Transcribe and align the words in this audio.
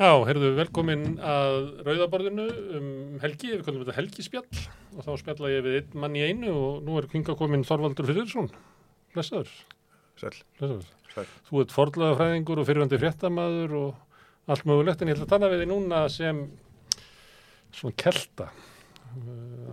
Já, 0.00 0.14
heyrðu, 0.24 0.54
velkomin 0.56 1.02
að 1.20 1.82
Rauðaborðinu 1.84 2.44
um 2.78 2.84
helgi, 3.20 3.50
við 3.52 3.66
kallum 3.66 3.82
þetta 3.82 3.96
helgispjall 3.98 4.60
og 4.96 5.02
þá 5.04 5.10
spjalla 5.20 5.50
ég 5.52 5.66
við 5.66 5.74
einn 5.76 5.98
mann 6.00 6.14
í 6.16 6.22
einu 6.24 6.54
og 6.56 6.78
nú 6.86 6.94
er 6.96 7.08
kvinga 7.10 7.34
komin 7.36 7.66
Þorvaldur 7.68 8.08
Fyrirsson. 8.08 8.48
Blessaður. 9.12 9.50
Sæl. 10.16 10.38
Blessaður. 10.56 10.86
Sæl. 11.12 11.24
Þú 11.50 11.60
ert 11.60 11.74
forðlaða 11.74 12.16
fræðingur 12.16 12.62
og 12.62 12.68
fyrirvandi 12.70 13.00
fréttamaður 13.02 13.74
og 13.76 14.54
allt 14.54 14.64
mögulegt 14.70 15.04
en 15.04 15.12
ég 15.12 15.18
ætla 15.18 15.26
að 15.28 15.34
tala 15.34 15.52
við 15.52 15.62
þig 15.66 15.70
núna 15.74 16.00
sem 16.16 16.40
svona 17.76 18.00
kelta 18.00 18.48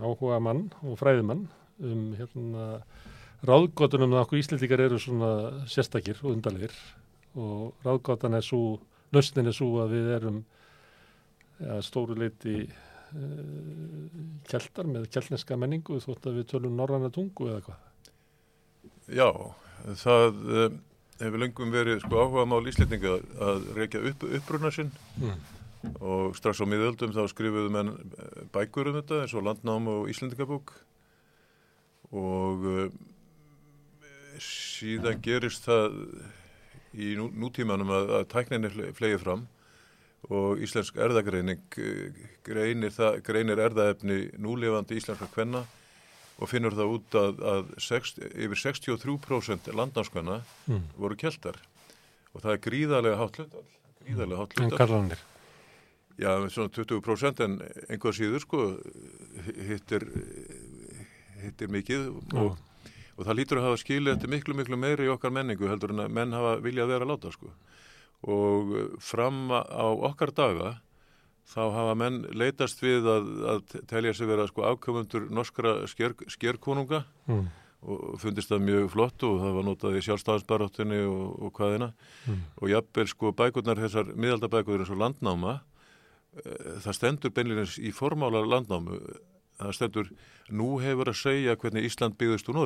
áhuga 0.04 0.42
mann 0.44 0.62
og 0.82 1.00
fræðimann 1.00 1.46
um 1.80 2.04
hérna 2.20 2.68
ráðgóttunum 3.48 4.12
að 4.12 4.26
okkur 4.26 4.42
íslendikar 4.42 4.84
eru 4.90 5.00
svona 5.00 5.32
sérstakir 5.64 6.20
og 6.20 6.34
undalegir 6.34 6.76
og 7.32 7.88
ráðgóttan 7.88 8.36
er 8.36 8.44
svo 8.44 8.76
Lausnin 9.14 9.48
er 9.48 9.56
svo 9.56 9.70
að 9.82 9.94
við 9.96 10.10
erum 10.18 10.38
ja, 11.58 11.78
stóru 11.84 12.16
leiti 12.18 12.60
uh, 12.64 14.08
keltar 14.48 14.90
með 14.90 15.08
keltneska 15.14 15.56
menningu 15.60 16.00
þótt 16.04 16.28
að 16.28 16.40
við 16.40 16.50
tölum 16.52 16.76
norranna 16.76 17.10
tungu 17.14 17.48
eða 17.52 17.64
hvað. 17.68 17.84
Já, 19.08 19.28
það 20.04 20.42
uh, 20.44 20.66
hefur 21.22 21.42
lengum 21.42 21.72
verið 21.74 22.02
sko 22.04 22.24
áhuga 22.24 22.48
mál 22.48 22.68
íslendinga 22.68 23.16
að 23.48 23.70
reykja 23.78 24.04
upp, 24.10 24.26
uppruna 24.38 24.72
sinn 24.74 24.92
mm. 25.18 25.38
og 25.98 26.36
strax 26.38 26.60
á 26.62 26.66
miðöldum 26.68 27.14
þá 27.16 27.24
skrifuðu 27.32 27.72
menn 27.74 27.94
bækur 28.54 28.92
um 28.92 29.00
þetta 29.00 29.22
eins 29.24 29.34
og 29.34 29.46
landnám 29.48 29.88
og 29.94 30.12
íslendingabúk 30.12 30.76
og 32.14 32.68
síðan 34.42 35.18
gerist 35.24 35.66
það 35.66 35.96
í 36.96 37.14
nú, 37.18 37.28
nútímanum 37.34 37.90
að, 37.92 38.12
að 38.20 38.28
tækninni 38.32 38.92
flegi 38.96 39.20
fram 39.20 39.46
og 40.34 40.60
íslensk 40.64 40.98
erðagreining 40.98 41.62
greinir, 42.46 42.92
það, 42.94 43.20
greinir 43.26 43.62
erðaefni 43.68 44.18
núlefandi 44.40 44.98
íslenska 44.98 45.28
kvenna 45.32 45.64
og 46.38 46.50
finnur 46.50 46.74
það 46.74 46.92
út 46.94 47.18
að, 47.18 47.42
að 47.52 47.72
sex, 47.82 48.14
yfir 48.18 48.62
63% 48.62 49.72
landnámskvenna 49.74 50.40
mm. 50.66 50.84
voru 50.98 51.18
keltar 51.18 51.58
og 52.34 52.44
það 52.44 52.52
er 52.54 52.62
gríðarlega 52.66 53.20
hátt 53.22 53.40
hlut 53.40 53.58
gríðarlega 54.04 54.42
hátt 54.42 54.56
hlut 54.58 54.68
En 54.68 54.78
karlanir? 54.78 55.26
Já, 56.18 56.32
svona 56.50 56.72
20% 56.74 57.44
en 57.44 57.60
einhvað 57.86 58.16
síður 58.18 58.42
sko 58.42 58.62
hittir 59.68 60.06
hittir 61.38 61.70
mikið 61.70 62.08
og 62.10 62.32
mm 62.34 62.64
og 63.18 63.26
það 63.26 63.38
lítur 63.40 63.58
að 63.58 63.66
hafa 63.66 63.80
skilið 63.82 64.14
þetta 64.14 64.30
miklu 64.30 64.54
miklu 64.54 64.78
meiri 64.78 65.08
í 65.08 65.12
okkar 65.12 65.34
menningu 65.34 65.66
heldur 65.66 65.94
en 65.94 66.04
að 66.04 66.12
menn 66.14 66.36
hafa 66.36 66.58
viljað 66.62 66.92
vera 66.92 67.06
að 67.06 67.12
láta 67.12 67.32
sko. 67.34 67.50
Og 68.30 68.74
fram 69.02 69.50
á 69.50 69.86
okkar 69.90 70.30
daga 70.34 70.76
þá 71.48 71.62
hafa 71.74 71.94
menn 71.98 72.20
leitast 72.36 72.82
við 72.82 73.08
að, 73.08 73.30
að 73.52 73.72
telja 73.90 74.12
sig 74.14 74.28
vera 74.28 74.46
sko 74.48 74.66
afkomundur 74.68 75.28
norskra 75.34 75.80
sker, 75.90 76.14
skerkonunga. 76.30 77.04
Mm. 77.28 77.48
og 77.78 78.16
fundist 78.18 78.50
það 78.50 78.64
mjög 78.66 78.86
flott 78.90 79.22
og 79.22 79.36
það 79.38 79.52
var 79.54 79.66
notað 79.68 79.96
í 79.96 80.00
sjálfstafnsbaróttinni 80.02 80.96
og, 81.06 81.26
og 81.46 81.52
hvaðina 81.54 81.92
mm. 82.26 82.40
og 82.58 82.72
jafnvel 82.72 83.04
sko 83.12 83.30
bækurnar 83.38 83.78
þessar 83.78 84.10
miðaldabækurnar 84.18 84.82
eins 84.82 84.90
og 84.90 84.98
landnáma 84.98 85.52
e, 85.54 86.56
það 86.82 86.96
stendur 86.98 87.34
beinleginns 87.36 87.76
í 87.78 87.92
formálar 87.94 88.50
landnámu. 88.50 88.98
Það 89.62 89.76
stendur 89.78 90.10
nú 90.50 90.72
hefur 90.82 91.12
að 91.12 91.20
segja 91.22 91.54
hvernig 91.54 91.86
Ísland 91.86 92.18
byggðist 92.18 92.50
úr 92.50 92.58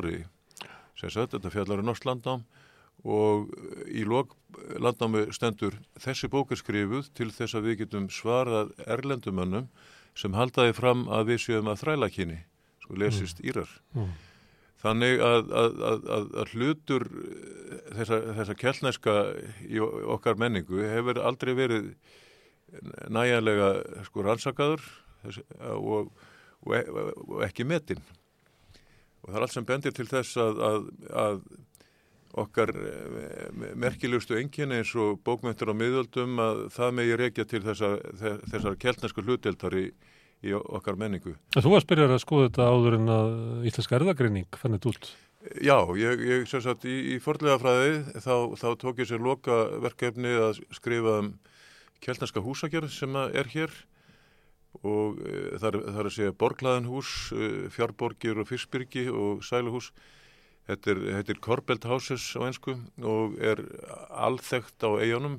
Norri 0.93 1.11
Sagt, 1.11 1.33
þetta 1.33 1.51
fjallar 1.51 1.81
er 1.81 1.87
norsk 1.87 2.05
landnám 2.07 2.43
og 3.03 3.49
í 3.89 4.05
lok 4.07 4.35
landnámi 4.79 5.25
stendur 5.35 5.75
þessi 5.99 6.29
bók 6.31 6.53
er 6.53 6.59
skrifuð 6.61 7.09
til 7.17 7.31
þess 7.33 7.57
að 7.57 7.67
við 7.67 7.79
getum 7.83 8.09
svarað 8.13 8.71
erlendumönnum 8.85 9.67
sem 10.15 10.35
haldaði 10.37 10.75
fram 10.77 11.07
að 11.09 11.33
við 11.33 11.41
séum 11.47 11.71
að 11.71 11.81
þræla 11.81 12.09
kynni, 12.13 12.37
sko 12.83 12.95
lesist 13.01 13.41
mm. 13.41 13.47
írar. 13.49 13.71
Mm. 13.97 14.13
Þannig 14.83 15.21
að, 15.23 15.51
að, 15.57 15.77
að, 15.87 16.25
að 16.43 16.53
hlutur 16.53 17.05
þessa, 17.97 18.19
þessa 18.39 18.55
kellneska 18.59 19.13
í 19.65 19.79
okkar 19.81 20.37
menningu 20.39 20.83
hefur 20.83 21.21
aldrei 21.23 21.53
verið 21.57 21.93
næjanlega 23.09 23.69
sko 24.07 24.25
rannsakaður 24.27 24.83
og, 25.73 26.11
og, 26.11 26.11
og 26.67 27.39
ekki 27.47 27.65
metinn 27.67 28.03
og 29.23 29.29
það 29.29 29.37
er 29.37 29.45
allt 29.45 29.55
sem 29.55 29.67
bendir 29.67 29.95
til 29.95 30.07
þess 30.09 30.39
að, 30.43 30.63
að, 30.69 30.87
að 31.23 31.43
okkar 32.43 32.73
eh, 32.73 33.49
merkilegustu 33.77 34.37
enginni 34.39 34.81
eins 34.81 34.93
og 34.99 35.19
bókmyndur 35.25 35.71
á 35.71 35.75
miðöldum 35.77 36.41
að 36.41 36.63
það 36.73 36.95
megi 36.99 37.19
reykja 37.21 37.45
til 37.49 37.61
þessar, 37.65 37.99
þessar 38.49 38.79
keltnesku 38.81 39.25
hlutdeltar 39.25 39.77
í, 39.77 39.85
í 40.43 40.55
okkar 40.57 40.97
menningu. 40.99 41.35
Þú 41.55 41.75
varst 41.75 41.89
byrjar 41.91 42.15
að 42.15 42.23
skoða 42.25 42.49
þetta 42.49 42.71
áður 42.73 42.97
en 42.97 43.13
að 43.13 43.29
Íslenska 43.69 43.99
erðagreining 43.99 44.59
fann 44.59 44.77
þetta 44.77 44.93
út. 44.93 45.13
Já, 45.59 45.77
ég, 45.99 46.21
ég 46.23 46.45
sem 46.47 46.61
sagt 46.63 46.85
í, 46.87 46.97
í 47.13 47.15
forlega 47.21 47.59
fræði 47.59 48.21
þá, 48.23 48.35
þá 48.59 48.67
tók 48.79 49.01
ég 49.03 49.09
sér 49.09 49.23
loka 49.23 49.57
verkefni 49.83 50.31
að 50.39 50.61
skrifa 50.71 51.17
um 51.19 51.33
keltneska 52.03 52.43
húsagjörð 52.43 52.91
sem 52.95 53.17
er 53.25 53.49
hér 53.51 53.73
og 54.81 55.21
e, 55.21 55.43
það 55.61 55.77
er 55.77 56.07
að 56.07 56.15
segja 56.15 56.35
borglaðinhús, 56.41 57.13
e, 57.35 57.49
fjárborgir 57.73 58.41
og 58.41 58.49
fyrstbyrgi 58.49 59.05
og 59.13 59.43
sæluhús. 59.45 59.91
Þetta 60.67 60.93
er, 60.93 61.01
þetta 61.19 61.33
er 61.33 61.41
Corbett 61.43 61.85
Houses 61.89 62.25
á 62.39 62.41
einsku 62.47 62.77
og 63.03 63.35
er 63.43 63.59
alþekkt 64.15 64.85
á 64.87 64.95
eigunum, 64.95 65.37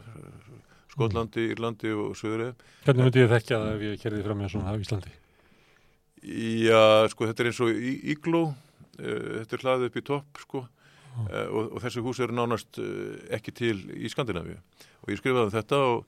Skotlandi, 0.93 1.47
mm. 1.47 1.55
Írlandi 1.55 1.95
og 1.97 2.13
Suðurið. 2.21 2.61
Hvernig 2.85 3.09
myndi 3.09 3.23
ég 3.25 3.33
þekkja 3.33 3.61
það 3.63 3.73
ef 3.73 3.85
ég 3.89 4.03
kerði 4.05 4.27
fram 4.27 4.43
með 4.43 4.53
svona 4.53 4.77
á 4.77 4.81
Íslandi? 4.85 5.15
Já, 6.25 6.83
sko, 7.13 7.27
þetta 7.29 7.43
er 7.43 7.51
eins 7.51 7.63
og 7.65 7.83
Ígló, 8.13 8.45
þetta 8.97 9.57
er 9.57 9.65
hlaðið 9.65 9.89
upp 9.89 9.99
í 9.99 10.05
topp, 10.13 10.43
sko, 10.45 10.63
mm. 11.17 11.27
og, 11.49 11.63
og 11.65 11.83
þessi 11.85 12.05
hús 12.05 12.21
eru 12.25 12.37
nánast 12.37 12.81
ekki 13.35 13.57
til 13.57 13.77
í 13.97 14.13
Skandinavíu. 14.13 14.61
Og 15.05 15.13
ég 15.13 15.21
skrifaði 15.21 15.49
um 15.49 15.57
þetta 15.57 15.81
og 15.89 16.07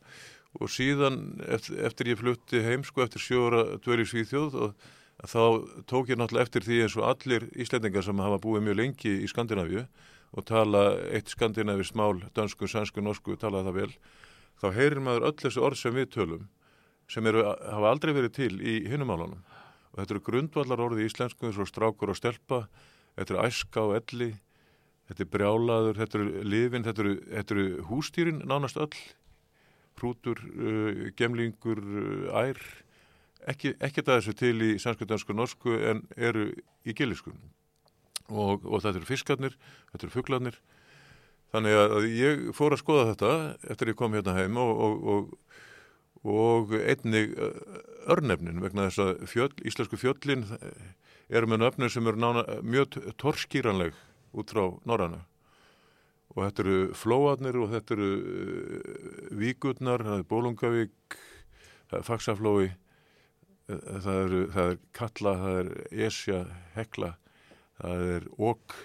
og 0.60 0.70
síðan 0.72 1.20
eftir, 1.46 1.80
eftir 1.86 2.12
ég 2.12 2.20
flutti 2.20 2.62
heim 2.64 2.84
sko 2.86 3.04
eftir 3.04 3.22
sjóra 3.22 3.64
dveri 3.84 4.06
Svíþjóð 4.08 4.56
og 4.66 4.90
þá 5.24 5.42
tók 5.88 6.12
ég 6.12 6.20
náttúrulega 6.20 6.46
eftir 6.46 6.66
því 6.66 6.82
eins 6.84 6.96
og 6.98 7.08
allir 7.08 7.48
íslendingar 7.56 8.04
sem 8.04 8.20
hafa 8.20 8.40
búið 8.42 8.66
mjög 8.66 8.78
lengi 8.80 9.14
í 9.24 9.30
Skandinavíu 9.30 9.86
og 10.36 10.44
tala 10.44 10.84
eitt 11.14 11.30
skandinavist 11.32 11.96
mál, 11.96 12.20
dansku, 12.36 12.68
sansku, 12.68 13.00
norsku, 13.00 13.36
tala 13.40 13.62
það 13.64 13.78
vel, 13.78 13.92
þá 14.60 14.66
heyrir 14.76 15.02
maður 15.04 15.28
öll 15.30 15.38
þessi 15.40 15.62
orð 15.62 15.80
sem 15.80 15.96
við 15.96 16.10
tölum 16.16 16.48
sem 17.08 17.26
eru, 17.30 17.44
hafa 17.46 17.92
aldrei 17.92 18.12
verið 18.16 18.34
til 18.36 18.54
í 18.58 18.80
hinnumálunum 18.90 19.44
og 19.92 20.00
þetta 20.00 20.16
eru 20.16 20.24
grundvallar 20.26 20.82
orði 20.88 21.04
í 21.04 21.10
íslensku 21.10 21.48
eins 21.48 21.60
og 21.62 21.70
strákur 21.70 22.12
og 22.12 22.18
stelpa, 22.18 22.66
þetta 23.16 23.32
eru 23.34 23.44
æska 23.46 23.84
og 23.86 23.94
elli, 24.00 24.32
þetta 25.08 25.24
er 25.24 25.30
brjálaður, 25.32 26.00
þetta 26.02 26.18
eru 26.18 26.42
lifin, 26.44 26.84
þetta 26.84 27.04
eru, 27.04 27.14
eru 27.44 27.68
hústýrin 27.88 28.42
nánast 28.44 28.80
öll 28.82 28.92
prútur, 29.98 30.40
uh, 30.54 31.06
gemlingur, 31.18 31.80
uh, 31.82 32.40
ær, 32.42 32.60
ekki, 33.52 33.74
ekki 33.80 34.04
það 34.04 34.20
þessu 34.20 34.36
til 34.38 34.54
í 34.64 34.70
sannsku, 34.82 35.08
dansku, 35.08 35.36
norsku 35.36 35.76
en 35.90 36.04
eru 36.16 36.50
í 36.86 36.94
giliskunum 36.96 37.52
og, 38.26 38.64
og 38.66 38.82
þetta 38.82 38.98
eru 38.98 39.08
fiskarnir, 39.08 39.56
þetta 39.92 40.06
eru 40.08 40.14
fugglarnir 40.14 40.60
þannig 41.54 41.80
að 41.80 42.08
ég 42.10 42.46
fór 42.58 42.74
að 42.74 42.82
skoða 42.82 43.08
þetta 43.12 43.32
eftir 43.72 43.92
ég 43.92 43.98
kom 43.98 44.16
hérna 44.18 44.34
heim 44.36 44.58
og, 44.60 44.82
og, 45.14 45.30
og 46.26 46.74
einnig 46.80 47.36
uh, 47.38 47.54
örnefnin 48.16 48.62
vegna 48.64 48.88
þess 48.88 49.04
að 49.04 49.24
fjöll, 49.30 49.54
íslensku 49.62 50.00
fjöllin 50.00 50.46
eru 51.26 51.48
með 51.50 51.64
nöfnir 51.64 51.90
sem 51.90 52.06
eru 52.06 52.20
nána, 52.22 52.44
mjög 52.62 53.00
torskýranleg 53.18 53.96
út 54.36 54.52
frá 54.52 54.68
norrana 54.86 55.24
og 56.36 56.42
þetta 56.44 56.64
eru 56.64 56.80
flóarnir 56.96 57.56
og 57.60 57.70
þetta 57.72 57.96
eru 57.96 58.08
uh, 58.16 58.98
víkurnar, 59.40 60.04
það 60.04 60.18
er 60.20 60.26
Bólungavík, 60.32 61.16
það 61.88 61.96
er 61.98 62.04
Faxaflói, 62.10 62.66
eh, 63.70 63.86
það 64.04 64.18
er, 64.20 64.34
það 64.56 64.74
er 64.74 64.76
Kalla, 64.98 65.32
það 65.44 65.62
er 65.62 65.72
Esja, 66.08 66.42
Hekla, 66.76 67.14
það 67.80 68.04
er 68.18 68.28
Ók, 68.36 68.76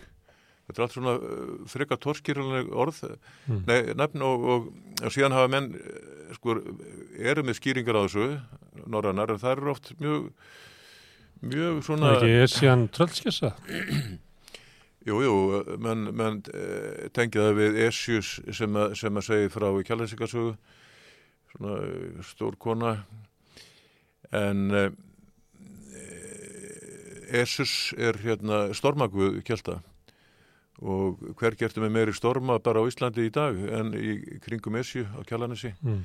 þetta 0.70 0.78
er 0.78 0.86
allt 0.88 0.96
svona 0.96 1.18
uh, 1.20 1.52
freka 1.76 2.00
torskýrlega 2.08 2.64
orð, 2.86 3.04
mm. 3.50 3.62
nei, 3.68 3.78
nefn 4.00 4.26
og, 4.30 4.50
og, 4.56 4.74
og 5.02 5.12
síðan 5.12 5.36
hafa 5.36 5.52
menn, 5.52 5.72
sko, 6.40 6.60
eru 7.20 7.44
með 7.44 7.60
skýringar 7.60 8.00
á 8.00 8.02
þessu, 8.08 8.32
norrannar, 8.88 9.36
en 9.36 9.44
það 9.44 9.58
eru 9.58 9.76
oft 9.76 9.96
mjög, 10.00 10.32
mjög 11.44 11.84
svona... 11.84 12.16
Það 12.16 12.20
er 12.22 12.28
ekki 12.30 12.44
Esjan 12.48 12.92
Tröldskessa? 12.96 13.56
Jú, 15.02 15.18
jú, 15.26 15.36
menn 15.82 16.12
men, 16.14 16.44
eh, 16.54 17.08
tengja 17.10 17.48
það 17.48 17.56
við 17.58 17.78
Esjus 17.88 18.36
sem 18.54 18.76
að, 18.78 18.94
sem 19.00 19.18
að 19.18 19.26
segja 19.26 19.50
frá 19.50 19.70
í 19.74 19.86
kjærleinsikarsögu, 19.88 20.52
svona 21.56 21.78
eh, 21.88 22.20
stór 22.28 22.58
kona, 22.62 22.92
en 24.32 24.68
eh, 24.78 24.92
Esjus 27.42 27.96
er 27.98 28.20
hérna 28.22 28.68
stormaguð 28.78 29.42
kjælta 29.48 29.80
og 30.82 31.22
hver 31.38 31.56
gertum 31.58 31.86
við 31.86 31.94
meiri 31.94 32.14
storma 32.14 32.58
bara 32.60 32.82
á 32.82 32.90
Íslandi 32.90 33.28
í 33.30 33.34
dag 33.34 33.58
en 33.58 33.94
í 33.94 34.40
kringum 34.42 34.80
Esju 34.80 35.06
á 35.14 35.22
kjærleininsi 35.30 35.76
mm. 35.78 36.02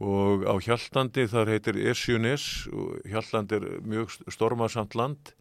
og 0.00 0.46
á 0.48 0.54
Hjallandi 0.64 1.26
þar 1.28 1.52
heitir 1.52 1.80
Esjunis 1.92 2.66
og 2.72 3.04
Hjalland 3.08 3.52
er 3.52 3.68
mjög 3.84 4.16
stormarsamt 4.32 4.96
land 4.96 5.34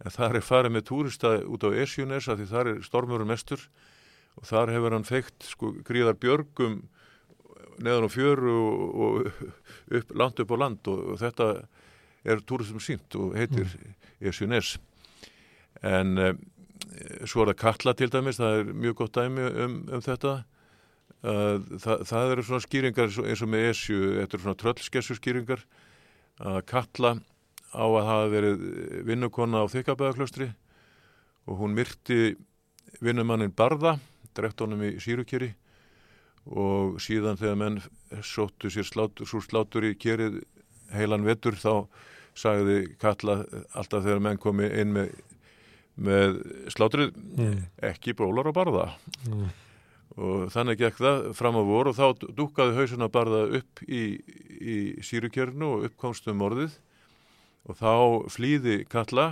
en 0.00 0.14
þar 0.14 0.38
er 0.38 0.46
farið 0.46 0.76
með 0.76 0.86
túrista 0.90 1.34
út 1.44 1.66
á 1.66 1.70
Esjunis 1.82 2.28
að 2.28 2.42
því 2.42 2.48
þar 2.52 2.70
er 2.72 2.82
stormurinn 2.86 3.30
mestur 3.30 3.66
og 4.38 4.46
þar 4.48 4.72
hefur 4.74 4.96
hann 4.96 5.08
feikt 5.08 5.48
sko 5.50 5.74
gríðar 5.86 6.18
björgum 6.20 6.82
neðan 7.80 8.08
á 8.08 8.10
fjöru 8.12 8.54
og, 8.60 8.94
og 9.04 9.98
upp, 9.98 10.14
land 10.16 10.40
upp 10.44 10.54
á 10.54 10.56
land 10.60 10.92
og, 10.92 11.04
og 11.14 11.20
þetta 11.20 11.50
er 12.24 12.42
túristum 12.44 12.80
sínt 12.84 13.16
og 13.16 13.36
heitir 13.36 13.68
mm. 13.68 13.98
Esjunis 14.30 14.76
en 15.86 16.18
um, 16.20 16.40
svo 17.28 17.44
er 17.44 17.52
það 17.52 17.60
Katla 17.60 17.94
til 17.96 18.10
dæmis, 18.12 18.40
það 18.40 18.58
er 18.60 18.72
mjög 18.84 18.96
gott 19.02 19.18
dæmi 19.18 19.46
um, 19.64 19.76
um 19.92 20.04
þetta. 20.04 20.40
Það, 21.20 22.04
það 22.08 22.30
eru 22.32 22.44
svona 22.48 22.64
skýringar 22.64 23.10
eins 23.28 23.42
og 23.44 23.50
með 23.52 23.66
Esju, 23.74 23.98
þetta 24.16 24.36
eru 24.36 24.44
svona 24.46 24.60
tröllskessu 24.62 25.16
skýringar 25.18 25.64
að 26.40 26.60
Katla 26.70 27.14
á 27.70 27.84
að 27.86 28.06
hafa 28.08 28.28
verið 28.32 28.62
vinnukonna 29.06 29.62
á 29.62 29.66
Þykabæðaklaustri 29.70 30.50
og 31.46 31.60
hún 31.62 31.74
myrti 31.76 32.36
vinnumannin 33.00 33.54
Barða, 33.56 33.98
drektónum 34.36 34.82
í 34.86 34.96
Sýrukeri 35.02 35.52
og 36.50 36.98
síðan 37.02 37.38
þegar 37.38 37.58
menn 37.60 37.80
sóttu 38.26 38.70
sér 38.72 38.88
slátur, 38.88 39.28
svo 39.28 39.42
slátur 39.44 39.86
í 39.86 39.94
kerið 39.98 40.40
heilan 40.94 41.26
vetur 41.26 41.58
þá 41.58 41.86
sagði 42.38 42.84
Katla 43.00 43.42
alltaf 43.76 44.04
þegar 44.04 44.22
menn 44.24 44.40
komi 44.40 44.68
inn 44.80 44.94
með, 44.94 45.10
með 45.94 46.38
slátrið 46.72 47.12
mm. 47.14 47.58
ekki 47.90 48.14
brólar 48.18 48.50
og 48.50 48.56
barða. 48.56 48.86
Mm. 49.28 49.50
Og 50.20 50.46
þannig 50.50 50.80
gekk 50.80 50.98
það 50.98 51.26
fram 51.38 51.58
á 51.60 51.62
vor 51.62 51.90
og 51.90 51.98
þá 51.98 52.06
dúkaði 52.34 52.78
hausuna 52.80 53.10
barða 53.12 53.44
upp 53.60 53.82
í, 53.86 54.18
í 54.58 54.76
sírukjörnu 55.06 55.68
og 55.76 55.90
uppkomstum 55.90 56.40
morðið 56.40 56.74
og 57.68 57.76
þá 57.80 57.94
flýði 58.32 58.76
Kalla 58.90 59.26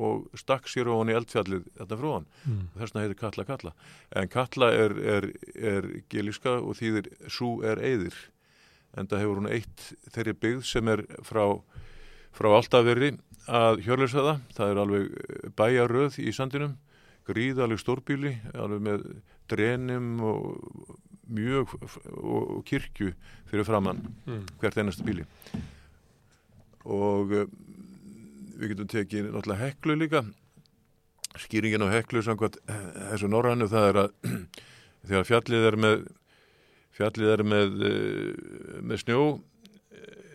og 0.00 0.28
stakk 0.38 0.68
sér 0.70 0.90
ofan 0.92 1.10
í 1.10 1.16
eldfjallið 1.18 1.64
þetta 1.78 1.98
frá 2.00 2.10
hann. 2.14 2.28
Mm. 2.46 2.60
Þess 2.74 2.92
vegna 2.92 3.04
heitir 3.04 3.20
Kalla 3.20 3.46
Kalla. 3.48 3.72
En 4.16 4.30
Kalla 4.32 4.68
er, 4.84 4.94
er, 5.16 5.26
er 5.56 5.88
geliska 6.12 6.58
og 6.60 6.78
þýðir 6.78 7.10
sú 7.28 7.56
er 7.66 7.82
eyðir. 7.82 8.16
En 8.98 9.10
það 9.10 9.24
hefur 9.24 9.40
hún 9.42 9.50
eitt 9.50 9.88
þeirri 10.14 10.36
byggð 10.44 10.62
sem 10.66 10.90
er 10.90 11.04
frá, 11.26 11.44
frá 12.34 12.50
Altaveri 12.54 13.12
að 13.50 13.82
hjörlesaða. 13.86 14.38
Það 14.56 14.72
er 14.72 14.82
alveg 14.84 15.52
bæjaröð 15.58 16.20
í 16.22 16.34
sandinum, 16.34 16.78
gríðaleg 17.28 17.82
stórbíli, 17.82 18.36
alveg 18.54 18.86
með 18.86 19.06
drenum 19.50 20.14
og 20.26 20.96
mjög 21.30 21.76
og 22.18 22.62
kirkju 22.66 23.12
fyrir 23.50 23.66
framann 23.66 24.02
mm. 24.26 24.46
hvert 24.58 24.78
einasta 24.80 25.06
bíli 25.06 25.26
og 26.84 27.34
uh, 27.34 27.44
við 28.60 28.74
getum 28.74 28.90
tekið 28.90 29.28
náttúrulega 29.30 29.66
heklu 29.66 29.96
líka. 29.98 30.24
Skýringin 31.40 31.84
á 31.86 31.94
heklu 31.94 32.22
samkvæmt 32.26 32.58
eh, 32.66 32.86
þessu 33.12 33.28
norrannu 33.30 33.68
það 33.70 33.88
er 33.88 33.98
að 34.02 34.08
þegar 35.08 35.28
fjallið 35.28 35.66
er 35.68 35.76
með 35.80 36.00
fjallið 36.98 37.34
er 37.36 37.44
með 37.46 37.84
uh, 37.86 38.80
með 38.82 39.04
snjó 39.04 39.20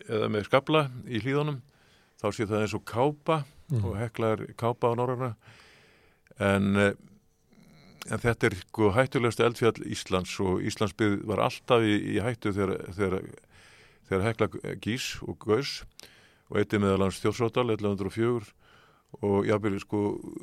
eða 0.05 0.29
með 0.31 0.47
skabla 0.47 0.85
í 1.09 1.19
hlýðunum 1.21 1.59
þá 2.21 2.27
sé 2.31 2.47
það 2.47 2.63
eins 2.63 2.77
og 2.77 2.85
kápa 2.87 3.41
mm. 3.43 3.81
og 3.81 3.97
hekla 3.99 4.31
er 4.35 4.45
kápa 4.57 4.93
á 4.93 4.97
norranna 4.97 5.33
en 6.39 6.95
en 8.05 8.21
þetta 8.21 8.49
er 8.49 8.55
sko 8.59 8.91
hættulegast 8.93 9.41
eldfjall 9.41 9.85
Íslands 9.89 10.35
og 10.43 10.61
Íslandsbyggð 10.65 11.23
var 11.29 11.41
alltaf 11.47 11.85
í, 11.85 11.95
í 12.15 12.17
hættu 12.21 12.53
þegar, 12.53 12.83
þegar, 12.97 13.29
þegar 14.09 14.25
hekla 14.29 14.49
gís 14.83 15.07
og 15.25 15.39
gaus 15.41 15.79
og 16.51 16.61
eitthi 16.61 16.81
meðal 16.81 17.07
hans 17.07 17.21
Þjórsóttal 17.23 17.69
1104 17.73 18.53
og 19.23 19.45
jábel 19.47 19.77
sko 19.79 20.01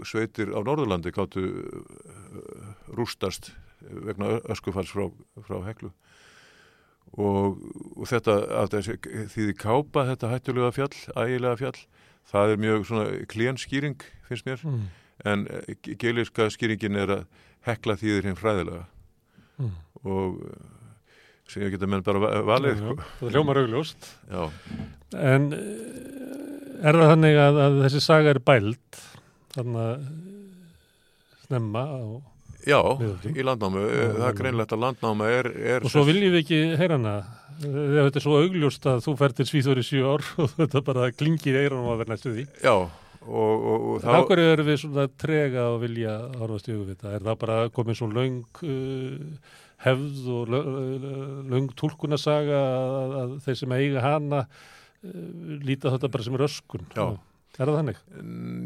sveitir 0.09 0.53
á 0.57 0.61
Norðurlandi 0.65 1.13
gáttu 1.13 1.43
uh, 1.45 2.73
rústast 2.97 3.53
vegna 3.83 4.39
öskufalls 4.51 4.93
frá, 4.95 5.09
frá 5.45 5.59
heklu 5.67 5.91
og, 7.19 7.59
og 7.99 8.09
þetta 8.09 8.37
því 8.71 9.27
þið 9.33 9.53
kápa 9.61 10.07
þetta 10.13 10.31
hættulega 10.33 10.73
fjall, 10.73 10.95
ægilega 11.17 11.61
fjall 11.61 11.79
það 12.31 12.53
er 12.55 12.63
mjög 12.65 12.87
svona 12.89 13.07
klén 13.29 13.59
skýring 13.61 14.05
finnst 14.29 14.47
mér 14.47 14.63
mm. 14.65 14.85
en 15.29 15.47
eh, 15.51 15.97
geiliska 15.99 16.49
skýringin 16.55 16.97
er 17.03 17.17
að 17.19 17.25
hekla 17.67 17.99
þýðir 18.01 18.31
hinn 18.31 18.39
fræðilega 18.39 18.87
mm. 19.59 19.75
og 20.07 20.39
sem 21.53 21.65
ég 21.67 21.75
geta 21.75 21.89
menn 21.91 22.05
bara 22.07 22.43
valið 22.47 22.73
já, 22.73 22.75
já. 22.75 22.83
Sko. 22.83 23.09
það 23.21 23.37
hljómar 23.37 23.61
augljóst 23.63 24.11
en 25.31 25.49
eh, 25.57 26.83
er 26.83 26.99
það 26.99 27.13
þannig 27.15 27.41
að, 27.45 27.63
að 27.67 27.79
þessi 27.85 28.03
saga 28.05 28.33
er 28.33 28.43
bælt 28.51 29.01
þannig 29.57 29.83
að 29.87 30.07
snemma 31.47 31.87
á 31.89 32.03
Já, 32.63 32.79
miðöldum. 32.79 33.33
í 33.35 33.43
landnámu, 33.43 33.81
það 33.91 34.27
er 34.29 34.35
greinlegt 34.39 34.73
að 34.73 34.83
landnáma 34.85 35.31
er, 35.35 35.49
er 35.75 35.87
og 35.87 35.91
svo 35.91 36.05
viljum 36.07 36.31
við 36.37 36.45
ekki 36.45 36.61
heyra 36.79 36.99
hana 36.99 37.15
þegar 37.63 38.07
þetta 38.07 38.21
er 38.21 38.25
svo 38.25 38.37
augljóst 38.39 38.87
að 38.91 39.01
þú 39.07 39.15
fær 39.19 39.35
til 39.39 39.47
svíþóri 39.51 39.87
sjú 39.87 40.05
ár 40.15 40.27
og 40.43 40.53
þetta 40.57 40.85
bara 40.87 41.09
klingir 41.15 41.59
eiranum 41.59 41.91
að 41.93 42.05
vera 42.05 42.15
næstu 42.15 42.37
því 42.37 42.47
Já 42.63 42.77
og, 43.27 43.53
og, 43.55 43.85
og 43.93 43.99
þá... 44.03 44.13
Hvað 44.27 44.45
eru 44.45 44.67
við 44.67 44.79
svona 44.83 45.07
trega 45.21 45.67
að 45.69 45.77
vilja 45.85 46.15
horfast 46.41 46.71
í 46.71 46.77
hugvita? 46.77 47.13
Er 47.17 47.27
það 47.27 47.39
bara 47.43 47.59
komið 47.75 47.99
svona 48.01 48.19
laung 48.19 48.63
uh, 48.67 49.53
hefð 49.83 50.29
og 50.33 50.53
laung 50.53 51.73
tólkunarsaga 51.79 52.61
að, 52.63 53.17
að 53.23 53.35
þeir 53.47 53.59
sem 53.63 53.77
eiga 53.79 54.05
hana 54.05 54.45
uh, 54.47 55.59
líta 55.63 55.93
þetta 55.95 56.13
bara 56.13 56.27
sem 56.27 56.39
er 56.39 56.47
öskun? 56.49 56.87
Já. 56.97 57.07
Er 57.61 57.69
það 57.69 57.79
þannig? 57.79 57.99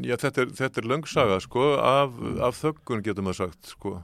Já, 0.06 0.14
þetta 0.22 0.42
er, 0.44 0.50
þetta 0.60 0.80
er 0.80 0.88
laungsaga 0.92 1.38
sko, 1.42 1.70
af, 1.82 2.20
af 2.46 2.60
þöggun 2.60 3.02
getur 3.02 3.26
maður 3.26 3.40
sagt 3.46 3.72
sko 3.72 3.96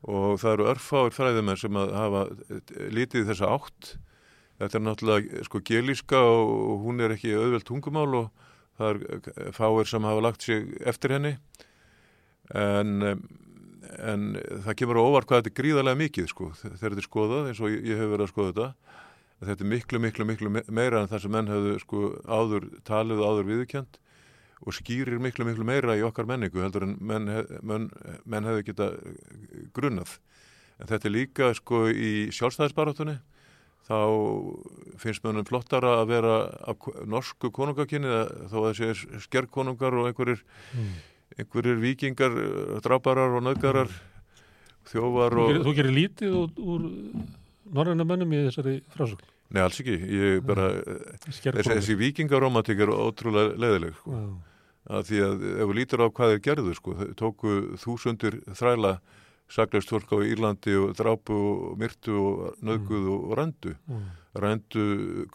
og 0.00 0.38
það 0.40 0.54
eru 0.54 0.68
örfáir 0.72 1.12
fræðimenn 1.12 1.58
sem 1.60 1.76
að 1.76 1.90
hafa 1.92 2.22
lítið 2.88 3.26
þessa 3.28 3.50
átt 3.52 3.90
þetta 4.60 4.78
er 4.78 4.84
náttúrulega 4.84 5.44
sko 5.44 5.60
gelíska 5.64 6.20
og 6.20 6.86
hún 6.86 7.04
er 7.04 7.14
ekki 7.16 7.34
auðvelt 7.36 7.68
tungumál 7.68 8.08
og 8.22 8.48
það 8.80 9.04
er 9.04 9.52
fáir 9.56 9.88
sem 9.88 10.08
hafa 10.08 10.24
lagt 10.24 10.46
sig 10.46 10.72
eftir 10.88 11.16
henni 11.16 11.34
en, 12.56 13.04
en 13.98 14.26
það 14.66 14.76
kemur 14.80 15.00
á 15.00 15.02
óvart 15.02 15.28
hvað 15.28 15.42
þetta 15.42 15.50
er 15.52 15.58
gríðarlega 15.60 16.00
mikið 16.00 16.28
sko 16.30 16.50
þegar 16.58 16.80
þetta 16.82 17.02
er 17.02 17.06
skoðað 17.06 17.48
eins 17.50 17.62
og 17.62 17.72
ég, 17.72 17.80
ég 17.90 18.00
hef 18.00 18.12
verið 18.12 18.26
að 18.26 18.32
skoða 18.34 18.50
þetta. 18.50 18.98
Þetta 19.40 19.64
er 19.64 19.70
miklu, 19.72 20.00
miklu, 20.04 20.26
miklu 20.28 20.52
meira 20.68 21.00
en 21.00 21.08
það 21.08 21.22
sem 21.24 21.32
menn 21.32 21.48
hefðu 21.48 21.76
sko 21.80 22.00
áður 22.28 22.68
talið 22.84 23.22
og 23.22 23.30
áður 23.30 23.50
viðkjönd 23.54 24.00
og 24.60 24.76
skýrir 24.76 25.22
miklu, 25.24 25.46
miklu 25.48 25.64
meira 25.64 25.96
í 25.96 26.04
okkar 26.04 26.28
menningu 26.28 26.60
heldur 26.60 26.84
en 26.84 26.98
menn, 27.00 27.30
menn, 27.64 27.88
menn 28.28 28.48
hefðu 28.48 28.66
geta 28.68 28.90
grunnað. 29.76 30.18
En 30.80 30.90
þetta 30.90 31.08
er 31.08 31.14
líka 31.14 31.50
sko 31.56 31.86
í 31.88 32.28
sjálfstæðisbarátunni 32.36 33.16
þá 33.90 34.00
finnst 35.00 35.24
mjög 35.24 35.48
flottara 35.48 35.96
að 36.00 36.12
vera 36.12 36.34
af 36.70 36.88
norsku 37.08 37.50
konungakynni 37.54 38.10
þó 38.52 38.58
að 38.60 38.68
þessi 38.68 38.90
er 38.90 39.22
skerkonungar 39.24 39.96
og 39.98 40.10
einhverjir, 40.10 40.44
mm. 40.76 40.92
Einhverjir 41.38 41.80
vikingar, 41.82 42.36
drábarar 42.84 43.36
og 43.38 43.44
nöðgarar, 43.46 43.92
þjóvar 44.90 45.36
og... 45.38 45.50
Þú 45.50 45.52
gerir, 45.52 45.66
þú 45.66 45.74
gerir 45.78 45.96
lítið 45.96 46.38
úr, 46.40 46.50
úr 46.74 46.88
norræna 47.76 48.06
mönnum 48.08 48.34
í 48.34 48.42
þessari 48.48 48.80
frásögn? 48.94 49.28
Nei, 49.50 49.62
alls 49.64 49.80
ekki. 49.82 49.96
Ég 50.14 50.44
bara, 50.46 50.68
þessi, 51.26 51.54
þessi 51.66 51.96
vikingaromantik 51.98 52.82
er 52.84 52.92
ótrúlega 52.94 53.56
leðileg, 53.58 53.96
sko. 53.98 54.20
Að 54.90 55.08
því 55.10 55.18
að 55.26 55.42
ef 55.50 55.70
við 55.70 55.76
lítur 55.76 56.02
á 56.02 56.06
hvað 56.08 56.34
þeir 56.34 56.44
gerðu, 56.46 56.76
sko, 56.78 56.94
tóku 57.18 57.56
þúsundir 57.82 58.38
þræla 58.58 58.98
saklaust 59.50 59.90
fólk 59.90 60.12
á 60.14 60.18
Írlandi 60.22 60.76
og 60.78 60.94
drápu 60.98 61.34
og 61.34 61.78
myrtu 61.80 62.14
og 62.14 62.58
nöguð 62.62 63.02
mm. 63.02 63.14
og 63.14 63.38
rændu 63.38 63.74
mm. 63.74 64.04
rændu 64.38 64.84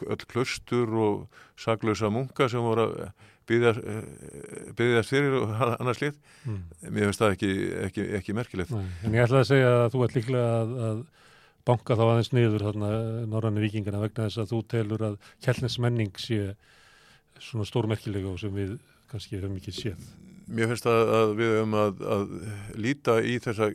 öll 0.07 0.25
klaustur 0.31 0.87
og 0.95 1.27
saklausa 1.59 2.09
munka 2.09 2.47
sem 2.49 2.63
voru 2.63 2.87
að 2.87 3.11
byggðast 3.49 5.11
fyrir 5.11 5.37
og 5.41 5.53
annars 5.79 6.01
lit 6.03 6.17
mm. 6.45 6.61
mér 6.89 7.09
finnst 7.09 7.23
það 7.23 7.35
ekki, 7.35 7.51
ekki, 7.89 8.07
ekki 8.19 8.37
merkilegt 8.37 8.73
Nei. 8.75 8.85
En 9.05 9.17
ég 9.17 9.27
ætla 9.27 9.43
að 9.43 9.51
segja 9.51 9.71
að 9.83 9.89
þú 9.95 10.03
ert 10.07 10.17
líklega 10.19 10.51
að, 10.61 10.75
að 10.89 11.03
banka 11.65 11.97
þá 11.97 12.03
aðeins 12.07 12.33
niður 12.35 12.67
þarna 12.67 12.91
norrannu 13.31 13.63
vikingana 13.63 14.03
vegna 14.03 14.27
þess 14.27 14.43
að 14.43 14.51
þú 14.53 14.61
telur 14.75 15.07
að 15.09 15.17
kjellnes 15.45 15.79
menning 15.81 16.21
sé 16.21 16.43
svona 17.41 17.65
stórmerkilega 17.67 18.31
og 18.31 18.39
sem 18.41 18.53
við 18.55 18.77
kannski 19.11 19.39
höfum 19.39 19.57
ekki 19.59 19.73
séð 19.75 20.05
mér 20.45 20.69
finnst 20.71 20.85
að, 20.89 21.11
að 21.17 21.31
við 21.39 21.51
höfum 21.55 21.77
að, 21.79 22.01
að 22.15 22.33
líta 22.85 23.15
í 23.25 23.37
þessa 23.41 23.69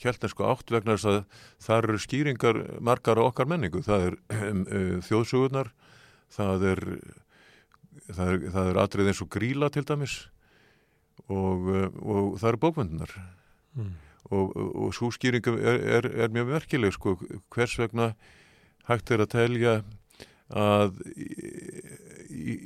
kjæltnesku 0.00 0.46
átt 0.46 0.72
vegna 0.72 0.96
þess 0.96 1.10
að 1.10 1.18
það 1.66 1.82
eru 1.82 2.00
skýringar 2.04 2.60
margar 2.84 3.20
á 3.20 3.28
okkar 3.28 3.50
menningu. 3.50 3.82
Það 3.84 4.06
er 4.08 4.16
um, 4.48 4.62
þjóðsugunar, 5.08 5.72
það 6.32 6.66
er, 6.72 6.82
það 8.08 8.32
er, 8.32 8.44
það 8.54 8.70
er 8.70 8.80
atrið 8.82 9.10
eins 9.12 9.22
og 9.24 9.30
gríla 9.32 9.70
til 9.72 9.84
dæmis 9.88 10.16
og, 11.28 11.68
uh, 11.68 11.88
og 12.02 12.38
það 12.40 12.48
eru 12.52 12.62
bókvendunar. 12.66 13.16
Mm. 13.78 13.92
Og, 14.32 14.52
og 14.56 14.92
svo 14.96 15.10
skýringum 15.12 15.58
er, 15.58 15.82
er, 15.98 16.08
er 16.24 16.32
mjög 16.32 16.52
merkileg 16.54 16.94
sko, 16.94 17.16
hvers 17.52 17.74
vegna 17.80 18.12
hægt 18.88 19.10
er 19.12 19.24
að 19.24 19.32
telja 19.34 19.74
að 20.52 20.98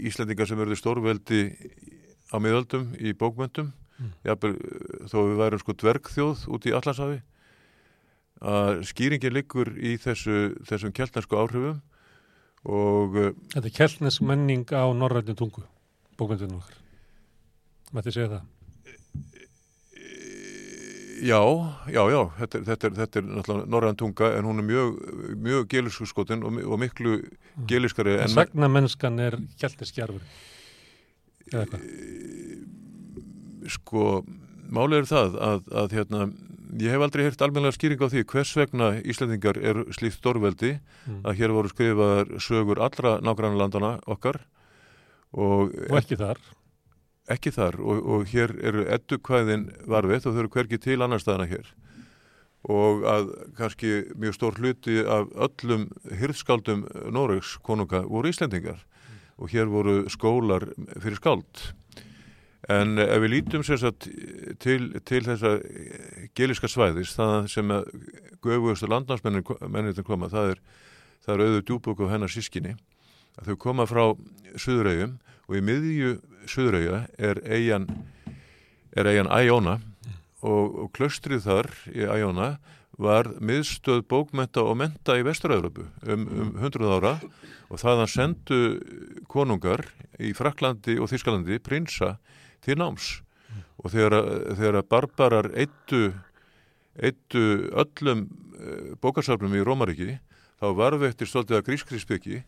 Íslandingar 0.07 0.49
sem 0.49 0.59
verður 0.59 0.79
stórveldi 0.81 1.41
á 2.35 2.37
miðöldum 2.43 2.91
í 2.99 3.15
bókmöndum 3.19 3.71
mm. 3.71 4.13
jafnvel, 4.27 4.55
þó 5.11 5.19
við 5.23 5.41
værum 5.41 5.63
sko 5.63 5.77
dvergþjóð 5.83 6.45
út 6.57 6.69
í 6.69 6.75
Allansafi 6.77 7.21
að 8.47 8.83
skýringin 8.91 9.33
liggur 9.33 9.71
í 9.79 9.97
þessu, 10.01 10.57
þessum 10.69 10.93
keltnesku 10.97 11.39
áhrifum 11.39 11.81
og 12.67 13.17
eh, 13.21 13.33
Þetta 13.55 13.71
er 13.71 13.77
keltnesk 13.79 14.27
menning 14.27 14.67
á 14.75 14.85
norrætni 14.91 15.37
tungu 15.39 15.65
bókmöndunum 16.19 16.61
okkar 16.61 16.83
Mætti 17.95 18.13
segja 18.13 18.37
það 18.37 18.45
Já, 21.17 21.41
já, 21.89 22.03
já, 22.13 22.21
þetta 22.37 22.59
er, 22.59 22.65
þetta 22.67 22.87
er, 22.87 22.97
þetta 22.97 23.21
er 23.21 23.29
náttúrulega 23.29 23.71
norræðan 23.73 23.99
tunga 24.03 24.29
en 24.37 24.49
hún 24.49 24.61
er 24.61 24.67
mjög, 24.69 24.97
mjög 25.47 25.69
gelisku 25.73 26.05
skotin 26.09 26.43
og, 26.45 26.59
og 26.61 26.81
miklu 26.83 27.15
mm. 27.17 27.63
geliskari 27.71 28.19
en... 28.21 28.33
Sagna 28.35 28.69
mennskan 28.69 29.17
er 29.25 29.39
kjeltiskjarfur, 29.57 30.27
eða 31.55 31.65
hvað? 31.71 31.87
Sko, 33.73 34.05
málið 34.69 34.99
er 34.99 35.09
það 35.09 35.39
að, 35.49 35.65
að 35.83 35.97
hérna, 35.97 36.27
ég 36.83 36.93
hef 36.93 37.05
aldrei 37.05 37.25
hert 37.27 37.43
almenlega 37.45 37.77
skýring 37.77 38.03
á 38.03 38.09
því 38.11 38.23
hvers 38.31 38.53
vegna 38.59 38.91
Íslandingar 39.01 39.59
er 39.59 39.83
slíkt 39.97 40.19
stórveldi 40.19 40.77
mm. 40.77 41.23
að 41.29 41.41
hér 41.41 41.55
voru 41.57 41.73
skrifaðar 41.73 42.31
sögur 42.43 42.81
allra 42.83 43.17
nágrann 43.25 43.59
landana 43.59 43.97
okkar 44.07 44.41
og, 45.33 45.73
og 45.73 45.99
ekki 46.01 46.19
þar 46.21 46.41
ekki 47.33 47.53
þar 47.55 47.81
og, 47.81 48.03
og 48.05 48.31
hér 48.31 48.55
eru 48.63 48.87
eddukvæðin 48.97 49.69
varfitt 49.89 50.29
og 50.29 50.37
þau 50.37 50.43
eru 50.45 50.53
hverki 50.57 50.81
til 50.83 51.01
annar 51.03 51.23
staðana 51.23 51.49
hér 51.51 51.73
og 52.67 53.07
að 53.07 53.31
kannski 53.59 53.95
mjög 54.19 54.37
stór 54.37 54.61
hluti 54.61 54.99
af 55.07 55.31
öllum 55.47 55.89
hyrðskaldum 56.19 56.87
Noregs 57.15 57.57
konunga 57.63 58.03
voru 58.09 58.33
Íslendingar 58.33 58.83
mm. 58.83 59.19
og 59.39 59.55
hér 59.55 59.71
voru 59.73 59.99
skólar 60.13 60.69
fyrir 60.99 61.21
skald 61.21 61.67
en 62.73 62.99
ef 62.99 63.21
við 63.23 63.33
lítum 63.33 63.65
sagt, 63.67 64.09
til, 64.63 64.91
til 65.07 65.23
þessa 65.27 65.57
geliska 66.35 66.71
svæðis 66.71 67.15
það 67.15 67.51
sem 67.53 67.71
að 67.71 67.91
göfuðustu 68.43 68.91
landnámsmennin 68.91 70.03
koma 70.07 70.31
það 70.33 70.55
er, 70.55 70.63
það 71.25 71.35
er 71.35 71.45
auður 71.47 71.67
djúbúk 71.69 72.03
og 72.03 72.13
hennar 72.13 72.33
sískinni 72.33 72.77
þau 73.45 73.57
koma 73.61 73.87
frá 73.89 74.05
Suðurauðum 74.57 75.19
og 75.47 75.59
í 75.59 75.63
miðju 75.65 76.17
eigin 77.45 77.87
er 78.97 79.11
eigin 79.11 79.31
Æjóna 79.31 79.77
og, 80.41 80.87
og 80.87 80.89
klöstrið 80.97 81.45
þar 81.45 81.71
í 81.93 82.07
Æjóna 82.07 82.57
var 82.97 83.29
miðstöð 83.45 84.07
bókmenta 84.09 84.65
og 84.65 84.79
menta 84.81 85.19
í 85.19 85.25
Vesturöðröpu 85.27 85.85
um, 86.09 86.25
um 86.25 86.55
100 86.57 86.95
ára 86.97 87.13
og 87.69 87.81
þaðan 87.83 88.09
sendu 88.09 88.61
konungar 89.29 89.85
í 90.17 90.33
Fraklandi 90.37 90.97
og 90.97 91.11
Þískalandi 91.13 91.61
prinsa 91.61 92.15
til 92.67 92.79
náms 92.81 93.15
og 93.81 93.93
þegar, 93.93 94.17
þegar 94.59 94.87
barbarar 94.89 95.51
eittu, 95.55 96.11
eittu 96.97 97.45
öllum 97.77 98.27
eh, 98.27 98.95
bókarsafnum 99.03 99.57
í 99.57 99.65
Rómaríki 99.65 100.17
þá 100.61 100.69
varveitir 100.77 101.29
stoltið 101.29 101.61
að 101.61 101.67
grískriðsbyggi 101.71 102.41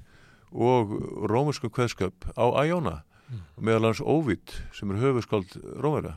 og 0.57 0.95
rómurskum 1.29 1.73
kveðskap 1.73 2.31
á 2.33 2.47
Æjóna 2.65 3.03
mm. 3.29 3.43
meðal 3.61 3.91
hans 3.91 4.01
Óvitt 4.01 4.57
sem 4.77 4.91
er 4.93 5.03
höfuskáld 5.03 5.53
Rómæra 5.77 6.17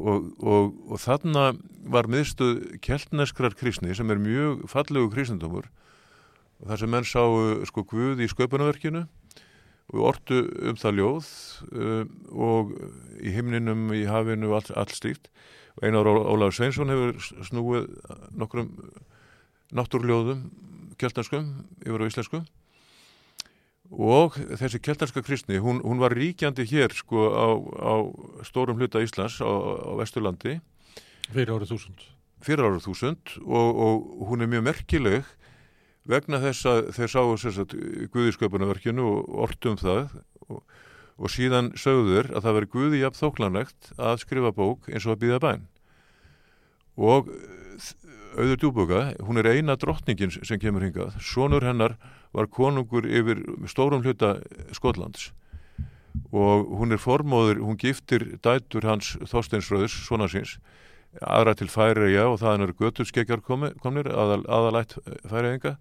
og, 0.00 0.30
og, 0.40 0.72
og 0.88 1.00
þarna 1.00 1.50
var 1.92 2.08
miðstuð 2.10 2.80
keltneskrar 2.84 3.56
kristni 3.58 3.94
sem 3.96 4.10
er 4.12 4.20
mjög 4.20 4.64
fallegu 4.72 5.12
kristendumur 5.12 5.68
þar 6.64 6.80
sem 6.80 6.92
menn 6.92 7.08
sá 7.08 7.22
sko 7.68 7.84
Guð 7.88 8.24
í 8.24 8.28
sköpunarverkinu 8.32 9.06
og 9.90 10.06
ortu 10.12 10.40
um 10.70 10.78
það 10.78 10.98
ljóð 11.00 11.30
um, 11.72 12.10
og 12.30 12.74
í 13.20 13.32
himninum, 13.34 13.88
í 13.96 14.04
hafinu 14.08 14.54
allt, 14.54 14.70
allt 14.78 14.94
slíkt. 14.94 15.30
Og 15.78 15.86
einar 15.86 16.08
Ólaður 16.08 16.56
Sveinsson 16.56 16.90
hefur 16.92 17.46
snúið 17.46 17.88
nokkrum 18.38 18.72
náttúrljóðum 19.74 20.48
keltneskum 21.00 21.50
yfir 21.82 22.04
á 22.04 22.10
íslensku. 22.10 22.42
Og 23.90 24.36
þessi 24.60 24.78
keltarska 24.78 25.22
kristni, 25.26 25.58
hún, 25.58 25.80
hún 25.82 25.98
var 25.98 26.14
ríkjandi 26.14 26.66
hér 26.70 26.94
sko 26.94 27.26
á, 27.34 27.48
á 27.58 27.94
stórum 28.46 28.78
hluta 28.78 29.02
Íslands 29.02 29.40
á, 29.42 29.50
á 29.50 29.92
Vesturlandi. 29.98 30.60
Fyrir 31.30 31.56
árið 31.56 31.72
þúsund. 31.74 32.04
Fyrir 32.44 32.68
árið 32.68 32.86
þúsund 32.86 33.34
og, 33.42 33.82
og 33.82 34.28
hún 34.30 34.46
er 34.46 34.52
mjög 34.52 34.68
merkileg 34.68 35.32
vegna 36.08 36.40
þess 36.42 36.68
að 36.68 36.92
þeir 36.96 37.12
sáu 37.12 37.34
Guðisköpunarverkinu 38.14 39.06
og 39.06 39.34
ortum 39.46 39.76
það 39.80 40.08
og, 40.48 40.62
og 41.20 41.32
síðan 41.32 41.72
sögður 41.78 42.30
að 42.34 42.46
það 42.46 42.56
veri 42.58 42.70
Guði 42.74 43.02
jafn 43.02 43.20
þóklanlegt 43.20 43.92
að 43.98 44.22
skrifa 44.24 44.54
bók 44.56 44.88
eins 44.88 45.06
og 45.06 45.16
að 45.16 45.22
býða 45.24 45.42
bæn. 45.44 45.66
Og 47.00 47.28
auður 48.36 48.60
djúboka, 48.62 49.02
hún 49.26 49.40
er 49.40 49.50
eina 49.50 49.76
drottningin 49.76 50.32
sem 50.32 50.60
kemur 50.62 50.84
hingað, 50.86 51.16
sonur 51.20 51.64
hennar 51.66 51.96
var 52.32 52.46
konungur 52.46 53.06
yfir 53.08 53.42
stórum 53.70 54.04
hluta 54.04 54.38
Skotlands. 54.76 55.30
Og 56.34 56.66
hún 56.78 56.94
er 56.94 57.02
formóður, 57.02 57.60
hún 57.62 57.78
giftir 57.78 58.36
dætur 58.42 58.86
hans 58.86 59.16
Þorsteinsröðus, 59.30 59.94
svona 60.06 60.28
síns 60.30 60.58
aðra 61.18 61.56
til 61.58 61.68
færiðja 61.70 62.26
og 62.30 62.38
það 62.40 62.64
er 62.66 62.74
göturskekjar 62.78 63.42
komnir, 63.42 64.10
aðal, 64.10 64.44
aðalætt 64.46 64.98
færiðinga 65.26 65.76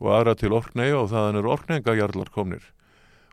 og 0.00 0.12
aðra 0.16 0.34
til 0.40 0.54
orknæja 0.56 1.00
og 1.02 1.10
það 1.12 1.40
er 1.40 1.50
orknæjingajarlar 1.54 2.32
komnir. 2.34 2.64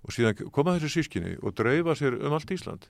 Og 0.01 0.15
síðan 0.15 0.51
koma 0.51 0.75
þessi 0.77 1.01
sískinni 1.01 1.37
og 1.41 1.55
dreifa 1.57 1.95
sér 1.97 2.17
um 2.19 2.35
allt 2.35 2.51
Ísland. 2.51 2.89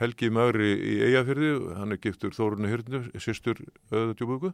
Helgi 0.00 0.30
Magri 0.32 0.72
í 0.72 0.94
Eyjafyrði, 1.08 1.52
hann 1.76 1.94
er 1.94 2.00
giftur 2.00 2.32
Þórunni 2.34 2.70
Hyrndu, 2.70 3.02
sýstur 3.20 3.60
öðu 3.92 4.16
djúbúku 4.16 4.52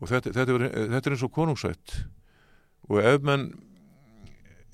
og 0.00 0.10
þetta, 0.10 0.32
þetta, 0.34 0.56
er, 0.58 0.66
þetta 0.94 1.10
er 1.10 1.16
eins 1.16 1.24
og 1.26 1.32
konungsætt 1.34 1.94
og 2.90 3.00
ef 3.00 3.24
menn 3.26 3.48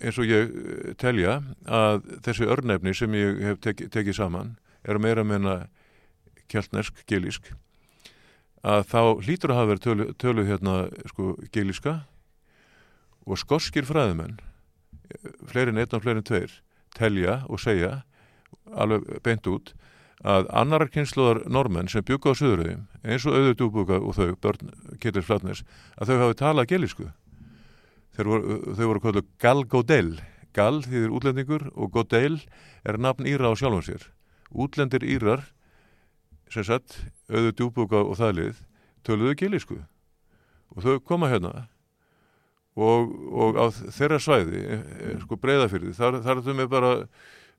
eins 0.00 0.18
og 0.20 0.28
ég 0.28 0.48
eh, 0.50 0.92
telja 1.00 1.40
að 1.68 2.02
þessi 2.26 2.48
örnefni 2.48 2.94
sem 2.96 3.16
ég 3.16 3.42
hef 3.44 3.60
tek, 3.64 3.84
tekið 3.92 4.16
saman 4.16 4.54
er 4.84 5.00
meira 5.02 5.24
meina 5.24 5.62
kjáltnesk, 6.50 7.02
gilísk 7.08 7.52
að 8.66 8.84
þá 8.90 9.00
hlýtur 9.24 9.52
að 9.52 9.58
hafa 9.58 9.70
verið 9.70 9.84
tölu, 9.86 10.06
tölu 10.20 10.46
hérna 10.48 10.76
sko 11.08 11.34
gilíska 11.54 12.00
og 13.24 13.40
skorskir 13.40 13.88
fræðumenn 13.88 14.40
fleirin 15.48 15.80
einn 15.80 15.96
og 15.96 16.04
fleirin 16.04 16.26
tveir 16.26 16.52
telja 16.96 17.40
og 17.48 17.62
segja 17.62 18.02
alveg 18.76 19.06
beint 19.24 19.46
út 19.48 19.72
að 20.20 20.50
annar 20.52 20.84
kynsluðar 20.92 21.46
normenn 21.48 21.88
sem 21.88 22.04
bygga 22.04 22.34
á 22.36 22.38
söðuröðum 22.40 22.84
eins 23.00 23.24
og 23.24 23.38
auður 23.38 23.56
dúbúka 23.56 23.96
og 23.96 24.16
þau, 24.18 24.34
börn 24.36 24.74
Ketil 25.00 25.24
Flatnes, 25.24 25.64
að 25.96 26.12
þau 26.12 26.18
hafi 26.24 26.38
talað 26.42 26.70
gelísku 26.74 27.08
voru, 28.18 28.60
þau 28.76 28.86
voru 28.90 29.00
kvöldu 29.00 29.22
Gal 29.40 29.64
Godel. 29.64 30.18
Gal 30.52 30.82
þýðir 30.82 31.14
útlendingur 31.14 31.68
og 31.72 31.92
Godel 31.94 32.40
er 32.84 32.98
nafn 32.98 33.28
Íra 33.28 33.52
á 33.52 33.54
sjálfum 33.54 33.84
sér. 33.86 34.02
Útlendir 34.50 35.04
Írar 35.06 35.46
sem 36.50 36.66
sagt, 36.66 36.98
auðu 37.30 37.52
djúbúka 37.54 38.02
og 38.02 38.16
þaðlið 38.18 38.64
töluðu 39.06 39.36
gilisku 39.38 39.78
og 40.70 40.84
þau 40.84 40.96
koma 41.02 41.30
hérna. 41.30 41.66
Og, 42.80 43.10
og 43.34 43.58
á 43.58 43.66
þeirra 43.74 44.20
svæði 44.22 44.60
e, 44.62 44.76
e, 44.78 45.14
sko 45.24 45.36
breyðafyrði, 45.42 45.92
þar, 45.96 46.20
þar 46.24 46.42
þau 46.46 46.52
með 46.54 46.68
bara 46.70 46.90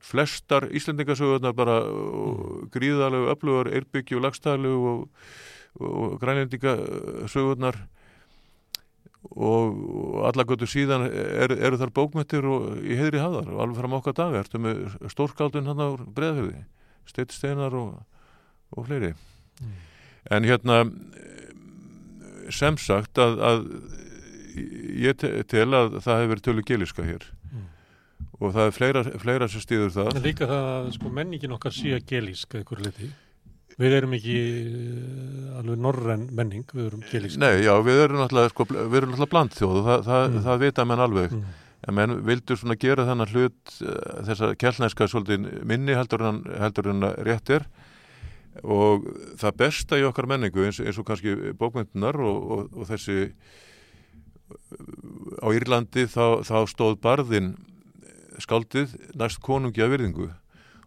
flestar 0.01 0.69
Íslandingasögurnar 0.71 1.53
bara 1.53 1.81
mm. 1.83 2.69
gríðalegu 2.73 3.31
öflugar, 3.33 3.69
eirbyggju 3.75 4.17
og 4.17 4.23
lagstælu 4.25 4.71
og, 4.91 5.01
og 5.83 6.15
grænlendingasögurnar. 6.23 7.81
Og 9.31 10.23
allagötu 10.25 10.65
síðan 10.65 11.05
er, 11.05 11.51
eru 11.53 11.77
þar 11.77 11.91
bókmyndir 11.93 12.47
í 12.81 12.95
heðri 12.97 13.19
hafðar. 13.21 13.51
Og 13.53 13.59
alveg 13.61 13.77
fram 13.83 13.93
okkar 13.99 14.15
dag 14.17 14.39
ertu 14.39 14.63
með 14.63 14.95
stórkáldun 15.13 15.69
hann 15.69 15.83
á 15.83 15.89
breðafjöði 16.01 16.63
steittsteinar 17.11 17.75
og, 17.77 17.99
og 18.75 18.87
fleiri 18.87 19.13
mm. 19.13 19.73
en 20.37 20.47
hérna 20.47 20.83
sem 22.51 22.77
sagt 22.81 23.21
að, 23.21 23.39
að 23.47 23.65
ég 25.01 25.15
tel 25.21 25.69
að 25.77 26.01
það 26.01 26.21
hefur 26.21 26.31
verið 26.33 26.45
tölu 26.47 26.65
geliska 26.67 27.07
hér 27.07 27.25
mm. 27.51 27.65
og 28.39 28.55
það 28.55 28.63
er 28.67 28.77
fleira, 28.77 29.03
fleira 29.23 29.49
sem 29.51 29.63
stýður 29.63 29.93
það 29.97 30.15
en 30.15 30.25
líka 30.27 30.49
það 30.49 30.71
að 30.75 30.93
sko, 30.97 31.11
menningin 31.19 31.57
okkar 31.57 31.75
sé 31.75 31.95
að 31.97 32.07
geliska 32.11 32.63
ykkur 32.63 32.83
liti 32.87 33.11
Við 33.81 33.95
erum 33.97 34.13
ekki 34.17 34.35
uh, 34.35 35.57
alveg 35.61 35.81
norren 35.81 36.27
menning, 36.35 36.65
við 36.75 36.87
erum 36.89 37.03
gelísk. 37.09 37.39
Nei, 37.41 37.63
já, 37.65 37.71
við 37.85 38.03
erum 38.03 38.21
náttúrulega, 38.21 38.51
sko, 38.53 38.67
við 38.69 38.97
erum 38.99 39.13
náttúrulega 39.13 39.33
blandþjóð 39.33 39.77
og 39.79 39.87
það, 39.87 40.03
það, 40.07 40.25
mm. 40.25 40.41
það 40.47 40.63
vita 40.65 40.85
menn 40.89 41.03
alveg. 41.05 41.35
Mm. 41.37 41.59
En 41.81 41.97
menn 41.97 42.15
vildur 42.27 42.59
svona 42.61 42.77
gera 42.81 43.07
þennan 43.07 43.31
hlut 43.31 43.75
uh, 43.79 43.95
þessa 44.27 44.51
kellnæska 44.61 45.07
svolítið 45.09 45.47
minni 45.71 45.95
heldur 45.97 46.25
en, 46.29 46.43
heldur 46.61 46.91
en 46.93 47.07
rétt 47.25 47.53
er 47.57 47.65
og 48.63 49.05
það 49.39 49.57
besta 49.61 49.99
í 49.99 50.03
okkar 50.07 50.27
menningu 50.27 50.65
eins, 50.67 50.79
eins 50.83 50.99
og 50.99 51.07
kannski 51.07 51.35
bókmyndunar 51.59 52.19
og, 52.19 52.51
og, 52.51 52.73
og 52.81 52.89
þessi 52.91 53.29
á 55.41 55.47
Írlandi 55.55 56.05
þá, 56.11 56.43
þá 56.43 56.57
stóð 56.69 56.97
barðin 57.03 57.53
skáldið 58.41 58.95
næst 59.19 59.41
konungi 59.43 59.83
að 59.83 59.93
virðingu 59.95 60.29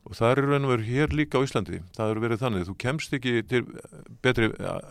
og 0.04 0.12
það 0.18 0.30
er 0.34 0.40
raun 0.44 0.66
og 0.66 0.72
veru 0.74 0.84
hér 0.84 1.14
líka 1.16 1.40
á 1.40 1.44
Íslandi 1.46 1.78
það 1.96 2.10
er 2.12 2.18
verið 2.20 2.42
þannig, 2.42 2.64
þú 2.68 2.74
kemst 2.84 3.14
ekki 3.16 3.32
til 3.48 3.62
betri 4.24 4.50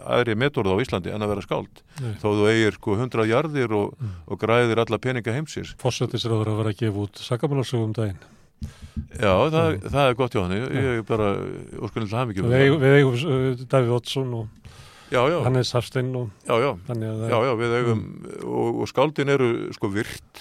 aðri 0.10 0.34
metorða 0.42 0.74
á 0.74 0.82
Íslandi 0.82 1.13
en 1.13 1.22
að 1.22 1.34
vera 1.36 1.44
skáld, 1.46 1.84
Nei. 2.01 2.15
þó 2.18 2.27
þú 2.34 2.48
eigir 2.50 2.77
sko 2.80 2.96
hundra 2.98 3.27
jarðir 3.30 3.75
og, 3.77 3.94
Mm. 3.94 4.15
og 4.25 4.39
græðir 4.42 4.82
alla 4.82 4.98
peninga 4.98 5.36
heimsins 5.36 5.75
Fossetisráður 5.77 6.50
að 6.50 6.58
vera 6.63 6.74
að 6.74 6.80
gefa 6.82 7.03
út 7.06 7.22
sakamálarsögum 7.22 7.94
daginn. 7.94 8.18
Já, 8.94 9.34
það, 9.54 9.78
það 9.90 10.04
er 10.10 10.18
gott 10.20 10.36
hjá 10.36 10.42
hann 10.44 10.54
ég 10.58 10.90
er 10.92 11.06
bara 11.08 11.30
óskunnilega 11.82 12.10
Við, 12.10 12.20
hafmyggjum 12.20 12.54
eigum- 12.60 12.84
við 12.84 12.98
eigum 13.00 13.16
uh, 13.34 13.64
Davíð 13.74 13.96
Oddsson 13.98 14.34
og 14.38 14.60
Já, 15.14 15.20
já, 15.30 15.36
Hannes 15.46 15.70
Hafstein 15.76 16.08
og 16.18 16.30
já, 16.48 16.56
já. 16.58 16.70
að 16.90 17.04
Já, 17.30 17.38
já, 17.46 17.52
við 17.60 17.74
eigum 17.80 18.00
og, 18.50 18.80
og 18.82 18.88
skáldin 18.90 19.30
eru 19.30 19.50
sko 19.76 19.90
virt. 19.94 20.40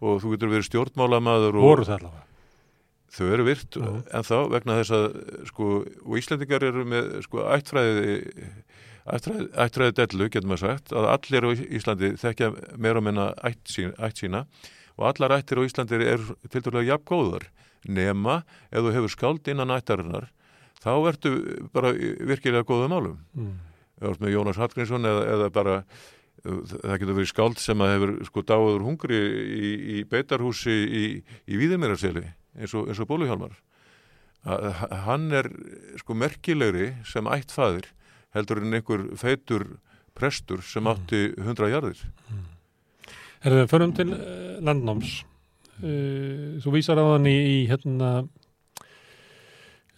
Og 0.00 0.22
þú 0.22 0.30
getur 0.32 0.52
verið 0.54 0.68
stjórnmálamaður 0.70 1.58
og 1.58 1.66
voru 1.66 1.84
það 1.84 1.98
allavega. 1.98 2.22
þau 3.16 3.26
eru 3.34 3.44
virt 3.48 3.76
en 3.82 4.24
þá 4.28 4.36
vegna 4.54 4.76
þess 4.78 4.94
að 4.96 5.04
sko, 5.50 5.68
og 6.06 6.16
Íslendingar 6.20 6.64
eru 6.68 6.84
með 6.88 7.10
sko 7.26 7.44
ættfræði 7.56 8.16
ættfræði, 9.06 9.46
ættfræði 9.66 9.96
dellu, 10.00 10.28
getur 10.32 10.48
maður 10.50 10.64
sagt 10.64 10.94
að 10.96 11.08
allir 11.12 11.46
á 11.46 11.50
Íslandi 11.80 12.10
þekkja 12.22 12.48
meira 12.76 13.02
og 13.02 13.06
minna 13.06 13.28
ætt, 13.46 13.60
sín, 13.70 13.92
ætt 14.02 14.22
sína 14.22 14.44
og 14.96 15.10
allar 15.10 15.38
ættir 15.38 15.60
á 15.60 15.66
Íslandi 15.66 16.00
eru 16.00 16.36
til 16.48 16.62
dærulega 16.62 16.94
jafn 16.94 17.06
góðar. 17.08 17.46
Nema 17.86 18.40
ef 18.70 18.82
þú 18.82 18.92
hefur 18.96 19.12
skáld 19.12 19.48
innan 19.52 19.74
ættarinnar 19.74 20.30
þá 20.82 20.92
ertu 21.10 21.32
bara 21.74 21.92
virkilega 21.96 22.66
góðum 22.66 22.92
málum. 22.94 23.18
Mm. 23.34 23.56
með 24.20 24.34
Jónas 24.34 24.60
Hallgrímsson 24.60 25.08
eða, 25.08 25.22
eða 25.34 25.50
bara 25.50 25.76
uh, 25.82 26.60
það 26.68 26.98
getur 27.00 27.16
verið 27.16 27.30
skáld 27.32 27.60
sem 27.62 27.80
að 27.80 27.92
hefur 27.94 28.12
sko 28.28 28.42
dáður 28.44 28.84
hungri 28.84 29.20
í, 29.20 29.70
í 29.96 30.02
beitarhúsi 30.04 30.74
í, 30.84 31.04
í 31.48 31.60
Víðimirarseli 31.60 32.26
eins 32.56 32.74
og, 32.76 32.90
eins 32.90 33.00
og 33.00 33.08
Bóluhjálmar. 33.08 33.56
Hann 35.06 35.32
er 35.34 35.48
sko 35.98 36.14
merkilegri 36.14 36.92
sem 37.08 37.26
ættfæðir 37.26 37.88
heldur 38.36 38.60
en 38.62 38.76
einhver 38.78 39.08
feitur 39.18 39.64
prestur 40.16 40.62
sem 40.64 40.86
átti 40.86 41.32
hundra 41.42 41.70
jarðir 41.72 42.04
Herðu, 43.44 43.66
förum 43.68 43.92
til 43.96 44.10
uh, 44.14 44.56
landnáms. 44.64 45.20
Uh, 45.76 46.56
þú 46.64 46.72
vísar 46.78 47.00
á 47.00 47.04
hann 47.04 47.28
í, 47.28 47.36
í 47.36 47.56
hérna 47.68 48.10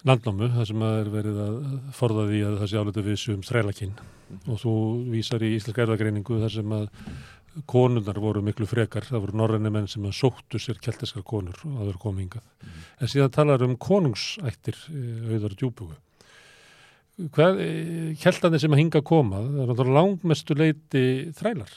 landnámu, 0.07 0.49
þar 0.55 0.67
sem 0.67 0.83
að 0.83 0.99
er 0.99 1.09
verið 1.13 1.41
að 1.43 1.57
forða 1.95 2.27
því 2.29 2.39
að 2.47 2.57
það 2.59 2.71
sé 2.71 2.79
álutu 2.79 3.03
við 3.03 3.25
um 3.33 3.41
strælakinn 3.43 3.97
og 4.51 4.59
þú 4.61 4.73
vísar 5.11 5.43
í 5.43 5.53
íslenska 5.57 5.83
erðagreiningu 5.83 6.39
þar 6.43 6.53
sem 6.53 6.75
að 6.75 6.85
konurnar 7.67 8.19
voru 8.21 8.43
miklu 8.45 8.67
frekar, 8.69 9.07
það 9.07 9.25
voru 9.25 9.39
norræni 9.39 9.71
menn 9.73 9.89
sem 9.91 10.05
að 10.07 10.15
sóttu 10.19 10.61
sér 10.61 10.79
keltiskar 10.83 11.25
konur 11.27 11.57
og 11.65 11.73
það 11.79 11.89
voru 11.89 12.03
komið 12.05 12.25
hingað. 12.25 12.69
En 12.99 13.11
síðan 13.11 13.35
talar 13.35 13.65
um 13.65 13.75
konungsættir 13.79 14.79
uh, 14.91 15.33
auðar 15.33 15.57
djúbugu. 15.59 15.97
Hvað, 17.35 17.57
keltandi 18.21 18.61
sem 18.63 18.71
að 18.71 18.79
hinga 18.79 19.01
koma, 19.03 19.41
það 19.43 19.63
er 19.63 19.71
náttúrulega 19.73 19.95
langmestu 19.97 20.55
leiti 20.55 21.01
þrælar. 21.35 21.73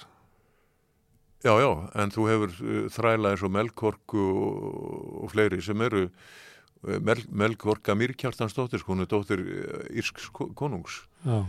Já, 1.43 1.53
já, 1.59 1.71
en 1.99 2.13
þú 2.15 2.29
hefur 2.31 2.53
uh, 2.63 2.85
þræla 2.95 3.33
eins 3.35 3.43
og 3.43 3.51
Melkorku 3.55 4.23
og, 4.23 5.25
fleiri 5.33 5.59
sem 5.65 5.81
eru 5.83 6.05
uh, 6.07 6.99
Mel, 7.03 7.23
Melkorka 7.35 7.97
Mýrkjartansdóttir 7.99 8.85
hún 8.87 9.03
er 9.03 9.11
dóttir 9.11 9.43
uh, 9.43 9.83
Írsk 9.99 10.23
konungs 10.59 11.01
Já. 11.27 11.41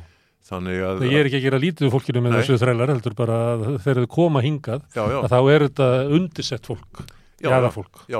þannig 0.50 0.82
að 0.82 1.04
Það 1.04 1.14
ég 1.14 1.20
er 1.22 1.30
ekki 1.30 1.40
að 1.42 1.46
gera 1.46 1.62
lítið 1.62 1.88
úr 1.90 1.94
fólkinu 1.94 2.24
með 2.26 2.34
Nei. 2.34 2.40
þessu 2.42 2.58
þrælar 2.64 2.94
heldur 2.96 3.18
bara 3.22 3.38
að 3.54 3.64
þegar 3.86 4.02
þau 4.02 4.12
koma 4.18 4.42
hingað 4.46 4.82
já, 4.98 5.04
já, 5.14 5.18
að 5.22 5.30
þá 5.36 5.40
er 5.54 5.68
þetta 5.68 5.88
undirsett 6.18 6.70
fólk, 6.74 7.04
já, 7.44 7.54
já. 7.54 7.70
Já, 8.10 8.20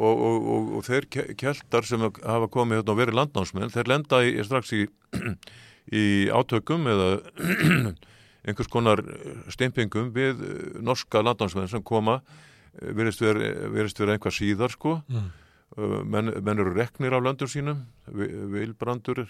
og, 0.00 0.14
og, 0.16 0.46
og, 0.54 0.70
og 0.78 0.86
þeir 0.86 1.06
ke- 1.12 1.34
keltar 1.38 1.84
sem 1.86 2.00
hafa 2.08 2.48
komið 2.52 2.80
hérna 2.80 2.94
og 2.94 3.00
verið 3.02 3.18
landnámsmenn, 3.20 3.72
þeir 3.74 3.90
lenda 3.92 4.22
í, 4.24 4.32
strax 4.48 4.72
í, 4.78 4.86
í 6.00 6.04
átökum 6.32 6.88
eða 6.88 7.10
einhvers 8.46 8.68
konar 8.72 9.02
steimpingum 9.52 10.10
við 10.14 10.40
eh, 10.42 10.80
norska 10.82 11.22
landnámsmenn 11.22 11.68
sem 11.70 11.82
koma 11.82 12.20
eh, 12.80 12.90
virðist 12.96 13.22
vera 13.22 14.16
einhvað 14.16 14.38
síðar 14.40 14.70
sko, 14.74 15.02
Mm. 15.08 15.30
Menn, 16.04 16.26
menn 16.44 16.58
eru 16.60 16.74
reknir 16.76 17.14
af 17.16 17.22
löndum 17.24 17.48
sínum, 17.48 17.78
Vi- 18.12 18.26
Vilbrandur 18.52 19.22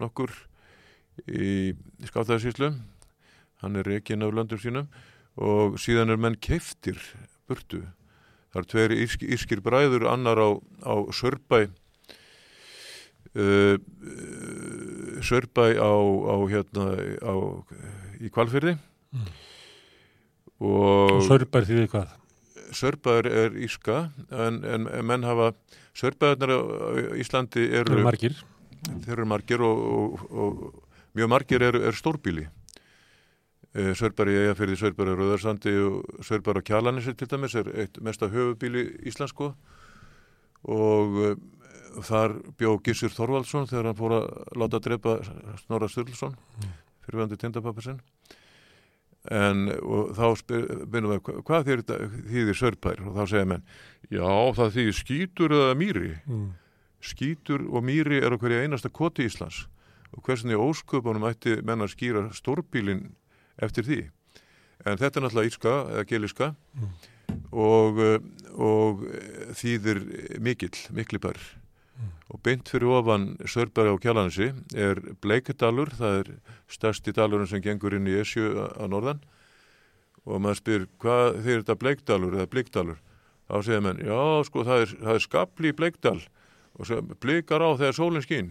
nokkur 0.00 0.30
í, 1.28 1.74
skátaðarsýslu, 2.08 2.70
hann 3.60 3.76
er 3.76 3.84
rekin 3.84 4.22
af 4.24 4.32
löndum 4.32 4.56
sínum 4.62 4.86
og 5.36 5.76
síðan 5.76 6.08
er 6.08 6.16
menn 6.16 6.38
keiftir 6.40 6.96
burtu. 7.46 7.82
Það 8.54 8.62
er 8.62 8.70
tveir 8.72 8.94
írski, 8.96 9.28
írskir 9.28 9.60
bræður, 9.60 10.08
annar 10.08 10.40
á, 10.40 10.48
á 10.88 10.94
Sörbæ, 11.12 11.68
uh, 13.36 13.76
Sörbæ 15.20 15.76
á, 15.76 15.92
á 16.32 16.34
hérna, 16.48 16.86
á, 17.20 17.34
í 18.20 18.30
Kvalfyrði 18.32 18.76
Mm. 19.10 19.26
og 20.62 21.12
Og 21.16 21.24
sörbær 21.26 21.64
því 21.66 21.78
við 21.80 21.88
hvað? 21.90 22.10
Sörbæður 22.76 23.26
er 23.26 23.56
írska 23.66 23.96
en, 24.30 24.60
en, 24.62 24.84
en 24.86 25.06
menn 25.08 25.24
hafa 25.26 25.48
Sörbæðunar 25.98 26.52
á 26.54 26.60
Íslandi 27.18 27.64
eru, 27.74 27.96
eru 27.96 28.04
margir. 28.06 28.36
þeir 29.02 29.16
eru 29.16 29.26
margir 29.26 29.64
og, 29.66 29.80
og, 29.82 30.22
og 30.30 31.18
mjög 31.18 31.30
margir 31.32 31.64
eru 31.66 31.80
er 31.88 31.98
stórbíli 31.98 32.44
e, 33.74 33.90
Sörbæri 33.98 34.36
í 34.36 34.42
Eyjafyrði, 34.44 34.78
Sörbæri 34.78 35.10
á 35.10 35.18
Rauðarsandi 35.18 35.72
og 35.82 36.22
Sörbæri 36.28 36.62
á 36.62 36.68
Kjalanissi 36.70 37.16
til 37.18 37.26
dæmis 37.32 37.56
er 37.58 37.72
eitt 37.74 37.98
mesta 38.06 38.30
höfubíli 38.30 38.84
Íslandsko 39.10 39.50
og 40.70 41.18
e, 41.26 41.32
þar 42.06 42.36
bjó 42.60 42.76
Gissur 42.86 43.10
Þorvaldsson 43.10 43.66
þegar 43.66 43.90
hann 43.90 43.98
fór 43.98 44.14
að 44.20 44.30
láta 44.62 44.78
drepa 44.86 45.18
Snorra 45.64 45.90
Sturluson 45.90 46.38
Mm. 46.60 46.76
Fyrirvændi 47.04 47.36
tindapappa 47.40 47.82
sinn 47.82 48.00
en 49.30 49.66
þá 50.16 50.26
byrjum 50.88 51.10
við 51.12 51.20
"Hva- 51.20 51.42
hvað 51.44 51.66
þýðir, 51.68 52.14
þýðir 52.32 52.56
Sörbær 52.56 53.02
og 53.06 53.16
þá 53.18 53.24
segja 53.28 53.48
menn 53.50 53.62
já 54.10 54.30
það 54.56 54.72
þýðir 54.76 54.96
skítur 54.96 55.50
eða 55.58 55.74
mýri. 55.76 56.12
Mm. 56.26 56.48
skítur 57.00 57.62
og 57.72 57.82
mýri 57.84 58.20
er 58.20 58.32
á 58.32 58.36
hverja 58.36 58.60
einasta 58.64 58.90
koti 58.92 59.24
Íslands. 59.24 59.66
Og 60.12 60.22
hversin 60.24 60.50
í 60.52 60.56
ósköpunum 60.58 61.22
ætti 61.30 61.62
menn 61.64 61.80
að 61.80 61.94
skýra 61.94 62.28
stórbílin 62.34 63.12
eftir 63.60 63.84
því? 63.84 64.10
En 64.84 64.96
þetta 64.98 65.16
er 65.16 65.22
náttúrulega 65.24 65.48
írska 65.48 65.72
eða 65.92 66.04
geliska 66.06 66.56
Mm. 66.76 66.88
og, 67.52 67.98
og 68.58 69.00
þýðir 69.56 70.40
mikill, 70.40 70.76
miklibær 70.92 71.36
og 72.40 72.46
beint 72.48 72.70
fyrir 72.72 72.88
ofan 72.88 73.36
Sörbæri 73.44 73.92
á 73.92 74.00
Kjalanesi 74.00 74.46
er 74.72 74.96
Bleikadalur, 75.20 75.90
það 75.92 76.14
er 76.22 76.28
stærsti 76.72 77.12
dalurinn 77.12 77.48
sem 77.50 77.60
gengur 77.60 77.92
inn 77.92 78.08
í 78.08 78.16
Esju 78.16 78.64
á 78.80 78.84
norðan. 78.88 79.20
Og 80.24 80.40
maður 80.40 80.60
spyr 80.60 80.86
hvað 81.00 81.42
þýr 81.44 81.60
þetta 81.60 81.76
Bleikdalur 81.82 82.38
eða 82.38 82.48
Blikdalur 82.48 82.98
þá 83.50 83.60
segir 83.66 83.84
menn, 83.84 84.00
já 84.00 84.20
sko 84.46 84.64
það 84.64 84.86
er, 84.86 84.96
það 85.02 85.14
er 85.18 85.24
skapli 85.26 85.72
í 85.72 85.76
Bleikdal 85.76 86.18
og 86.78 86.88
svo 86.88 87.00
blikar 87.20 87.60
á 87.60 87.70
þegar 87.76 87.96
sólinn 87.98 88.24
skín. 88.24 88.50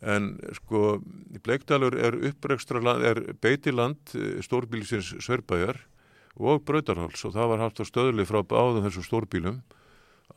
En 0.00 0.34
sko 0.56 1.00
Bleikdalur 1.44 1.96
er 2.00 2.16
upprekstra 2.30 2.80
land, 2.80 3.04
er 3.04 3.34
beitiland 3.44 4.16
eh, 4.16 4.40
stórbílisins 4.44 5.12
Sörbæjar 5.20 5.82
og 6.40 6.64
Brautarháls 6.64 7.24
og 7.28 7.36
það 7.36 7.50
var 7.52 7.64
haft 7.66 7.80
á 7.80 7.84
stöðli 7.84 8.24
frá 8.28 8.40
báðum 8.40 8.86
þessum 8.86 9.08
stórbílum 9.08 9.64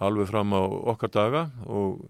alveg 0.03 0.29
fram 0.29 0.53
á 0.53 0.61
okkar 0.93 1.11
daga 1.13 1.43
og, 1.65 2.05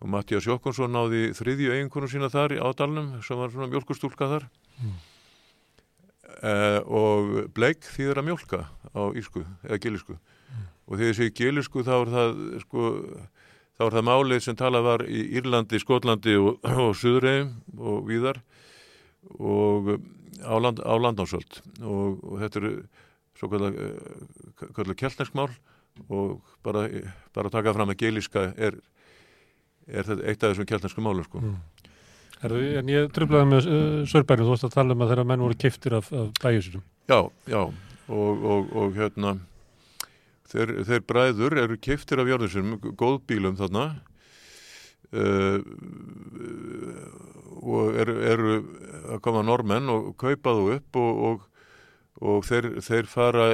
og 0.00 0.10
Mattias 0.10 0.48
Jokkonsson 0.48 0.92
náði 0.94 1.30
þriðju 1.36 1.76
eiginkonu 1.76 2.10
sína 2.10 2.30
þar 2.32 2.56
í 2.56 2.60
ádalnum 2.62 3.12
sem 3.26 3.38
var 3.38 3.52
svona 3.52 3.70
mjölkustúlka 3.72 4.30
þar. 4.30 4.48
Mm. 4.80 4.94
uh, 6.40 6.80
og 6.86 7.32
bleik 7.54 7.84
þýðir 7.84 8.22
að 8.22 8.28
mjölka 8.30 8.64
á 8.96 9.02
ísku 9.18 9.44
eða 9.66 9.80
gilisku 9.82 10.16
og 10.90 10.96
þegar 10.96 11.10
ég 11.10 11.18
segi 11.18 11.36
gilisku 11.36 11.84
þá 11.86 11.92
er 11.98 12.12
það 12.14 12.40
sko 12.64 12.86
þá 13.80 13.84
er 13.86 13.94
það 13.96 14.08
málið 14.08 14.42
sem 14.44 14.56
talað 14.58 14.86
var 14.86 15.02
í 15.08 15.20
Írlandi, 15.38 15.78
Skotlandi 15.80 16.34
og, 16.36 16.58
og 16.84 16.96
Suðurheim 17.00 17.54
og 17.78 18.02
víðar 18.08 18.42
og 19.38 19.94
á, 20.44 20.54
land, 20.60 20.82
á 20.84 20.94
landnámsöld. 21.00 21.60
Og, 21.80 22.20
og 22.20 22.42
þetta 22.42 22.60
eru 22.60 22.72
svo 23.38 23.48
kallar 24.76 24.98
keltneskmál 25.00 25.48
og 26.08 26.38
bara, 26.64 26.86
bara 27.36 27.52
taka 27.52 27.74
fram 27.76 27.92
að 27.92 28.00
geliska 28.04 28.50
er, 28.56 28.78
er 29.88 30.08
þetta 30.08 30.24
eitt 30.24 30.42
af 30.42 30.54
þessum 30.54 30.70
keltnesku 30.70 31.04
málum 31.04 31.26
sko. 31.26 31.42
Mm. 31.44 31.60
Herðu, 32.40 32.64
en 32.80 32.88
ég 32.88 33.12
tröflaði 33.12 33.50
með 33.50 33.66
uh, 33.68 34.02
sörbærinu, 34.08 34.48
þú 34.48 34.54
varst 34.54 34.68
að 34.70 34.76
tala 34.78 34.96
um 34.96 35.04
að 35.04 35.10
þeirra 35.12 35.28
menn 35.28 35.44
voru 35.44 35.60
kiftir 35.60 35.96
af, 35.98 36.08
af 36.16 36.30
bæjusinum. 36.40 36.84
Já, 37.10 37.18
já 37.50 37.60
og, 37.60 38.44
og, 38.52 38.70
og 38.80 38.94
hérna 38.96 39.34
þeir, 40.50 40.78
þeir 40.88 41.04
bræður 41.06 41.58
eru 41.64 41.76
kiftir 41.82 42.22
af 42.22 42.30
jörðinsinum, 42.30 42.78
góðbílum 42.98 43.58
þarna 43.60 43.84
uh, 45.12 45.60
og 47.60 48.00
eru, 48.00 48.16
eru 48.32 48.56
að 49.14 49.22
koma 49.24 49.44
normenn 49.46 49.92
og 49.92 50.14
kaupa 50.20 50.56
þú 50.56 50.66
upp 50.78 51.00
og, 51.00 51.22
og, 51.28 51.46
og 52.18 52.44
þeir, 52.44 52.72
þeir 52.84 53.08
fara 53.08 53.46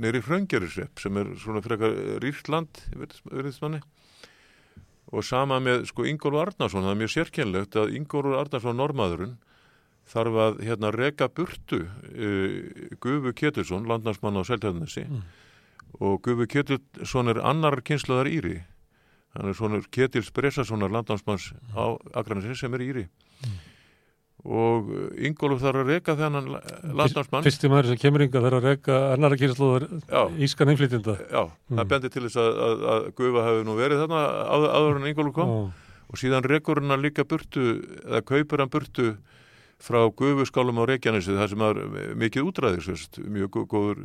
neyri 0.00 0.22
fröngerisrepp 0.24 1.02
sem 1.02 1.18
er 1.20 1.32
svona 1.42 1.62
frekar 1.64 1.96
rýrt 2.22 2.48
land 2.52 2.82
verðismanni 2.94 3.82
og 5.12 5.24
sama 5.26 5.58
með 5.60 5.86
sko 5.90 6.06
Ingólfur 6.08 6.46
Arnarsson, 6.46 6.86
það 6.86 6.94
er 6.94 7.00
mjög 7.02 7.14
sérkennlegt 7.16 7.76
að 7.76 7.96
Ingólfur 7.98 8.38
Arnarsson, 8.38 8.78
normaðurinn 8.78 9.34
þarf 10.08 10.38
að 10.44 10.62
hérna 10.66 10.90
reka 10.94 11.28
burtu 11.30 11.84
uh, 11.84 12.96
Gufu 13.02 13.34
Ketilsson 13.38 13.86
landnarsmann 13.88 14.40
á 14.40 14.42
Seltjarnesi 14.46 15.04
mm. 15.06 15.20
og 16.00 16.22
Gufu 16.24 16.48
Ketilsson 16.50 17.30
er 17.32 17.42
annar 17.44 17.82
kynsluðar 17.84 18.30
Íri 18.30 18.60
hann 19.36 19.48
er 19.48 19.56
svona 19.56 19.82
Ketils 19.92 20.32
Bressasonar 20.34 20.92
landnámsmanns 20.92 21.52
á 21.76 21.96
Akranessin 22.18 22.58
sem 22.58 22.74
er 22.74 22.86
Íri 22.88 23.04
mm. 23.06 23.60
Og 24.42 24.88
Ingólf 25.22 25.60
þarf 25.62 25.82
að 25.84 25.90
reka 25.92 26.16
þennan 26.18 26.48
landnámsmann. 26.98 27.44
Fyrsti 27.46 27.70
maður 27.70 27.92
sem 27.92 28.00
kemur 28.02 28.24
yngar 28.26 28.42
þarf 28.42 28.58
að 28.58 28.66
reka 28.66 28.96
annara 29.12 29.38
kynsluðar 29.38 29.86
Ískan 30.42 30.72
innflytjenda. 30.72 31.14
Já, 31.30 31.44
mm. 31.46 31.78
það 31.78 31.92
bendir 31.92 32.14
til 32.14 32.24
þess 32.26 32.40
að, 32.42 32.62
að, 32.66 32.82
að 32.94 33.06
Gufa 33.20 33.44
hefur 33.46 33.68
nú 33.68 33.76
verið 33.78 34.02
þarna 34.02 34.22
áður, 34.50 34.72
áður 34.78 34.98
en 34.98 35.10
Ingólf 35.12 35.36
kom. 35.36 35.52
Oh. 35.52 35.92
og 36.12 36.20
síðan 36.20 36.44
rekur 36.44 36.82
hann 36.82 37.00
líka 37.00 37.24
burtu 37.24 37.68
eða 38.02 38.24
kaupur 38.28 38.60
hann 38.60 38.72
burtu 38.72 39.12
frá 39.82 40.02
gufuskálum 40.14 40.78
á 40.82 40.84
Reykjanesi 40.90 41.34
það 41.34 41.52
sem 41.52 41.64
er 41.66 41.80
mikið 42.20 42.48
útræðir 42.50 43.06
mjög 43.34 43.62
góður 43.70 44.02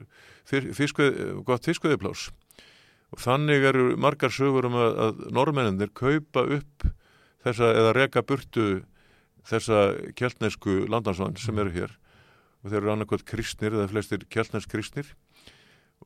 fiskveið, 0.47 1.17
gott 1.45 1.67
fiskveðiplás 1.67 2.29
og 3.13 3.21
þannig 3.23 3.65
eru 3.69 3.89
margar 3.99 4.33
sögur 4.33 4.67
um 4.69 4.77
að, 4.79 5.01
að 5.05 5.25
norrmenninir 5.35 5.91
kaupa 5.95 6.45
upp 6.57 6.87
þessa 7.45 7.69
eða 7.77 7.93
reka 7.95 8.23
burtu 8.25 8.67
þessa 9.47 9.79
kjeltnesku 10.17 10.83
landansvann 10.91 11.37
sem 11.39 11.57
eru 11.61 11.73
hér. 11.75 11.95
Og 12.63 12.71
þeir 12.71 12.81
eru 12.81 12.93
annarkvæmt 12.95 13.27
kristnir 13.27 13.75
eða 13.75 13.89
flestir 13.91 14.25
kjeltnesk 14.33 14.71
kristnir. 14.71 15.13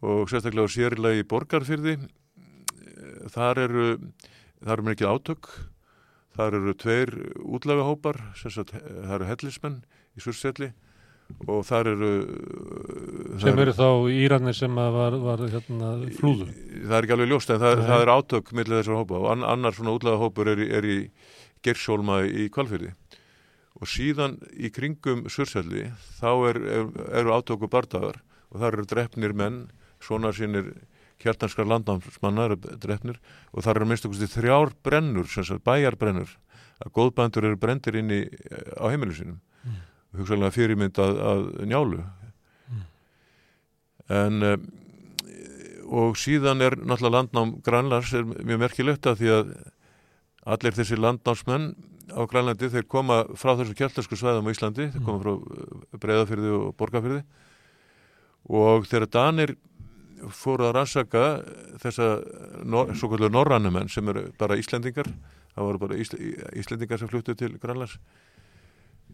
Og 0.01 0.29
sérstaklega 0.29 0.71
sérilegi 0.71 1.25
borgarfyrði 1.29 1.97
þar 3.33 3.65
eru 3.65 3.87
þar 4.61 4.77
eru 4.77 4.87
mikið 4.91 5.11
átök. 5.15 5.49
Þar 6.37 6.61
eru 6.61 6.73
tveir 6.79 7.09
útlagahópar 7.43 8.21
það 8.37 9.15
eru 9.17 9.27
hellismenn 9.27 9.81
í 10.15 10.23
Surselli 10.23 10.69
og 11.47 11.63
þar 11.67 11.89
eru 11.91 12.11
sem 13.39 13.59
eru 13.63 13.73
þá 13.75 13.87
Íranir 14.11 14.55
sem 14.55 14.75
var, 14.75 15.15
var 15.19 15.43
hérna, 15.51 15.91
flúðu. 16.17 16.47
Það 16.87 16.95
er 16.97 17.05
ekki 17.05 17.15
alveg 17.15 17.31
ljóst 17.31 17.53
en 17.53 17.61
það, 17.61 17.83
það 17.87 18.03
er 18.03 18.13
átök 18.15 18.51
millir 18.55 18.79
þessar 18.79 18.99
hópa. 18.99 19.19
Og 19.19 19.45
annar 19.47 19.75
svona 19.75 19.95
útlagahópur 19.95 20.51
er, 20.51 20.63
er 20.79 20.87
í 20.87 20.97
Gersjólma 21.65 22.21
í 22.27 22.47
Kvalfyrði 22.51 22.93
og 23.79 23.89
síðan 23.89 24.37
í 24.51 24.71
kringum 24.73 25.25
Surselli 25.31 25.87
þá 26.19 26.31
er, 26.51 26.61
er, 26.61 26.89
eru 27.21 27.35
átök 27.37 27.67
og 27.67 27.73
bardagar 27.73 28.21
og 28.51 28.59
þar 28.61 28.77
eru 28.77 28.87
drefnir 28.89 29.35
menn 29.37 29.63
svona 30.03 30.33
sínir 30.35 30.73
hjartanskar 31.21 31.69
landnámsmannar 31.69 32.57
drefnir 32.81 33.19
og 33.53 33.65
þar 33.65 33.81
eru 33.81 33.91
minnst 33.91 34.07
okkur 34.07 34.31
þrjár 34.35 34.73
brennur, 34.83 35.29
bæjarbrennur 35.63 36.35
að 36.81 36.93
góðbændur 36.97 37.47
eru 37.47 37.59
brendir 37.61 37.97
inn 37.99 38.11
í, 38.11 38.21
á 38.77 38.89
heimilu 38.89 39.15
sínum 39.15 39.37
mm. 39.37 39.79
hugsaðlega 40.17 40.55
fyrirmynd 40.55 41.01
að, 41.01 41.19
að 41.31 41.43
njálu 41.69 42.01
mm. 42.01 42.85
en 44.17 44.47
um, 44.51 44.69
og 45.91 46.15
síðan 46.15 46.63
er 46.63 46.77
náttúrulega 46.79 47.17
landnám 47.17 47.49
Grænlands 47.65 48.13
er 48.15 48.23
mjög 48.23 48.61
merkilegt 48.61 49.07
að 49.11 49.17
því 49.19 49.31
að 49.35 49.49
allir 50.53 50.77
þessi 50.77 50.97
landnámsmenn 50.97 51.65
á 52.09 52.21
Grænlandi 52.29 52.71
þeir 52.73 52.87
koma 52.89 53.23
frá 53.37 53.53
þessu 53.59 53.75
kjartarsku 53.77 54.17
svæðum 54.19 54.49
á 54.49 54.53
Íslandi, 54.53 54.87
þeir 54.93 55.05
koma 55.05 55.21
frá 55.21 55.99
Breiðafyrði 56.01 56.53
og 56.57 56.71
Borgafyrði 56.79 57.21
og 58.51 58.87
þegar 58.89 59.11
Danir 59.13 59.55
fóru 60.33 60.67
að 60.67 60.75
rannsaka 60.77 61.21
þessa 61.81 62.09
nor, 62.65 62.91
svo 62.97 63.09
kvöldu 63.09 63.31
norrannumenn 63.33 63.89
sem 63.89 64.07
eru 64.11 64.27
bara 64.37 64.57
Íslendingar 64.59 65.09
það 65.55 65.67
voru 65.67 65.81
bara 65.85 65.99
Ísl, 65.99 66.17
Íslendingar 66.57 67.01
sem 67.01 67.11
fluttu 67.11 67.35
til 67.37 67.55
Grænlands. 67.61 67.97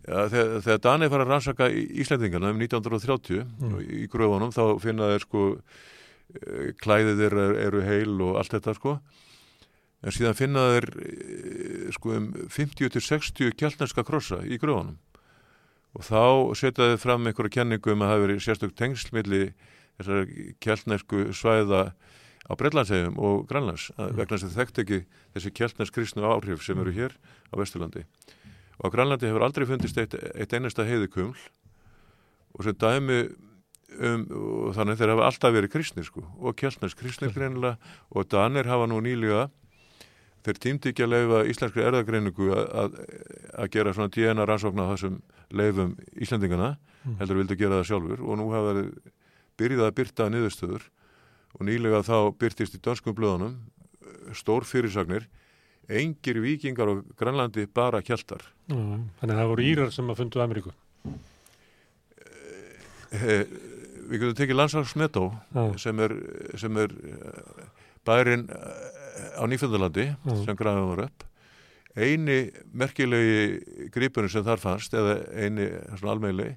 Ja, 0.08 0.28
þegar, 0.32 0.52
þegar 0.64 0.82
Danið 0.86 1.14
fara 1.14 1.26
að 1.26 1.32
rannsaka 1.34 1.70
Íslendingarna 1.74 2.52
um 2.54 2.60
1930 2.62 3.44
mm. 3.44 3.78
í 4.04 4.10
gröfunum 4.12 4.54
þá 4.56 4.64
finna 4.84 5.10
þeir 5.14 5.26
sko 5.26 5.46
eh, 5.58 6.68
klæðið 6.84 7.24
þeir 7.24 7.38
eru 7.66 7.82
heil 7.88 8.14
og 8.28 8.38
allt 8.40 8.54
þetta 8.56 8.76
sko 8.78 8.98
en 10.04 10.14
síðan 10.14 10.38
finna 10.38 10.68
þeir 10.76 10.90
eh, 11.02 11.88
sko 11.96 12.14
um 12.18 12.30
50-60 12.54 13.56
kjallnarska 13.58 14.06
krossa 14.08 14.44
í 14.46 14.60
gröfunum. 14.62 15.00
Og 15.98 16.06
þá 16.06 16.54
setja 16.60 16.92
þeir 16.92 17.02
fram 17.02 17.26
einhverja 17.26 17.62
kenningu 17.62 17.94
um 17.94 18.04
að 18.06 18.14
það 18.14 18.24
veri 18.26 18.42
sérstök 18.44 18.78
tengsl 18.78 19.12
þessar 19.98 20.28
kjellnesku 20.62 21.24
svæða 21.34 21.82
á 22.48 22.54
Breitlandsegjum 22.56 23.18
og 23.20 23.48
Grænlands 23.50 23.90
mm. 23.96 24.14
vegna 24.18 24.40
sem 24.40 24.54
þekkt 24.54 24.84
ekki 24.84 25.00
þessi 25.36 25.54
kjellnesk 25.58 25.96
kristnu 25.96 26.28
áhrif 26.28 26.64
sem 26.66 26.80
eru 26.80 26.94
hér 26.96 27.18
á 27.52 27.54
Vesturlandi. 27.60 28.06
Og 28.78 28.88
á 28.88 28.94
Grænlandi 28.94 29.28
hefur 29.28 29.48
aldrei 29.48 29.68
fundist 29.68 29.98
eitt, 29.98 30.14
eitt 30.14 30.54
einasta 30.54 30.86
heiði 30.88 31.10
kuml 31.12 31.36
og 32.54 32.64
sem 32.66 32.78
dæmi 32.78 33.20
um, 34.00 34.24
og 34.30 34.78
þannig 34.78 35.02
þeir 35.02 35.14
hafa 35.16 35.28
alltaf 35.32 35.56
verið 35.58 35.74
kristnir 35.74 36.08
sko 36.08 36.24
og 36.38 36.58
kjellnesk 36.62 37.02
kristnir 37.02 37.34
greinilega. 37.36 37.78
Og 38.14 38.30
Danir 38.32 38.70
hafa 38.70 38.88
nú 38.88 39.02
nýlega 39.04 39.48
þeir 40.48 40.60
týmdi 40.64 40.92
ekki 40.94 41.04
að 41.04 41.14
leifa 41.14 41.40
íslenskri 41.52 41.84
erðagreiningu 41.84 42.50
að, 42.56 43.00
að 43.60 43.72
gera 43.74 43.94
svona 43.96 44.14
DNA 44.16 44.46
rannsókn 44.48 44.84
á 44.84 44.92
þessum 44.94 45.18
leifum 45.52 45.96
Íslandingana 46.16 46.76
mm. 46.76 47.18
heldur 47.22 47.42
vildu 47.42 47.58
gera 47.60 47.82
það 47.82 47.90
sjálfur 47.92 48.24
og 48.24 48.40
nú 48.40 48.48
hafa 48.54 48.76
þeir 48.78 48.92
byrjað 49.60 49.88
að 49.88 49.98
byrta 50.00 50.30
niðurstöður 50.32 50.86
og 51.58 51.66
nýlega 51.68 52.04
þá 52.06 52.18
byrtist 52.40 52.78
í 52.78 52.82
danskum 52.84 53.16
blöðunum 53.18 53.58
eh, 53.58 54.34
stór 54.38 54.68
fyrirsagnir 54.68 55.28
engir 55.88 56.42
vikingar 56.44 56.92
og 56.92 57.06
Grænlandi 57.20 57.68
bara 57.68 58.04
kjaldar 58.04 58.44
mm, 58.72 59.08
Þannig 59.20 59.34
að 59.34 59.40
það 59.42 59.52
voru 59.54 59.68
Írar 59.68 59.96
sem 59.96 60.12
að 60.12 60.20
fundu 60.22 60.44
Ameríku 60.44 60.74
e, 63.12 63.40
Við 64.08 64.22
getum 64.22 64.38
tekið 64.40 64.60
landslagsnetto 64.60 65.30
mm. 65.56 65.74
sem 65.80 66.04
er, 66.04 66.16
sem 66.60 66.80
er 66.84 66.96
bærin 68.08 68.48
á 69.18 69.44
Nýfjöndalandi 69.50 70.12
mm. 70.14 70.44
sem 70.46 70.60
græðum 70.60 70.94
var 70.94 71.08
upp 71.08 71.28
eini 71.98 72.52
merkilegi 72.78 73.90
grípunum 73.94 74.30
sem 74.30 74.46
þar 74.46 74.62
fannst 74.62 74.94
eða 74.94 75.18
eini 75.34 75.68
almeili 76.06 76.52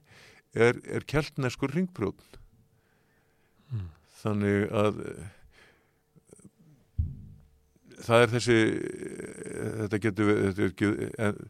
er, 0.53 0.81
er 0.85 1.07
kjaldneskur 1.09 1.73
ringbrjóðn 1.73 2.41
mm. 3.73 3.87
þannig 4.23 4.67
að 4.83 5.05
það 8.01 8.25
er 8.25 8.35
þessi 8.35 8.59
þetta 9.83 10.03
getur 10.07 10.33
þetta, 10.59 10.91
en, 11.27 11.41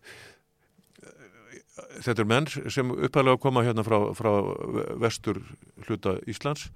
þetta 2.04 2.22
er 2.22 2.30
menn 2.34 2.50
sem 2.50 2.94
upphæðilega 2.94 3.42
koma 3.42 3.64
hérna 3.66 3.86
frá, 3.86 3.98
frá 4.18 4.30
vestur 5.02 5.42
hluta 5.86 6.18
Íslands 6.30 6.68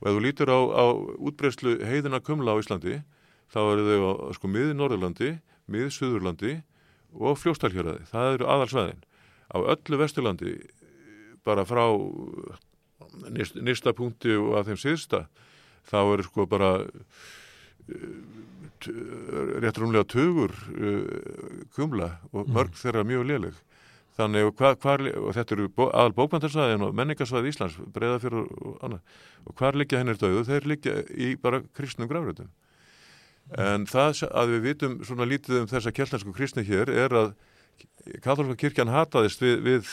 og 0.00 0.08
ef 0.08 0.14
þú 0.16 0.22
lítur 0.24 0.52
á, 0.52 0.58
á 0.58 0.84
útbreyslu 1.18 1.80
heiðina 1.86 2.22
kumla 2.24 2.54
á 2.56 2.60
Íslandi 2.62 3.00
þá 3.50 3.60
eru 3.62 3.86
þau 3.88 4.00
á 4.06 4.12
sko 4.36 4.50
miði 4.50 4.74
Norðurlandi 4.78 5.30
miði 5.70 5.92
Suðurlandi 5.94 6.56
og 7.10 7.38
fljóstalhjörði, 7.42 8.04
það 8.10 8.34
eru 8.34 8.50
aðalsvæðin 8.54 9.02
á 9.50 9.56
öllu 9.74 9.98
vesturlandi 9.98 10.52
bara 11.46 11.66
frá 11.66 11.84
nýsta 13.34 13.94
punkti 13.96 14.36
og 14.38 14.54
að 14.60 14.70
þeim 14.70 14.80
síðsta 14.84 15.24
þá 15.90 15.98
eru 16.02 16.26
sko 16.26 16.46
bara 16.50 16.70
uh, 16.84 16.90
rétt 19.60 19.80
rúmlega 19.80 20.06
tögur 20.08 20.54
uh, 20.54 21.66
kumla 21.74 22.12
og 22.30 22.46
mm. 22.46 22.54
mörg 22.54 22.78
þeirra 22.78 23.04
mjög 23.08 23.26
léleg 23.32 23.58
þannig 24.20 24.50
og, 24.50 24.54
hva, 24.58 24.74
hvar, 24.78 25.04
og 25.16 25.34
þetta 25.34 25.56
eru 25.56 25.68
bó, 25.72 25.84
aðal 25.88 26.14
bókmæntarsvæðin 26.18 26.86
og 26.86 26.96
menningarsvæði 26.98 27.52
Íslands 27.54 27.78
breyðafjör 27.94 28.40
og 28.42 28.80
annað 28.84 29.02
og 29.46 29.54
hvar 29.56 29.78
liggja 29.78 30.00
hennir 30.02 30.20
döðu? 30.20 30.44
Þeir 30.48 30.68
liggja 30.68 30.96
í 31.10 31.34
bara 31.40 31.62
kristnum 31.76 32.10
græfröðum 32.10 32.50
mm. 32.50 32.56
En 33.58 33.86
það 33.90 34.24
að 34.30 34.52
við 34.54 34.66
vitum 34.68 34.98
svona 35.06 35.26
lítið 35.28 35.62
um 35.62 35.70
þessa 35.70 35.92
kjellnarsku 35.94 36.34
kristni 36.36 36.64
hér 36.66 36.90
er 36.92 37.16
að 37.16 37.32
katholska 38.22 38.56
kirkjan 38.60 38.92
hataðist 38.92 39.42
við, 39.42 39.56
við 39.64 39.88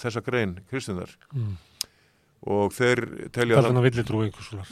þessa 0.00 0.22
grein 0.24 0.58
kristinnar. 0.70 1.12
Mm. 1.34 1.56
Og 2.50 2.72
þeir 2.72 3.02
telja 3.34 3.60
það 3.60 3.74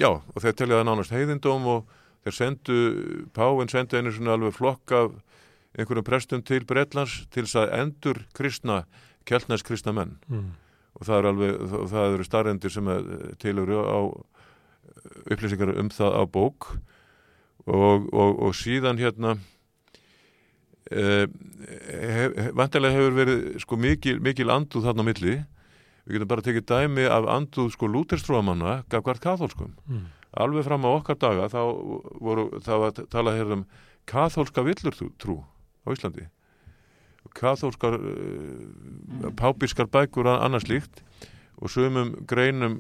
já, 0.01 0.09
og 0.09 0.45
þeir 0.45 0.55
telja 0.57 0.79
það 0.79 0.87
nánast 0.89 1.13
heiðindóm 1.13 1.67
og 1.69 1.91
þeir 2.25 2.37
sendu 2.39 2.79
Páinn 3.37 3.73
sendu 3.73 3.99
einu 3.99 4.13
svona 4.15 4.39
alveg 4.39 4.57
flokk 4.57 4.95
af 4.97 5.19
einhverjum 5.77 6.07
prestum 6.07 6.43
til 6.43 6.65
Breitlands 6.69 7.21
til 7.35 7.45
þess 7.45 7.61
að 7.61 7.75
endur 7.83 8.23
kristna 8.37 8.83
keltnæs 9.29 9.67
kristna 9.67 9.93
menn. 9.93 10.17
Mm. 10.31 10.49
og 10.99 11.07
það 11.07 11.19
er 11.19 11.27
alveg, 11.31 11.59
það 11.93 12.15
eru 12.15 12.25
starrendir 12.27 12.73
sem 12.75 12.89
tilur 13.39 13.75
á 13.77 14.01
upplýsingar 15.29 15.77
um 15.79 15.91
það 15.93 16.17
á 16.19 16.23
bók 16.27 16.73
og, 17.69 18.09
og, 18.13 18.39
og 18.49 18.57
síðan 18.57 19.01
hérna 19.01 19.35
eh, 20.91 21.27
hef, 21.29 22.37
vantilega 22.57 22.97
hefur 22.97 23.17
verið 23.19 23.43
sko 23.63 23.79
mikil, 23.81 24.21
mikil 24.25 24.53
anduð 24.55 24.89
þarna 24.89 25.05
á 25.05 25.09
milli. 25.09 25.35
Við 26.09 26.17
getum 26.17 26.31
bara 26.31 26.45
tekið 26.47 26.67
dæmi 26.71 27.05
af 27.13 27.29
anduð 27.29 27.75
sko 27.75 27.91
lúterstrúamanna 27.93 28.79
gafkvært 28.89 29.21
katholskum 29.21 29.75
mm. 29.85 30.07
alveg 30.41 30.65
fram 30.65 30.87
á 30.89 30.91
okkar 30.95 31.19
daga 31.21 31.51
þá 31.53 31.61
voru, 32.25 32.49
það 32.65 32.85
var 32.85 33.01
talað 33.13 33.41
hér 33.41 33.57
um 33.59 33.67
katholska 34.09 34.65
villur 34.65 34.97
trú 35.21 35.43
á 35.85 35.93
Íslandi. 35.93 36.25
Katholskar 37.37 37.99
uh, 38.01 39.29
pápiskar 39.37 39.91
bækur 39.93 40.31
að 40.33 40.47
annars 40.47 40.65
líkt 40.71 41.03
og 41.61 41.69
sumum 41.69 42.15
greinum 42.31 42.79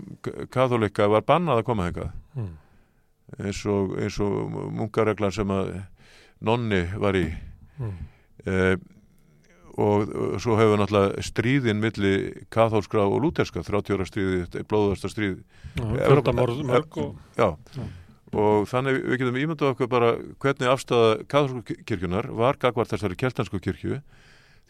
katholika 0.55 1.11
var 1.11 1.27
bannað 1.29 1.61
að 1.61 1.68
koma 1.68 1.90
hengað 1.90 2.16
Mm. 2.38 2.53
Eins 3.37 3.61
og, 3.69 3.97
eins 4.01 4.17
og 4.25 4.53
munkareglan 4.73 5.35
sem 5.35 5.51
að 5.53 5.75
nonni 6.41 6.85
var 6.97 7.19
í 7.19 7.27
Mm. 7.79 7.93
eh, 8.47 8.77
og, 9.79 10.09
og 10.11 10.41
svo 10.43 10.57
hefur 10.59 10.81
náttúrulega 10.81 11.23
stríðin 11.23 11.79
milli 11.79 12.12
katholskra 12.51 13.05
og 13.07 13.21
lúterska 13.23 13.62
30 13.62 13.95
ára 13.95 14.07
stríði, 14.09 14.64
blóðasta 14.67 15.07
stríð. 15.12 15.37
Já. 17.38 17.53
og 18.35 18.67
þannig 18.69 18.99
við 19.05 19.21
getum 19.23 19.38
ímynduð 19.41 19.71
okkur 19.71 19.88
bara 19.88 20.09
hvernig 20.43 20.69
afstæða 20.69 21.12
katholsku 21.31 21.79
kirkjunar 21.87 22.27
var 22.35 22.59
gagvart 22.61 22.91
þessari 22.91 23.17
keltansku 23.17 23.61
kirkju 23.62 24.01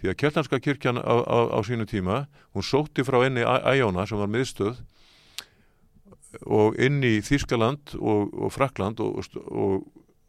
því 0.02 0.12
að 0.12 0.18
keltanska 0.20 0.60
kirkjan 0.60 1.00
á, 1.00 1.14
á, 1.26 1.38
á 1.56 1.58
sínu 1.66 1.88
tíma 1.88 2.26
hún 2.54 2.62
sótti 2.62 3.02
frá 3.02 3.24
enni 3.26 3.42
Æjóna 3.42 4.04
sem 4.06 4.20
var 4.20 4.28
miðstöð 4.30 4.76
og 6.44 6.76
inn 6.80 7.00
í 7.06 7.18
Þískaland 7.24 7.96
og, 7.98 8.34
og 8.36 8.52
Frakland 8.52 9.00
og, 9.00 9.24
og, 9.48 9.88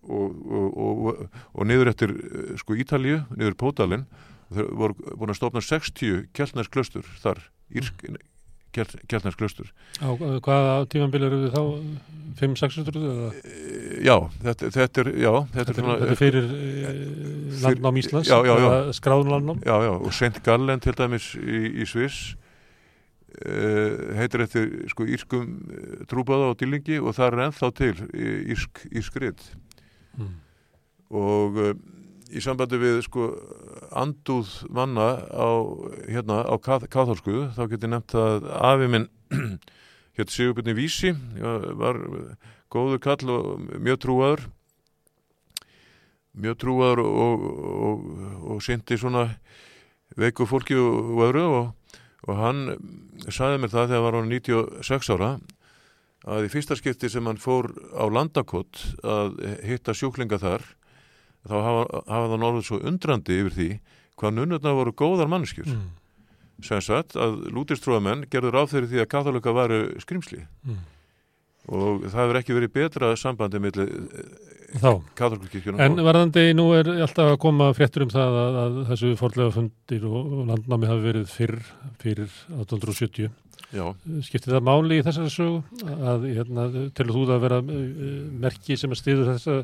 og, 0.09 1.29
og 1.53 1.67
niður 1.67 1.91
eftir 1.91 2.15
eh, 2.15 2.55
sko 2.59 2.77
Ítalíu, 2.79 3.23
niður 3.35 3.57
Pótalinn 3.59 4.07
þau 4.49 4.65
voru 4.79 4.95
búin 5.19 5.33
að 5.33 5.39
stofna 5.41 5.61
60 5.61 6.29
keltnars 6.33 6.71
klöstur 6.73 7.05
þar 7.21 7.43
írsk 7.69 8.07
keltnars 8.73 9.37
klöstur 9.37 9.69
á 10.01 10.09
hvaða 10.13 10.85
tímanbíl 10.89 11.25
eru 11.25 11.43
þið 11.45 11.53
þá? 11.57 11.63
5-600 12.39 12.99
eða? 13.01 13.29
Eh, 13.43 13.77
Já, 14.05 14.15
þetta, 14.45 14.69
þetta 14.71 15.01
er 15.01 15.07
já, 15.19 15.31
þetta, 15.33 15.55
þetta 15.57 15.71
er 15.73 15.79
svona 15.79 15.95
þetta 15.99 16.13
er 16.13 16.19
fyrir 16.19 16.51
eh, 16.55 16.99
landnám 17.65 17.97
Íslands 17.99 18.29
Já, 18.29 18.37
já, 18.45 18.53
já. 18.53 18.67
eða 18.69 18.93
skráðun 18.95 19.33
landnám? 19.33 19.63
Já, 19.65 19.75
já, 19.83 19.91
og 19.97 20.13
St. 20.13 20.43
Gallen 20.45 20.83
til 20.85 20.93
dæmis 20.95 21.31
í, 21.35 21.63
í 21.83 21.87
Sviss 21.89 22.35
uh, 23.45 24.15
heitir 24.17 24.43
eftir 24.45 24.67
sko 24.91 25.07
írskum 25.07 25.45
uh, 25.45 26.03
trúbáða 26.09 26.51
og 26.53 26.59
dýlingi 26.59 26.99
og 27.01 27.15
það 27.17 27.31
er 27.31 27.45
ennþá 27.47 27.71
til 27.77 27.93
í- 28.09 28.35
írsk, 28.55 28.83
írskrit 28.91 29.45
mm. 30.17 30.35
og 31.09 31.59
uh, 31.63 31.73
í 32.29 32.43
sambandi 32.45 32.77
við 32.81 33.01
sko 33.07 33.31
andúð 33.97 34.51
manna 34.69 35.09
á, 35.33 35.49
hérna, 36.05 36.43
á 36.45 36.55
kath 36.61 36.85
katholsku 36.91 37.49
þá 37.57 37.63
geti 37.71 37.89
nefnt 37.89 38.15
að 38.19 38.49
afi 38.59 38.89
minn 38.91 39.09
hétt 40.17 40.33
Sigurbjörni 40.33 40.75
Vísi 40.77 41.15
var 41.79 41.97
góður 42.69 43.01
kall 43.01 43.33
og 43.33 43.65
mjög 43.81 44.01
trúaður 44.05 44.45
mjög 46.39 46.59
trúaður 46.61 47.01
og, 47.05 47.45
og, 47.89 48.05
og 48.53 48.63
syndi 48.63 48.97
svona 48.99 49.25
veiku 50.19 50.47
fólki 50.49 50.77
og, 50.77 51.13
og 51.15 51.23
öðru 51.29 51.45
og, 51.47 51.71
og 52.27 52.35
hann 52.39 52.59
sagði 53.31 53.61
mér 53.63 53.71
það 53.73 53.87
þegar 53.93 54.03
var 54.07 54.17
hann 54.19 54.29
96 54.33 55.13
ára 55.15 55.29
að 56.29 56.47
í 56.47 56.51
fyrsta 56.51 56.75
skipti 56.75 57.09
sem 57.09 57.25
hann 57.29 57.39
fór 57.39 57.69
á 57.95 58.03
landakott 58.11 58.81
að 59.07 59.37
hitta 59.63 59.93
sjúklinga 59.95 60.39
þar 60.41 60.65
þá 61.47 61.55
hafa, 61.63 61.83
hafa 62.11 62.27
það 62.33 62.41
norðið 62.43 62.65
svo 62.67 62.79
undrandi 62.91 63.37
yfir 63.39 63.55
því 63.55 63.69
hvað 64.19 64.35
nunnurna 64.35 64.73
voru 64.75 64.91
góðar 64.99 65.31
mannskjur 65.31 65.69
Mm. 65.71 65.87
sem 66.67 66.81
sagt 66.83 67.15
að 67.15 67.37
lútistrúamenn 67.55 68.25
gerður 68.27 68.51
ráð 68.57 68.73
fyrir 68.73 68.89
því 68.91 68.97
að 69.05 69.07
katholika 69.13 69.53
varu 69.55 69.77
skrimsli 70.03 70.41
Mm. 70.67 70.81
og 71.71 72.03
það 72.11 72.19
hefur 72.19 72.39
ekki 72.41 72.57
verið 72.57 72.73
betra 72.75 73.13
sambandi 73.15 73.59
þá 73.63 73.87
katholkirkjunum 75.19 75.81
En 75.83 75.99
varðandi, 76.05 76.45
nú 76.57 76.69
er 76.77 76.89
alltaf 76.99 77.33
að 77.33 77.37
koma 77.41 77.69
fréttur 77.77 78.05
um 78.05 78.13
það 78.13 78.39
að, 78.43 78.57
að 78.63 78.79
þessu 78.91 79.11
fordlega 79.19 79.55
fundir 79.55 80.07
og, 80.09 80.17
og 80.39 80.49
landnámi 80.53 80.89
hafi 80.89 81.05
verið 81.09 81.29
fyrr 81.33 81.59
fyrir 82.01 82.33
1870. 82.57 83.31
Já, 83.69 83.83
Skiptir 84.25 84.55
það 84.55 84.65
máli 84.65 84.97
í 84.97 85.05
þessari 85.05 85.29
sögu 85.29 85.89
að 86.09 86.23
hérna, 86.31 86.63
telur 86.97 87.17
þú 87.19 87.23
það 87.27 87.33
að 87.35 87.43
vera 87.43 87.57
uh, 87.61 88.13
merki 88.45 88.77
sem 88.79 88.93
að 88.95 89.01
stiður 89.01 89.27
þessa 89.33 89.57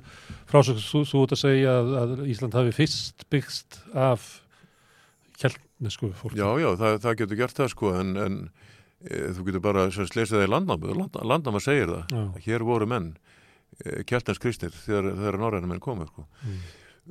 frásöks 0.52 0.90
þú, 0.92 1.02
þú 1.10 1.22
út 1.24 1.34
að 1.34 1.42
segja 1.42 1.78
að, 1.80 1.94
að 2.02 2.14
Ísland 2.30 2.58
hafi 2.60 2.76
fyrst 2.76 3.26
byggst 3.34 3.80
af 3.98 4.28
kjellnesku 5.42 6.12
fólki? 6.20 6.38
já, 6.38 6.48
já 6.62 6.70
það, 6.84 7.00
það 7.08 7.18
getur 7.24 7.40
gert 7.42 7.62
það 7.64 7.72
sko 7.74 7.94
en, 7.98 8.14
en 8.28 8.38
e, 9.02 9.24
þú 9.40 9.48
getur 9.50 9.66
bara 9.66 9.88
sem 9.96 10.10
slesið 10.12 10.38
það 10.38 10.48
í 10.48 10.52
landnámi 10.54 10.98
Land, 11.00 11.20
landnáma 11.34 11.64
segir 11.64 11.90
það, 11.96 12.14
Já. 12.14 12.46
hér 12.46 12.68
voru 12.68 12.90
menn 12.92 13.10
kjartans 14.08 14.40
kristnir 14.42 14.74
þegar, 14.76 15.12
þegar 15.18 15.40
norræna 15.42 15.70
menn 15.70 15.84
komu 15.84 16.08
sko. 16.08 16.26
Mm. 16.46 16.62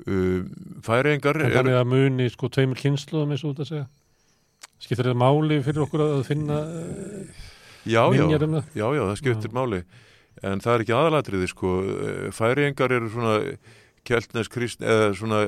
uh, 0.05 0.79
Færingar 0.85 1.39
er, 1.41 1.53
þannig 1.59 1.77
að 1.79 1.91
muni 1.91 2.29
sko 2.33 2.49
tveimur 2.53 2.81
kynsluðum 2.81 3.35
eins 3.35 3.45
og 3.45 3.53
út 3.53 3.63
að 3.65 3.71
segja? 3.71 3.85
Skiptir 4.81 5.11
það 5.11 5.21
máli 5.21 5.61
fyrir 5.63 5.85
okkur 5.85 6.03
að 6.03 6.25
finna 6.27 6.57
uh, 6.65 7.45
já, 7.85 8.01
já, 8.01 8.25
minjar 8.25 8.47
um 8.47 8.57
það? 8.57 8.73
já, 8.73 8.85
já, 8.97 9.03
það 9.05 9.15
skiptir 9.21 9.55
máli 9.55 9.83
en 10.43 10.59
það 10.59 10.73
er 10.73 10.83
ekki 10.83 10.95
aðalatriði 10.97 11.47
sko 11.47 11.73
færingar 12.35 12.91
eru 12.91 13.07
svona 13.13 13.35
keltnes 14.05 14.49
krist 14.51 14.81
eða 14.83 15.13
svona 15.15 15.45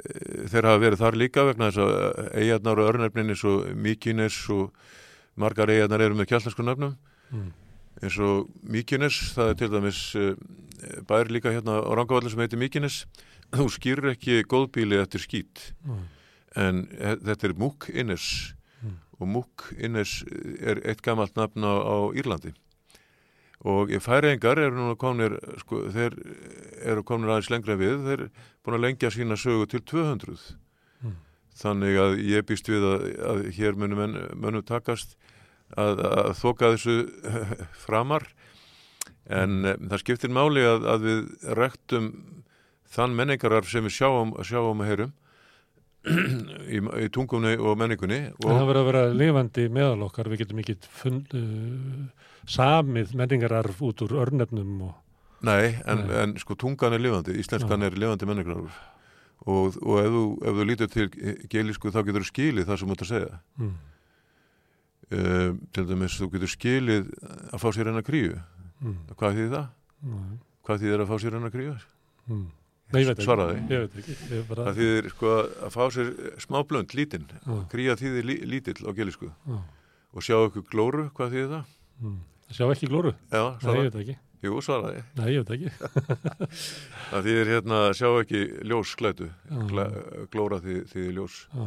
þeir 0.00 0.68
hafa 0.68 0.80
verið 0.80 1.00
þar 1.02 1.18
líka 1.18 1.44
vegna 1.48 1.72
þess 1.72 1.82
að 1.82 2.28
eigarnar 2.38 2.80
og 2.80 2.90
örnefnin 2.92 3.32
eins 3.34 3.42
og 3.50 3.66
Mykinis 3.74 4.36
og 4.54 4.70
margar 5.40 5.72
eigarnar 5.74 6.04
eru 6.06 6.20
með 6.20 6.30
keltnesku 6.30 6.64
nöfnum 6.64 6.94
Mm. 7.30 7.52
Eins 8.02 8.16
og 8.18 8.48
Mykinis, 8.62 9.18
það 9.36 9.50
er 9.52 9.58
til 9.60 9.70
dæmis 9.74 10.00
uh, 10.16 10.32
bær 11.08 11.28
líka 11.28 11.52
hérna 11.52 11.80
á 11.84 11.90
Rangavallin 11.92 12.30
sem 12.32 12.40
heitir 12.40 12.60
Mykinis 12.60 13.02
þú 13.52 13.66
skýrir 13.74 14.12
ekki 14.14 14.42
góðbíli 14.48 15.00
eftir 15.02 15.20
skít 15.26 15.72
Mm. 15.84 16.06
en 16.56 16.78
þetta 16.96 17.44
er 17.50 17.54
Múk 17.58 17.90
Innes 17.94 18.54
Mm. 18.82 18.96
og 19.20 19.28
Múk 19.28 19.66
Innes 19.78 20.24
er 20.60 20.80
eitt 20.88 21.02
gamalt 21.02 21.36
nafn 21.36 21.60
á, 21.62 21.74
á 21.84 21.96
Írlandi 22.16 22.54
og 23.60 23.90
í 23.92 23.98
færiðingar 24.00 24.56
eru 24.56 24.72
núna 24.78 24.96
komnir 24.96 25.34
sko, 25.60 25.82
þeir 25.92 26.14
eru 26.88 27.02
komnir 27.04 27.28
aðeins 27.28 27.50
lengra 27.52 27.74
en 27.76 27.80
við 27.82 27.98
þeir 28.06 28.14
eru 28.14 28.28
búin 28.64 28.78
að 28.78 28.84
lengja 28.86 29.10
sína 29.12 29.36
sögu 29.36 29.66
til 29.68 29.80
200 29.84 30.56
Mm. 31.04 31.14
þannig 31.56 31.96
að 32.00 32.18
ég 32.24 32.42
býst 32.48 32.68
við 32.72 32.82
að, 32.88 33.04
að 33.24 33.38
hér 33.56 33.76
munum 33.76 34.16
munum 34.40 34.62
takast 34.64 35.16
að, 35.78 36.02
að 36.10 36.34
þoka 36.40 36.74
þessu 36.74 36.96
framar. 37.84 38.26
En 39.30 39.60
mm. 39.62 39.88
það 39.92 40.02
skiptir 40.02 40.32
máli 40.34 40.64
að, 40.66 40.86
að 40.90 41.06
við 41.06 41.24
rektum 41.58 42.12
þann 42.90 43.16
menningarar 43.18 43.66
sem 43.68 43.86
við 43.86 44.00
sjáum, 44.00 44.34
sjáum 44.46 44.82
og 44.82 44.88
heyrum 44.88 45.12
í, 46.74 46.80
í 46.80 47.08
tungumni 47.12 47.52
og 47.60 47.76
menningunni 47.78 48.20
En 48.30 48.40
það 48.40 48.62
og, 48.62 48.70
verður 48.70 48.80
að 48.80 48.88
vera 48.88 49.02
lifandi 49.14 49.66
meðal 49.72 50.06
okkar, 50.08 50.30
við 50.32 50.42
getum 50.44 50.62
ekki 50.62 50.76
fund, 50.88 51.34
uh, 51.36 52.30
samið 52.48 53.12
menningararf 53.20 53.82
út 53.84 54.02
úr 54.06 54.16
örnefnum 54.24 54.88
og 54.88 54.96
nei, 55.46 55.76
en, 55.88 56.06
Nei. 56.08 56.16
en 56.24 56.34
sko 56.40 56.56
tungan 56.58 56.96
er 56.96 57.04
lifandi, 57.04 57.36
íslenskan 57.40 57.86
er 57.86 57.94
lifandi 58.00 58.28
menningarar 58.28 58.64
og, 59.46 59.76
og 59.80 60.00
ef, 60.00 60.10
þú, 60.16 60.24
ef 60.44 60.58
þú 60.58 60.66
lítur 60.68 60.90
til 60.92 61.06
gelísku 61.52 61.92
þá 61.92 62.02
getur 62.08 62.24
þú 62.24 62.30
skilið 62.32 62.68
það 62.68 62.80
sem 62.80 62.90
þú 62.90 62.96
ert 62.96 63.04
að 63.04 63.12
segja. 63.12 63.38
Mm, 63.60 63.76
uh, 65.16 65.50
til 65.74 65.84
dæmis 65.90 66.16
þú 66.20 66.28
getur 66.34 66.50
skilið 66.54 67.10
að 67.50 67.58
fá 67.62 67.68
sér 67.76 67.90
hennar 67.90 68.06
kríu 68.06 68.36
mm, 68.36 68.96
hvað 69.16 69.36
þýðir 69.38 69.52
það? 69.56 69.68
mm, 70.06 70.30
Hvað 70.70 70.82
þýðir 70.84 71.02
að 71.04 71.10
fá 71.10 71.16
sér 71.24 71.36
hennar 71.38 71.54
kríu? 71.54 71.74
mm. 72.30 72.48
Nei, 72.90 73.04
ég 73.04 73.06
veit 73.06 73.20
ekki. 73.22 73.34
Ég 73.70 73.82
veit 73.84 73.92
ekki. 74.00 74.14
Ég 74.34 74.46
bara, 74.48 74.64
Það 74.66 74.78
þýðir 74.80 75.08
sko 75.12 75.28
að 75.38 75.74
fá 75.76 75.82
sér 75.94 76.08
smá 76.42 76.56
blönd, 76.66 76.94
lítinn 76.98 77.28
kría 77.70 77.94
þýðir 78.00 78.26
lí, 78.26 78.34
lítill 78.50 78.82
á 78.82 78.90
gelísku 78.96 79.28
Já. 79.30 79.58
og 80.10 80.24
sjá 80.26 80.34
ykkur 80.48 80.64
glóru, 80.72 81.04
hvað 81.14 81.36
þýðir 81.36 81.52
það? 81.54 81.76
mm. 82.02 82.16
Sjá 82.50 82.66
ekki 82.74 82.88
glóru? 82.90 83.12
Já, 83.30 83.44
Nei, 83.62 83.76
ég 83.78 83.86
veit 83.86 84.00
ekki. 84.02 84.16
Jú, 84.40 84.56
svaraði. 84.64 85.02
Nei, 85.20 85.28
ég 85.36 85.44
veit 85.44 85.52
ekki. 85.54 85.70
Það 87.12 87.26
þýðir 87.28 87.50
hérna 87.52 87.78
sjá 87.94 88.08
ekki 88.24 88.40
ljós 88.70 88.92
sklætu, 88.96 89.28
glóra 90.32 90.58
þýðir, 90.64 90.86
þýðir 90.90 91.14
ljós. 91.20 91.36
Já. 91.54 91.66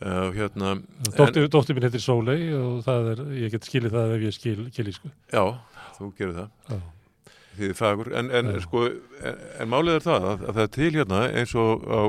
Uh, 0.00 0.30
hérna, 0.34 0.74
Dóttir, 1.14 1.46
dóttir 1.52 1.76
mín 1.76 1.86
heitir 1.86 2.02
Sóley 2.02 2.48
og 2.56 2.88
er, 2.90 3.22
ég 3.38 3.54
get 3.54 3.68
skilið 3.68 3.94
það 3.94 4.14
ef 4.16 4.24
ég 4.24 4.34
skil 4.34 4.64
kilísku. 4.74 5.10
já, 5.30 5.44
þú 5.98 6.10
gerir 6.18 6.34
það. 6.40 6.48
Já. 6.68 6.80
Þýðir 7.54 7.76
fagur. 7.78 8.10
En, 8.18 8.30
en 8.34 8.50
sko, 8.64 8.86
en, 9.22 9.44
en 9.62 9.70
málið 9.70 10.00
er 10.00 10.06
það 10.08 10.26
að, 10.30 10.40
að 10.48 10.56
það 10.56 10.64
er 10.64 10.72
til 10.74 10.90
hérna 10.96 11.20
eins 11.30 11.54
og 11.54 11.84
á 11.86 12.02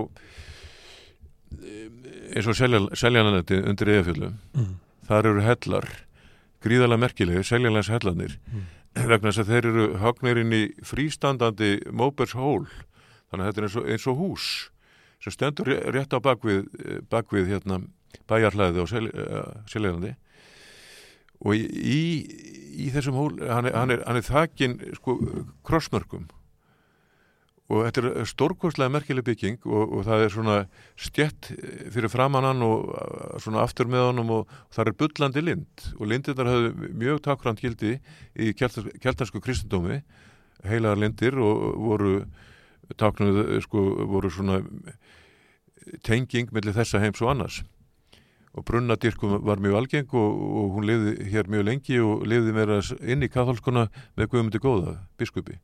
eins 2.36 2.50
og 2.50 2.58
seljanletti 2.98 3.60
undir 3.62 3.91
eðafjöldum. 3.93 4.39
Mm. 4.58 4.71
Þar 5.06 5.30
eru 5.30 5.43
hellar, 5.45 5.89
gríðalega 6.65 7.04
merkilegi, 7.06 7.45
seljanlegs 7.45 7.91
hellarnir. 7.93 8.39
Mm. 8.50 8.65
vegna 8.95 9.32
þess 9.32 9.43
að 9.43 9.50
þeir 9.52 9.65
eru 9.71 9.86
högnir 10.00 10.39
inn 10.39 10.54
í 10.56 10.63
frístandandi 10.88 11.71
Móbers 11.91 12.36
hól 12.38 12.63
þannig 13.30 13.41
að 13.41 13.48
þetta 13.50 13.60
er 13.62 13.67
eins 13.67 13.76
og, 13.76 13.89
eins 13.91 14.08
og 14.08 14.21
hús 14.21 14.45
sem 15.26 15.34
stendur 15.34 15.72
ré- 15.72 15.82
rétt 15.96 16.14
á 16.14 16.22
bakvið, 16.22 16.70
bakvið 17.10 17.50
hérna, 17.56 17.82
bæjarhlæði 18.30 18.86
á 18.86 18.86
Seljælandi 19.66 20.14
og 21.46 21.58
í, 21.58 22.00
í, 22.80 22.88
þessum 22.94 23.18
hól 23.20 23.36
hann 23.42 23.68
er, 23.68 23.76
hann 23.76 23.94
er, 23.94 24.02
hann 24.08 24.20
er 24.20 24.26
þakin 24.26 24.78
sko 24.98 25.18
krossmörkum. 25.68 26.30
Og 27.66 27.82
þetta 27.88 28.12
er 28.22 28.28
stórkostlega 28.30 28.94
merkileg 28.94 29.26
bygging 29.26 29.64
og, 29.66 29.96
og 29.98 30.04
það 30.06 30.24
er 30.24 30.34
svona 30.34 30.58
stjett 31.02 31.50
fyrir 31.92 32.12
framannan 32.14 32.62
og 32.62 32.92
svona 33.42 33.64
aftur 33.66 33.90
með 33.90 34.12
honum 34.12 34.34
og, 34.36 34.52
og 34.70 34.78
það 34.78 34.92
er 34.92 34.98
bullandi 35.02 35.44
lind. 35.44 35.86
Og 35.98 36.06
lindirnar 36.12 36.52
hafðu 36.52 36.92
mjög 37.02 37.24
takrand 37.26 37.64
gildi 37.64 37.96
í 38.38 38.52
keltansku 38.54 39.42
kristendómi 39.42 40.04
heilagar 40.66 41.02
lindir 41.02 41.36
og 41.42 41.66
voru 41.82 42.14
taknuð 42.98 43.62
sko 43.65 43.86
voru 44.12 44.32
svona 44.32 44.62
tenging 46.06 46.52
mellir 46.54 46.76
þessa 46.76 47.02
heims 47.04 47.21
og 47.24 47.34
annars. 47.34 47.62
Og 48.56 48.63
brunnadirkum 48.63 49.41
var 49.43 49.60
mjög 49.60 49.82
algeng 49.82 50.13
og, 50.15 50.36
og 50.60 50.76
hún 50.78 50.88
lifði 50.88 51.30
hér 51.34 51.50
mjög 51.52 51.65
lengi 51.67 52.00
og 52.00 52.24
lifði 52.30 52.54
meira 52.56 52.80
inn 53.04 53.26
í 53.26 53.32
katholskona 53.32 53.89
með 54.15 54.30
Guðmundi 54.32 54.62
Góða, 54.63 54.95
biskupi. 55.19 55.60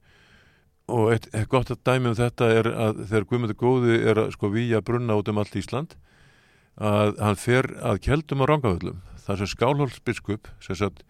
Og 0.91 1.13
eitt, 1.13 1.29
eitt 1.31 1.47
gott 1.51 1.71
að 1.71 1.79
dæmi 1.87 2.11
um 2.11 2.17
þetta 2.19 2.49
er 2.51 2.67
að 2.71 3.05
þegar 3.05 3.27
Guðmundur 3.29 3.59
Góði 3.61 3.99
er 4.11 4.25
að 4.25 4.33
sko 4.35 4.51
výja 4.51 4.81
brunna 4.83 5.15
út 5.19 5.31
um 5.31 5.39
allt 5.39 5.55
Ísland 5.55 5.95
að 6.81 7.17
hann 7.19 7.39
fer 7.39 7.67
að 7.83 8.01
keldum 8.03 8.43
á 8.43 8.45
rangaföllum 8.49 9.01
þar 9.23 9.39
sem 9.39 9.51
Skálholtsbiskup 9.53 10.49
sem 10.63 10.77
sagt 10.79 11.03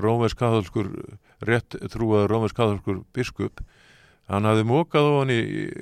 rómverðskatholskur 0.00 0.88
rétt 1.46 1.76
trúaður 1.92 2.32
rómverðskatholskur 2.32 3.02
biskup 3.16 3.62
hann 4.30 4.46
hafði 4.48 4.64
mókað 4.68 5.08
á 5.08 5.12
hann 5.18 5.32
í 5.34 5.40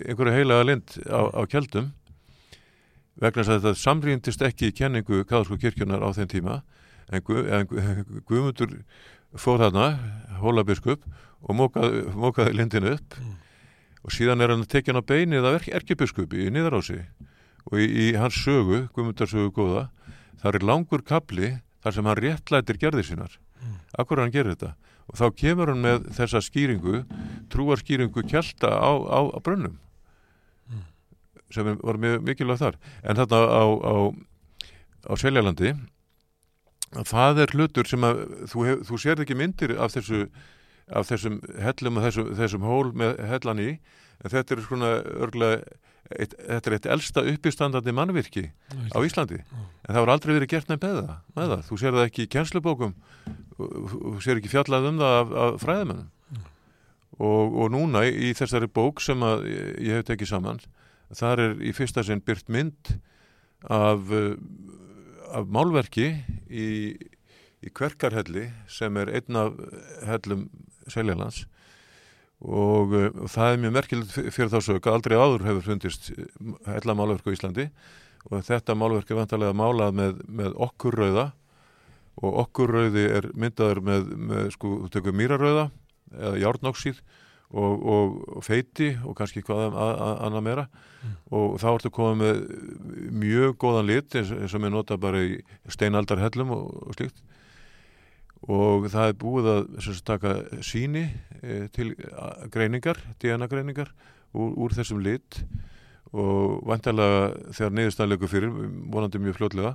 einhverju 0.08 0.36
heilaga 0.36 0.66
lind 0.68 0.94
á, 1.08 1.20
á 1.36 1.42
keldum 1.50 1.90
vegna 3.20 3.44
að 3.44 3.50
þetta 3.58 3.72
samrýndist 3.76 4.42
ekki 4.46 4.70
í 4.70 4.76
kenningu 4.76 5.24
katholsku 5.24 5.58
kirkjunar 5.60 6.00
á 6.00 6.08
þeim 6.16 6.30
tíma. 6.30 6.60
En, 7.10 7.22
Guð, 7.26 7.50
en 7.52 7.68
Guðmundur 8.28 8.78
fór 9.36 9.60
þarna 9.60 9.90
hólabiskup 10.40 11.04
og 11.44 11.56
mókaði, 11.56 12.04
mókaði 12.16 12.56
lindinu 12.56 12.96
upp. 12.96 13.20
Mm. 13.20 13.36
og 14.00 14.14
síðan 14.16 14.40
er 14.40 14.48
hann 14.48 14.64
tekjan 14.64 14.96
á 14.96 15.04
beinið 15.04 15.44
af 15.44 15.66
erkebiskupi 15.68 16.46
í 16.46 16.52
niðarási. 16.54 17.02
Og 17.68 17.82
í, 17.82 17.84
í 17.84 18.06
hans 18.16 18.38
sögu, 18.40 18.86
Guðmundarsögu 18.96 19.52
góða 19.52 19.90
þar 20.40 20.56
er 20.56 20.64
langur 20.64 21.04
kapli 21.04 21.58
þar 21.84 21.96
sem 21.96 22.08
hann 22.08 22.16
réttlætir 22.16 22.80
gerðir 22.80 23.04
sínar. 23.10 23.36
Mm. 23.60 23.76
akkur 24.00 24.22
hann 24.22 24.32
gerir 24.32 24.56
þetta 24.56 24.72
og 25.10 25.18
þá 25.18 25.26
kemur 25.42 25.72
hann 25.72 25.84
með 25.84 26.08
þessa 26.16 26.42
skýringu 26.44 27.04
trúarskýringu 27.52 28.24
kjelta 28.30 28.70
á, 28.70 28.90
á, 28.94 29.20
á 29.34 29.38
brönnum 29.42 29.76
mm. 30.70 30.84
sem 31.50 31.72
var 31.82 31.98
mjög 32.00 32.22
mikilvægt 32.26 32.62
þar 32.62 32.78
en 33.02 33.20
þarna 33.20 33.40
á, 33.50 33.64
á 35.10 35.12
Seljalandi 35.18 35.74
það 37.06 37.44
er 37.44 37.54
hlutur 37.54 37.90
sem 37.90 38.06
að 38.06 38.24
þú, 38.50 38.64
hef, 38.66 38.80
þú 38.88 39.02
sér 39.02 39.22
ekki 39.22 39.38
myndir 39.38 39.76
af 39.78 39.94
þessu 39.94 40.24
af 40.90 41.06
þessum 41.06 41.38
hellum 41.62 41.98
og 41.98 42.06
þessum, 42.06 42.30
þessum 42.38 42.66
hól 42.66 42.90
með 42.98 43.20
hellan 43.30 43.62
í 43.62 43.70
en 44.20 44.32
þetta 44.32 44.56
er 44.56 44.64
svona 44.66 44.90
örglega 45.22 45.62
eitt, 46.16 46.34
þetta 46.38 46.70
er 46.70 46.76
eitt 46.76 46.88
elsta 46.94 47.24
uppistandandi 47.32 47.94
mannvirki 47.96 48.46
á 48.94 48.98
Íslandi. 49.04 49.42
En 49.86 49.92
það 49.94 50.00
voru 50.02 50.14
aldrei 50.14 50.32
verið 50.36 50.52
gert 50.54 50.72
nefn 50.72 50.86
með 50.86 50.96
það, 51.00 51.12
með 51.36 51.52
það. 51.54 51.62
þú 51.68 51.80
sér 51.82 51.98
það 51.98 52.08
ekki 52.08 52.24
í 52.26 52.30
kjenslubókum 52.34 52.96
þú 53.60 54.14
sér 54.24 54.40
ekki 54.40 54.52
fjallað 54.52 54.90
um 54.90 55.00
það 55.02 55.18
af, 55.20 55.36
af 55.44 55.60
fræðimennum 55.64 56.08
og, 57.20 57.56
og 57.60 57.70
núna 57.74 58.04
í 58.08 58.32
þessari 58.38 58.70
bók 58.72 59.02
sem 59.04 59.22
að 59.26 59.46
ég 59.50 59.98
hef 59.98 60.08
tekið 60.08 60.32
saman 60.32 60.60
þar 61.12 61.44
er 61.44 61.56
í 61.66 61.72
fyrsta 61.76 62.04
sinn 62.06 62.22
byrt 62.24 62.48
mynd 62.48 62.94
af, 63.68 64.12
af 65.34 65.50
málverki 65.52 66.12
í 66.48 66.68
í 67.60 67.70
Kverkarhelli 67.76 68.46
sem 68.72 68.96
er 69.00 69.10
einn 69.18 69.36
af 69.36 69.58
hellum 70.08 70.46
Seljalands 70.88 71.44
og 72.40 72.94
uh, 72.96 73.08
það 73.28 73.54
er 73.54 73.62
mjög 73.64 73.74
merkilegt 73.76 74.14
fyrir 74.16 74.52
þá 74.52 74.60
sög 74.64 74.88
aldrei 74.90 75.16
áður 75.18 75.46
hefur 75.48 75.66
fundist 75.66 76.10
hella 76.66 76.96
málverk 76.96 77.28
á 77.28 77.34
Íslandi. 77.34 77.68
Og 78.28 78.44
þetta 78.44 78.76
málverk 78.76 79.10
er 79.10 79.20
vantarlega 79.20 79.56
málað 79.56 79.96
með, 79.96 80.18
með 80.28 80.56
okkurrauða. 80.60 81.30
Og 82.20 82.36
okkurrauði 82.44 83.06
er 83.16 83.30
myndaður 83.32 83.80
með, 83.84 84.10
með 84.28 84.50
sko, 84.56 84.74
þú 84.84 84.92
tekur 84.92 85.16
mýrarauða 85.16 85.70
eða 86.10 86.40
járnóksíð 86.42 86.98
og, 87.50 87.84
og 87.94 88.44
feiti 88.44 88.92
og 89.06 89.16
kannski 89.18 89.42
hvað 89.46 89.76
annað 89.76 90.44
meira. 90.46 90.66
Mm. 91.00 91.12
og 91.32 91.54
þá 91.62 91.68
ertu 91.70 91.90
komið 91.96 92.18
með 92.20 92.40
mjög 93.22 93.54
góðan 93.62 93.86
lit 93.88 94.16
eins, 94.18 94.32
eins 94.36 94.52
og 94.52 94.60
við 94.60 94.72
nota 94.74 94.98
bara 95.00 95.22
í 95.24 95.38
steinaldarhellum 95.72 96.50
og, 96.52 96.66
og 96.90 96.98
slíkt 96.98 97.22
og 98.48 98.86
það 98.88 99.10
er 99.10 99.18
búið 99.20 99.48
að 99.52 99.64
sagt, 99.84 100.04
taka 100.08 100.34
síni 100.64 101.06
e, 101.42 101.66
til 101.74 101.92
greiningar, 102.52 103.00
DNA 103.20 103.48
greiningar 103.50 103.90
úr, 104.32 104.54
úr 104.56 104.76
þessum 104.76 105.02
lit. 105.04 105.42
Og 106.10 106.62
vantarlega 106.66 107.52
þegar 107.54 107.74
niðurstæðlegu 107.76 108.30
fyrir, 108.30 108.54
vonandi 108.90 109.20
mjög 109.22 109.36
fljóðlega 109.38 109.74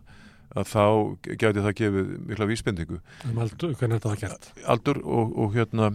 að 0.56 0.72
þá 0.72 0.84
gæti 1.26 1.64
það 1.64 1.78
gefið 1.80 2.10
mikla 2.30 2.48
vísbendingu. 2.50 2.98
Um 3.30 3.40
aldur, 3.44 3.76
hvernig 3.80 4.02
þetta 4.02 4.12
var 4.12 4.20
gert? 4.24 4.50
Aldur 4.72 5.00
og, 5.04 5.32
og 5.42 5.56
hérna 5.56 5.92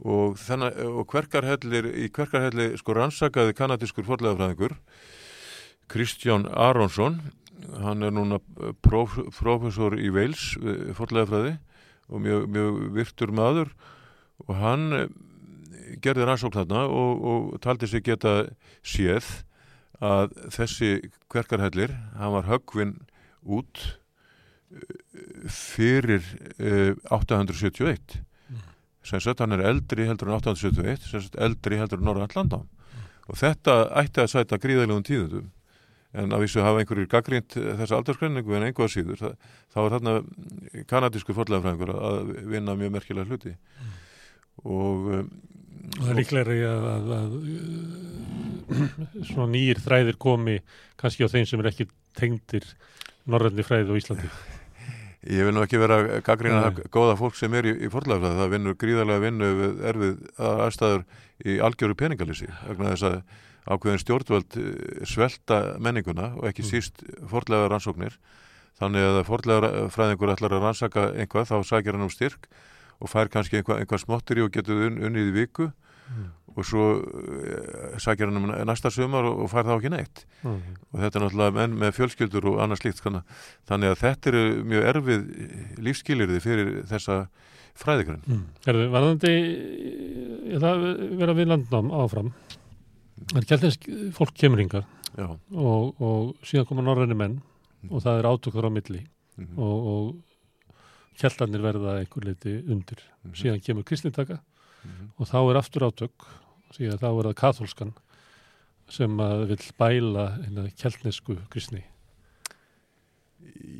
og, 0.00 0.36
þennan, 0.40 0.76
og 1.00 1.08
kverkarhellir 1.10 1.90
í 1.92 2.08
kverkarhelli 2.14 2.70
sko 2.80 2.96
rannsakaði 2.96 3.56
kanadískur 3.58 4.06
forlegafræðingur 4.08 4.76
Kristján 5.90 6.46
Aronsson 6.48 7.20
hann 7.82 8.06
er 8.06 8.14
núna 8.14 8.40
próf, 8.84 9.18
professor 9.36 9.96
í 9.98 10.10
Wales 10.14 10.54
forlegafræði 10.96 11.58
og 12.10 12.22
mjög, 12.24 12.46
mjög 12.50 12.80
virtur 12.96 13.32
maður 13.34 13.70
og 14.46 14.56
hann 14.60 14.86
eh, 14.96 15.06
gerði 16.02 16.26
rannsókn 16.26 16.60
þarna 16.60 16.86
og, 16.88 17.22
og 17.30 17.62
taldi 17.64 17.88
sig 17.90 18.04
geta 18.06 18.34
séð 18.86 19.28
að 20.00 20.32
þessi 20.54 20.90
kverkarhellir, 21.28 21.92
hann 22.16 22.32
var 22.32 22.48
högvinn 22.48 22.94
út 23.44 23.82
eh, 24.72 25.48
fyrir 25.52 26.24
uh, 26.56 26.96
871 27.12 28.20
mm. 28.48 28.62
sem 29.04 29.20
sagt 29.20 29.42
hann 29.44 29.56
er 29.56 29.64
eldri 29.68 30.08
heldur 30.08 30.30
en 30.30 30.38
871 30.38 31.08
sem 31.10 31.24
sagt 31.26 31.40
eldri 31.40 31.80
heldur 31.80 32.00
en 32.00 32.08
Norra 32.08 32.28
Allandá 32.28 32.62
mm. 32.62 33.08
og 33.28 33.40
þetta 33.40 33.80
ætti 34.00 34.24
að 34.24 34.32
sæta 34.34 34.60
gríðilegum 34.62 35.04
tíðundum 35.06 35.50
en 36.10 36.34
að 36.34 36.44
vissu 36.44 36.62
hafa 36.64 36.82
einhverjir 36.82 37.08
gaggrínt 37.10 37.54
þessa 37.54 38.00
aldarsgrenningu 38.00 38.56
en 38.56 38.66
einhvað 38.66 38.92
síður 38.94 39.20
það, 39.20 39.34
þá 39.70 39.78
er 39.82 39.92
þarna 39.94 40.14
kanadísku 40.90 41.36
forlegafræðingur 41.36 41.92
að 41.94 42.32
vinna 42.50 42.76
mjög 42.78 42.94
merkilega 42.96 43.30
hluti. 43.30 43.54
Mm. 43.54 43.98
og 44.60 45.10
um, 45.16 45.28
það 45.96 46.12
er 46.12 46.18
líklega 46.18 46.70
að, 46.70 46.88
að, 46.94 47.04
að 47.18 47.30
svona 49.30 49.50
nýjir 49.54 49.82
þræðir 49.84 50.18
komi 50.20 50.56
kannski 51.00 51.26
á 51.26 51.32
þeim 51.32 51.46
sem 51.48 51.62
er 51.62 51.70
ekki 51.70 51.86
tengdir 52.18 52.66
norðarni 53.30 53.66
fræði 53.66 53.94
á 53.94 54.00
Íslandi. 54.00 54.32
Ég 55.36 55.44
vil 55.44 55.52
nú 55.52 55.60
ekki 55.60 55.76
vera 55.76 56.20
gaggrína 56.24 56.62
það 56.64 56.86
góða 56.94 57.16
fólk 57.20 57.36
sem 57.36 57.54
er 57.58 57.68
í, 57.68 57.74
í 57.84 57.90
forlegafræði 57.92 58.40
það 58.40 58.52
vinnur 58.54 58.76
gríðarlega 58.80 59.24
vinnu 59.26 59.50
erfið 59.90 60.14
aðstæður 60.40 61.02
í 61.44 61.58
algjöru 61.60 61.96
peningalýsi 62.00 62.48
vegna 62.66 62.94
þess 62.94 63.08
að 63.10 63.18
ákveðin 63.68 64.02
stjórnvöld 64.02 64.58
eh, 64.60 65.04
svelta 65.08 65.60
menninguna 65.82 66.32
og 66.38 66.48
ekki 66.50 66.64
mm. 66.64 66.70
síst 66.70 67.04
fordlega 67.30 67.68
rannsóknir 67.70 68.16
þannig 68.80 69.06
að 69.06 69.22
fordlega 69.28 69.86
fræðingur 69.92 70.34
ætlar 70.34 70.56
að 70.56 70.66
rannsaka 70.66 71.06
einhvað 71.12 71.50
þá 71.50 71.56
sækir 71.68 71.96
hann 71.96 72.06
um 72.06 72.12
styrk 72.12 72.48
og 73.00 73.10
fær 73.12 73.30
kannski 73.32 73.60
einhvað, 73.60 73.82
einhvað 73.82 74.04
smottir 74.04 74.40
í 74.40 74.44
og 74.44 74.52
getur 74.54 74.86
un, 74.88 75.00
unnið 75.08 75.30
í 75.30 75.34
viku 75.36 75.68
mm. 75.68 76.26
og 76.54 76.66
svo 76.68 76.86
uh, 77.00 77.98
sækir 78.00 78.30
hann 78.30 78.40
um 78.40 78.48
næsta 78.68 78.92
sömur 78.94 79.28
og, 79.28 79.44
og 79.44 79.52
fær 79.52 79.68
þá 79.68 79.74
ekki 79.76 79.92
neitt 79.92 80.24
mm. 80.40 80.58
og 80.90 81.04
þetta 81.04 81.20
er 81.20 81.26
náttúrulega 81.26 81.56
menn 81.58 81.78
með 81.82 81.94
fjölskyldur 81.98 82.50
og 82.52 82.60
annað 82.64 82.82
slíkt 82.82 83.04
þannig 83.04 83.92
að 83.92 84.00
þetta 84.04 84.32
eru 84.32 84.44
mjög 84.72 84.90
erfið 84.94 85.26
lífskilirði 85.88 86.44
fyrir 86.44 86.72
þessa 86.90 87.22
fræðikurinn 87.80 88.24
mm. 88.26 88.46
Erðu, 88.70 88.88
varðandi 88.94 89.34
það 90.60 90.88
vera 91.20 91.36
við 91.36 91.52
landnám 91.52 91.92
áfram 92.00 92.32
Er 93.36 93.46
gætlensk 93.46 93.86
fólk 94.16 94.34
kemur 94.34 94.62
yngar 94.62 94.86
og, 95.20 96.00
og 96.00 96.46
síðan 96.46 96.66
koma 96.68 96.82
norræni 96.82 97.16
menn 97.18 97.38
mm. 97.82 97.90
og 97.90 98.02
það 98.04 98.18
er 98.18 98.28
átökur 98.30 98.68
á 98.68 98.70
milli 98.72 99.00
mm 99.00 99.46
-hmm. 99.46 99.58
og, 99.58 99.86
og 99.92 100.22
kjeltanir 101.20 101.62
verða 101.62 101.98
einhver 102.00 102.24
leiti 102.24 102.54
undir. 102.66 103.00
Mm 103.22 103.30
-hmm. 103.30 103.36
Síðan 103.42 103.64
kemur 103.64 103.82
kristnitaka 103.84 104.38
-hmm. 104.38 105.10
og 105.16 105.26
þá 105.26 105.50
er 105.50 105.56
aftur 105.56 105.82
átök, 105.82 106.26
síðan 106.72 106.98
þá 106.98 107.18
er 107.18 107.24
það 107.24 107.34
katholskan 107.34 107.92
sem 108.88 109.16
vil 109.16 109.58
bæla 109.78 110.38
kjeltnesku 110.76 111.36
kristni. 111.50 111.84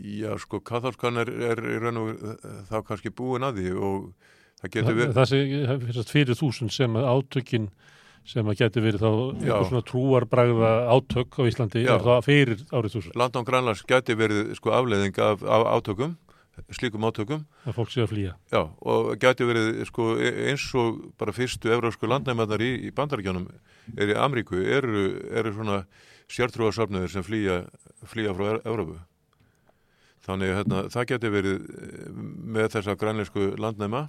Já, 0.05 0.39
sko, 0.39 0.61
katholskan 0.61 1.17
er, 1.17 1.29
er, 1.29 1.59
er, 1.59 1.83
er 1.83 2.65
þá 2.71 2.83
kannski 2.87 3.11
búin 3.11 3.43
að 3.43 3.61
því 3.61 3.73
og 3.73 4.13
það 4.61 4.71
getur 4.71 4.95
verið... 4.95 5.15
Það 5.15 5.29
sé 5.31 6.05
fyrir 6.11 6.39
þúsund 6.39 6.73
sem 6.73 6.97
átökinn 6.97 7.71
sem 8.29 8.47
að 8.47 8.59
geti 8.61 8.83
verið 8.85 9.01
þá 9.03 9.11
eitthvað 9.11 9.69
svona 9.71 9.85
trúarbræða 9.91 10.73
átök 10.95 11.39
á 11.41 11.43
Íslandi 11.51 11.85
Já. 11.85 11.95
er 11.97 12.05
það 12.05 12.27
fyrir 12.27 12.65
árið 12.71 12.97
þúsund 12.97 13.17
landnám 13.19 13.47
Grænlands 13.49 13.85
gæti 13.89 14.17
verið 14.19 14.53
sko 14.59 14.75
afleiðing 14.77 15.19
af, 15.25 15.43
af 15.43 15.65
átökum, 15.79 16.17
slíkum 16.77 17.07
átökum 17.09 17.45
að 17.65 17.77
fólk 17.79 17.91
sé 17.95 18.05
að 18.05 18.11
flýja. 18.13 18.35
Já, 18.53 18.63
og 18.85 19.11
gæti 19.23 19.49
verið 19.49 19.83
sko 19.89 20.11
e- 20.21 20.35
eins 20.51 20.67
og 20.79 21.01
bara 21.19 21.33
fyrstu 21.35 21.73
evrósku 21.73 22.07
landnæmarnar 22.11 22.61
í, 22.63 22.71
í 22.87 22.95
bandaríkjónum 22.95 23.49
er 23.97 24.13
í 24.13 24.19
Amríku, 24.21 24.61
eru, 24.61 25.07
eru 25.33 25.55
svona 25.57 25.85
sértrúarsafnöður 26.31 27.11
sem 27.11 27.25
flýja, 27.27 27.63
flýja 28.07 28.37
frá 28.37 28.53
E- 28.53 28.61
Evrópu. 28.69 29.01
Þannig 30.21 30.53
að 30.53 30.59
hérna, 30.61 30.81
það 30.93 31.07
gæti 31.11 31.31
verið 31.33 31.55
eh, 31.57 32.09
með 32.55 32.67
þessa 32.77 32.95
grænleysku 33.01 33.47
landnæma 33.59 34.05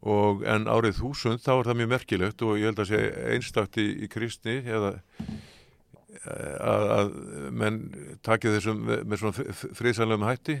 og 0.00 0.44
en 0.48 0.66
árið 0.70 1.00
þúsund 1.02 1.42
þá 1.44 1.52
er 1.58 1.70
það 1.70 1.80
mjög 1.80 1.92
merkilegt 1.94 2.42
og 2.46 2.58
ég 2.58 2.70
held 2.70 2.82
að 2.82 2.90
sé 2.92 3.00
einstakt 3.34 3.76
í, 3.80 3.86
í 4.04 4.08
kristni 4.08 4.58
eða 4.64 4.94
eh, 4.96 6.56
að, 6.56 6.84
að 6.96 7.14
menn 7.52 7.80
takið 8.24 8.58
þessum 8.58 8.84
með, 8.88 9.06
með 9.06 9.24
svona 9.24 9.56
friðsælum 9.80 10.28
hætti 10.28 10.60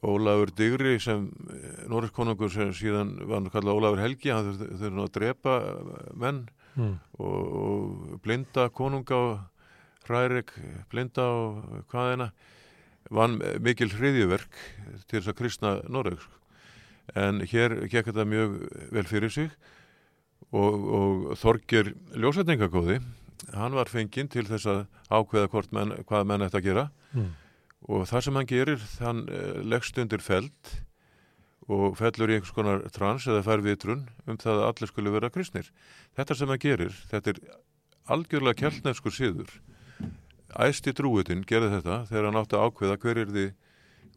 Ólafur 0.00 0.48
Digri 0.56 0.94
sem 1.00 1.26
Norris 1.92 2.12
konungur 2.16 2.48
sem 2.52 2.70
síðan 2.72 3.18
var 3.26 3.40
hann 3.40 3.50
kallað 3.52 3.80
Ólafur 3.80 4.00
Helgi 4.04 4.32
hann 4.32 4.46
þurfti 4.48 4.70
þurfti 4.70 4.96
nú 4.96 5.04
að 5.04 5.14
drepa 5.18 5.60
eh, 5.60 6.08
menn 6.20 6.48
Mm. 6.78 7.00
og, 7.18 7.54
og 7.60 8.18
blinda 8.22 8.68
konunga 8.70 9.16
og 9.18 10.04
hrærik 10.06 10.52
blinda 10.90 11.24
og 11.26 11.64
hvaðina 11.90 12.28
vann 13.10 13.40
mikil 13.58 13.90
hriðjuverk 13.90 14.54
til 15.10 15.18
þess 15.18 15.32
að 15.32 15.38
kristna 15.40 15.72
Noreg 15.90 16.22
en 17.18 17.40
hér 17.50 17.76
gekk 17.90 18.10
þetta 18.10 18.26
mjög 18.28 18.56
vel 18.94 19.06
fyrir 19.08 19.32
sig 19.32 19.50
og, 20.50 20.74
og 20.74 21.38
Þorgir 21.40 21.94
ljósætningakóði 22.14 23.00
hann 23.56 23.74
var 23.74 23.90
fenginn 23.90 24.28
til 24.30 24.44
þess 24.48 24.68
að 24.68 24.84
ákveða 25.10 25.64
menn, 25.74 25.96
hvað 26.06 26.26
menn 26.28 26.46
ætti 26.46 26.60
að 26.60 26.68
gera 26.70 26.90
Mm. 27.10 27.32
og 27.90 28.04
það 28.06 28.20
sem 28.22 28.36
hann 28.38 28.46
gerir 28.46 28.82
hann 29.02 29.24
uh, 29.26 29.58
leggst 29.66 29.96
undir 29.98 30.22
feld 30.22 30.68
og 31.70 31.96
fellur 31.98 32.30
í 32.30 32.36
einhvers 32.36 32.54
konar 32.54 32.84
trans 32.94 33.26
eða 33.26 33.42
fær 33.46 33.62
vitrun 33.64 34.04
um 34.26 34.38
það 34.38 34.60
að 34.60 34.68
allir 34.68 34.90
skulle 34.90 35.12
vera 35.14 35.30
kristnir. 35.30 35.68
Þetta 36.18 36.36
sem 36.38 36.50
hann 36.50 36.62
gerir, 36.62 36.94
þetta 37.10 37.34
er 37.34 37.40
algjörlega 38.10 38.58
kjallnefskur 38.62 39.14
síður. 39.14 39.52
Æsti 40.50 40.94
drúitin 40.98 41.44
gerði 41.46 41.76
þetta 41.76 42.00
þegar 42.10 42.28
hann 42.28 42.40
átti 42.40 42.58
að 42.58 42.66
ákveða 42.66 42.98
hver 43.04 43.22
er 43.22 43.34
þið, 43.36 43.50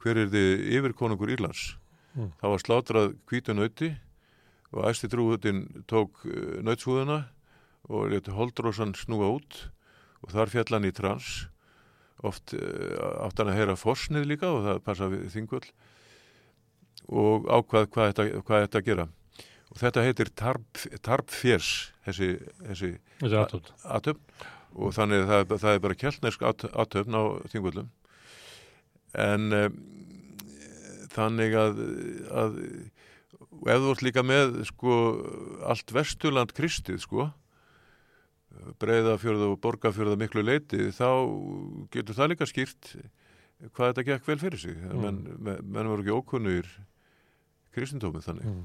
hver 0.02 0.22
þið 0.34 0.64
yfirkonungur 0.80 1.34
Írlands. 1.36 1.66
Mm. 2.14 2.34
Það 2.42 2.52
var 2.54 2.62
slátrað 2.62 3.16
hvítu 3.30 3.56
nauti 3.58 3.90
og 4.74 4.86
æsti 4.90 5.10
drúitin 5.10 5.64
tók 5.90 6.26
uh, 6.28 6.60
nautshúðuna 6.66 7.24
og 7.90 8.14
leti 8.14 8.34
holdrósan 8.34 8.94
snúa 8.98 9.32
út 9.36 9.66
og 10.24 10.32
þar 10.34 10.54
fjall 10.54 10.70
hann 10.76 10.88
í 10.88 10.94
trans. 10.96 11.48
Oft 12.24 12.54
uh, 12.56 13.26
átt 13.26 13.42
hann 13.42 13.52
að 13.52 13.60
heyra 13.60 13.80
forsnið 13.80 14.30
líka 14.30 14.52
og 14.54 14.64
það 14.68 14.84
passa 14.86 15.10
við 15.12 15.28
þingvöld 15.34 15.70
og 17.12 17.50
ákvað 17.52 17.90
hvað 17.92 18.12
þetta, 18.12 18.44
hvað 18.48 18.66
þetta 18.68 18.84
gera. 18.86 19.08
Og 19.74 19.80
þetta 19.82 20.06
heitir 20.06 20.30
tarp, 20.38 20.84
tarpfjers 21.02 21.72
þessi, 22.06 22.36
þessi 22.62 22.94
atöfn 23.90 24.22
og 24.74 24.94
þannig 24.94 25.26
að 25.26 25.32
það, 25.32 25.58
það 25.66 25.76
er 25.76 25.84
bara 25.84 25.98
kjellnesk 26.04 26.46
atöfn 26.46 27.18
á 27.18 27.24
þingvöldum 27.50 27.90
en 29.14 29.54
um, 29.54 29.76
þannig 31.14 31.56
að, 31.60 31.82
að 32.44 32.60
og 33.54 33.68
ef 33.70 33.82
þú 33.84 33.92
ert 33.94 34.04
líka 34.06 34.24
með 34.26 34.60
sko 34.70 34.94
allt 35.70 35.94
vesturland 35.94 36.54
kristið 36.58 37.02
sko 37.04 37.30
breiðafjörða 38.82 39.50
og 39.52 39.60
borgafjörða 39.64 40.18
miklu 40.22 40.44
leiti 40.46 40.90
þá 40.94 41.08
getur 41.94 42.18
það 42.18 42.32
líka 42.34 42.48
skýrt 42.50 42.94
hvað 43.74 43.90
þetta 43.94 44.06
gekk 44.10 44.28
vel 44.30 44.40
fyrir 44.42 44.60
sig 44.62 44.76
Mm. 44.84 45.02
menn, 45.02 45.62
menn, 45.64 45.88
voru 45.90 46.04
ekki 46.04 46.18
ókunnur 46.18 46.68
kristindómið 47.74 48.28
þannig 48.28 48.46
Mm. 48.46 48.64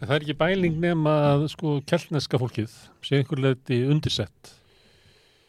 En 0.00 0.08
það 0.08 0.14
er 0.16 0.20
ekki 0.26 0.38
bæling 0.38 0.80
nema 0.80 1.12
að 1.32 1.48
sko 1.54 1.80
keltneska 1.86 2.38
fólkið 2.38 2.72
sé 3.02 3.16
einhver 3.16 3.40
leiti 3.40 3.78
undirsett. 3.88 4.52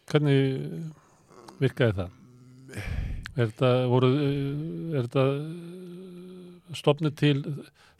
Hvernig 0.07 0.93
virkaði 1.59 1.93
það? 1.97 2.09
Er 3.35 3.47
þetta, 3.49 3.69
voru, 3.89 4.09
er 4.93 5.07
þetta 5.07 5.25
stopnið 6.75 7.15
til 7.19 7.35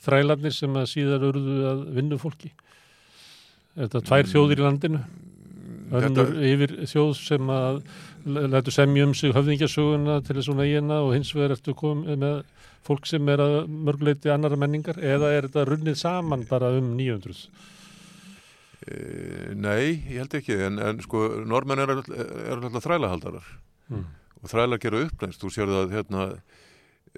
þrælarnir 0.04 0.56
sem 0.56 0.80
að 0.80 0.90
síðar 0.94 1.28
urðu 1.30 1.60
að 1.70 1.84
vinnu 1.98 2.20
fólki? 2.22 2.54
Er 3.76 3.88
þetta 3.88 4.04
tvær 4.08 4.32
þjóðir 4.32 4.62
í 4.62 4.66
landinu? 4.68 5.04
Önnur 5.94 6.32
yfir 6.42 6.74
þjóð 6.90 7.12
sem 7.20 7.50
að 7.54 7.82
lætu 8.26 8.74
semja 8.74 9.06
um 9.06 9.14
sig 9.18 9.34
höfðingjasöguna 9.36 10.22
til 10.26 10.38
þessum 10.40 10.62
eigina 10.64 11.02
og 11.04 11.14
hins 11.14 11.34
vegar 11.36 11.54
ertu 11.58 11.76
komið 11.78 12.18
með 12.24 12.40
fólk 12.84 13.08
sem 13.08 13.30
er 13.30 13.44
að 13.44 13.58
mörguleiti 13.68 14.32
annara 14.34 14.58
menningar 14.60 14.98
eða 15.00 15.30
er 15.36 15.48
þetta 15.48 15.68
runnið 15.70 16.00
saman 16.00 16.48
bara 16.50 16.72
um 16.78 16.94
900? 16.98 17.46
E, 18.84 18.96
nei, 19.56 20.04
ég 20.12 20.24
held 20.24 20.34
ekki 20.40 20.58
en, 20.66 20.82
en 20.84 21.00
sko, 21.04 21.22
normenn 21.48 21.84
eru 21.84 22.02
er 22.02 22.58
alltaf 22.58 22.88
þrælahaldarar 22.88 23.54
Mm. 23.92 24.06
og 24.40 24.48
þrælar 24.48 24.80
gera 24.80 25.02
upplæst, 25.04 25.42
þú 25.42 25.50
sér 25.52 25.68
það 25.68 25.90
hérna 25.92 26.22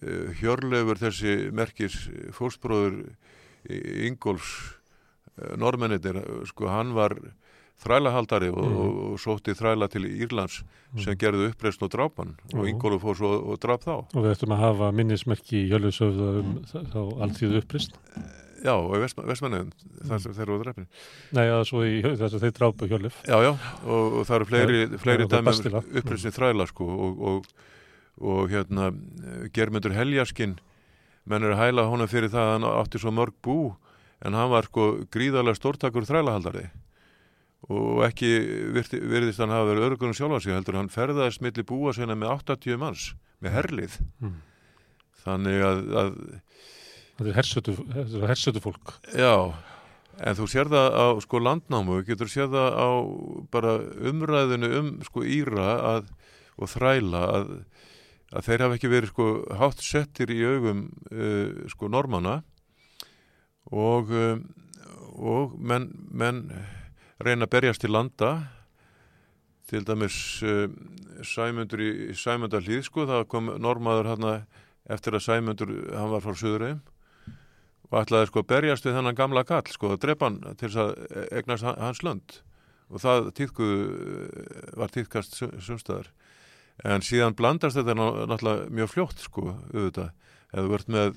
uh, 0.04 0.34
Hjörleifur 0.42 0.98
þessi 1.00 1.52
merkis 1.56 1.96
fórspróður 2.36 3.04
Ingolfs 4.06 4.52
uh, 5.42 5.56
normennir, 5.60 6.00
sko 6.50 6.68
hann 6.72 6.94
var 6.96 7.16
þrælahaldari 7.84 8.48
og, 8.54 8.62
Mm. 8.64 8.76
og, 8.80 9.00
og 9.12 9.18
sótti 9.20 9.52
þræla 9.58 9.90
til 9.92 10.06
Írlands 10.08 10.62
sem 10.96 11.12
Mm. 11.14 11.20
gerðu 11.20 11.50
uppreist 11.52 11.82
og 11.84 11.90
drápan 11.92 12.36
og 12.54 12.64
Já. 12.64 12.70
Ingolf 12.72 13.02
fór 13.04 13.18
svo 13.20 13.32
og 13.52 13.60
dráp 13.60 13.84
þá 13.84 13.92
Og 14.16 14.24
við 14.24 14.32
ættum 14.32 14.54
að 14.56 14.62
hafa 14.64 14.92
minnismerki 14.96 15.66
í 15.66 15.70
Hjörlusöfða 15.70 16.30
um 16.40 16.54
þa- 16.64 16.86
þá 16.94 17.00
alltíðu 17.26 17.58
upprist. 17.60 17.92
Já, 18.64 18.72
og 18.80 18.96
vestmanniðum, 19.28 19.74
þar 20.08 20.20
sem 20.24 20.34
þeir 20.34 20.42
eru 20.48 20.64
drefnir 20.64 20.88
Nei, 21.36 21.44
að 21.52 21.66
svo 21.68 21.84
í 21.84 22.00
þess 22.02 22.34
að 22.34 22.46
þeir 22.46 22.56
drápu 22.56 22.88
Hjörluf. 22.88 23.20
Já, 23.28 23.38
já, 23.44 23.52
og, 23.84 24.14
og 24.22 24.26
það 24.26 24.36
eru 24.40 24.46
fleiri, 24.46 24.80
fleiri 24.98 25.28
það 25.28 25.36
er 25.36 25.44
dæmi 25.44 25.76
um 25.76 26.00
uppreisni 26.00 26.32
þræla 26.32 26.68
sko 26.72 26.86
og, 26.88 27.46
og, 28.22 28.50
hérna 28.52 28.92
germyndur 29.56 29.96
Heljaskinn 29.96 30.58
menn 31.26 31.44
er 31.44 31.56
að 31.56 31.62
hæla 31.64 31.88
honum 31.90 32.08
fyrir 32.12 32.30
það 32.32 32.46
að 32.48 32.54
hann 32.56 32.68
átti 32.72 33.02
svo 33.02 33.12
mörg 33.16 33.36
bú 33.44 33.58
en 34.26 34.38
hann 34.38 34.52
var 34.54 34.68
sko 34.70 34.90
gríðarlega 35.12 35.58
stórtakur 35.60 36.06
þrælahaldari 36.08 36.68
og 37.66 38.04
ekki 38.06 38.30
virti, 38.76 39.00
virðist 39.02 39.42
hann 39.42 39.50
hafa 39.54 39.72
verið 39.72 39.88
örugunum 39.90 40.14
sjálfa 40.18 40.40
sig 40.44 40.54
heldur 40.54 40.78
hann 40.78 40.92
ferðaðist 40.94 41.42
milli 41.42 41.66
búa 41.66 41.94
sinna 41.98 42.14
með 42.16 42.36
80 42.54 42.78
manns 42.82 43.14
með 43.42 43.58
herlið 43.60 43.98
Mm. 44.22 44.36
þannig 45.26 45.64
að, 45.66 45.80
að 46.04 46.12
Þetta 47.16 47.30
er 47.32 47.38
hersötu, 47.38 47.74
er 47.96 48.28
hersötu 48.28 48.60
fólk. 48.60 48.90
Já, 49.16 49.56
en 50.20 50.36
þú 50.36 50.48
sér 50.52 50.68
það 50.68 50.98
á 51.00 51.06
sko 51.24 51.40
landnámu, 51.40 52.02
getur 52.04 52.28
sér 52.28 52.50
það 52.52 52.76
á 52.76 52.90
bara 53.56 53.76
umræðinu 54.12 54.72
um 54.82 54.90
sko 55.08 55.24
Íra 55.24 55.70
að, 55.96 56.10
og 56.60 56.68
þræla 56.74 57.22
að, 57.38 57.54
að 58.36 58.50
þeir 58.50 58.64
hafa 58.66 58.78
ekki 58.78 58.92
verið 58.92 59.12
sko 59.14 59.28
hátt 59.60 59.84
settir 59.84 60.34
í 60.34 60.42
augum 60.44 60.86
uh, 61.12 61.66
sko 61.72 61.90
normana 61.92 62.42
og, 63.72 64.12
um, 64.12 64.44
og 65.16 65.56
menn, 65.58 65.88
menn 66.12 66.44
reyna 67.24 67.48
að 67.48 67.54
berjast 67.56 67.82
til 67.86 67.94
landa. 67.96 68.34
Til 69.66 69.82
dæmis 69.88 70.18
uh, 70.46 70.68
Sæmundur 71.26 71.82
í 71.82 71.92
Sæmundarhlíð 72.14 72.84
sko, 72.86 73.08
það 73.10 73.24
kom 73.32 73.48
normaður 73.62 74.12
hann 74.12 74.28
eftir 74.94 75.16
að 75.18 75.26
Sæmundur, 75.26 75.72
hann 75.96 76.12
var 76.12 76.22
frá 76.26 76.36
Suðurheim 76.38 76.84
og 77.86 78.00
ætlaði 78.02 78.28
sko 78.28 78.42
að 78.42 78.50
berjast 78.50 78.86
við 78.88 78.96
þennan 78.98 79.18
gamla 79.18 79.44
kall 79.48 79.66
sko 79.72 79.92
að 79.94 80.00
drepa 80.04 80.28
hann 80.28 80.40
til 80.58 80.68
þess 80.68 80.80
að 80.82 81.28
egnast 81.38 81.66
han- 81.66 81.80
hans 81.80 82.02
lönd. 82.04 82.40
Og 82.90 83.02
það 83.02 83.30
tíðku, 83.38 83.68
var 84.78 84.92
tíðkast 84.94 85.38
sumstæðar 85.38 86.10
en 86.84 87.02
síðan 87.06 87.36
blandast 87.38 87.78
þetta 87.80 87.96
ná- 87.96 88.26
náttúrulega 88.28 88.70
mjög 88.76 88.90
fljótt 88.92 89.24
sko 89.24 89.46
auðvitað 89.74 90.10
eða 90.56 90.70
verðt 90.72 90.92
með 90.96 91.16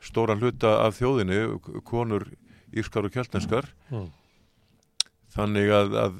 stóran 0.00 0.40
hluta 0.40 0.76
af 0.86 0.98
þjóðinni 1.00 1.40
konur 1.84 2.28
írskar 2.72 3.04
og 3.08 3.12
kjöltneskar 3.16 3.66
Mm. 3.90 4.08
þannig 5.34 5.70
að, 5.74 5.94
að 6.04 6.14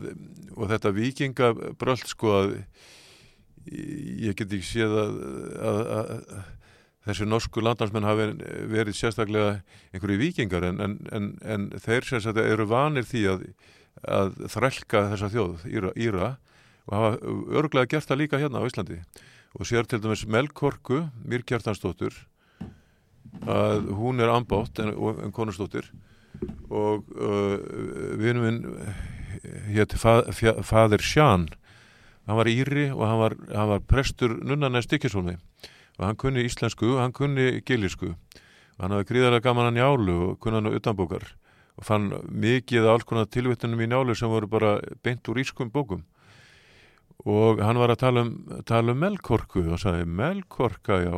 og 0.57 0.69
þetta 0.71 0.91
vikingabröld 0.95 2.07
sko 2.11 2.33
að 2.41 2.57
ég 3.71 4.35
get 4.39 4.51
ekki 4.53 4.67
séð 4.67 4.95
að, 4.99 5.17
að, 5.71 5.81
að, 5.97 6.45
þessi 7.07 7.27
norsku 7.29 7.63
landansmenn 7.65 8.07
hafi 8.09 8.27
verið 8.71 8.97
sérstaklega 8.99 9.61
einhverju 9.95 10.19
vikingar 10.21 10.67
en, 10.69 10.81
en, 10.85 10.97
en, 11.17 11.29
en 11.45 11.69
þeir 11.81 12.07
sagt 12.11 12.41
eru 12.43 12.67
vanir 12.71 13.07
því 13.09 13.23
að, 13.35 13.45
að 14.05 14.35
þrælka 14.53 15.05
þessa 15.15 15.31
þjóð 15.33 15.67
Íra, 15.71 15.93
Íra 15.97 16.31
og 16.89 16.97
hafa 16.97 17.35
örglega 17.61 17.91
gert 17.95 18.09
það 18.09 18.23
líka 18.23 18.41
hérna 18.41 18.63
á 18.63 18.69
Íslandi. 18.69 19.01
Og 19.59 19.67
sér 19.67 19.89
til 19.89 20.01
dæmis 20.01 20.27
Melkorku, 20.31 21.09
Mýr 21.27 21.43
Kjartansdóttur 21.43 22.15
að 23.47 23.91
hún 23.95 24.21
er 24.21 24.31
ambátt 24.33 24.81
en, 24.83 24.93
en 24.95 25.33
konustóttir 25.35 25.91
og 26.71 27.07
uh, 27.15 27.59
vinum 28.19 28.47
minn 28.47 28.61
hétt 29.71 29.95
fa, 29.99 30.23
fadir 30.33 31.05
Sján 31.05 31.47
hann 32.27 32.39
var 32.39 32.51
íri 32.51 32.89
og 32.91 33.05
hann 33.07 33.21
var, 33.21 33.37
hann 33.55 33.71
var 33.71 33.85
prestur 33.87 34.35
nunnarnæð 34.41 34.87
Stikisólmi 34.89 35.37
og 35.99 36.07
hann 36.07 36.19
kunni 36.19 36.45
íslensku 36.49 36.97
hann 36.99 37.15
kunni 37.17 37.61
gilisku 37.67 38.15
og 38.81 38.85
hann 38.85 38.97
hafði 38.97 39.11
gríðarlega 39.11 39.45
gaman 39.45 39.69
að 39.69 39.77
njálu 39.77 40.17
og 40.31 40.39
kunni 40.41 40.57
hann 40.57 40.73
utanbókar. 40.73 41.27
Og 41.77 41.85
fann 41.85 42.07
mikið 42.29 42.87
af 42.87 42.95
alls 42.95 43.07
konar 43.09 43.29
tilvittunum 43.29 43.81
í 43.85 43.89
njálu 43.89 44.17
sem 44.17 44.29
voru 44.33 44.49
bara 44.49 44.79
beint 45.05 45.29
úr 45.29 45.41
ískum 45.43 45.69
bókum 45.73 46.01
og 47.29 47.61
hann 47.65 47.81
var 47.81 47.93
að 47.93 48.03
tala 48.05 48.25
um, 48.27 48.35
tala 48.69 48.95
um 48.95 49.01
melkorku 49.03 49.65
og 49.69 49.81
sagði 49.83 50.07
melkorka 50.09 51.01
já. 51.05 51.17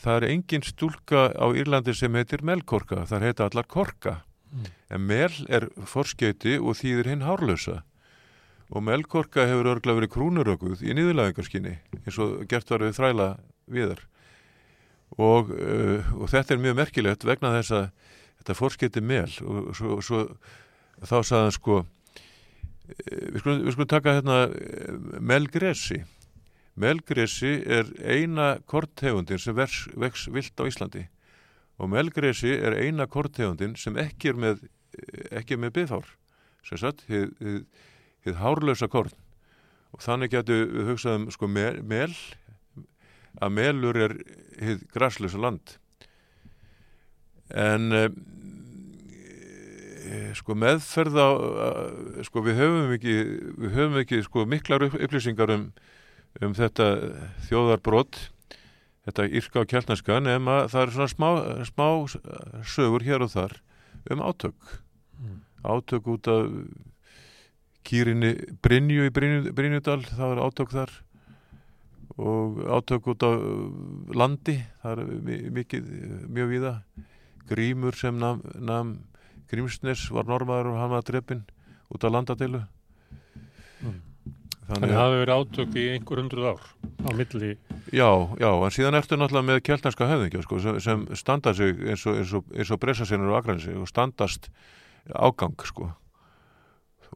Það 0.00 0.16
er 0.16 0.28
engin 0.32 0.64
stúlka 0.66 1.28
á 1.36 1.46
Írlandi 1.54 1.94
sem 1.94 2.14
heitir 2.18 2.42
melkorka, 2.42 3.04
það 3.06 3.28
heita 3.28 3.48
allar 3.48 3.68
korka. 3.70 4.22
Mm. 4.54 4.66
en 4.94 5.02
mel 5.02 5.34
er 5.50 5.64
forskeiti 5.90 6.60
og 6.62 6.76
þýðir 6.78 7.08
hinn 7.10 7.24
hárlösa 7.26 7.80
og 8.70 8.84
melkorka 8.86 9.48
hefur 9.48 9.72
örgla 9.72 9.96
verið 9.98 10.12
krúnurökuð 10.14 10.84
í 10.86 10.94
nýðulæðingarskinni 10.94 11.72
eins 11.98 12.18
og 12.22 12.44
gert 12.50 12.70
var 12.70 12.84
við 12.86 12.94
þræla 12.98 13.26
viðar. 13.70 14.04
Og, 15.18 15.50
uh, 15.50 16.06
og 16.18 16.30
þetta 16.30 16.54
er 16.54 16.62
mjög 16.62 16.78
merkilegt 16.78 17.26
vegna 17.26 17.52
þess 17.58 17.74
að 17.74 17.84
þetta 18.40 18.56
forskeiti 18.58 19.02
mel. 19.04 19.30
Og 19.42 19.74
svo, 19.78 19.98
svo 20.02 20.22
þá 21.02 21.16
saðan 21.22 21.54
sko 21.54 21.82
við 22.88 23.40
skulum, 23.40 23.62
við 23.64 23.76
skulum 23.76 23.90
taka 23.90 24.16
hérna 24.18 24.38
uh, 24.48 24.98
melgresi. 25.20 26.02
Melgresi 26.80 27.56
er 27.70 27.90
eina 28.02 28.56
korttegundin 28.66 29.38
sem 29.38 29.54
vex, 29.56 29.84
vex 29.94 30.28
vilt 30.34 30.58
á 30.58 30.64
Íslandi. 30.66 31.04
Og 31.78 31.90
melgresi 31.90 32.52
er 32.54 32.76
eina 32.78 33.06
korttegundin 33.10 33.76
sem 33.78 33.96
ekki 33.98 34.32
er 34.32 34.40
með, 34.40 34.64
ekki 35.34 35.56
er 35.56 35.62
með 35.62 35.76
byðfár, 35.78 36.08
sem 36.66 36.80
sagt, 36.82 37.04
þið 37.08 38.40
hárlösa 38.40 38.88
korn. 38.90 39.14
Og 39.94 40.02
þannig 40.02 40.32
getur 40.34 40.66
við 40.66 40.90
hugsaðum 40.90 41.28
sko 41.34 41.46
mel, 41.50 41.78
mel 41.86 42.10
að 43.42 43.54
melur 43.54 43.98
er 43.98 44.14
þið 44.58 44.84
græslösa 44.94 45.40
land. 45.42 45.76
En 47.54 47.92
e, 47.94 48.04
sko 50.38 50.56
meðferð 50.58 51.18
á 51.20 51.28
sko 52.26 52.44
við 52.44 52.60
höfum 52.60 52.94
ekki 52.96 53.16
við 53.64 53.76
höfum 53.78 54.00
ekki 54.02 54.22
sko 54.26 54.46
miklar 54.48 54.86
upplýsingar 54.90 55.54
um 55.54 55.68
um 56.42 56.54
þetta 56.56 56.88
þjóðarbrott 57.46 58.18
þetta 59.04 59.26
yrka 59.38 59.62
á 59.62 59.68
kjálnarska 59.70 60.18
nema 60.24 60.64
það 60.72 60.80
er 60.82 60.94
svona 60.94 61.12
smá, 61.12 61.28
smá 61.68 61.86
sögur 62.66 63.04
hér 63.04 63.26
og 63.26 63.32
þar 63.34 63.58
um 64.10 64.20
átök. 64.20 64.54
Mm. 65.20 65.40
átök 65.64 66.06
út 66.06 66.28
af 66.28 66.50
kýrinni 67.84 68.34
Brynju 68.64 69.06
í 69.08 69.12
Brynjudal 69.12 70.02
það 70.08 70.34
er 70.34 70.42
átök 70.44 70.72
þar. 70.72 70.92
Og 72.14 72.60
átök 72.68 73.08
út 73.12 73.24
af 73.26 73.40
landi 74.14 74.58
það 74.82 74.92
er 74.92 75.50
mikið 75.60 75.90
mjög 76.28 76.52
viða 76.52 76.74
Grímur 77.48 77.96
sem 77.96 78.16
nam, 78.16 78.40
nam 78.56 78.98
Grímsnes 79.54 80.08
var 80.12 80.28
normaður 80.28 80.74
og 80.74 80.80
hann 80.82 80.92
var 80.92 81.06
dreppin 81.06 81.44
út 81.94 82.04
af 82.04 82.12
landadeilu 82.14 82.60
mm. 83.80 84.02
Þannig 84.64 84.94
að 84.94 84.96
það 84.96 85.02
hefur 85.04 85.18
verið 85.20 85.40
átök 85.40 85.74
í 85.76 85.82
einhver 85.92 86.20
hundruð 86.22 86.46
ár 86.48 86.62
á 87.04 87.08
milli. 87.12 87.50
Já, 87.92 88.08
já, 88.40 88.48
en 88.48 88.72
síðan 88.72 88.96
ertu 88.96 89.18
náttúrulega 89.20 89.48
með 89.50 89.60
kjeltanska 89.66 90.08
höfðingja 90.08 90.44
sko, 90.46 90.60
sem, 90.64 90.78
sem 90.80 91.02
standa 91.20 91.52
sig 91.56 91.82
eins 91.84 92.06
og, 92.08 92.22
og, 92.38 92.48
og 92.64 92.80
breysasinur 92.80 93.34
og 93.34 93.38
agrænsi 93.42 93.74
og 93.76 93.90
standast 93.90 94.48
ágang 95.12 95.66
sko. 95.68 95.90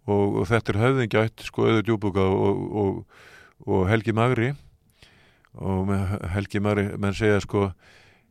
Og, 0.05 0.43
og 0.43 0.49
þetta 0.51 0.75
er 0.75 0.81
höfðingjætt 0.83 1.47
sko, 1.49 1.65
auður 1.71 1.87
djúbuga 1.89 2.27
og 2.29 3.81
Helgi 3.89 4.13
Magri 4.13 4.53
og 5.59 5.89
Helgi 6.35 6.61
Magri, 6.63 6.91
menn 7.01 7.17
segja 7.17 7.41
sko, 7.43 7.71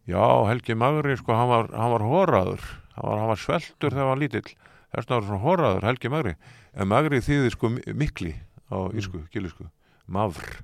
já, 0.08 0.22
Helgi 0.48 0.78
Magri 0.78 1.18
sko, 1.18 1.34
hann 1.34 1.50
var, 1.50 1.72
hann 1.74 1.96
var 1.96 2.06
horaður, 2.06 2.62
hann 2.62 2.87
var, 3.04 3.22
hann 3.22 3.32
var 3.32 3.42
sveltur 3.42 3.92
þegar 3.94 4.04
hann 4.04 4.12
var 4.14 4.22
lítill, 4.22 4.46
þess 4.94 5.08
vegna 5.08 5.20
var 5.20 5.30
hann 5.32 5.44
horaður, 5.46 5.88
Helgi 5.90 6.14
Magri, 6.14 6.36
en 6.74 6.92
Magri 6.92 7.22
þýðir 7.24 7.56
sko 7.56 7.74
mikli 7.74 8.34
á 8.72 8.78
mm. 8.78 8.98
írsku, 9.00 9.24
gilisku 9.34 9.70
Mavr. 10.08 10.62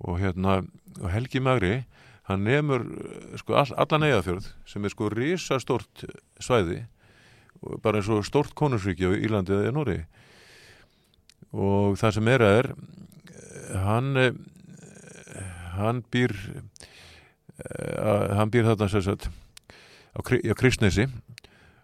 Og 0.00 0.20
hérna 0.20 0.60
og 1.00 1.10
Helgi 1.12 1.42
Magri 1.44 1.74
hann 2.30 2.46
nefnur 2.46 2.84
sko 3.40 3.58
all, 3.58 3.74
allan 3.80 4.06
eigafjörð 4.06 4.48
sem 4.68 4.84
er 4.84 4.92
sko 4.92 5.10
risastórt 5.12 6.04
svæði 6.42 6.84
bara 7.84 8.00
eins 8.00 8.08
og 8.12 8.24
stórt 8.24 8.54
konusríki 8.56 9.08
á 9.08 9.12
Írlandi 9.12 9.56
eða 9.56 9.74
Nóri 9.74 9.98
og 11.50 11.98
það 12.00 12.16
sem 12.16 12.30
er 12.30 12.44
að 12.46 12.58
er 12.60 12.70
hann 13.84 14.10
hann 15.76 16.02
býr 16.12 16.36
hann 17.60 18.52
býr 18.52 18.70
þarna 18.70 18.88
sérsagt 18.92 19.28
á, 20.14 20.20
á 20.22 20.54
Kristnesi 20.56 21.08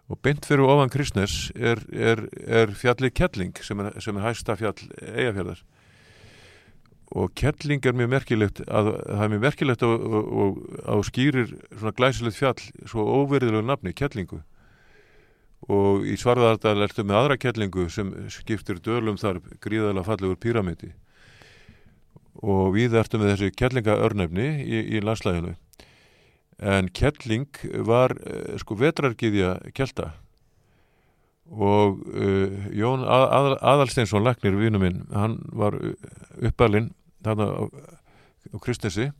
og 0.07 0.19
beint 0.23 0.45
fyrir 0.47 0.63
ofan 0.63 0.91
Kristnes 0.91 1.49
er, 1.55 1.81
er, 1.91 2.23
er 2.47 2.71
fjalli 2.77 3.11
Kjelling 3.11 3.57
sem 3.63 3.79
er, 3.83 3.97
sem 4.03 4.17
er 4.17 4.29
hæsta 4.29 4.55
fjall 4.59 4.79
eigafjallar 5.03 5.63
og 7.15 7.31
Kjelling 7.39 7.85
er 7.87 7.95
mjög 7.95 8.11
merkilegt 8.11 8.61
að 8.67 8.91
það 9.05 9.23
er 9.23 9.31
mjög 9.31 9.43
merkilegt 9.45 9.83
að 9.87 11.03
skýrir 11.07 11.53
svona 11.71 11.95
glæsilegt 11.95 12.39
fjall 12.39 12.63
svo 12.89 13.05
óverðilegu 13.21 13.63
nafni, 13.63 13.95
Kjellingu 13.95 14.41
og 15.71 16.05
í 16.07 16.15
Svarðardal 16.19 16.83
ertu 16.85 17.03
með 17.03 17.19
aðra 17.21 17.37
Kjellingu 17.41 17.87
sem 17.91 18.11
skiptir 18.31 18.81
dölum 18.83 19.17
þar 19.19 19.39
gríðalega 19.63 20.05
fallegur 20.05 20.39
píramidi. 20.39 20.91
Og 22.45 22.75
við 22.75 22.95
ertu 22.99 23.17
með 23.17 23.33
þessi 23.33 23.55
Kjellingaörnefni 23.57 24.47
í, 24.61 24.83
í 24.97 25.01
landslæðinu 25.01 25.55
en 26.57 26.89
Kjelling 26.89 27.49
var 27.85 28.15
uh, 28.17 28.55
sko 28.61 28.77
vetrargiðja 28.79 29.57
Kjelta 29.77 30.11
og 31.47 32.01
uh, 32.11 32.67
Jón 32.75 33.05
að, 33.07 33.25
að, 33.37 33.49
Aðalsteinsson 33.71 34.25
Lagnir, 34.25 34.57
vinu 34.59 34.81
minn, 34.81 35.05
hann 35.13 35.39
var 35.55 35.77
uppalinn 36.43 36.91
þarna 37.23 37.47
á, 37.47 37.63
á 38.51 38.57
Kristnesi. 38.63 39.11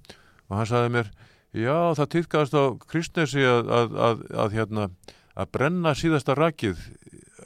Og 0.47 0.57
hann 0.59 0.67
saði 0.69 0.91
mér 0.95 1.11
já 1.55 1.95
það 1.95 2.11
týrkast 2.15 2.57
á 2.57 2.63
Kristnesi 2.83 3.45
að, 3.47 3.95
að 4.31 4.57
hérna 4.57 4.89
að 5.37 5.53
brenna 5.53 5.93
síðasta 5.95 6.35
rakið 6.37 6.81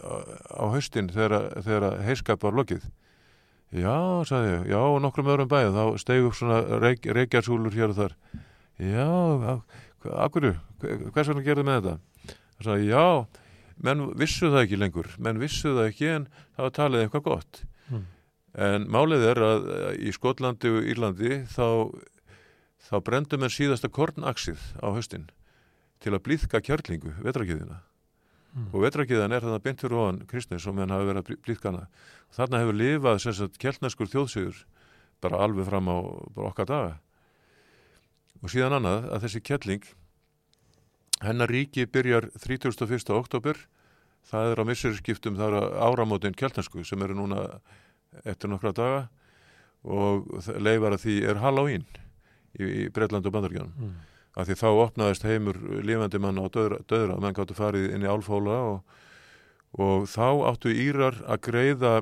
á 0.01 0.63
haustin 0.71 1.11
þegar, 1.13 1.51
þegar 1.61 2.01
heiskap 2.07 2.43
var 2.43 2.55
lokið. 2.57 2.85
Já, 3.71 4.23
saði 4.27 4.55
ég, 4.55 4.63
já 4.73 4.79
og 4.81 4.97
nokkrum 5.03 5.29
öðrum 5.31 5.51
bæð 5.51 5.77
þá 5.77 5.83
steg 6.01 6.25
upp 6.27 6.35
svona 6.35 6.79
reik, 6.81 7.05
reykjarsúlur 7.07 7.75
hér 7.75 7.93
og 7.93 7.99
þar 8.01 8.15
já, 8.81 9.07
akkur, 10.25 10.53
hvers 10.81 11.29
vegna 11.29 11.43
gerði 11.45 11.65
með 11.67 11.81
þetta? 11.81 12.37
Það 12.57 12.67
sagði, 12.67 12.87
já, 12.89 13.05
menn 13.81 14.07
vissu 14.17 14.49
það 14.51 14.63
ekki 14.65 14.79
lengur, 14.79 15.11
menn 15.21 15.41
vissu 15.41 15.75
það 15.75 15.89
ekki 15.89 16.09
en 16.15 16.25
það 16.55 16.65
var 16.65 16.73
talið 16.77 17.03
eitthvað 17.05 17.27
gott. 17.27 17.61
Mm. 17.89 18.07
En 18.67 18.87
málið 18.91 19.27
er 19.31 19.43
að 19.45 19.69
í 20.01 20.15
Skotlandi 20.15 20.71
og 20.71 20.89
Írlandi 20.93 21.43
þá, 21.51 21.67
þá 22.89 22.95
brendum 23.07 23.45
en 23.45 23.53
síðasta 23.53 23.91
kornaksið 23.93 24.65
á 24.81 24.87
höstin 24.91 25.29
til 26.01 26.15
að 26.15 26.23
blíðka 26.25 26.61
kjörlingu, 26.65 27.13
vetrakiðina. 27.21 27.83
Mm. 28.51 28.67
Og 28.73 28.81
vetrakiðan 28.83 29.31
er 29.37 29.45
þannig 29.45 29.63
beint 29.63 29.81
fyrir 29.85 29.99
ofan 30.01 30.23
kristnins 30.27 30.65
sem 30.65 30.81
hann 30.81 30.91
hafi 30.91 31.07
verið 31.07 31.21
að 31.21 31.45
blíðkana. 31.45 31.85
Þarna 32.35 32.63
hefur 32.63 32.77
lifað 32.81 33.53
kjellneskur 33.61 34.11
þjóðsigur 34.11 34.65
bara 35.21 35.45
alveg 35.45 35.69
fram 35.69 35.87
á 35.87 35.97
okkar 36.49 36.67
daga 36.67 36.97
og 38.41 38.51
síðan 38.51 38.79
annað 38.79 39.09
að 39.13 39.25
þessi 39.25 39.43
kettling 39.45 39.87
hennar 41.21 41.51
ríki 41.51 41.85
byrjar 41.85 42.29
31. 42.41 43.13
oktober 43.13 43.59
það 44.29 44.51
er 44.51 44.61
á 44.61 44.63
missurskiptum 44.69 45.37
það 45.39 45.57
er 45.57 45.73
áramótin 45.87 46.37
keltansku 46.37 46.85
sem 46.87 47.01
eru 47.05 47.17
núna 47.17 47.47
eftir 48.25 48.51
nokkra 48.51 48.73
daga 48.75 49.01
og 49.81 50.29
leifar 50.61 50.95
að 50.95 51.03
því 51.05 51.17
er 51.31 51.41
Halloween 51.41 51.85
í, 52.57 52.65
í 52.65 52.87
Breitland 52.93 53.25
og 53.25 53.35
Bandaríkjánum 53.35 53.73
mm. 53.77 53.93
af 54.37 54.49
því 54.49 54.57
þá 54.61 54.67
opnaðist 54.71 55.25
heimur 55.25 55.59
lifandi 55.85 56.21
mann 56.21 56.41
á 56.41 56.45
döðra, 56.53 56.81
döðra 56.89 57.19
menn 57.21 57.37
gáttu 57.37 57.57
farið 57.57 57.95
inn 57.95 58.05
í 58.05 58.09
álfóla 58.09 58.57
og, 58.73 58.97
og 59.81 60.09
þá 60.11 60.27
áttu 60.51 60.73
Írar 60.73 61.21
að 61.25 61.43
greiða 61.49 61.93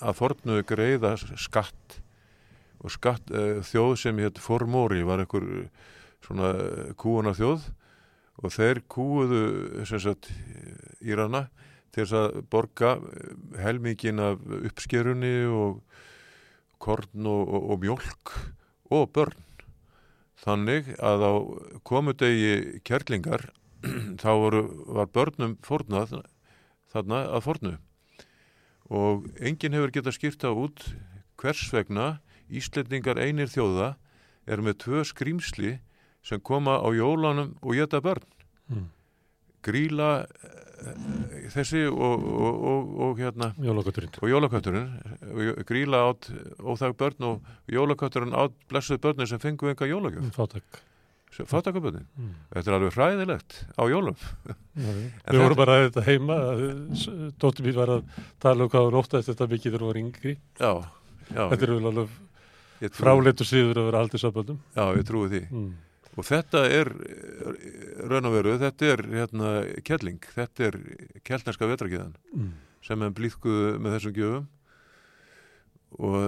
að 0.00 0.16
fornu 0.18 0.62
greiða 0.66 1.16
skatt 1.38 2.00
og 2.80 2.92
skatt, 2.94 3.30
uh, 3.32 3.60
þjóð 3.66 3.96
sem 4.00 4.22
hétt 4.22 4.40
Formóri 4.42 5.04
var 5.06 5.22
einhver 5.22 5.68
svona 6.24 6.52
kúuna 7.00 7.34
þjóð 7.36 7.68
og 8.40 8.54
þeir 8.54 8.82
kúuðu 8.88 9.84
sagt, 9.88 10.30
Írana 11.00 11.48
til 11.90 12.04
þess 12.04 12.16
að 12.16 12.40
borga 12.52 12.94
eh, 12.96 13.30
helmingin 13.64 14.22
af 14.22 14.42
uppskerunni 14.60 15.34
og 15.50 15.80
korn 16.80 17.26
og, 17.28 17.42
og, 17.48 17.70
og 17.74 17.82
mjölk 17.82 18.34
og 18.94 19.10
börn. 19.14 19.46
Þannig 20.40 20.94
að 21.04 21.26
á 21.26 21.32
komudegi 21.84 22.80
kærlingar 22.86 23.50
þá 24.22 24.30
voru, 24.40 24.62
var 24.88 25.10
börnum 25.12 25.58
fórnað 25.66 26.20
þarna 26.92 27.24
að 27.28 27.44
fórnu. 27.44 27.74
Og 28.90 29.28
enginn 29.38 29.76
hefur 29.76 29.92
getað 29.94 30.16
skýrta 30.16 30.54
út 30.56 30.86
hvers 31.40 31.68
vegna 31.74 32.20
Íslendingar 32.50 33.18
einir 33.22 33.46
þjóða 33.52 33.94
er 34.50 34.62
með 34.64 34.78
tvö 34.84 35.04
skrýmsli 35.06 35.76
sem 36.26 36.40
koma 36.40 36.78
á 36.82 36.88
jólanum 36.92 37.54
og 37.62 37.76
geta 37.78 38.00
börn. 38.04 38.24
Mm. 38.70 38.88
gríla 39.64 40.24
eh, 40.24 41.48
þessi 41.52 41.82
og, 41.92 42.22
og, 42.24 42.60
og, 42.70 42.92
og 43.06 43.18
hérna. 43.20 43.50
Og 44.24 44.30
jólakötturinn. 44.32 44.86
Gríla 45.68 46.00
átt 46.08 46.30
óþag 46.64 46.94
börn 46.96 47.26
og 47.28 47.50
jólakötturinn 47.68 48.32
átt 48.36 48.54
blessuð 48.70 49.02
börnin 49.04 49.28
sem 49.28 49.38
fengu 49.42 49.68
enga 49.68 49.86
jólagjöf. 49.90 50.30
Fátak. 50.36 50.80
fátakabörnin, 51.30 52.06
Mm. 52.18 52.30
þetta 52.50 52.70
er 52.70 52.74
alveg 52.74 52.94
hræðilegt 52.96 53.52
á 53.78 53.82
jólum. 53.86 54.16
Við 55.30 55.38
vorum 55.38 55.56
bara 55.60 55.76
að 55.78 55.84
þetta 55.86 56.02
heima, 56.08 56.38
dóttir 57.38 57.64
mín 57.68 57.76
var 57.78 57.92
að 57.94 58.08
tala 58.42 58.64
um 58.66 58.70
hvað 58.72 58.88
hún 58.88 58.96
óttaðist 58.98 59.30
þetta 59.30 59.46
mikið 59.52 59.70
þegar 59.70 59.84
hún 59.84 59.92
var 59.92 60.00
yngri. 60.00 60.32
já, 60.58 60.72
já. 61.30 61.44
Þetta 61.52 61.62
er 61.68 61.72
alveg 61.76 62.10
fráleitur 62.88 63.46
síður 63.46 63.76
að 63.76 63.84
vera 63.90 63.98
haldið 64.04 64.20
samböldum. 64.24 64.58
já, 64.76 64.84
ég 64.96 65.04
trúi 65.04 65.28
því 65.28 65.42
Mm. 65.50 65.74
og 66.16 66.24
þetta 66.24 66.64
er 66.70 66.88
eh, 66.88 68.08
raun 68.08 68.24
og 68.26 68.32
veru, 68.32 68.58
þetta 68.58 68.82
er 68.92 69.02
hérna 69.02 69.82
kelling, 69.84 70.18
þetta 70.34 70.60
er 70.70 70.80
keltneska 71.24 71.66
vetrakiðan 71.68 72.14
Mm. 72.34 72.52
sem 72.82 73.02
er 73.02 73.10
blíðkuð 73.10 73.78
með 73.78 73.98
þessum 73.98 74.14
gjöfum 74.16 74.46
og, 75.98 76.22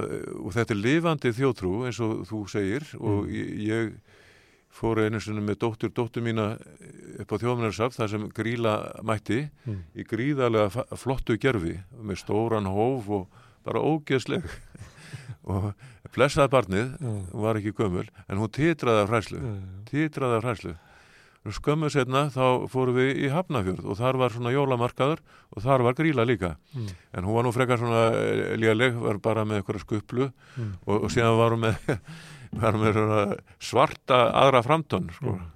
og 0.45 0.51
þetta 0.57 0.75
er 0.75 0.81
lifandi 0.83 1.33
þjótrú 1.37 1.87
eins 1.87 2.01
og 2.03 2.25
þú 2.29 2.43
segir 2.51 2.83
og 3.01 3.27
Mm. 3.27 3.33
ég, 3.33 3.49
ég 3.69 3.93
fór 4.73 4.99
einu 5.05 5.21
sinni 5.21 5.41
með 5.45 5.59
dóttur 5.61 5.91
dóttur 5.93 6.23
mína 6.25 6.57
upp 7.21 7.29
á 7.33 7.37
þjóðmjörnsaf 7.37 7.93
þar 7.97 8.09
sem 8.09 8.29
gríla 8.31 9.03
mætti 9.05 9.51
Mm. 9.67 9.83
í 9.97 10.05
gríðarlega 10.05 10.87
flottu 10.97 11.37
gerfi 11.39 11.79
með 12.03 12.17
stóran 12.25 12.67
hóf 12.67 13.09
og 13.09 13.29
bara 13.65 13.81
ógeðsleg 13.81 14.43
og 15.45 15.73
blessaði 16.15 16.53
barnið 16.53 16.93
hún 17.03 17.23
var 17.43 17.59
ekki 17.59 17.73
gömul 17.75 18.07
en 18.29 18.39
hún 18.39 18.51
titraði 18.53 19.03
af 19.07 19.11
hræslu 19.11 19.41
titraði 19.91 20.37
af 20.39 20.45
hræslu 20.47 20.75
skömmu 21.43 21.89
setna 21.91 22.29
þá 22.31 22.69
fórum 22.71 22.95
við 23.01 23.25
í 23.27 23.31
Hafnafjörð 23.33 23.87
og 23.91 23.97
þar 23.99 24.19
var 24.21 24.31
svona 24.31 24.53
jólamarkaður 24.55 25.23
og 25.57 25.65
þar 25.65 25.83
var 25.89 25.97
gríla 25.99 26.23
líka 26.29 26.53
Mm. 26.75 26.87
en 27.19 27.25
hún 27.25 27.35
var 27.35 27.43
nú 27.45 27.53
frekar 27.53 27.79
svona 27.79 28.03
eh, 28.15 28.55
léleg 28.57 28.95
var 29.03 29.19
bara 29.19 29.43
með 29.45 29.59
eitthvað 29.63 29.81
skuplu 29.83 30.31
Mm. 30.57 30.71
og, 30.87 31.03
og 31.05 31.11
síðan 31.11 31.37
varum 31.41 31.61
með, 31.67 31.75
varum 32.63 32.81
með 32.87 33.01
svarta 33.59 34.31
aðra 34.31 34.63
framtönn 34.63 35.11
sko. 35.17 35.35
Mm. 35.35 35.51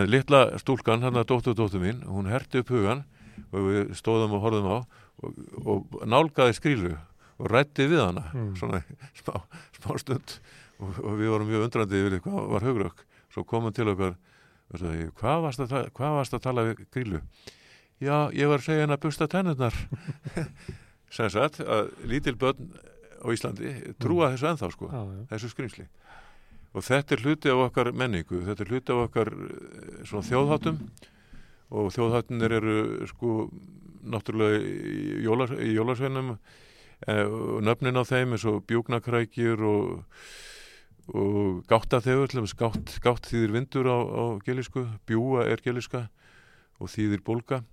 en 0.00 0.08
litla 0.10 0.58
stúlkan, 0.58 1.02
hann 1.02 1.14
að 1.20 1.28
dóttur 1.30 1.54
dóttur 1.54 1.80
mín 1.84 2.00
hún 2.08 2.26
herti 2.32 2.58
upp 2.64 2.70
hugan 2.72 3.04
og 3.52 3.60
við 3.68 3.92
stóðum 3.98 4.32
og 4.38 4.42
horfðum 4.42 4.70
á 4.72 4.78
og, 5.22 5.34
og 5.66 6.06
nálgaði 6.08 6.56
skrílu 6.56 6.96
og 7.38 7.50
rætti 7.50 7.86
við 7.90 8.02
hana 8.04 8.26
Mm. 8.34 8.52
svona 8.60 8.82
smá, 9.20 9.40
smá 9.78 9.98
stund. 9.98 10.36
Og, 10.80 10.94
og 11.04 11.18
við 11.20 11.30
vorum 11.32 11.48
mjög 11.50 11.64
undrandi 11.68 12.00
yfir 12.02 12.20
hvað 12.24 12.48
var 12.50 12.64
hugrökk. 12.66 13.04
Svo 13.34 13.44
komum 13.46 13.72
til 13.74 13.88
okkar 13.90 14.14
og 14.74 14.80
sagði, 14.80 15.08
hvað 15.20 15.42
varst 15.44 15.60
að, 15.64 15.74
hvað 15.94 16.16
varst 16.18 16.34
að 16.34 16.42
tala 16.46 16.64
við 16.68 16.84
grílu 16.94 17.20
já, 18.02 18.16
ég 18.34 18.48
var 18.50 18.58
að 18.58 18.64
segja 18.66 18.84
henn 18.84 18.94
að 18.94 19.02
busta 19.04 19.26
tennurnar. 19.30 19.74
Sem 21.14 21.30
sagt 21.30 21.60
að 21.62 21.90
lítil 22.10 22.34
börn 22.40 22.72
á 23.22 23.26
Íslandi 23.32 23.70
trúa 24.02 24.32
þessu 24.34 24.48
ennþá 24.50 24.70
sko 24.74 24.88
Já, 24.90 25.00
já. 25.14 25.20
þessu 25.32 25.50
skrýmsli 25.52 25.86
og 26.74 26.82
þetta 26.82 27.14
er 27.14 27.22
hluti 27.22 27.52
af 27.52 27.60
okkar 27.68 27.92
menningu 27.94 28.40
þetta 28.48 28.64
er 28.64 28.72
hluti 28.72 28.92
af 28.92 29.02
okkar 29.06 29.28
eh, 29.30 30.00
svona 30.10 30.26
þjóðháttum. 30.26 30.80
Og 31.74 31.92
þjóðháttunir 31.94 32.52
eru 32.58 32.74
sko 33.08 33.36
náttúrulega 34.10 34.58
í, 34.58 35.22
jólas, 35.24 35.52
í 35.54 35.70
jólasveinum 35.76 36.32
nöfnin 37.06 38.00
á 38.00 38.04
þeim 38.08 38.34
eins 38.34 38.46
og 38.48 38.62
bjúknakrækjur 38.68 39.64
og, 39.68 39.86
og 41.12 41.62
gáttaþegur 41.68 42.32
gátt, 42.56 42.96
gátt 43.04 43.28
þýðir 43.28 43.54
vindur 43.58 43.90
á, 43.90 43.98
á 44.00 44.24
gelisku, 44.46 44.86
bjúa 45.06 45.44
er 45.48 45.60
geliska 45.64 46.08
og 46.80 46.90
þýðir 46.90 47.24
bólga 47.26 47.64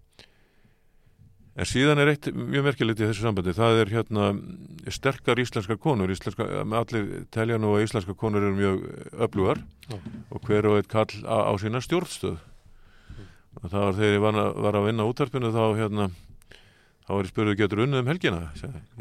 En 1.51 1.67
síðan 1.67 1.99
er 1.99 2.13
eitt 2.13 2.29
mjög 2.31 2.63
merkilegt 2.69 3.01
í 3.01 3.07
þessu 3.09 3.25
sambandi, 3.25 3.51
það 3.55 3.81
er 3.81 3.89
hérna 3.91 4.27
sterkar 4.95 5.39
íslenskar 5.41 5.79
konur, 5.83 6.11
íslenska, 6.13 6.45
allir 6.63 7.25
telja 7.35 7.57
nú 7.59 7.73
að 7.75 7.83
íslenskar 7.89 8.15
konur 8.19 8.45
eru 8.45 8.55
mjög 8.55 8.85
öflugar 9.27 9.59
Já. 9.89 9.97
og 10.31 10.47
hver 10.47 10.69
og 10.69 10.77
eitt 10.79 10.87
kall 10.91 11.11
á, 11.27 11.51
á 11.51 11.53
sína 11.59 11.83
stjórnstöð. 11.83 12.39
Og 13.59 13.65
það 13.67 13.83
var 13.83 13.97
þegar 13.99 14.15
ég 14.15 14.23
var 14.23 14.39
að, 14.39 14.51
var 14.63 14.79
að 14.79 14.87
vinna 14.87 15.07
útarpinu 15.11 15.51
þá 15.51 15.63
hérna, 15.81 16.07
þá 17.11 17.17
var 17.17 17.27
ég 17.27 17.31
spurðið 17.33 17.57
getur 17.59 17.81
unnið 17.83 17.99
um 17.99 18.07
helgina. 18.07 18.37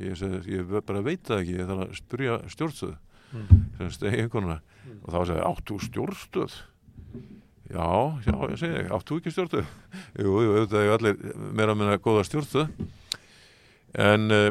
Ég, 0.02 0.16
segi, 0.18 0.40
ég 0.56 0.70
bara 0.82 1.02
veit 1.06 1.22
það 1.28 1.42
ekki, 1.44 1.52
ég 1.60 1.68
þarf 1.70 1.82
að 1.86 1.94
spurja 2.00 2.38
stjórnstöð, 2.50 2.96
Mm. 3.30 3.58
sem 3.78 3.90
stegi 3.94 4.18
einhverjuna. 4.24 4.56
Og 5.04 5.12
þá 5.14 5.18
sagði, 5.28 5.42
áttu 5.46 5.76
stjórnstöð? 5.78 6.54
Já, 7.70 7.86
já, 8.26 8.34
ég 8.50 8.58
segi, 8.58 8.80
áttu 8.90 9.18
ekki 9.20 9.30
stjórnstöð? 9.30 9.68
Jú, 10.18 10.32
jú, 10.42 10.48
auðvitað 10.56 10.82
er 10.82 10.94
allir 10.96 11.20
meira 11.54 11.70
að 11.76 11.78
minna 11.78 11.98
góða 12.02 12.24
stjórnstöð. 12.26 12.72
En 13.94 14.30
uh, 14.34 14.50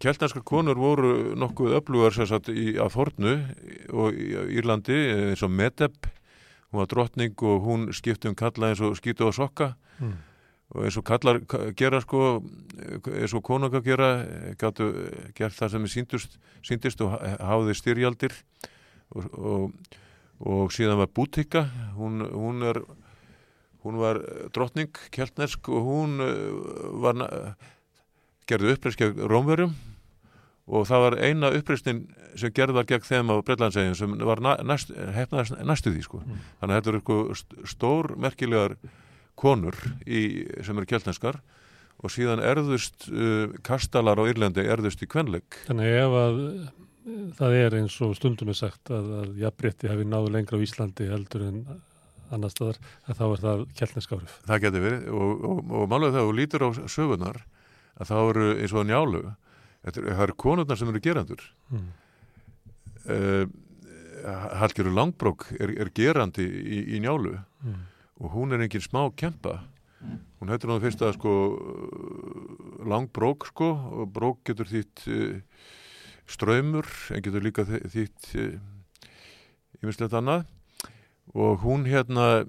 keltnarskar 0.00 0.44
konur 0.44 0.76
voru 0.76 1.34
nokkuð 1.40 1.78
öflugar 1.80 2.12
sem 2.16 2.28
sagt 2.28 2.48
í, 2.52 2.74
að 2.80 2.92
fornu 2.92 3.32
og 3.96 4.12
í 4.20 4.28
Írlandi 4.60 5.00
eins 5.32 5.40
og 5.44 5.52
Medeb, 5.56 5.96
hún 6.70 6.80
var 6.82 6.88
drottning 6.92 7.32
og 7.40 7.64
hún 7.64 7.88
skipti 7.96 8.28
um 8.28 8.36
kalla 8.36 8.70
eins 8.74 8.80
og 8.84 8.96
skýtu 9.00 9.26
og 9.28 9.36
sokka 9.36 9.74
Mm. 10.00 10.14
Og 10.70 10.84
eins 10.86 10.96
og 11.00 11.04
kallar 11.08 11.40
ka- 11.50 11.72
gera 11.76 12.00
sko, 12.04 12.42
eins 13.10 13.34
og 13.34 13.42
konunga 13.46 13.80
gera, 13.82 14.10
gætu 14.60 14.90
gert 15.34 15.56
það 15.56 15.72
sem 15.74 15.88
síndust, 15.90 16.38
síndist 16.66 17.00
og 17.02 17.16
hafði 17.42 17.74
styrjaldir 17.74 18.34
og, 19.10 19.26
og, 19.34 19.96
og 20.40 20.70
síðan 20.74 21.00
var 21.02 21.10
bútikka, 21.14 21.64
hún, 21.98 22.22
hún 22.30 22.62
er 22.70 22.82
hún 23.82 23.96
var 23.96 24.18
drottning 24.52 24.90
keltnesk 25.10 25.68
og 25.72 25.86
hún 25.88 26.18
uh, 26.20 27.00
var 27.00 27.16
gerði 28.50 28.74
uppreist 28.76 28.98
gegn 29.00 29.22
Rómverjum 29.30 29.72
og 30.70 30.84
það 30.86 31.00
var 31.06 31.16
eina 31.24 31.48
uppreistin 31.56 32.02
sem 32.38 32.52
gerði 32.54 32.76
var 32.76 32.86
gegn 32.86 33.06
þeim 33.08 33.32
á 33.32 33.40
Breitlandsegjum 33.42 33.96
sem 33.98 34.12
var 34.28 34.42
næst, 34.44 34.92
hefnaðist 34.94 35.56
næstu 35.66 35.90
því 35.94 36.02
sko. 36.04 36.20
Mm. 36.22 36.42
þannig 36.60 36.74
að 36.76 36.78
þetta 36.78 36.92
eru 36.92 37.00
sko 37.02 37.16
st- 37.40 37.64
stór 37.72 38.10
merkilegar 38.20 38.76
konur 39.40 39.76
í, 40.06 40.44
sem 40.66 40.76
eru 40.78 40.88
keltneskar 40.90 41.40
og 42.00 42.12
síðan 42.14 42.40
erðust 42.44 43.08
uh, 43.12 43.50
kastalar 43.66 44.20
á 44.20 44.24
Írlandi 44.30 44.64
erðust 44.64 45.02
í 45.04 45.08
kvenleik 45.10 45.58
Þannig 45.66 45.96
ef 46.00 46.14
að 46.22 46.40
eh, 46.46 46.72
það 47.40 47.56
er 47.60 47.76
eins 47.80 47.96
og 48.04 48.14
stundum 48.16 48.52
er 48.52 48.58
sagt 48.60 48.92
að, 48.94 49.08
að 49.24 49.38
jafnrétti 49.42 49.90
hafi 49.90 50.06
náðu 50.08 50.32
lengra 50.36 50.60
á 50.60 50.64
Íslandi 50.64 51.08
heldur 51.10 51.46
en 51.48 51.62
annar 52.30 52.52
staðar, 52.54 52.76
að 53.10 53.16
þá 53.18 53.24
er 53.26 53.40
það 53.42 53.62
keltnesk 53.80 54.12
árif. 54.14 54.34
það 54.46 54.60
getur 54.62 54.84
verið 54.84 55.06
og, 55.18 55.40
og, 55.50 55.62
og 55.80 55.88
málega 55.90 56.14
það 56.14 56.28
og 56.30 56.36
lítur 56.38 56.62
á 56.62 56.68
sögunar 56.86 57.40
að 58.00 58.12
það 58.12 58.28
eru 58.32 58.44
eins 58.62 58.74
og 58.78 58.86
njálu 58.86 59.22
það 59.80 60.22
eru 60.28 60.36
konurnar 60.44 60.78
sem 60.78 60.92
eru 60.92 61.02
gerandur 61.02 61.42
Mm. 61.70 61.88
uh, 63.10 63.44
Hallgerur 64.60 64.92
Langbrók 64.92 65.46
er, 65.56 65.70
er 65.80 65.90
gerandi 65.96 66.44
í, 66.44 66.80
í 66.96 67.00
njálu 67.04 67.38
Mm. 67.60 67.80
Og 68.20 68.30
hún 68.34 68.52
er 68.52 68.60
engin 68.64 68.80
smá 68.84 69.06
kempa 69.16 69.62
hún 70.40 70.48
heitir 70.52 70.70
hann 70.70 70.80
fyrst 70.80 71.02
að 71.04 71.16
sko 71.18 71.32
langbrók 72.88 73.46
sko 73.50 73.70
og 74.00 74.12
brók 74.14 74.38
getur 74.48 74.68
þýtt 74.70 75.04
uh, 75.08 75.40
ströymur 76.30 76.86
en 77.14 77.22
getur 77.24 77.42
líka 77.44 77.64
þýtt 77.66 78.30
ímislegt 79.82 80.14
annað 80.16 80.46
og 81.34 81.60
hún 81.64 81.84
hérna 81.88 82.44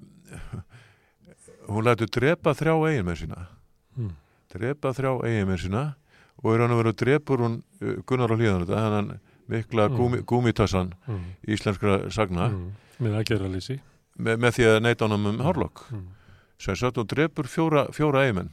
hún 1.68 1.84
lætur 1.86 2.08
drepa 2.10 2.54
þrjá 2.58 2.76
eigin 2.88 3.06
með 3.08 3.20
sína 3.24 3.48
Mm. 3.92 4.14
drepa 4.48 4.88
þrjá 4.96 5.10
eigin 5.28 5.48
með 5.50 5.58
sína 5.66 5.80
og 6.42 6.54
er 6.54 6.62
hann 6.64 6.72
að 6.72 6.78
vera 6.80 6.92
drepur 6.96 7.42
hún 7.44 7.58
uh, 7.84 7.98
Gunnar 8.08 8.32
á 8.32 8.36
hlýðan 8.40 8.62
þetta 8.64 8.78
hennan 8.86 9.10
mikla 9.52 9.88
Mm. 9.90 9.96
gúmi, 9.98 10.18
gúmitassan 10.24 10.94
Mm. 11.06 11.24
íslenskra 11.46 12.10
sagna 12.10 12.48
Mm. 12.48 12.70
Með 13.02 13.18
aðgerðalýsi. 13.20 13.80
Með, 14.18 14.36
með 14.42 14.50
því 14.58 14.66
að 14.70 14.80
neita 14.86 15.06
honum 15.08 15.26
um 15.32 15.40
hárlokk 15.46 15.86
Mm. 15.92 16.06
sem 16.58 16.76
sagt 16.76 16.96
hún 17.00 17.08
drepur 17.10 17.46
fjóra, 17.50 17.86
fjóra 17.92 18.22
eigimenn 18.26 18.50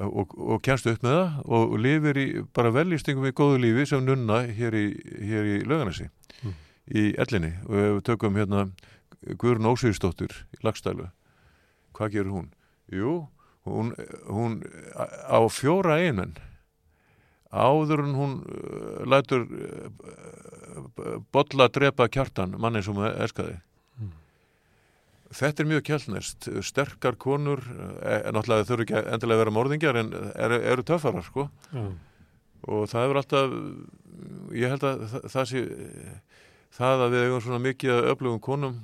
og, 0.00 0.34
og 0.36 0.60
kemst 0.64 0.86
upp 0.90 1.02
með 1.04 1.14
það 1.16 1.52
og 1.56 1.76
lifir 1.80 2.18
í 2.20 2.26
bara 2.54 2.72
veljstingum 2.74 3.24
í 3.30 3.32
góðu 3.32 3.60
lífi 3.62 3.86
sem 3.88 4.04
nunna 4.04 4.42
hér 4.52 4.74
í, 4.76 4.84
hér 5.22 5.48
í 5.54 5.58
lauganesi 5.64 6.08
Mm. 6.42 6.54
í 6.92 7.02
ellinni 7.22 7.52
og 7.68 7.74
við 7.78 8.02
tökum 8.08 8.36
hérna 8.36 8.66
Guðrun 9.38 9.68
Ósýðsdóttir 9.70 10.32
í 10.56 10.60
lagstælu 10.66 11.06
hvað 11.94 12.10
gerur 12.16 12.32
hún? 12.34 12.48
Jú, 12.90 13.28
hún, 13.68 13.92
hún 14.26 14.56
á 15.30 15.38
fjóra 15.52 16.00
eigimenn 16.02 16.34
áður 17.52 18.02
en 18.02 18.14
hún 18.16 18.32
uh, 18.48 19.04
lætur 19.06 19.44
uh, 19.46 21.20
bolla 21.32 21.68
að 21.68 21.74
drepa 21.78 22.08
kjartan 22.08 22.56
manni 22.58 22.82
sem 22.82 22.96
hún 22.96 23.08
elskaði 23.12 23.56
Mm. 23.56 23.71
Þetta 25.32 25.62
er 25.62 25.68
mjög 25.70 25.84
kjallnest, 25.88 26.48
sterkar 26.66 27.16
konur, 27.20 27.62
en 28.04 28.34
náttúrulega 28.36 28.66
þau 28.68 28.74
eru 28.76 28.84
ekki 28.86 28.98
endilega 29.00 29.38
að 29.38 29.42
vera 29.42 29.54
morðingjar 29.56 29.98
en 30.02 30.10
eru, 30.16 30.58
eru 30.74 30.84
töffarar 30.88 31.24
sko 31.24 31.46
Já. 31.72 31.84
og 32.68 32.84
það 32.92 33.06
er 33.06 33.20
alltaf, 33.22 33.54
ég 34.58 34.74
held 34.74 34.84
að 34.88 35.06
það, 35.14 35.24
það 35.32 35.48
sé, 35.52 35.62
það 36.76 37.06
að 37.06 37.14
við 37.14 37.24
eigum 37.26 37.42
svona 37.46 37.62
mikið 37.68 37.94
að 37.94 38.10
öflugum 38.12 38.44
konum, 38.44 38.76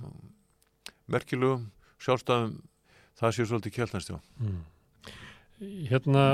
merkilugum, 1.12 1.68
sjálfstæðum, 2.04 2.56
það 3.20 3.36
sé 3.36 3.48
svolítið 3.50 3.76
kjallnest, 3.76 4.12
já. 4.14 4.18
Mm. 4.40 4.58
Hérna, 5.90 6.26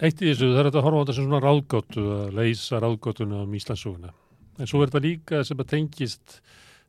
eitt 0.00 0.20
í 0.22 0.30
þessu, 0.30 0.52
það 0.54 0.60
er 0.64 0.72
að 0.72 0.84
horfa 0.86 1.00
á 1.00 1.02
þetta 1.04 1.16
sem 1.16 1.28
svona 1.28 1.44
ráðgóttu, 1.44 2.04
að 2.16 2.36
leysa 2.38 2.80
ráðgóttuna 2.82 3.44
um 3.44 3.56
Íslandsuguna. 3.58 4.12
En 4.54 4.70
svo 4.70 4.82
er 4.82 4.92
þetta 4.92 5.02
líka 5.02 5.40
sem 5.46 5.58
að 5.58 5.72
tengist 5.72 6.38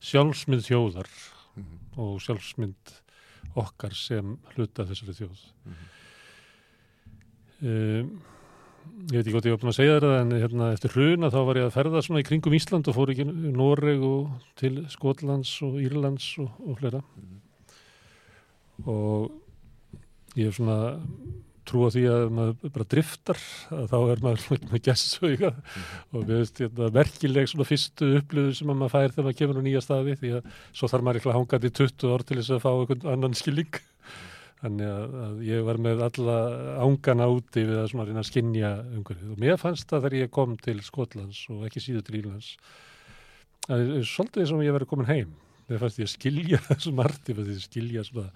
sjálfsmynd 0.06 0.66
þjóðar. 0.68 1.10
Og 1.98 2.20
sjálfsmynd 2.24 2.94
okkar 3.56 3.94
sem 3.96 4.38
hluta 4.56 4.86
þessari 4.90 5.14
þjóð. 5.20 5.44
Mhm. 5.66 5.92
Um, 7.66 8.10
ég 9.10 9.16
veit 9.16 9.22
ekki 9.26 9.34
hvað 9.34 9.48
ég 9.48 9.54
var 9.56 9.62
búin 9.64 9.72
að 9.72 9.78
segja 9.80 9.94
þetta 10.00 10.10
en 10.22 10.34
hérna, 10.36 10.66
eftir 10.76 10.92
hruna 10.94 11.30
þá 11.34 11.38
var 11.48 11.56
ég 11.60 11.66
að 11.70 11.74
ferða 11.78 12.02
svona 12.06 12.22
í 12.22 12.26
kringum 12.28 12.54
Ísland 12.58 12.90
og 12.92 12.96
fór 12.98 13.12
ekki 13.14 13.26
Noreg 13.26 14.04
og 14.06 14.36
til 14.60 14.82
Skotlands 14.92 15.54
og 15.66 15.80
Írlands 15.82 16.28
og, 16.44 16.52
og 16.68 16.78
fleira 16.82 17.02
Mhm. 17.16 17.40
og 18.86 19.32
ég 20.36 20.46
hef 20.50 20.58
svona 20.60 21.00
trú 21.70 21.86
á 21.86 21.90
því 21.94 22.04
að 22.12 22.26
maður 22.38 22.76
bara 22.76 22.88
driftar 22.94 23.42
að 23.76 23.88
þá 23.92 23.98
er 24.00 24.24
maður 24.26 24.62
með 24.72 24.84
gæstsauga 24.88 25.52
og 26.12 26.30
veist 26.30 26.62
hérna, 26.62 26.92
merkileg 27.00 27.52
svona 27.52 27.68
fyrstu 27.70 28.12
upplöðu 28.20 28.56
sem 28.60 28.72
að 28.72 28.80
maður 28.82 28.96
fær 28.96 29.16
þegar 29.16 29.28
maður 29.28 29.40
kemur 29.42 29.60
á 29.60 29.66
nýja 29.66 29.84
staði 29.86 30.16
því 30.22 30.34
að 30.40 30.54
svo 30.72 30.92
þarf 30.92 31.08
maður 31.08 31.22
eitthvað 31.22 31.38
hangað 31.40 31.68
í 31.68 31.76
20 31.82 32.16
ár 32.16 32.26
til 32.26 32.40
þess 32.40 32.56
að 32.56 32.64
fá 32.66 32.72
einhvern 32.74 33.12
annan 33.16 33.38
skilling 33.40 33.82
þannig 34.66 34.90
að, 34.90 35.16
að 35.26 35.40
ég 35.46 35.66
var 35.68 35.80
með 35.86 36.04
alla 36.08 36.38
ángana 36.86 37.30
úti 37.32 37.66
við 37.68 37.80
að 37.82 37.90
svona 37.92 38.06
reyna 38.08 38.22
að 38.24 38.30
skinja 38.30 38.72
umhverfið. 38.98 39.34
Og 39.36 39.42
mér 39.44 39.60
fannst 39.62 39.90
það 39.92 40.06
þegar 40.06 40.18
ég 40.22 40.32
kom 40.34 40.56
til 40.62 40.78
Skotlands 40.86 41.42
og 41.54 41.66
ekki 41.68 41.84
síður 41.84 42.06
til 42.08 42.20
Írlands 42.22 42.54
að 43.66 43.84
svolítið 44.06 44.50
sem 44.50 44.64
ég 44.66 44.76
verið 44.76 44.92
komin 44.92 45.10
heim. 45.10 45.36
Mér 45.70 45.82
fannst 45.82 46.02
ég 46.02 46.12
skilja 46.12 46.62
þessu 46.70 46.96
margt 46.96 47.30
ég 47.30 47.38
fannst 47.40 47.54
ég 47.54 47.68
skilja 47.68 48.06
svona 48.08 48.32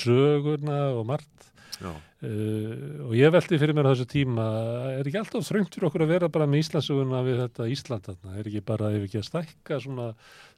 söguna 0.00 0.80
og 0.96 1.06
margt 1.12 1.52
Uh, 1.78 3.04
og 3.06 3.12
ég 3.14 3.30
velti 3.30 3.58
fyrir 3.60 3.76
mér 3.76 3.86
á 3.86 3.94
þessu 3.94 4.08
tíma 4.10 4.44
er 4.96 5.06
ekki 5.06 5.20
alltaf 5.20 5.44
þröngt 5.46 5.76
fyrir 5.76 5.86
okkur 5.86 6.02
að 6.02 6.10
vera 6.10 6.30
bara 6.34 6.48
með 6.50 6.64
Íslandsuguna 6.64 7.20
við 7.22 7.38
þetta 7.44 7.68
Ísland 7.70 8.08
þarna 8.08 8.34
er 8.40 8.48
ekki 8.50 8.62
bara, 8.66 8.90
ef 8.96 9.04
ekki 9.06 9.20
að 9.20 9.28
stækka 9.28 9.78
svona, 9.84 10.08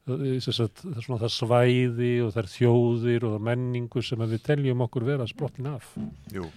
uh, 0.09 0.25
sagt, 0.41 0.81
svona 1.05 1.21
það 1.21 1.33
svæði 1.35 2.11
og 2.25 2.33
þær 2.33 2.49
þjóðir 2.55 3.27
og 3.27 3.35
það 3.35 3.45
menningu 3.51 4.01
sem 4.07 4.25
við 4.25 4.41
teljum 4.49 4.81
okkur 4.87 5.05
vera 5.11 5.29
sprottin 5.29 5.69
af 5.75 5.91
jú. 6.33 6.49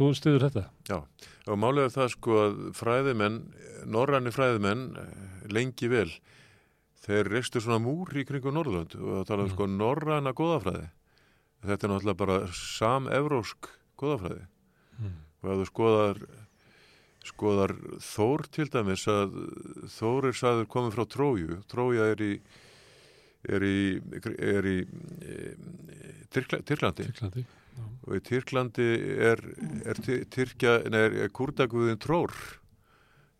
þú 0.00 0.10
stuður 0.18 0.48
þetta? 0.48 0.66
Og 1.48 1.62
málið 1.62 1.86
er 1.86 1.94
það 1.94 2.12
sko 2.16 2.42
að 2.42 2.58
fræðimenn, 2.76 3.38
norræni 3.88 4.34
fræðimenn, 4.34 4.84
eh, 4.98 5.48
lengi 5.54 5.88
vel, 5.88 6.10
þeir 7.06 7.30
reistu 7.30 7.62
svona 7.62 7.78
múr 7.80 8.10
í 8.18 8.26
kringum 8.28 8.58
Norðurlönd 8.58 8.98
og 8.98 9.12
það 9.22 9.28
tala 9.30 9.46
um 9.46 9.48
Mm. 9.48 9.54
sko 9.54 9.66
norræna 9.70 10.34
góðafræði. 10.34 10.88
Þetta 11.64 11.88
er 11.88 11.92
náttúrulega 11.92 12.20
bara 12.20 12.38
sam-evrósk 12.54 13.70
góðafræði. 13.98 14.44
Mm. 14.98 15.16
Og 15.42 15.50
ef 15.52 15.60
þú 15.60 15.66
skoðar, 15.72 16.22
skoðar 17.26 17.74
Þór 18.08 18.46
til 18.54 18.68
dæmis 18.72 19.04
að 19.10 19.36
Þór 19.98 20.30
er 20.30 20.38
sagður 20.38 20.70
komið 20.74 20.96
frá 20.96 21.06
Tróju. 21.16 21.60
Trója 21.70 22.10
er 22.14 22.24
í, 22.24 22.32
er 23.48 23.66
í, 23.66 23.78
er 24.38 24.70
í 24.70 24.78
e, 24.86 25.38
Tyrkla, 26.34 26.62
Tyrklandi. 26.66 27.08
Tyrklandi 27.10 27.46
og 27.78 28.16
í 28.16 28.22
Tyrklandi 28.24 28.86
er, 29.28 29.42
er, 29.86 30.00
Ty- 30.02 30.24
Tyrkja, 30.32 30.78
nei, 30.90 31.04
er, 31.22 31.30
kurdaguðin 31.34 32.00
Trór 32.02 32.34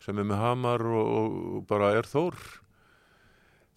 sem 0.04 0.18
er 0.20 0.26
með 0.28 0.42
hamar 0.42 0.84
og, 0.86 1.08
og 1.58 1.66
bara 1.70 1.92
er 1.98 2.08
Þór 2.08 2.36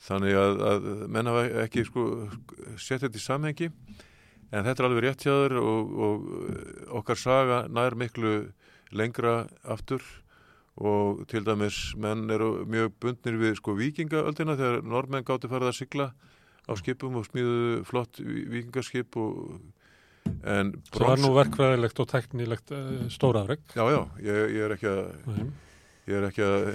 þannig 0.02 0.38
að, 0.38 0.62
að 0.68 0.88
menn 1.14 1.30
hafa 1.30 1.46
ekki 1.64 1.86
sko, 1.88 2.06
sett 2.78 3.06
þetta 3.06 3.22
í 3.22 3.24
samhengi 3.24 3.72
en 4.52 4.66
þetta 4.66 4.84
er 4.84 4.88
alveg 4.90 5.06
rétt 5.06 5.26
hjá 5.26 5.34
þér 5.34 5.58
og, 5.62 5.94
og 6.08 6.96
okkar 7.02 7.20
saga 7.20 7.62
nær 7.72 7.96
miklu 8.00 8.34
lengra 8.92 9.46
aftur 9.64 10.04
og 10.82 11.26
til 11.32 11.44
dæmis 11.46 11.92
menn 12.00 12.30
eru 12.32 12.66
mjög 12.70 12.94
bundnir 13.04 13.38
við 13.40 13.58
sko 13.60 13.76
vikingaöldina 13.80 14.58
þegar 14.60 14.88
normenn 14.88 15.28
gáttu 15.28 15.52
farið 15.52 15.72
að 15.72 15.78
sigla 15.80 16.08
á 16.68 16.72
skipum 16.80 17.20
og 17.20 17.28
smíðu 17.28 17.84
flott 17.88 18.20
vikingaskip 18.22 19.18
og 19.20 19.60
en 20.48 20.72
það 20.92 21.08
var 21.08 21.22
nú 21.22 21.34
verkfræðilegt 21.36 22.00
og 22.02 22.10
teknilegt 22.12 22.72
uh, 22.76 23.04
stórafreg 23.12 23.64
Já, 23.76 23.84
já, 23.90 24.02
ég, 24.24 24.42
ég 24.56 24.66
er 24.68 24.76
ekki 24.78 24.90
að 24.92 25.04
ég 26.12 26.18
er 26.18 26.28
ekki 26.30 26.46
að 26.48 26.68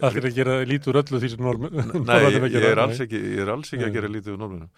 það 0.00 0.20
er 0.20 0.28
að 0.28 0.38
gera 0.38 0.58
lítur 0.68 1.00
öllu 1.00 1.20
því 1.22 1.32
sem 1.32 1.44
norm 1.44 1.66
Nei, 1.70 2.20
ég, 2.34 2.60
er 2.60 2.82
alls 2.82 3.02
ekki 3.04 3.20
ég 3.20 3.42
er 3.44 3.52
alls 3.52 3.72
ekki 3.72 3.88
að 3.88 3.98
gera 3.98 4.12
lítið 4.12 4.36
úr 4.36 4.42
normunum 4.42 4.70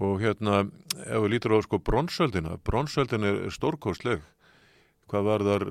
og 0.00 0.20
hérna, 0.22 0.62
ef 1.04 1.24
við 1.24 1.32
lítur 1.34 1.56
á 1.56 1.64
sko 1.64 1.80
bronsöldina, 1.82 2.56
bronsöldin 2.64 3.26
er 3.28 3.40
stórkostleg. 3.52 4.22
Hvað 5.10 5.26
var 5.28 5.44
þar 5.44 5.64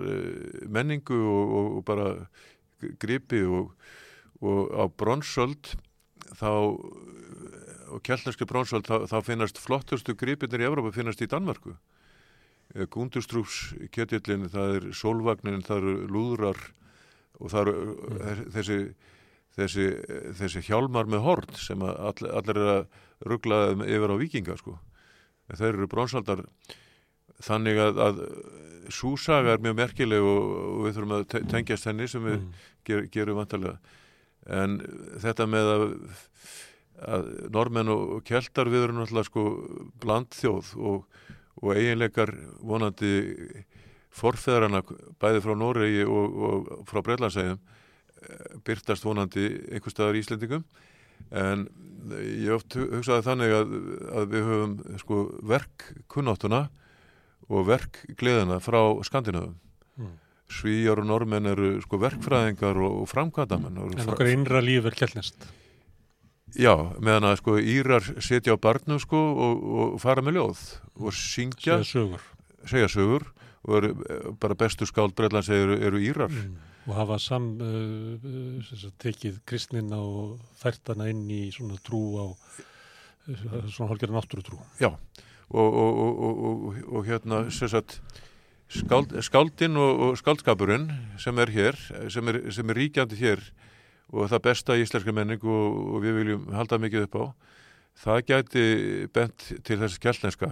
menningu 0.69 1.17
og, 1.17 1.53
og, 1.57 1.69
og 1.79 1.85
bara 1.87 2.09
gripi 3.01 3.41
og, 3.45 3.71
og 4.41 4.73
á 4.77 4.85
bronsöld 4.89 5.73
þá 6.37 6.51
og 7.91 8.03
kjallneski 8.05 8.47
bronsöld 8.47 8.87
þá, 8.87 9.07
þá 9.09 9.17
finnast 9.25 9.59
flottustu 9.59 10.15
gripinir 10.17 10.63
í 10.63 10.67
Evrópa 10.69 10.93
finnast 10.95 11.21
í 11.23 11.29
Danmörku. 11.29 11.75
Gundustrúfs 12.93 13.73
kjötillin, 13.91 14.47
það 14.51 14.75
er 14.77 14.85
sólvagnin, 14.95 15.63
það 15.65 15.81
eru 15.81 15.95
lúðrar 16.07 16.61
og 17.41 17.51
það 17.51 17.71
eru 17.71 18.45
þessi 18.55 18.77
þessi, 19.57 19.85
þessi 20.39 20.61
hjálmar 20.69 21.09
með 21.11 21.23
hort 21.25 21.57
sem 21.59 21.81
all, 21.83 22.15
allir 22.31 22.57
er 22.61 22.71
að 22.77 22.85
ruggla 23.27 23.61
yfir 23.85 24.13
á 24.13 24.21
vikinga 24.21 24.55
sko. 24.59 24.77
Þeir 25.51 25.73
eru 25.75 25.87
bronsaldar 25.91 26.45
þannig 27.43 27.79
að, 27.83 27.99
að 28.05 28.21
súsaga 28.91 29.55
er 29.57 29.63
mjög 29.63 29.75
merkileg 29.81 30.23
og, 30.23 30.51
og 30.61 30.85
við 30.85 30.95
þurfum 30.97 31.15
að 31.17 31.25
te- 31.33 31.43
tengjast 31.51 31.87
henni 31.89 32.07
sem 32.11 32.23
við 32.25 32.37
Mm. 32.41 32.53
ger, 32.87 33.03
gerum 33.13 33.37
vantarlega 33.41 33.77
en 34.49 34.79
þetta 35.21 35.45
með 35.49 35.67
að, 35.75 35.83
að 37.13 37.27
normenn 37.53 37.91
og 37.93 38.15
og 38.17 38.23
keltar 38.25 38.69
við 38.71 38.87
erum 38.87 38.97
náttúrulega 39.01 39.27
sko 39.29 39.43
blandþjóð 40.01 40.71
og, 40.81 41.03
og 41.61 41.75
eiginleikar 41.75 42.31
vonandi 42.65 43.11
forfeðrana 44.11 44.81
bæði 45.21 45.43
frá 45.45 45.53
Noregi 45.55 46.03
og, 46.07 46.39
og 46.47 46.71
frá 46.89 47.01
Breitlandsæðum 47.05 47.59
byrtast 48.67 49.03
vonandi 49.05 49.47
einhver 49.71 49.93
staðar 49.93 50.17
í 50.17 50.23
Íslendingum. 50.23 50.63
En 51.31 51.67
ég 52.11 52.49
oft 52.55 52.73
hu- 52.75 52.87
hugsaði 52.97 53.25
þannig 53.27 53.53
að, 53.55 53.73
að 54.21 54.29
við 54.33 54.47
höfum 54.49 54.75
sko 54.99 55.17
verkkunnáttuna 55.51 56.61
og 57.51 57.65
verkgleðina 57.69 58.59
frá 58.63 58.79
Skandinavum. 59.05 59.55
Mm. 59.99 60.13
Svíjar 60.51 60.99
og 60.99 61.07
normenn 61.07 61.47
eru 61.47 61.73
sko 61.85 61.99
verkfræðingar 62.01 62.75
og, 62.81 63.01
og 63.03 63.09
framkvæmdamenn 63.11 63.77
og 63.79 63.93
en 63.95 64.01
fra- 64.05 64.15
okkar 64.17 64.31
innra 64.33 64.61
líf 64.63 64.87
er 64.89 64.97
kjallnest 64.99 65.45
Já, 66.59 66.73
meðan 66.99 67.29
að 67.29 67.37
sko 67.39 67.53
Írar 67.63 68.03
setja 68.19 68.51
á 68.51 68.59
barnum 68.59 68.99
sko 68.99 69.15
og, 69.15 69.61
og 69.63 69.93
fara 70.03 70.19
með 70.25 70.35
ljóð 70.41 70.63
og 70.99 71.13
syngja, 71.15 71.77
segja 71.79 71.87
sögur. 71.93 72.25
Segja 72.67 72.89
sögur 72.91 73.23
og 73.63 73.77
eru, 73.77 73.91
eh, 74.09 74.25
bara 74.41 74.57
bestu 74.59 74.83
skáld 74.89 75.15
Breitlands 75.15 75.47
eru, 75.53 75.77
eru 75.79 76.01
Írar. 76.03 76.33
Mm. 76.33 76.57
Og 76.87 76.95
hafa 76.97 77.17
sam 77.21 77.51
uh, 77.61 78.87
tekið 79.01 79.41
kristnina 79.47 79.99
og 80.01 80.39
fært 80.57 80.93
hana 80.93 81.09
inn 81.11 81.27
í 81.29 81.43
svona 81.53 81.77
trú 81.85 82.01
á 82.17 82.25
uh, 82.31 83.67
svona 83.69 83.91
hálfgerða 83.91 84.17
náttúrutrú. 84.17 84.59
Já, 84.81 84.89
og, 85.51 85.79
og, 85.83 86.21
og, 86.25 86.81
og, 86.87 87.05
hérna 87.05 87.43
sagt 87.51 87.99
skáld, 88.71 89.13
skáldin 89.21 89.77
og, 89.77 90.17
skáldskapurinn 90.17 90.89
sem 91.21 91.37
er 91.43 91.53
hér, 91.53 91.79
sem 92.09 92.31
er, 92.31 92.41
sem 92.55 92.69
er 92.71 92.81
ríkjandi 92.81 93.19
hér 93.19 93.43
og 94.11 94.27
það 94.31 94.43
besta 94.47 94.75
í 94.75 94.83
íslenska 94.85 95.13
menning 95.15 95.43
og 95.43 96.01
við 96.03 96.17
viljum 96.21 96.49
halda 96.55 96.79
mikið 96.81 97.07
upp 97.07 97.19
á 97.19 97.23
það 98.01 98.25
gæti 98.27 98.65
bent 99.13 99.47
til 99.67 99.79
þessi 99.81 100.01
kjallneska 100.03 100.51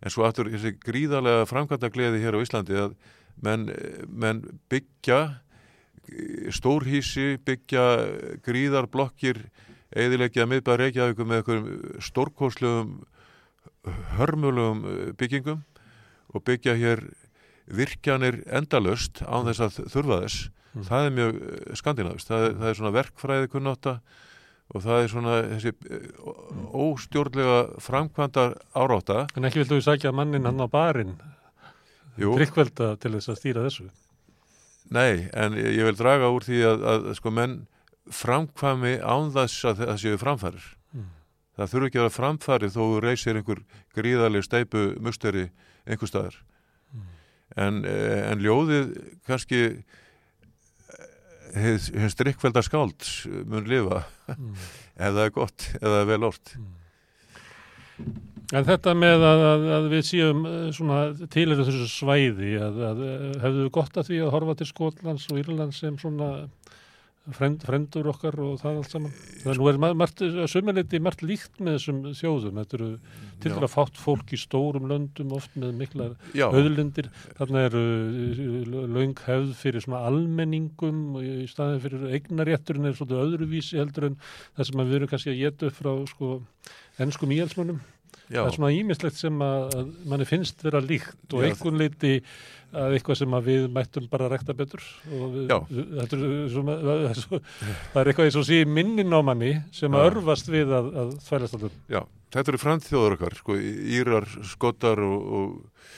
en 0.00 0.12
svo 0.12 0.24
aftur 0.26 0.50
þessi 0.52 0.74
gríðarlega 0.80 1.48
framkvæmda 1.48 1.90
gleði 1.92 2.22
hér 2.24 2.38
á 2.40 2.42
Íslandi 2.44 2.78
að 2.80 2.96
menn, 3.44 3.68
menn 4.08 4.42
byggja 4.72 5.20
stórhísi, 6.54 7.38
byggja 7.46 7.84
gríðarblokkir 8.46 9.42
eðilegja 9.90 10.46
miðbæð 10.46 10.78
Reykjavíku 10.84 11.26
með 11.26 11.40
einhverjum 11.40 12.00
stórkoslegum 12.06 12.92
hörmulegum 14.18 14.84
eh, 14.86 15.12
byggingum 15.18 15.62
og 16.34 16.44
byggja 16.46 16.76
hér 16.78 17.04
virkjanir 17.70 18.40
endalöst 18.50 19.22
án 19.26 19.46
þess 19.48 19.62
að 19.66 19.78
þurfa 19.92 20.18
þess. 20.24 20.48
Mm. 20.70 20.84
það 20.86 21.04
er 21.04 21.14
mjög 21.16 21.38
skandinavist 21.80 22.28
það, 22.30 22.44
það 22.60 22.68
er 22.68 22.76
svona 22.78 22.92
verkfræði 22.94 23.48
kunnáta 23.50 23.94
og 24.70 24.84
það 24.84 25.00
er 25.02 25.08
svona 25.10 25.32
þessi 25.50 25.72
eh, 25.90 26.04
ó- 26.22 26.36
óstjórnlega 26.84 27.56
framkvæmdar 27.82 28.54
árátta. 28.78 29.24
En 29.34 29.48
ekki 29.48 29.64
vildu 29.64 29.80
við 29.80 29.88
sækja 29.88 30.12
mannin 30.14 30.46
hann 30.46 30.62
á 30.62 30.70
barinn, 30.70 31.16
tryggvelda 32.14 32.92
til 33.02 33.16
þess 33.16 33.32
að 33.32 33.40
stýra 33.40 33.64
þessu. 33.66 33.88
Nei, 34.90 35.28
en 35.32 35.54
ég 35.54 35.84
vil 35.86 35.96
draga 35.98 36.30
úr 36.34 36.42
því 36.46 36.60
að, 36.66 36.84
að 36.92 37.08
sko 37.20 37.30
menn 37.34 37.58
framkvæmi 38.10 38.96
án 39.06 39.30
þess 39.34 39.64
að 39.70 39.84
það 39.86 39.98
séu 40.04 40.18
framfærir 40.20 40.68
Mm. 40.90 41.04
það 41.56 41.68
þurfi 41.70 41.86
ekki 41.90 41.98
að 42.00 42.04
vera 42.08 42.16
framfæri 42.16 42.68
þó 42.74 42.80
þú 42.82 43.00
reysir 43.04 43.36
einhver 43.38 43.60
gríðarleg 43.94 44.42
steipu 44.42 44.80
musteri 45.00 45.44
einhver 45.86 46.10
staðar 46.10 46.36
Mm. 46.90 47.04
en, 47.56 47.84
eh, 47.84 48.30
en 48.32 48.40
ljóðið 48.42 48.90
kannski 49.26 49.84
hins 51.54 52.14
drikkvelda 52.18 52.62
skálds 52.62 53.26
mun 53.46 53.64
lifa 53.70 54.04
Mm. 54.30 54.54
ef 55.00 55.14
það 55.14 55.24
er 55.24 55.30
gott, 55.30 55.68
ef 55.74 55.86
það 55.86 56.00
er 56.02 56.06
vel 56.10 56.24
orrt 56.28 56.56
En 58.50 58.66
þetta 58.66 58.96
með 58.98 59.22
að, 59.22 59.40
að, 59.46 59.64
að 59.76 59.84
við 59.92 60.00
séum 60.08 60.40
eh, 60.48 60.62
svona 60.74 61.00
til 61.30 61.46
þessu 61.54 61.86
svæði, 61.92 62.56
að, 62.58 62.80
að 62.88 63.02
hefðu 63.44 63.64
við 63.66 63.72
gott 63.76 64.00
að 64.00 64.08
því 64.10 64.18
að 64.24 64.32
horfa 64.34 64.56
til 64.58 64.66
Skotlands 64.72 65.26
og 65.30 65.38
Írlands 65.38 65.78
sem 65.84 65.98
svona 66.00 66.30
frend, 67.36 67.62
frendur 67.62 68.08
okkar 68.10 68.34
og 68.42 68.56
það 68.58 68.80
allt 68.80 68.94
saman. 68.94 69.12
Það 69.44 69.60
nú 69.60 69.68
er 69.70 69.78
ma- 69.84 69.92
margt, 70.00 70.22
líkt 71.22 71.60
með 71.62 71.76
þessum 71.76 72.00
þjóðum. 72.18 72.58
Þetta 72.58 72.76
eru 72.80 72.88
til 73.44 73.52
dæla 73.54 73.70
fátt 73.70 74.00
fólk 74.00 74.34
í 74.34 74.40
stórum 74.40 74.88
löndum, 74.90 75.30
oft 75.36 75.54
með 75.60 75.76
miklar 75.84 76.16
Já, 76.34 76.48
auðlindir. 76.48 77.10
Þarna 77.38 77.64
eru 77.68 77.84
eh, 77.84 78.74
löng 78.96 79.14
hefð 79.28 79.54
fyrir 79.60 79.86
svona 79.86 80.02
almenningum 80.10 81.20
og 81.20 81.28
í 81.28 81.46
staðin 81.50 81.84
fyrir 81.86 82.08
eignarétturinn 82.18 82.90
er 82.90 82.98
svolítið 82.98 83.22
öðruvísi 83.28 83.78
heldur 83.78 84.10
en 84.10 84.18
það 84.58 84.72
sem 84.72 84.82
að 84.82 84.90
við 84.90 85.00
erum 85.00 85.14
kannski 85.14 85.34
að 85.36 85.40
geta 85.44 85.70
upp 85.70 85.78
frá 85.78 85.94
sko 86.10 86.34
ennskum 87.00 87.38
íhalsmönnum. 87.38 87.80
Já, 88.30 88.40
Það 88.40 88.48
er 88.48 88.56
svona 88.56 88.72
ímislegt 88.76 89.18
sem 89.18 89.44
að, 89.44 89.76
manni 90.08 90.26
finnst 90.28 90.64
vera 90.64 90.80
líkt 90.84 91.34
og 91.34 91.44
einhvern 91.46 91.80
leiti 91.80 92.14
að 92.70 92.94
eitthvað 92.94 93.18
sem 93.18 93.34
að 93.34 93.48
við 93.48 93.64
mættum 93.74 94.06
bara 94.10 94.28
að 94.28 94.34
rekta 94.36 94.54
betur 94.54 94.82
við, 95.10 95.50
er 95.50 96.12
svona, 96.52 96.76
það, 96.78 97.04
er 97.08 97.18
svo, 97.18 97.40
það 97.90 98.00
er 98.02 98.10
eitthvað 98.12 98.28
eins 98.28 98.38
og 98.38 98.46
sé 98.46 98.60
minnin 98.78 99.16
á 99.16 99.20
manni 99.26 99.52
sem 99.74 99.96
að 99.98 100.10
örfast 100.12 100.50
við 100.52 100.74
að, 100.78 100.90
að 101.02 101.14
þvælast 101.26 101.56
allur. 101.58 101.78
já, 101.90 102.00
þetta 102.36 102.52
eru 102.52 102.62
framþjóður 102.62 103.16
okkar 103.18 103.38
sko, 103.40 103.58
Írar, 103.98 104.28
Skotar 104.52 105.02
og, 105.02 105.32
og, 105.40 105.88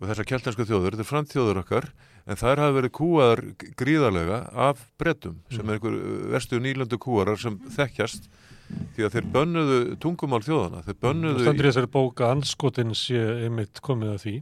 og 0.00 0.10
þessar 0.10 0.30
keltansku 0.34 0.68
þjóður 0.68 0.90
þetta 0.90 1.00
eru 1.06 1.12
framþjóður 1.14 1.62
okkar 1.64 1.88
en 2.24 2.40
þær 2.40 2.64
hafa 2.66 2.76
verið 2.78 2.94
kúaðar 3.00 3.44
gríðarlega 3.80 4.42
af 4.68 4.84
brettum 5.00 5.40
sem 5.52 5.64
er 5.64 5.78
einhver 5.78 5.96
verstu 6.32 6.60
nýlöndu 6.60 7.00
kúarar 7.00 7.40
sem 7.40 7.56
þekkjast 7.76 8.28
því 8.94 9.06
að 9.06 9.14
þeir 9.16 9.28
bönnuðu 9.34 9.78
tungumál 10.02 10.42
þjóðana 10.44 10.82
þeir 10.86 10.98
bönnuðu, 11.04 11.44
stendur 11.44 11.66
í 11.66 11.70
þessari 11.70 11.90
bóka 11.94 12.30
anskotin 12.32 12.94
sé 12.98 13.22
einmitt 13.46 13.80
komið 13.84 14.12
að 14.14 14.20
því. 14.24 14.34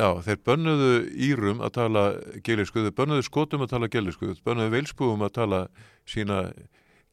já, 0.00 0.08
þeir 0.26 0.40
bönnuðu 0.48 0.94
Írum 1.28 1.60
að 1.66 1.74
tala 1.78 2.04
gelisku, 2.46 2.84
þeir 2.86 2.96
bönnuðu 3.02 3.26
Skotum 3.26 3.66
að 3.66 3.74
tala 3.74 3.90
gelisku, 3.92 4.32
þeir 4.32 4.46
bönnuðu 4.48 4.74
Veilsbúum 4.76 5.26
að 5.26 5.36
tala 5.40 5.60
sína 6.08 6.40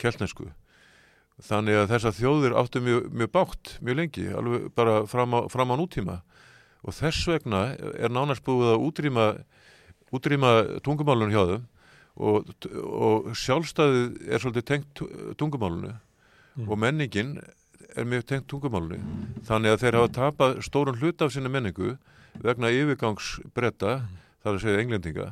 keltnesku. 0.01 0.49
Þannig 1.47 1.77
að 1.77 1.91
þessar 1.91 2.17
þjóðir 2.17 2.57
áttu 2.57 2.81
mjög, 2.81 3.11
mjög 3.13 3.31
bátt 3.35 3.75
mjög 3.85 3.99
lengi, 3.99 4.25
alveg 4.33 4.71
bara 4.77 5.03
fram 5.05 5.35
á, 5.37 5.39
fram 5.53 5.69
á 5.69 5.75
nútíma. 5.77 6.21
Og 6.81 6.95
þess 6.97 7.27
vegna 7.29 7.75
er 7.77 8.13
nánast 8.13 8.45
búið 8.45 8.73
að 8.73 8.85
útrýma 8.87 9.25
útrýma 10.13 10.51
tungumálunum 10.85 11.33
hjá 11.33 11.43
þeim 11.51 11.65
og, 12.17 12.49
og 12.83 13.31
sjálfstæðið 13.37 14.17
er 14.33 14.41
svolítið 14.43 14.65
tengt 14.73 14.91
tu- 14.95 15.09
tungumálunu 15.39 15.93
Mm. 16.57 16.69
og 16.73 16.77
menningin 16.81 17.35
er 17.95 18.05
mjög 18.09 18.23
tengt 18.25 18.47
tungumálunu 18.49 18.97
þannig 19.45 19.75
að 19.75 19.81
þeir 19.83 19.95
hafa 19.99 20.07
tapað 20.15 20.55
stórun 20.65 20.97
hlut 20.97 21.21
af 21.21 21.29
sinni 21.35 21.51
menningu 21.53 21.91
vegna 22.41 22.71
yfirgangsbretta 22.73 23.91
þar 24.41 24.55
að 24.55 24.61
segja 24.63 24.81
englendinga. 24.81 25.27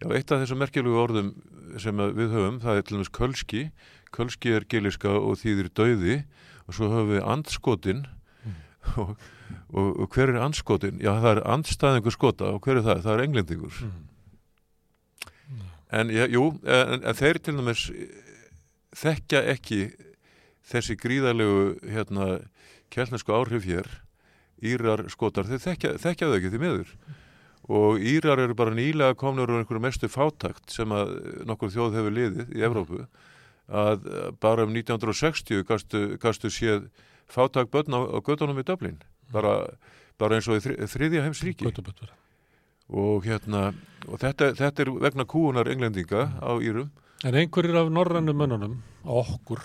Já, 0.00 0.08
eitt 0.16 0.32
af 0.32 0.40
þessum 0.40 0.60
merkjulegu 0.62 0.96
orðum 1.02 1.28
sem 1.76 1.96
við 2.16 2.32
höfum, 2.32 2.60
það 2.64 2.76
er 2.80 2.82
til 2.88 2.96
dæmis 2.96 3.12
kölski. 3.12 3.62
Kölski 4.16 4.54
er 4.56 4.64
giliska 4.64 5.12
og 5.20 5.36
þýðir 5.42 5.68
dauði. 5.76 6.16
Og 6.68 6.74
svo 6.74 6.88
höfum 6.88 7.12
við 7.12 7.28
andskotin. 7.28 8.06
Og, 8.96 9.12
og, 9.76 10.00
og 10.00 10.08
hver 10.16 10.32
er 10.32 10.40
andskotin? 10.40 10.96
Já, 11.04 11.12
það 11.20 11.30
er 11.36 11.42
andstæðingur 11.52 12.14
skota. 12.16 12.48
Og 12.56 12.64
hver 12.64 12.80
er 12.80 12.86
það? 12.88 13.02
Það 13.04 13.12
er 13.18 13.24
englendingur. 13.26 13.80
Mm. 13.84 13.92
En 15.90 16.10
já, 16.14 16.26
jú, 16.30 16.52
en, 16.62 17.00
en 17.02 17.18
þeir 17.18 17.40
til 17.42 17.56
dæmis 17.58 17.88
þekkja 18.96 19.42
ekki 19.54 19.80
þessi 20.70 20.96
gríðarlegu 21.00 21.64
hérna, 21.90 22.28
kjælnesku 22.94 23.34
áhrif 23.34 23.66
hér. 23.66 23.88
Írar 24.60 25.06
skotar, 25.10 25.48
þeir 25.48 25.62
þekkja, 25.64 25.96
þekkja 26.02 26.28
þau 26.28 26.36
ekki 26.36 26.52
því 26.52 26.62
miður. 26.62 26.94
Og 27.70 28.02
Írar 28.02 28.42
eru 28.42 28.56
bara 28.58 28.74
nýlega 28.74 29.16
komnur 29.18 29.50
úr 29.50 29.62
einhverju 29.62 29.82
mestu 29.82 30.10
fátakt 30.10 30.72
sem 30.74 30.90
að 30.94 31.12
nokkur 31.48 31.72
þjóð 31.72 31.98
hefur 31.98 32.16
liðið 32.16 32.54
í 32.58 32.64
Evrópu. 32.66 33.04
Að 33.70 34.08
bara 34.42 34.66
um 34.66 34.74
1960 34.74 35.64
gastu, 35.68 36.02
gastu 36.22 36.50
séð 36.50 36.88
fátakt 37.30 37.70
börn 37.70 37.94
á, 37.94 38.00
á 38.10 38.18
göttunum 38.26 38.58
í 38.58 38.66
Dublin. 38.66 38.98
Bara, 39.30 39.70
bara 40.18 40.38
eins 40.38 40.50
og 40.50 40.58
í 40.58 40.64
þri, 40.64 40.78
þriðja 40.90 41.26
heims 41.28 41.44
ríki 41.46 41.68
Götubötur. 41.68 42.10
Og 42.90 43.26
hérna 43.26 43.70
og 44.08 44.20
þetta, 44.20 44.52
þetta 44.58 44.84
er 44.84 44.92
vegna 45.02 45.26
kúunar 45.28 45.68
englendinga 45.70 46.24
á 46.40 46.52
Írum. 46.62 46.88
En 47.26 47.36
einhverjir 47.36 47.76
af 47.76 47.90
norrænum 47.92 48.38
mönnunum, 48.40 48.78
okkur, 49.04 49.60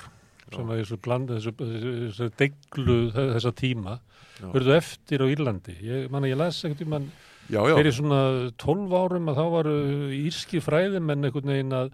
sem 0.52 0.72
að 0.74 0.82
þessu 0.82 0.98
þessu, 1.30 1.54
þessu, 1.62 2.28
deglu 2.42 2.98
þessa 3.16 3.54
tíma, 3.56 4.00
verðu 4.52 4.76
eftir 4.76 5.24
á 5.24 5.26
Írlandi. 5.32 5.78
Ég, 5.80 6.10
manna, 6.12 6.28
ég 6.28 6.40
las 6.40 6.60
ekkert 6.68 6.92
já, 7.48 7.62
já, 7.62 7.76
fyrir 7.78 7.96
svona 7.96 8.20
12 8.60 8.98
árum 9.00 9.32
að 9.32 9.40
þá 9.40 9.46
varu 9.54 9.78
írski 10.18 10.62
fræðimenn 10.64 11.30
einhvern 11.30 11.54
veginn 11.54 11.76
að, 11.80 11.92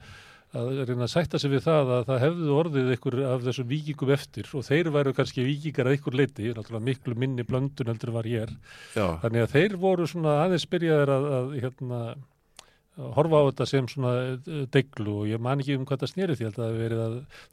að 0.51 0.81
reyna 0.89 1.05
að 1.07 1.11
sætta 1.13 1.39
sig 1.39 1.51
við 1.53 1.61
það 1.63 1.91
að 1.95 2.01
það 2.09 2.21
hefðu 2.25 2.55
orðið 2.59 2.89
einhver 2.95 3.15
af 3.29 3.45
þessum 3.45 3.69
vikingum 3.71 4.09
eftir 4.17 4.49
og 4.59 4.65
þeir 4.67 4.89
væru 4.91 5.13
kannski 5.15 5.45
vikingar 5.47 5.87
að 5.87 5.95
einhver 5.95 6.17
leiti, 6.19 6.49
náttúrulega 6.57 6.87
miklu 6.89 7.15
minni 7.23 7.45
blöndun 7.47 7.91
heldur 7.93 8.11
var 8.17 8.27
hér. 8.27 8.51
já, 8.97 9.05
Þannig 9.23 9.45
að 9.45 9.53
þeir 9.55 9.77
voru 9.79 10.09
svona 10.11 10.33
aðeins 10.43 10.67
byrjaðir 10.73 11.13
að, 11.15 11.29
að 11.37 11.55
hérna, 11.63 12.01
horfa 13.15 13.39
á 13.39 13.43
þetta 13.47 13.65
sem 13.71 13.87
svona 13.89 14.11
eh, 14.35 14.63
deglu 14.75 15.13
og 15.21 15.29
ég 15.31 15.39
man 15.41 15.61
ekki 15.63 15.77
um 15.79 15.85
hvað 15.87 16.01
það 16.03 16.11
snýri 16.11 16.35
því, 16.35 16.47
ég 16.49 16.59
að 16.59 16.75
þeir 16.81 16.95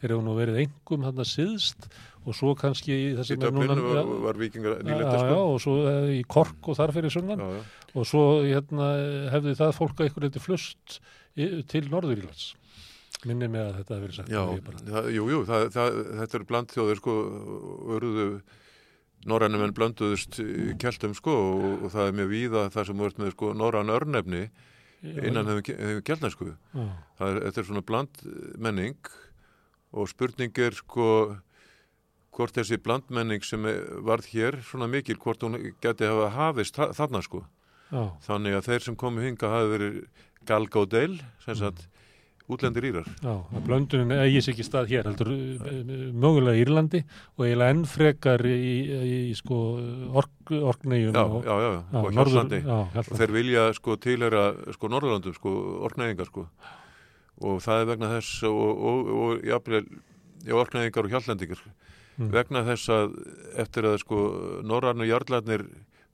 hefur 0.03 0.25
nú 0.27 0.35
verið 0.37 0.59
engum 0.65 1.07
hann 1.07 1.23
að 1.23 1.29
síðst 1.31 1.87
og 2.29 2.35
svo 2.37 2.51
kannski 2.59 2.93
í 2.93 3.05
í 3.13 3.17
þessum 3.21 3.45
Dublin 3.47 3.71
var, 3.87 4.11
var 4.27 4.41
vikingar 4.43 4.83
já, 4.83 4.99
sko. 5.23 5.39
og 5.55 5.61
svo 5.63 5.77
eh, 5.89 6.11
í 6.19 6.23
Kork 6.29 6.69
og 6.75 6.77
þar 6.81 6.93
fyrir 6.99 7.15
sunnan. 7.15 7.39
Já, 7.41 7.63
já. 7.63 7.93
og 7.95 8.11
svo 8.11 8.25
hérna, 8.43 8.91
hefði 9.37 9.55
það 9.63 9.77
fólk 9.79 9.95
að 10.03 10.09
einhver 10.11 10.27
leiti 10.27 10.43
flust 10.43 10.99
í- 11.39 11.53
til 11.71 11.87
Norðurílands 11.95 12.49
minni 13.27 13.49
mig 13.51 13.61
að 13.65 13.77
þetta 13.81 13.95
hefði 13.97 14.05
verið 14.07 14.17
sagt 14.19 14.31
Já, 14.31 14.43
það 14.93 15.09
jú, 15.17 15.25
jú, 15.33 15.39
það, 15.49 15.65
það, 15.75 15.99
þetta 16.21 16.39
eru 16.39 16.49
blandþjóðir 16.53 17.01
sko, 17.01 17.15
örðu 17.97 18.27
norrænum 19.29 19.65
en 19.67 19.75
blönduðust 19.75 20.39
í 20.45 20.77
keltum 20.79 21.15
sko 21.19 21.35
og, 21.35 21.65
og 21.89 21.91
það 21.97 22.07
er 22.13 22.17
mjög 22.21 22.31
víða 22.31 22.63
það 22.71 22.87
sem 22.93 23.03
vart 23.03 23.19
með 23.19 23.33
sko 23.35 23.51
norræn 23.59 23.91
örnefni 23.91 24.45
innan 25.03 25.47
hefur, 25.47 25.63
hefur 25.79 26.05
keltnesku. 26.07 26.53
Já, 26.75 26.87
það 27.19 27.29
er, 27.33 27.41
þetta 27.49 27.61
er 27.63 27.67
svona 27.69 27.85
blandmenning 27.91 29.11
og 29.99 30.09
spurning 30.11 30.59
er 30.63 30.75
sko 30.79 31.09
hvort 32.39 32.55
þessi 32.55 32.79
blandmenning 32.83 33.43
sem 33.47 33.63
varð 34.07 34.27
hér 34.31 34.61
svona 34.63 34.87
mikil, 34.91 35.17
hvort 35.19 35.43
hún 35.43 35.57
geti 35.83 36.07
hafa 36.07 36.29
hafist 36.37 36.77
þa- 36.79 36.93
þarna 36.95 37.23
sko. 37.27 37.43
Já, 37.91 38.03
þannig 38.27 38.55
að 38.59 38.67
þeir 38.69 38.85
sem 38.85 38.97
komu 39.01 39.23
hinga 39.25 39.49
hafi 39.51 39.71
verið 39.75 40.01
Galgódeil, 40.47 41.17
sem 41.45 41.57
sagt 41.59 41.87
útlendir 42.49 42.87
írar 42.89 43.07
já, 43.21 43.33
að 43.35 43.65
blöndunin 43.67 44.15
eigi 44.17 44.41
sér 44.45 44.55
ekki 44.55 44.67
stað 44.67 44.89
hér 44.93 45.09
heldur 45.11 45.31
eh, 45.35 45.81
mögulega 46.17 46.63
Írlandi 46.63 47.03
og 47.37 47.45
eiginlega 47.47 47.75
enn 47.75 47.85
frekar 47.89 48.45
í, 48.49 48.57
í, 48.57 49.19
í 49.31 49.35
sko 49.39 49.59
ork, 50.23 50.53
orknegjum 50.57 51.15
já, 51.19 51.25
og, 51.27 51.45
já, 51.45 51.55
já, 51.65 51.71
já, 51.77 52.03
og 52.03 52.11
Hjaltlandi. 52.17 52.61
þeir 53.21 53.35
vilja 53.37 53.67
sko 53.77 53.97
tilhera 54.01 54.45
sko 54.77 54.93
Norðurlandum 54.95 55.37
sko 55.37 55.55
orknæðingar 55.91 56.31
sko 56.33 56.47
og 57.39 57.61
það 57.63 57.83
er 57.85 57.91
vegna 57.93 58.13
þess 58.17 58.43
og, 58.49 58.85
og, 58.93 59.13
og 59.19 59.45
jafnvel 59.47 59.85
já, 60.49 60.55
orknæðingar 60.65 61.07
og 61.11 61.15
hjallendingar 61.17 61.67
Mm. 62.19 62.33
vegna 62.35 62.65
þess 62.67 62.89
að 62.91 63.13
eftir 63.63 63.87
að 63.87 64.01
sko 64.03 64.17
norrannu 64.67 65.07
jarlarnir 65.07 65.63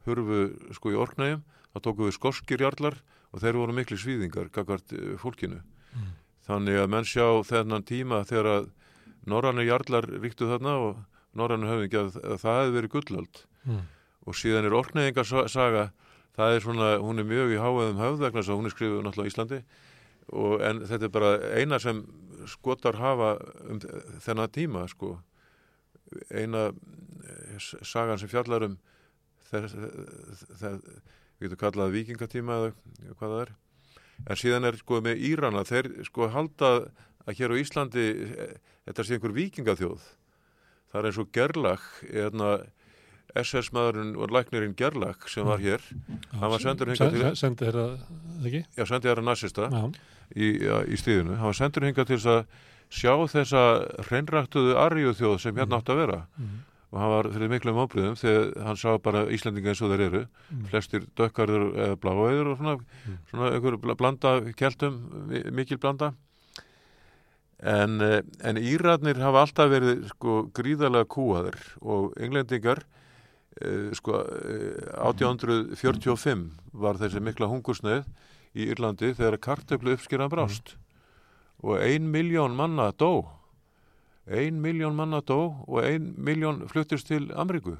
hurfu 0.04 0.40
sko 0.76 0.90
í 0.92 0.98
orknæðum 1.00 1.40
þá 1.72 1.78
tóku 1.86 2.04
við 2.04 2.12
skorskir 2.18 2.60
jarlar 2.60 2.98
og 3.32 3.40
þeir 3.40 3.56
voru 3.56 3.72
miklu 3.72 3.96
svíðingar 3.96 4.50
gagvart 4.52 4.92
uh, 4.92 5.14
fólkinu. 5.16 5.62
Þannig 6.44 6.78
að 6.80 6.92
menn 6.92 7.08
sjá 7.08 7.26
þennan 7.48 7.86
tíma 7.88 8.22
þegar 8.28 8.50
að 8.52 8.70
norrannu 9.30 9.64
jarlar 9.64 10.08
ríktu 10.20 10.48
þarna 10.50 10.76
og 10.86 11.02
norrannu 11.34 11.70
höfðingi 11.70 12.00
að, 12.00 12.16
að 12.20 12.40
það 12.42 12.60
hefði 12.60 12.74
verið 12.78 12.94
gullöld. 12.94 13.44
Mm. 13.64 13.84
og 14.28 14.36
síðan 14.36 14.66
er 14.68 14.74
orkneyðingarsaga 14.76 15.84
það 16.34 16.54
er 16.56 16.64
svona, 16.64 16.88
hún 17.00 17.22
er 17.22 17.28
mjög 17.28 17.54
í 17.54 17.60
háeðum 17.60 18.00
höfð 18.00 18.22
vegna 18.24 18.42
þess 18.42 18.52
að 18.52 18.58
hún 18.58 18.68
er 18.68 18.74
skrifuð 18.74 19.02
náttúrulega 19.04 19.28
á 19.28 19.32
Íslandi. 19.32 19.58
Og, 20.34 20.54
en 20.64 20.80
þetta 20.88 21.06
er 21.06 21.12
bara 21.14 21.32
eina 21.60 21.78
sem 21.82 22.00
skotar 22.50 22.98
hafa 22.98 23.34
um 23.70 23.80
þennan 24.24 24.54
tíma 24.54 24.86
sko. 24.90 25.18
Eina 26.32 26.70
eh, 26.70 27.68
sagan 27.84 28.20
sem 28.20 28.30
fjallar 28.32 28.66
um 28.68 28.78
þess, 29.50 29.76
það, 30.60 30.80
við 31.38 31.46
getum 31.48 31.60
kallað 31.60 31.94
vikingatíma 31.98 32.58
eða 32.60 32.74
hvað 33.18 33.34
það 33.34 33.44
er 33.44 33.54
en 34.26 34.36
síðan 34.40 34.64
er 34.70 34.76
sko 34.80 35.00
með 35.04 35.20
Írana 35.30 35.64
þeir 35.68 35.90
sko 36.08 36.28
halda 36.32 36.70
að 37.26 37.38
hér 37.40 37.52
á 37.52 37.56
Íslandi 37.60 38.06
eh, 38.24 38.54
þetta 38.88 39.04
sé 39.08 39.16
einhver 39.18 39.34
vikingaþjóð 39.36 40.00
það 40.92 40.98
er 41.02 41.08
eins 41.10 41.18
og 41.24 41.30
Gerlach 41.34 41.86
SS 43.34 43.72
maðurinn 43.74 44.12
og 44.20 44.30
læknirinn 44.30 44.76
Gerlach 44.78 45.24
sem 45.32 45.46
var 45.48 45.58
hér 45.62 45.82
Hann 46.38 46.50
var 46.52 46.62
sendur 46.62 46.86
hingað 46.92 47.16
til- 47.16 47.36
Sendur 47.40 47.66
þeirra, 47.72 47.86
ekki? 48.46 48.60
já, 48.78 48.84
sendi 48.86 49.10
að 49.10 49.22
nazista 49.26 49.70
í, 50.34 50.46
í 50.62 50.96
stíðinu, 51.00 51.34
hann 51.40 51.50
var 51.50 51.58
sendur 51.58 51.82
hingað 51.88 52.06
til 52.12 52.20
að 52.30 52.44
sjá 52.94 53.12
þessa 53.32 53.62
hreinræktuðu 54.06 54.76
arjuþjóð 54.78 55.40
sem 55.42 55.56
hérna 55.58 55.80
átt 55.80 55.90
að 55.90 55.98
vera. 56.04 56.18
Mm. 56.38 56.60
Og 56.94 57.00
hann 57.02 57.10
var 57.10 57.26
fyrir 57.34 57.50
miklum 57.50 57.78
ábriðum 57.82 58.14
þegar 58.20 58.52
hann 58.68 58.78
sá 58.78 58.92
bara 59.02 59.24
Íslendinga 59.34 59.72
eins 59.72 59.80
og 59.82 59.90
þeir 59.90 60.04
eru. 60.06 60.20
Mm. 60.52 60.66
flestir 60.70 61.06
dökkarður 61.18 61.64
eða 61.74 61.96
bláauður 61.98 62.52
og 62.52 62.58
svona, 62.60 62.74
Mm. 62.78 63.16
svona 63.32 63.48
einhver 63.56 63.76
bl- 63.82 63.96
blanda 63.98 64.34
keltum, 64.54 65.00
mi- 65.28 65.42
mikil 65.50 65.78
blanda. 65.82 66.12
En, 67.64 68.00
eh, 68.00 68.20
en 68.44 68.56
Írarnir 68.58 69.16
hafa 69.22 69.42
alltaf 69.46 69.70
verið 69.72 70.08
sko 70.10 70.50
gríðarlega 70.52 71.06
kúaður 71.08 71.56
og 71.82 72.12
englendingar 72.20 72.82
eh, 73.62 73.90
sko 73.94 74.20
eh, 74.20 74.82
1845 75.00 76.50
var 76.74 76.94
þessi 77.00 77.22
mikla 77.24 77.48
hungursneið 77.48 78.04
í 78.54 78.66
Írlandi 78.74 79.14
þegar 79.16 79.38
kartöflu 79.38 79.94
uppskýran 79.96 80.30
brást 80.30 80.74
og 81.64 81.78
ein 81.80 82.10
miljón 82.12 82.54
manna 82.58 82.90
dó 82.92 83.24
ein 84.26 84.60
miljón 84.62 84.94
manna 84.96 85.20
dó 85.20 85.64
og 85.68 85.80
ein 85.84 86.14
miljón 86.16 86.62
fluttist 86.70 87.06
til 87.10 87.28
Ameríku. 87.36 87.76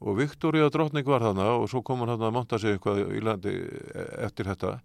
Og 0.00 0.16
Viktoria 0.20 0.68
drottning 0.70 1.06
var 1.08 1.20
þarna 1.24 1.46
og 1.58 1.68
svo 1.70 1.82
kom 1.82 2.00
hann 2.04 2.12
þarna 2.14 2.28
að 2.28 2.34
monta 2.36 2.58
sig 2.58 2.76
eitthvað 2.76 3.00
í 3.16 3.22
landi 3.24 3.54
e- 3.58 4.08
eftir 4.28 4.46
þetta. 4.46 4.78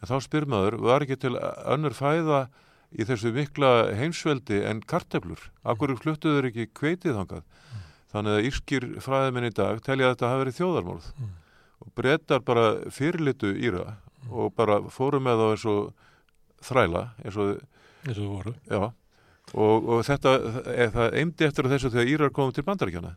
En 0.00 0.08
þá 0.08 0.16
spyr 0.24 0.46
maður, 0.50 0.78
var 0.80 1.04
ekki 1.04 1.18
til 1.20 1.34
önnur 1.36 1.94
fæða 1.94 2.46
í 2.94 3.04
þessu 3.04 3.32
mikla 3.34 3.92
heimsveldi 3.98 4.62
en 4.64 4.80
karteflur 4.80 5.50
akkur 5.64 5.92
fluttuður 6.00 6.48
ekki 6.50 6.68
kveitið 6.72 7.18
þangað? 7.18 7.44
Þannig 8.14 8.36
að 8.38 8.48
írskir 8.48 8.84
fræðiminn 9.02 9.48
í 9.50 9.54
dag 9.54 9.80
telja 9.82 10.08
að 10.08 10.14
þetta 10.14 10.30
hafi 10.30 10.42
verið 10.44 10.58
þjóðarmálð 10.60 11.06
Mm. 11.18 11.30
og 11.84 11.94
brettar 11.94 12.40
bara 12.40 12.66
fyrirlitu 12.90 13.50
íra 13.58 13.96
og 14.30 14.54
bara 14.54 14.80
fóru 14.88 15.18
með 15.20 15.36
þá 15.42 15.46
eins 15.50 15.64
og 15.66 15.92
þræla 16.62 17.02
eins 17.24 17.36
og 17.36 17.58
eins 18.06 18.18
og 18.18 18.28
voru. 18.30 18.54
Já, 18.70 18.92
og, 19.54 19.86
og 19.88 20.02
þetta, 20.06 20.34
það, 20.94 21.06
eimdi 21.20 21.46
eftir 21.46 21.70
þessu 21.70 21.92
þegar 21.94 22.10
Írar 22.10 22.34
komum 22.34 22.54
til 22.54 22.66
bandaríkjana. 22.66 23.14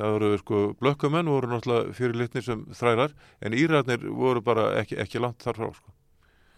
Það 0.00 0.14
voru, 0.14 0.28
sko, 0.40 0.60
blökkumenn 0.80 1.28
voru 1.28 1.50
náttúrulega 1.50 1.94
fyrir 1.96 2.16
litni 2.16 2.42
sem 2.44 2.62
þrælar, 2.76 3.12
en 3.44 3.56
Írarnir 3.56 4.06
voru 4.16 4.40
bara 4.44 4.70
ekki, 4.80 4.96
ekki 5.02 5.20
langt 5.20 5.42
þar 5.44 5.58
frá, 5.58 5.72
sko. 5.76 5.92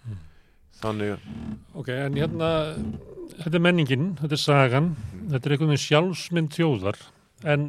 Mm. 0.07 0.21
Þannig, 0.83 1.25
Ok, 1.79 1.91
en 1.95 2.19
hérna, 2.21 2.51
þetta 3.39 3.59
er 3.59 3.65
menningin, 3.65 4.13
þetta 4.21 4.39
er 4.39 4.43
sagan, 4.43 4.93
þetta 5.33 5.43
er 5.43 5.57
einhvern 5.57 5.73
veginn 5.73 5.85
sjálfsmynd 5.87 6.55
þjóðar, 6.59 7.01
en 7.55 7.67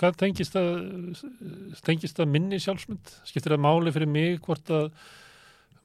hvað 0.00 0.18
tengist 0.24 0.56
það, 0.56 0.72
tengist 1.86 2.18
það 2.18 2.32
minni 2.34 2.58
sjálfsmynd? 2.62 3.14
Skiptir 3.28 3.54
það 3.54 3.64
máli 3.66 3.94
fyrir 3.94 4.10
mig 4.10 4.40
hvort 4.44 4.72
að 4.74 4.90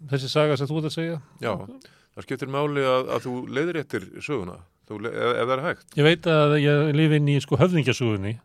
þessi 0.10 0.32
saga 0.32 0.58
sem 0.58 0.70
þú 0.70 0.80
ert 0.80 0.90
að 0.90 0.96
segja? 0.96 1.22
já, 1.44 1.54
það 2.16 2.26
skiptir 2.26 2.52
máli 2.54 2.86
að, 2.88 3.14
að 3.16 3.26
þú 3.28 3.36
leiðir 3.58 3.82
eftir 3.84 4.08
söguna, 4.24 4.58
þú, 4.90 5.00
ef, 5.06 5.32
ef 5.32 5.48
það 5.48 5.56
er 5.58 5.66
hægt. 5.70 5.88
Ég 6.00 6.08
veit 6.10 6.30
að 6.34 6.60
ég 6.64 6.94
lifi 6.98 7.20
inn 7.22 7.32
í 7.32 7.40
sko 7.46 7.60
höfðingjasugunni, 7.62 8.36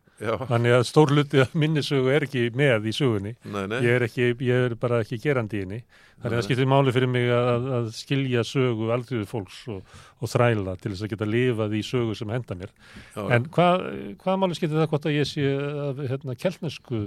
þannig 0.49 0.76
að 0.78 0.86
stór 0.88 1.11
hluti 1.12 1.40
af 1.42 1.55
minni 1.59 1.82
sögu 1.84 2.12
er 2.14 2.24
ekki 2.28 2.47
með 2.57 2.86
í 2.86 2.92
sögunni. 2.95 3.32
nei, 3.45 3.64
nei, 3.72 3.78
Ég 3.82 3.97
er, 3.99 4.05
ekki, 4.07 4.28
ég 4.47 4.66
er 4.70 4.74
bara 4.80 5.01
ekki 5.03 5.18
gerandi 5.24 5.59
í 5.59 5.64
henni. 5.64 5.80
Þannig 6.22 6.30
að 6.30 6.38
það 6.38 6.47
skiptir 6.47 6.68
máli 6.70 6.92
fyrir 6.95 7.11
mig 7.11 7.26
að, 7.34 7.64
að 7.76 7.88
skilja 7.99 8.45
sögu 8.47 8.86
aldriðu 8.95 9.26
fólks 9.28 9.57
og, 9.74 9.80
og 10.22 10.30
þræla 10.30 10.76
til 10.80 10.92
þess 10.95 11.03
að 11.05 11.11
geta 11.16 11.26
lifað 11.28 11.74
í 11.74 11.80
sögu 11.84 12.14
sem 12.16 12.30
henda 12.32 12.55
mér. 12.61 12.70
já, 13.16 13.24
En 13.34 13.49
hvað, 13.53 13.82
hvað 14.22 14.38
máli 14.45 14.57
skiptir 14.57 14.78
það 14.78 14.88
hvort 14.95 15.09
að 15.11 15.16
ég 15.18 15.28
sé 15.28 15.49
af 15.88 16.05
hérna, 16.12 16.36
keltnesku, 16.38 17.03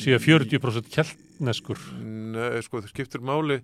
sé 0.00 0.16
40% 0.18 0.88
keltneskur? 0.92 1.78
Nei, 2.02 2.60
sko, 2.64 2.80
það 2.82 2.90
skiptir 2.92 3.22
máli, 3.24 3.60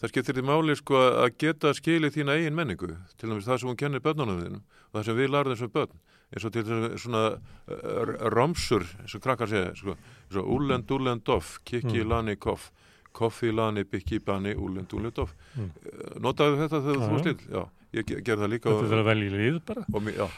það 0.00 0.12
skiptir 0.12 0.36
því 0.38 0.44
máli, 0.48 0.76
sko, 0.78 0.98
að 1.24 1.36
geta 1.42 1.72
skilið 1.74 2.16
þína 2.18 2.36
eigin 2.38 2.54
menningu, 2.58 2.92
til 3.18 3.30
dæmis 3.30 3.46
það 3.48 3.60
sem 3.62 3.70
hún 3.72 3.78
kennir 3.80 4.02
börnunum 4.04 4.40
þínum 4.42 4.62
og 4.62 4.96
það 4.98 5.04
sem 5.08 5.18
við 5.22 5.30
lærðum 5.34 5.58
sem 5.62 5.72
börn, 5.72 5.94
eins 6.32 6.46
og 6.48 6.52
til 6.54 6.64
þess 6.68 7.02
svona 7.06 7.22
uh, 7.32 8.14
romsur, 8.32 8.86
eins 9.02 9.14
og 9.18 9.22
krakkar 9.24 9.50
segja, 9.50 9.74
sko, 9.78 9.96
eins 9.96 10.38
og 10.40 10.48
úlend, 10.56 10.90
úlend, 10.96 11.24
doff, 11.28 11.58
kikki, 11.64 12.02
Mm. 12.04 12.08
lani, 12.12 12.36
koff, 12.36 12.70
koffi, 13.12 13.50
lani, 13.52 13.84
byggi, 13.84 14.20
bani, 14.24 14.54
úlend, 14.56 14.88
úlend, 14.96 15.14
doff. 15.18 15.34
Mm. 15.56 15.70
Uh, 15.84 16.18
Notaðu 16.24 16.60
þetta 16.62 16.80
þegar 16.86 17.02
þú 17.02 17.10
varst 17.12 17.46
já. 17.52 17.64
ég 17.92 18.06
ge- 18.08 18.22
gerði 18.24 18.42
það 18.46 18.52
líka 18.54 18.70
Þetta 18.72 18.92
er 18.96 19.02
að 19.02 19.08
velja 19.10 19.26
í 19.28 19.32
lið 19.36 19.58
bara? 19.68 19.84
og 19.92 20.02
já, 20.08 20.28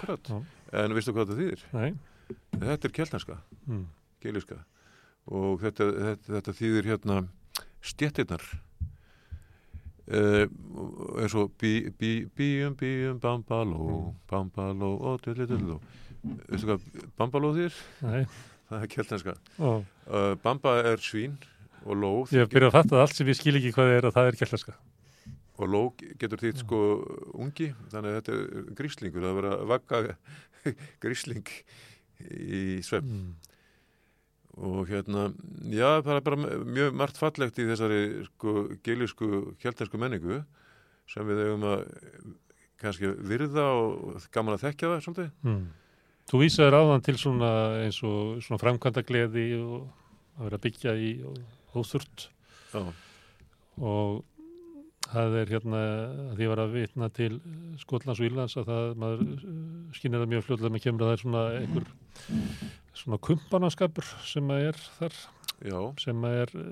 en 0.75 0.95
veistu 0.97 1.13
hvað 1.15 1.29
þetta 1.29 1.39
þýðir? 1.39 1.63
Nei. 1.73 1.95
Þetta 2.59 2.85
er 2.89 2.95
keltneska 2.99 3.37
Mm. 3.69 3.85
Og 5.31 5.61
þetta, 5.63 5.87
þetta, 6.09 6.33
þetta 6.39 6.55
þýðir 6.61 6.89
hérna 6.93 7.19
stjettirnar 7.85 8.45
uh, 10.13 10.45
eins 11.21 11.37
og 11.39 11.53
bí, 11.61 11.91
bí, 11.99 12.13
bíum, 12.37 12.75
bíum, 12.81 13.21
bambaló 13.23 14.15
bambaló 14.31 14.93
og 15.13 15.23
dillidilló 15.25 15.79
veistu 16.49 16.69
hvað 16.69 16.89
bambaló 17.21 17.53
þýr? 17.57 17.79
Nei. 18.05 18.25
það 18.69 18.83
er 18.87 18.93
keltenska 18.97 19.37
Ó, 19.61 19.71
uh, 20.09 20.35
bamba 20.45 20.79
er 20.93 21.03
svín 21.05 21.37
og 21.85 21.99
ló 22.01 22.13
ég 22.33 22.45
hef 22.45 22.53
byrjað 22.53 22.71
að 22.71 22.77
fatta 22.79 23.01
allt 23.05 23.17
sem 23.19 23.29
ég 23.29 23.37
skil 23.37 23.57
ekki 23.61 23.73
hvað 23.77 23.95
er 23.99 24.07
að 24.09 24.15
það 24.17 24.29
er 24.31 24.39
keltneska. 24.41 24.77
og 25.61 25.69
ló 25.71 25.81
getur 26.19 26.41
þýtt 26.41 26.63
sko 26.65 26.79
ungi. 27.39 27.69
Þannig 27.93 28.09
að 28.11 28.17
þetta 28.17 28.33
er 28.35 28.71
gríslingur 28.79 29.23
það 29.23 29.29
er 29.31 29.37
verið 29.39 29.53
að 29.55 29.69
vagga 29.71 30.01
grísling 31.05 31.51
í 32.25 32.63
svefn 32.83 33.13
Mm. 33.15 33.54
Og 34.55 34.89
hérna, 34.89 35.29
já, 35.67 36.01
það 36.05 36.17
er 36.17 36.27
bara 36.27 36.59
mjög 36.65 36.99
margt 36.99 37.19
fallegt 37.19 37.59
í 37.59 37.67
þessari 37.69 38.01
sko 38.29 38.69
geilisku 38.87 39.31
kjeltensku 39.63 39.99
menningu 40.01 40.43
sem 41.11 41.27
við 41.29 41.43
eigum 41.45 41.67
að 41.73 41.87
kannski 42.81 43.11
virða 43.29 43.65
og 43.79 44.29
gaman 44.35 44.57
að 44.57 44.69
þekkja 44.69 44.93
það 44.93 45.03
svolítið. 45.07 45.33
Mm. 45.45 45.65
Þú 46.31 46.41
vísaður 46.41 46.79
áðan 46.81 47.05
til 47.05 47.17
svona 47.21 47.51
eins 47.83 47.99
og 48.07 48.39
svona 48.45 48.61
framkvæmda 48.63 49.05
gleði 49.05 49.49
og 49.61 49.83
að 50.39 50.47
vera 50.47 50.61
að 50.61 50.65
byggja 50.69 50.95
í 50.97 51.11
óþurft 51.75 52.29
Já, 52.75 52.81
og 53.83 54.23
það 55.05 55.37
er 55.41 55.53
hérna 55.53 55.83
að 55.83 56.39
því 56.39 56.47
að 56.47 56.53
vera 56.55 56.65
að 56.65 56.77
vitna 56.79 57.11
til 57.15 57.31
Skotlands 57.83 58.23
og 58.23 58.29
Írlands 58.29 58.57
að 58.59 58.71
það 58.71 58.97
maður 59.03 59.45
skynir 59.99 60.23
það 60.23 60.33
mjög 60.33 60.47
fljóðlega 60.47 60.75
með 60.75 60.85
kemur 60.87 61.05
að 61.05 61.11
það 61.11 61.17
er 61.17 61.23
svona 61.25 61.45
einhver 61.61 61.91
svona 62.95 63.19
kumpanaskapur 63.23 64.07
sem 64.27 64.51
að 64.55 64.69
er 64.71 64.81
þar 64.99 65.19
já, 65.65 65.79
sem 66.03 66.27
að 66.27 66.39
er 66.45 66.55
uh, 66.61 66.65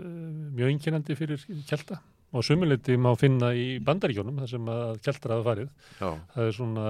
mjög 0.56 0.72
einkennandi 0.74 1.18
fyrir 1.18 1.46
kelta 1.68 2.00
og 2.32 2.46
sumuleiti 2.46 2.96
má 2.96 3.10
finna 3.20 3.52
í 3.52 3.76
bandaríkjónum 3.84 4.38
þar 4.40 4.50
sem 4.54 4.70
að 4.72 4.92
keltar 5.04 5.34
hafa 5.34 5.44
farið. 5.50 5.72
Já, 5.98 6.08
það 6.32 6.46
er 6.46 6.54
svona 6.56 6.86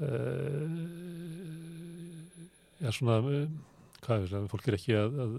uh, 0.00 0.66
já 2.80 2.92
svona 2.94 3.16
uh, 3.24 3.40
hvað 4.04 4.26
er 4.26 4.30
það, 4.34 4.46
fólk 4.52 4.68
er 4.68 4.78
ekki 4.78 4.94
að, 5.00 5.18
að 5.24 5.34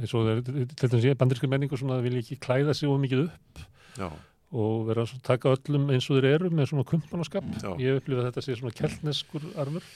eins 0.00 0.14
og 0.16 0.26
það 0.26 0.96
er 1.10 1.18
bandaríska 1.18 1.50
menningu 1.50 1.78
svona 1.78 2.00
vilja 2.04 2.24
ekki 2.24 2.40
klæða 2.42 2.74
sig 2.74 2.90
of 2.90 2.98
mikið 3.02 3.26
upp 3.28 3.60
já, 4.00 4.08
og 4.56 4.88
vera 4.88 5.04
að 5.06 5.22
taka 5.26 5.54
öllum 5.54 5.86
eins 5.94 6.08
og 6.10 6.18
þeir 6.18 6.28
eru 6.32 6.50
með 6.50 6.72
svona 6.72 6.86
kumpanaskap 6.88 7.46
ég 7.82 8.00
upplifa 8.00 8.24
að 8.24 8.28
þetta 8.30 8.44
sé 8.44 8.58
svona 8.58 8.74
keltneskur 8.74 9.46
armur 9.62 9.86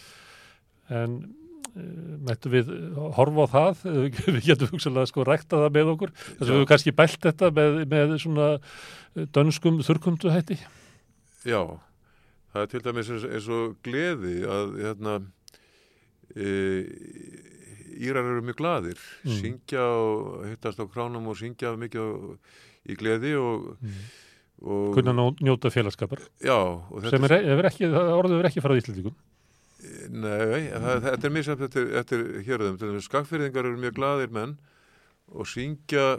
en 0.91 1.15
uh, 1.25 2.17
mættu 2.27 2.51
við 2.53 2.71
horfa 3.17 3.47
á 3.47 3.53
það? 3.55 3.85
Við 4.37 4.41
getum 4.49 4.73
hugsalega 4.75 5.11
sko 5.11 5.25
rækta 5.29 5.63
það 5.65 5.77
með 5.79 5.93
okkur. 5.95 6.15
Þess 6.19 6.41
að 6.43 6.51
við 6.51 6.57
höfum 6.59 6.71
kannski 6.73 6.95
bælt 6.99 7.21
þetta 7.29 7.51
með, 7.57 7.79
með 7.95 8.17
svona 8.25 8.49
eh, 8.59 9.27
dönskum 9.37 9.81
þurrkumtu 9.87 10.33
hætti 10.35 10.59
já. 11.49 11.63
Það 12.51 12.65
er 12.65 12.71
til 12.73 12.81
dæmis 12.83 13.09
eins, 13.15 13.47
og 13.55 13.77
gleði 13.87 14.41
að 14.51 14.73
hérna 14.83 15.13
e, 16.35 16.49
Írar 18.01 18.25
eru 18.25 18.43
mjög 18.43 18.57
gladir, 18.57 18.99
Mm. 19.25 19.37
syngja 19.39 19.83
og 19.85 20.47
hittast 20.49 20.81
á 20.81 20.87
kránum 20.89 21.27
og 21.29 21.37
syngja 21.37 21.75
mikið 21.77 22.01
á, 22.01 22.11
í 22.89 22.97
gleði 22.97 23.35
og, 23.37 23.77
og 24.65 24.95
kunna 24.97 25.13
njóta 25.45 25.69
félagskapar 25.71 26.23
já, 26.41 26.57
þetta 26.97 27.13
sem 27.13 27.27
er, 27.29 27.35
er 27.55 27.69
ekki, 27.69 27.91
orðið 27.93 28.39
er 28.41 28.49
ekki 28.49 28.63
farað 28.65 28.81
Íslandingum 28.83 29.17
Nei, 30.11 30.69
það, 30.75 31.05
þetta 31.07 31.29
er 31.29 31.35
misjafn 31.35 31.67
eftir, 31.67 31.89
eftir 32.01 32.25
hérðum. 32.47 32.79
Skagfyrðingar 33.07 33.69
eru 33.69 33.81
mjög 33.81 33.97
gladir 33.97 34.35
menn 34.35 34.57
og 35.31 35.49
syngja 35.49 36.19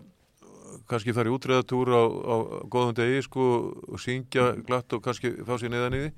kannski 0.88 1.14
fara 1.14 1.28
í 1.28 1.34
útreðatúr 1.36 1.91
á, 1.91 2.03
á 2.07 2.36
góðum 2.72 2.95
degi 2.95 3.26
sko 3.26 3.47
og 3.91 3.99
syngja 3.99 4.53
glatt 4.64 4.93
og 4.95 5.03
kannski 5.03 5.34
fá 5.43 5.57
sér 5.59 5.74
neðan 5.74 5.97
í 5.97 6.03
því 6.05 6.12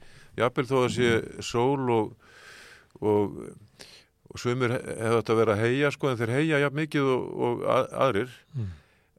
jafnvel 0.43 0.67
þó 0.69 0.75
að 0.83 0.91
sé 0.93 1.09
sól 1.41 1.89
og 1.89 2.11
og, 3.01 3.33
og 4.29 4.37
svömmir 4.39 4.75
hefur 4.77 5.17
þetta 5.17 5.37
verið 5.39 5.53
að 5.55 5.63
heia 5.65 5.89
sko 5.91 6.11
en 6.11 6.19
þeir 6.19 6.33
heia 6.37 6.59
jafn 6.61 6.77
mikið 6.77 7.09
og, 7.15 7.23
og 7.47 7.63
að, 7.73 7.87
aðrir 8.07 8.35
Mm. 8.53 8.67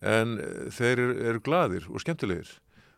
en 0.07 0.35
þeir 0.71 0.93
eru, 1.03 1.15
eru 1.33 1.41
gladir 1.43 1.87
og 1.91 1.99
skemmtilegir 2.05 2.53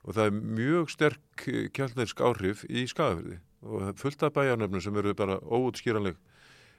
og 0.04 0.12
það 0.18 0.26
er 0.26 0.34
mjög 0.60 0.90
sterk 0.92 1.46
kjallnirsk 1.72 2.20
áhrif 2.20 2.66
í 2.68 2.84
skafafyrði 2.90 3.38
og 3.62 3.96
fullt 3.98 4.22
af 4.22 4.34
bæjarnöfnum 4.36 4.82
sem 4.82 4.96
eru 4.96 5.14
bara 5.14 5.38
óutskýranleg 5.40 6.16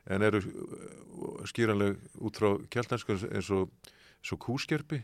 en 0.10 0.24
eru 0.24 0.42
uh, 0.42 1.46
skýranleg 1.46 1.98
út 2.24 2.40
frá 2.40 2.54
kjallnirsk 2.72 3.10
eins 3.10 3.50
og, 3.52 3.72
og 4.32 4.40
kúskerpi. 4.40 5.02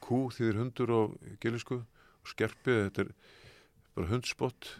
Kú 0.00 0.28
þýðir 0.32 0.60
hundur 0.62 0.94
á 0.96 1.00
gilisku 1.42 1.82
og 1.82 2.28
skerpi 2.28 2.78
þetta 2.86 3.04
er 3.04 3.12
bara 3.96 4.08
hundspott 4.12 4.70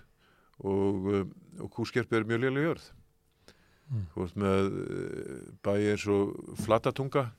og, 0.61 1.11
um, 1.13 1.35
og 1.61 1.71
kúskerpi 1.77 2.17
er 2.17 2.29
mjög 2.29 2.47
lélega 2.47 2.71
jörð. 2.71 2.89
Mm. 3.91 4.07
veist 4.15 4.37
með 4.39 4.71
uh, 4.71 5.39
bæi 5.67 5.91
eins 5.91 6.07
og 6.07 6.37
flatatunga 6.63 7.31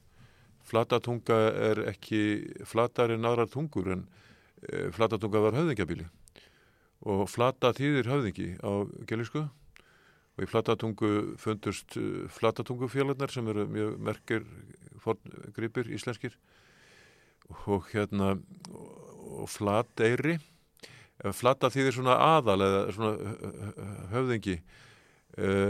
flatatunga 0.68 1.38
er 1.70 1.80
ekki 1.94 2.24
flatar 2.68 3.14
en 3.16 3.28
aðrar 3.28 3.48
tungur 3.52 3.88
en 3.96 4.02
uh, 4.04 4.90
flatatunga 4.92 5.46
var 5.46 5.56
höfðingjabíli 5.56 6.10
og 7.02 7.26
flata 7.32 7.72
þýðir 7.78 8.10
höfðingi 8.12 8.48
á 8.62 8.72
gelisku 9.10 9.46
og 9.46 10.44
í 10.46 10.50
flatatungu 10.50 11.12
fundust 11.42 11.98
uh, 12.00 12.28
flatatungufélagarnar 12.38 13.34
sem 13.34 13.50
eru 13.52 13.66
mjög 13.70 13.98
merkir 14.00 14.46
gripir 15.56 15.90
íslenskir. 15.90 16.36
Og 17.66 17.90
hérna 17.92 18.36
og, 18.72 19.42
og 19.42 19.50
flateyri 19.50 20.38
flata 21.38 21.70
þýðir 21.74 21.98
svona 21.98 22.16
aðal 22.38 22.62
eða 22.66 22.86
svona 22.96 23.12
uh, 23.18 23.92
höfðingi. 24.16 24.62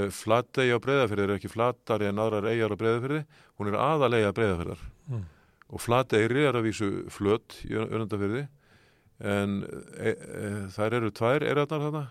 Flatey 0.10 0.72
á 0.74 0.82
breyðafyrði 0.82 1.26
er 1.28 1.32
ekki 1.36 1.50
flatari 1.54 2.08
en 2.10 2.18
aðrar 2.18 2.48
eigjar 2.50 2.74
á 2.74 2.82
breyðafyrði 2.82 3.20
hún 3.60 3.68
er 3.70 3.76
aðalega 3.78 4.32
breyðafyrðar 4.34 4.80
Mm. 5.12 5.26
og 5.72 5.82
Flateyri 5.82 6.46
er 6.48 6.58
að 6.58 6.68
vísu 6.70 6.90
flött 7.12 7.58
í 7.68 7.76
önundafyrði 7.76 8.46
en 9.22 9.62
e, 9.98 10.14
e, 10.14 10.50
þær 10.76 10.98
eru 11.00 11.12
tvær 11.16 11.46
eirarnar 11.46 11.86
þarna. 11.86 12.06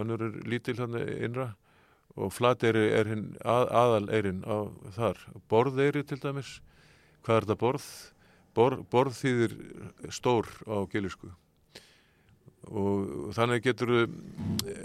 Önnur 0.00 0.24
er 0.28 0.38
lítil 0.48 0.78
þarna 0.78 1.04
innra. 1.18 1.50
Og 2.16 2.32
Flateyri 2.32 2.88
er 2.92 3.08
hinn 3.08 3.28
að, 3.40 3.68
aðal 3.72 4.08
eirin 4.12 4.42
á 4.44 4.68
þar. 4.96 5.20
Borðeyri 5.48 6.04
til 6.04 6.20
dæmis. 6.20 6.58
Hvað 7.24 7.36
er 7.36 7.46
þetta 7.46 7.60
borð? 7.60 7.86
Bor, 8.52 8.82
borð 8.92 9.16
þýðir 9.16 9.54
stór 10.12 10.50
á 10.68 10.84
gilisku 10.92 11.30
og 12.70 13.32
þannig 13.34 13.64
getur 13.64 13.92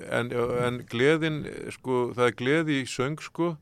en, 0.10 0.32
en 0.34 0.80
gleðin 0.89 1.43
sko, 1.76 2.08
það 2.18 2.30
er 2.30 2.38
gleði 2.39 2.78
í 2.82 2.88
söng 2.89 3.22
sko. 3.22 3.54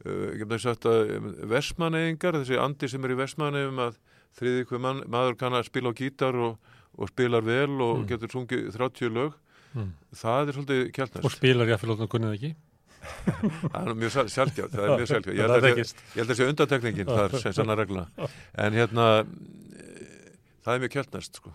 Ég 0.00 0.46
hef 0.48 0.62
sagt 0.62 0.86
að 0.88 1.10
versmaneyingar, 1.50 2.38
þessi 2.40 2.60
andi 2.60 2.88
sem 2.88 3.04
er 3.04 3.12
í 3.12 3.18
versmaneyum 3.18 3.82
að 3.84 3.98
þriði 4.38 4.66
hver 4.70 4.80
mann, 4.80 5.02
maður 5.12 5.36
kann 5.42 5.56
að 5.58 5.66
spila 5.68 5.92
á 5.92 5.98
gítar 5.98 6.38
og, 6.40 6.56
og 6.98 7.08
spilar 7.12 7.42
vel 7.46 7.80
og 7.80 7.98
Mm. 8.00 8.06
getur 8.08 8.28
sungið 8.34 8.72
30 8.76 9.10
lög 9.14 9.32
Mm. 9.74 9.92
það 10.14 10.48
er 10.48 10.52
svolítið 10.56 10.80
Og 10.86 10.92
kjáltnast 10.96 11.36
spilar 11.36 11.66
að 11.70 11.78
fyrir 11.78 11.92
lóttan 11.94 12.08
kunnið 12.10 12.32
ekki? 12.34 12.54
það 13.72 13.86
er 13.86 13.94
mjög 13.94 14.10
sjálfgjart 14.28 14.72
það 14.74 14.82
er 14.84 14.90
mjög 14.98 15.08
sjálfgjart 15.08 15.36
ég 15.36 15.40
Það 15.40 15.50
held 15.50 15.54
að 15.54 15.62
sé- 15.62 15.70
þekkist. 15.70 15.96
ég 16.10 16.18
held 16.20 16.30
að 16.30 16.38
sé 16.40 16.48
undantekningin 16.50 17.06
þar 17.06 17.36
sem 17.40 17.52
sannar 17.52 17.78
regla 17.78 18.02
en 18.66 18.72
hérna 18.74 19.06
eh, 19.20 20.34
það 20.66 20.74
er 20.74 20.80
mjög 20.82 20.92
kjáltnast 20.96 21.38
sko 21.40 21.54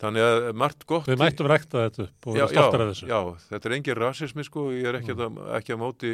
þannig 0.00 0.22
að 0.26 0.46
margt 0.60 0.86
gott 0.88 1.06
Við 1.08 1.18
mættum 1.20 1.48
rækta 1.50 1.82
þetta 1.88 2.06
upp 2.06 2.26
og 2.30 2.36
stoltar 2.52 2.82
af 2.84 2.90
þessu. 2.92 3.06
já, 3.10 3.20
þetta 3.50 3.66
er 3.70 3.76
engin 3.78 3.96
rasismi 4.00 4.44
sko, 4.46 4.66
ég 4.76 4.86
er 4.90 4.98
ekki, 5.00 5.14
mm. 5.16 5.38
ekki 5.58 5.72
að 5.74 5.80
móti 5.82 6.10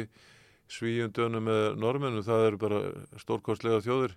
svíjundunum 0.71 1.43
með 1.49 1.63
normennu, 1.77 2.23
það 2.23 2.45
eru 2.47 2.57
bara 2.61 2.79
stórkostlega 3.19 3.81
þjóður 3.83 4.15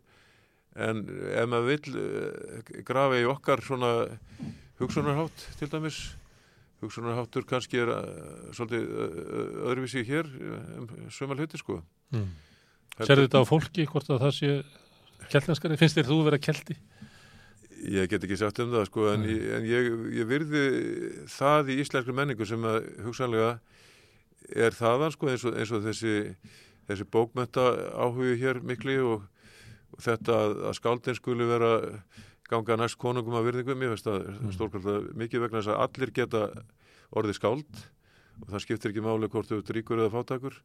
en 0.76 1.02
ef 1.32 1.48
maður 1.48 1.68
vill 1.72 1.98
uh, 2.00 2.70
grafa 2.86 3.20
í 3.20 3.26
okkar 3.30 3.64
svona 3.64 3.92
hugsunarhátt 4.80 5.46
til 5.60 5.70
dæmis 5.72 6.00
hugsunarháttur 6.82 7.46
kannski 7.48 7.80
er 7.80 7.92
uh, 7.94 8.50
svolítið 8.56 8.90
öðruvísi 9.66 10.04
hér 10.08 10.28
um 10.80 10.90
sömal 11.10 11.38
hluti 11.40 11.60
sko 11.60 11.82
Mm. 12.14 12.28
Serðu 13.02 13.26
þetta 13.26 13.40
á 13.42 13.50
fólki 13.50 13.84
hvort 13.90 14.10
að 14.14 14.20
það 14.22 14.34
sé 14.36 14.50
keltneskari? 15.32 15.78
Finnst 15.80 15.98
þér 15.98 16.06
þú 16.06 16.18
vera 16.28 16.38
kelti? 16.38 16.76
Ég 17.92 18.08
get 18.08 18.24
ekki 18.24 18.38
sagt 18.40 18.60
um 18.62 18.70
það 18.72 18.86
sko 18.88 19.08
en, 19.10 19.26
ég, 19.28 19.42
en 19.58 19.66
ég, 19.68 19.88
ég 20.16 20.28
virði 20.30 20.62
það 21.34 21.72
í 21.74 21.78
íslenskri 21.82 22.14
menningu 22.16 22.46
sem 22.48 22.62
að 22.64 22.86
hugsanlega 23.04 23.50
er 24.54 24.76
þaðan 24.76 25.12
sko 25.12 25.32
eins 25.32 25.44
og, 25.44 25.58
eins 25.58 25.72
og 25.74 25.84
þessi, 25.84 26.14
þessi 26.88 27.08
bókmenta 27.12 27.66
áhugi 27.98 28.38
hér 28.40 28.62
mikli 28.64 28.96
og 29.02 29.26
þetta 30.02 30.38
að, 30.44 30.56
að 30.70 30.78
skáldin 30.78 31.18
skuli 31.18 31.48
vera 31.48 31.70
ganga 32.50 32.76
næst 32.78 32.98
konungum 33.02 33.36
að 33.38 33.50
virðingum 33.50 33.84
ég 33.86 33.94
veist 33.94 34.06
að 34.10 34.26
Mm. 34.30 34.52
stórkvæmlega 34.54 35.14
mikið 35.18 35.44
vegna 35.46 35.62
þess 35.62 35.72
að 35.74 35.82
allir 35.86 36.12
geta 36.14 36.42
orðið 37.16 37.38
skáld 37.40 37.80
og 38.42 38.50
það 38.52 38.62
skiptir 38.62 38.92
ekki 38.92 39.06
máli 39.06 39.30
hvort 39.32 39.48
þú 39.50 39.60
ert 39.62 39.72
ríkur 39.74 40.02
eða 40.02 40.14
fátakur 40.14 40.60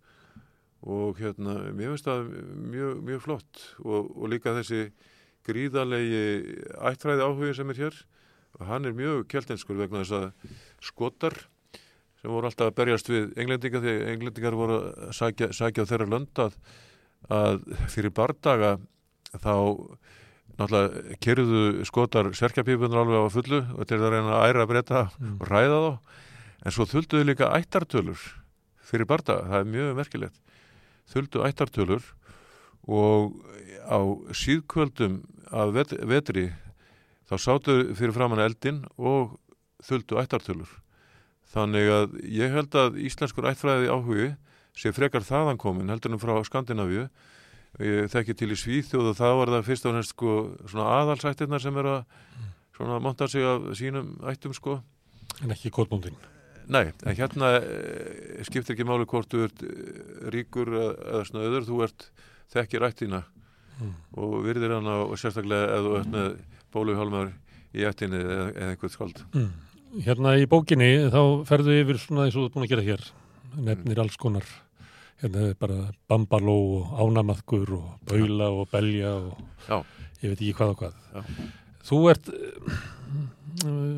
og 0.81 1.17
hérna, 1.21 1.71
mér 1.77 1.93
finnst 1.93 2.07
það 2.09 2.29
mjög, 2.73 3.01
mjög 3.05 3.21
flott 3.21 3.61
og, 3.85 4.11
og 4.17 4.29
líka 4.31 4.55
þessi 4.57 4.91
gríðarlegi 5.45 6.23
ættræði 6.91 7.25
áhugin 7.25 7.57
sem 7.57 7.73
er 7.73 7.81
hér 7.85 7.99
og 8.59 8.67
hann 8.67 8.85
er 8.85 8.97
mjög 8.97 9.25
keltinskur 9.31 9.79
vegna 9.79 10.03
þess 10.03 10.17
að 10.17 10.55
skotar 10.81 11.37
sem 12.21 12.29
voru 12.29 12.49
alltaf 12.49 12.69
að 12.69 12.77
berjast 12.77 13.09
við 13.09 13.31
englendinga 13.41 13.81
því 13.81 13.93
englendingar 14.11 14.57
voru 14.57 14.79
að 14.81 15.13
sækja, 15.17 15.51
sækja 15.57 15.85
á 15.85 15.89
þeirra 15.89 16.09
lönd 16.11 16.41
að, 16.43 16.57
að 17.29 17.61
fyrir 17.89 18.13
bardaga 18.13 18.75
þá 19.37 19.55
náttúrulega 20.59 21.17
kerðu 21.23 21.85
skotar 21.87 22.29
serkjapípunar 22.37 23.03
alveg 23.03 23.23
á 23.23 23.29
fullu 23.33 23.61
og 23.77 23.87
til 23.87 23.99
að 24.01 24.11
reyna 24.15 24.37
að 24.37 24.47
æra 24.51 24.67
breyta 24.67 25.01
Mm. 25.19 25.37
og 25.41 25.47
ræða 25.47 25.79
þá. 25.81 25.93
En 26.65 26.71
svo 26.71 26.85
þulduðu 26.85 27.25
líka 27.25 27.51
ættartölur 27.57 28.19
fyrir 28.85 29.07
bardaga, 29.07 29.47
það 29.47 29.59
er 29.59 29.71
mjög 29.71 29.95
merkilegt. 29.95 30.37
Þuldu 31.09 31.45
ættartölur 31.47 32.03
og 32.87 33.33
á 33.87 33.99
síðkvöldum 34.35 35.23
af 35.51 35.73
vet, 35.73 35.91
vetri 36.05 36.51
þá 37.29 37.35
sátu 37.39 37.95
fyrir 37.95 38.13
framann 38.13 38.43
eldin 38.43 38.85
og 38.97 39.39
þuldu 39.83 40.19
ættartölur. 40.21 40.69
Þannig 41.51 41.89
að 41.89 42.21
ég 42.31 42.51
held 42.53 42.75
að 42.75 42.99
íslenskur 43.01 43.47
ættfræði 43.49 43.89
áhugi 43.91 44.35
sé 44.77 44.91
frekar 44.95 45.25
þaðan 45.25 45.57
komin 45.59 45.89
heldur 45.89 46.13
en 46.13 46.21
frá 46.21 46.37
Skandinavíu 46.47 47.09
ég 47.79 48.09
þekki 48.11 48.35
til 48.37 48.51
í 48.51 48.57
Svíþjóð 48.59 49.11
og 49.13 49.17
það 49.17 49.37
var 49.39 49.53
það 49.55 49.67
fyrst 49.69 49.87
og 49.87 49.95
næst 49.95 50.15
sko 50.15 50.33
svona 50.67 50.89
aðalsættirnar 50.99 51.63
sem 51.63 51.77
er 51.79 51.89
að 51.93 52.01
svona 52.75 52.99
monta 52.99 53.27
sig 53.31 53.45
af 53.47 53.71
sínum 53.79 54.15
ættum 54.27 54.53
sko 54.57 54.81
En 55.41 55.51
ekki 55.53 55.71
kótbóndin. 55.71 56.17
Nei, 56.67 56.91
en 57.07 57.15
hérna 57.15 57.53
e, 57.63 58.43
skiptir 58.45 58.75
ekki 58.75 58.85
máli 58.85 59.07
hvort 59.09 59.31
þú 59.31 59.45
ert 59.47 59.63
eh, 59.63 60.27
ríkur 60.35 60.67
eða, 60.69 60.89
eða 61.13 61.21
snöður, 61.29 61.65
þú 61.69 61.79
ert 61.87 62.09
þekkir 62.51 62.85
ættina 62.89 63.23
Mm. 63.81 63.93
og 64.19 64.33
virðir 64.45 64.75
hana 64.75 64.99
og 65.07 65.15
sérstaklega 65.17 65.71
ef 65.73 65.85
þú 65.85 65.93
ert 65.97 66.09
með 66.13 66.25
bóluhjálmar 66.75 67.29
í 67.73 67.85
ættinni 67.87 68.19
eða, 68.19 68.43
eða 68.51 68.73
einhvern 68.75 68.93
skald. 68.93 69.21
Mm. 69.33 69.47
Hérna 70.05 70.33
í 70.37 70.45
bókinni 70.51 70.89
þá 71.09 71.21
ferðu 71.49 71.77
yfir 71.81 71.99
svona 72.03 72.27
eins 72.27 72.35
og 72.37 72.43
þú 72.43 72.49
ert 72.49 72.57
búin 72.57 72.67
að 72.67 72.73
gera 72.75 72.85
hér. 72.85 73.07
Nefnir 73.57 74.01
alls 74.03 74.19
konar. 74.21 74.45
Hérna 75.21 75.43
er 75.51 75.57
bara 75.61 75.75
bambaló 76.09 76.55
og 76.79 76.93
ánamaðkur 76.97 77.75
og 77.77 77.89
baula 78.09 78.47
og 78.49 78.71
belja 78.71 79.11
og 79.19 79.43
Já. 79.67 79.77
ég 80.23 80.31
veit 80.31 80.39
ekki 80.41 80.55
hvað 80.57 80.73
og 80.73 80.79
hvað. 80.79 80.95
Já. 81.13 81.51
Þú 81.85 81.99
ert 82.09 82.31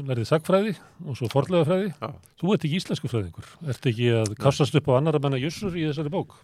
lærið 0.09 0.27
sagfræði 0.27 0.73
og 1.05 1.15
svo 1.19 1.29
forlega 1.31 1.67
fræði. 1.69 1.93
Já. 1.95 2.09
Þú 2.41 2.53
ert 2.55 2.65
ekki 2.67 2.81
íslensku 2.81 3.11
fræðingur. 3.11 3.47
Ert 3.71 3.87
ekki 3.93 4.09
að 4.19 4.35
kastast 4.41 4.75
upp 4.75 4.91
á 4.91 4.97
annar 4.99 5.15
að 5.15 5.25
menna 5.27 5.39
jussur 5.39 5.75
í 5.77 5.85
þessari 5.87 6.11
bók? 6.11 6.35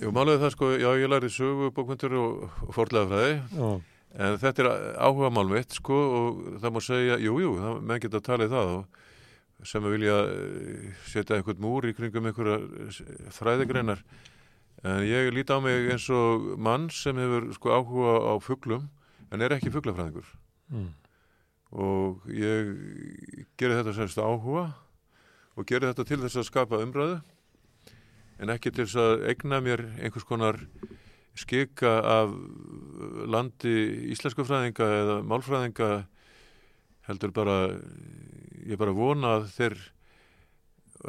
Jú, 0.00 0.10
málega 0.14 0.40
það 0.46 0.54
sko, 0.56 0.70
já, 0.80 0.88
ég 0.98 1.10
lærið 1.12 1.34
sögu, 1.36 1.70
bókmyndur 1.76 2.14
og, 2.18 2.60
forlega 2.74 3.10
fræði, 3.10 3.34
en 4.12 4.38
þetta 4.40 4.64
er 4.64 4.68
áhuga 5.04 5.30
mál 5.32 5.50
mitt 5.50 5.76
sko 5.76 5.98
og 6.18 6.40
það 6.62 6.74
má 6.74 6.80
segja, 6.84 7.18
jú, 7.22 7.36
jú, 7.42 7.52
menn 7.80 8.00
geta 8.02 8.18
í 8.18 8.48
það 8.50 8.72
og 8.78 9.01
sem 9.68 9.84
vilja 9.84 10.16
eh, 10.28 10.92
setja 11.06 11.36
einhvern 11.38 11.60
múr 11.62 11.86
í 11.90 11.94
kringum 11.96 12.26
einhverja 12.30 12.58
fræðigreinar 13.36 14.02
en 14.82 15.04
ég 15.06 15.30
líti 15.34 15.54
á 15.54 15.58
mig 15.62 15.90
eins 15.92 16.08
og 16.10 16.56
mann 16.58 16.88
sem 16.90 17.16
hefur 17.20 17.50
sko 17.54 17.70
áhuga 17.76 18.14
á 18.26 18.32
fuglum 18.42 18.88
en 19.30 19.40
er 19.42 19.54
ekki 19.58 19.72
fuglafræðingur 19.74 20.26
Mm. 20.72 20.86
og 21.76 22.22
ég 22.32 22.70
geri 23.60 23.74
þetta 23.76 23.92
semst 23.92 24.16
áhuga 24.16 24.62
og 25.52 25.66
geri 25.68 25.90
þetta 25.90 26.06
til 26.08 26.20
þess 26.22 26.38
að 26.40 26.46
skapa 26.48 26.78
umræðu 26.80 27.18
en 28.40 28.52
ekki 28.54 28.72
til 28.72 28.86
þess 28.86 28.96
að 28.96 29.26
egna 29.34 29.58
mér 29.60 29.82
einhvers 30.00 30.24
konar 30.24 30.56
skika 31.36 31.92
af 32.08 32.32
landi 33.28 33.74
íslensku 34.14 34.46
fræðinga 34.48 34.88
eða 35.02 35.18
málfræðinga 35.28 35.90
heldur 37.08 37.32
bara 37.34 37.56
ég 38.66 38.78
bara 38.80 38.94
vona 38.96 39.36
að 39.40 39.48
þeir 39.56 39.78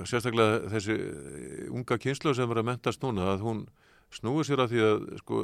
sérstaklega 0.10 0.70
þessi 0.74 0.96
unga 1.74 1.98
kynslu 2.02 2.34
sem 2.38 2.50
er 2.50 2.62
að 2.64 2.70
mentast 2.72 3.04
núna 3.06 3.34
að 3.36 3.44
hún 3.46 3.66
snúi 4.14 4.46
sér 4.48 4.64
að 4.66 4.72
því 4.76 4.86
að 4.90 5.04
sko 5.24 5.44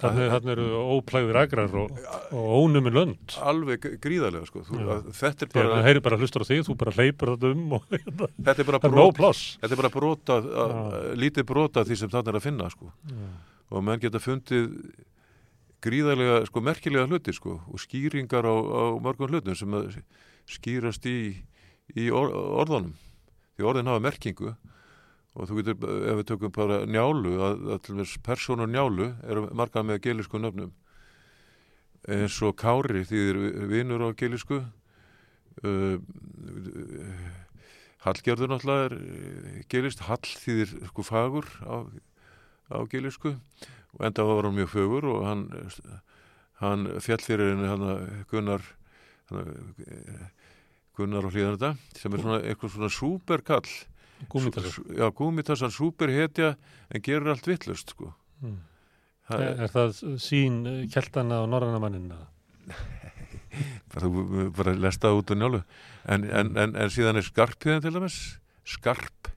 Þannig 0.00 0.28
þannig 0.32 0.50
eru 0.54 0.66
óplægðir 0.94 1.36
agrar 1.40 1.72
og, 1.76 1.96
og 2.30 2.44
ónumi 2.62 2.92
lönd. 2.94 3.34
alveg 3.42 3.82
gríðarlega 4.00 4.46
sko 4.48 4.62
þú, 4.64 4.76
Já. 4.78 4.86
að, 4.94 5.08
þetta 5.18 5.44
er 5.44 5.50
Bara, 5.56 5.72
það 5.74 5.88
heyri 5.88 6.02
bara 6.06 6.18
hlustur 6.20 6.44
á 6.46 6.48
þig, 6.48 6.60
þú 6.68 6.76
bara 6.80 6.94
hleypur 6.94 7.32
þetta 7.34 7.50
um 7.50 7.74
og 7.76 7.88
það 7.90 8.22
þetta 8.46 8.54
er 8.54 8.68
bara 8.70 8.80
nóg 8.86 8.94
brot, 8.94 9.18
pláss. 9.18 9.42
þetta 9.60 9.74
er 9.76 9.80
bara 9.82 9.92
brota 9.96 10.36
að, 10.38 10.48
Já. 10.54 11.02
lítið 11.24 11.48
brota 11.50 11.84
því 11.90 11.98
sem 12.00 12.12
þannig 12.14 12.32
er 12.32 12.38
að 12.38 12.46
finna 12.46 12.70
sko 12.72 12.92
og 13.70 13.84
menn 13.90 14.00
geta 14.06 14.22
fundið 14.22 14.70
gríðarlega 15.84 16.42
sko 16.48 16.62
merkilega 16.64 17.08
hluti 17.08 17.34
sko 17.36 17.58
og 17.66 17.80
skýringar 17.80 18.46
á, 18.46 18.54
á 18.54 18.82
mörgum 19.02 19.30
hlutum 19.30 19.56
sem 19.56 19.76
skýrast 20.50 21.06
í, 21.08 21.34
í 21.96 22.10
or, 22.10 22.32
orðunum. 22.32 22.94
Því 23.56 23.68
orðin 23.70 23.90
hafa 23.90 24.04
merkingu 24.04 24.54
og 25.34 25.48
þú 25.48 25.60
getur, 25.60 25.90
ef 26.10 26.20
við 26.20 26.28
tökum 26.32 26.54
bara 26.54 26.82
njálu 26.90 27.36
að, 27.38 27.66
að 27.76 28.14
persónur 28.26 28.70
njálu 28.70 29.12
eru 29.24 29.46
margar 29.54 29.86
með 29.86 30.02
gelisku 30.08 30.40
nöfnum. 30.40 30.72
Eins 32.10 32.38
og 32.42 32.56
Kári 32.58 33.04
þýðir 33.06 33.38
vinur 33.70 34.08
á 34.08 34.16
gelisku 34.16 34.62
uh, 35.64 35.96
Hallgerður 38.00 38.48
náttúrulega 38.48 38.86
er 38.88 39.64
gelist, 39.68 40.00
Hall 40.08 40.24
þýðir 40.24 40.70
sko 40.88 41.04
fagur 41.04 41.44
á, 41.60 41.84
á 42.72 42.78
gelisku 42.88 43.34
og 43.34 43.79
enda 43.98 44.24
var 44.24 44.46
hann 44.46 44.58
mjög 44.58 44.70
fögur 44.74 45.08
og 45.10 45.26
hann, 45.26 45.46
hann 46.62 46.86
fjall 47.02 47.24
fyrir 47.24 47.54
henni 47.54 47.70
hann 47.70 48.24
Gunnar 48.30 48.62
Gunnar 50.98 51.26
og 51.26 51.34
hlýðan 51.34 51.56
þetta 51.56 52.00
sem 52.00 52.14
er 52.14 52.22
svona 52.24 52.40
eitthvað 52.44 52.74
svona 52.74 52.92
súperkall 52.92 53.70
Gúmitasar. 54.28 54.84
já, 54.92 55.06
gúmitassan 55.16 55.72
súperhetja 55.72 56.56
en 56.92 57.02
gerur 57.02 57.32
allt 57.32 57.46
vittlust 57.48 57.94
sko. 57.94 58.10
Mm. 58.44 58.58
það 59.30 59.44
Er, 59.46 59.62
er 59.64 59.72
það 59.72 60.02
sín 60.20 60.58
eh, 60.68 60.82
keltana 60.92 61.40
og 61.44 61.48
norræna 61.48 61.80
mannina? 61.80 62.18
bara, 63.94 64.10
bara 64.56 64.76
lesta 64.76 65.14
út 65.16 65.32
á 65.32 65.34
njálu 65.34 65.62
en, 66.04 66.28
en, 66.28 66.52
en, 66.56 66.76
en 66.76 66.92
síðan 66.92 67.20
er 67.20 67.26
skarpiðin 67.26 67.84
til 67.86 67.94
dæmis 67.96 68.18
skarp 68.68 69.32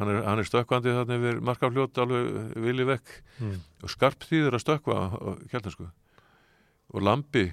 hann 0.00 0.10
er, 0.12 0.20
er 0.24 0.48
stökkvandi 0.48 0.94
þarna 0.96 1.18
yfir 1.20 1.40
markafljót 1.44 2.00
alveg 2.02 2.56
vilji 2.64 2.86
vekk. 2.88 3.12
Mm. 3.40 3.56
og 3.84 3.92
skarp 3.92 4.26
þýðir 4.28 4.56
að 4.56 4.64
stökkva 4.64 4.96
á 4.96 5.04
á 5.12 5.30
keltnesku 5.52 5.88
og 6.90 7.04
lambi 7.06 7.46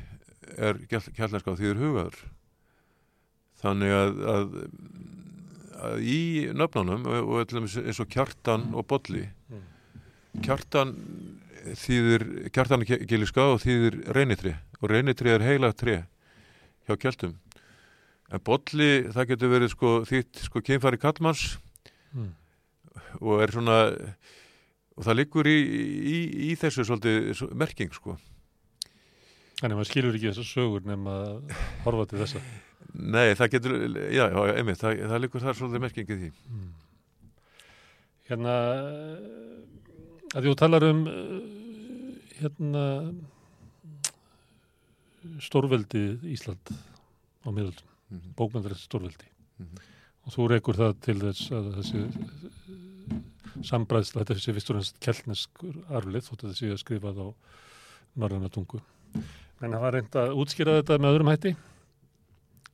er 0.58 0.80
keltneska 0.90 1.52
og 1.52 1.60
þýðir 1.60 1.82
hugaður. 1.84 2.20
Þannig 3.62 3.94
að, 3.94 4.20
að, 4.32 4.56
að 5.88 6.06
í 6.08 6.22
nöfnunum 6.58 7.06
og, 7.10 7.34
og 7.36 7.58
eins 7.58 8.02
og 8.02 8.10
kjartan 8.14 8.72
og 8.74 8.88
bolli 8.90 9.28
Mm. 9.48 9.64
kjartan 10.44 10.90
þýðir 11.80 12.24
kjartan 12.52 12.84
giliska 12.84 13.46
og 13.54 13.62
þýðir 13.64 13.96
reynitri 14.16 14.52
og 14.82 14.92
reynitri 14.92 15.32
er 15.32 15.46
heila 15.46 15.72
tre 15.72 16.02
hjá 16.88 16.98
kjartum 17.00 17.38
en 18.28 18.44
bolli 18.44 19.08
það 19.16 19.30
getur 19.32 19.54
verið 19.54 19.72
sko 19.72 19.94
þýtt 20.08 20.44
sko 20.50 20.62
kynfæri 20.68 21.00
kallmanns 21.00 21.58
Mm. 22.14 22.32
og 23.22 23.42
er 23.44 23.52
svona 23.52 23.78
og 24.98 25.04
það 25.06 25.16
liggur 25.20 25.46
í, 25.50 25.58
í, 25.58 26.18
í 26.50 26.56
þessu 26.58 26.86
svolítið 26.88 27.34
svo- 27.38 27.54
merking 27.54 27.94
sko 27.94 28.18
Þannig 29.58 29.74
að 29.74 29.78
maður 29.80 29.90
skilur 29.90 30.16
ekki 30.18 30.30
þessar 30.32 30.48
sögur 30.52 30.84
nema 30.86 31.14
að 31.18 31.54
horfa 31.84 32.06
til 32.12 32.20
þessa. 32.22 32.42
nei 32.94 33.34
það 33.38 33.52
getur, 33.56 33.74
já, 34.14 34.26
einmitt 34.54 34.78
það, 34.82 35.00
það 35.10 35.22
liggur 35.24 35.42
þar 35.42 35.58
svolítið 35.60 35.82
merking 35.86 36.10
í 36.10 36.18
því 36.22 36.32
Mm. 36.48 36.74
Hérna, 38.28 38.54
að 40.36 40.44
þú 40.50 40.56
talar 40.60 40.84
um 40.84 41.06
hérna 42.42 42.84
stórveldi 45.44 46.02
Ísland 46.34 46.72
á 47.44 47.50
miðöldum, 47.50 47.88
mm 48.12 48.18
-hmm. 48.20 48.34
bókmyndarinn 48.38 48.78
stórveldi 48.78 49.26
Mhm. 49.60 49.78
Og 50.28 50.34
þú 50.36 50.48
reykur 50.52 50.78
það 50.78 50.98
til 51.06 51.18
þess 51.22 51.52
að 51.56 51.68
þessi 51.78 52.02
sambræðsla, 53.68 54.26
þetta 54.26 54.44
sé 54.44 54.54
fyrst 54.54 54.72
og 54.72 54.78
reynst 54.78 55.00
keltneskur 55.04 55.78
arflið, 55.88 56.26
þótt 56.28 56.44
að 56.44 56.50
þetta 56.50 56.60
sé 56.60 56.72
að 56.74 56.82
skrifað 56.84 57.22
á 57.24 57.28
norræna 58.20 58.52
tungu. 58.54 58.82
En 59.64 59.72
það 59.74 59.84
var 59.84 59.96
reynd 59.96 60.18
að 60.20 60.36
útskýra 60.44 60.78
þetta 60.82 61.00
með 61.02 61.16
öðrum 61.16 61.32
hætti. 61.32 61.54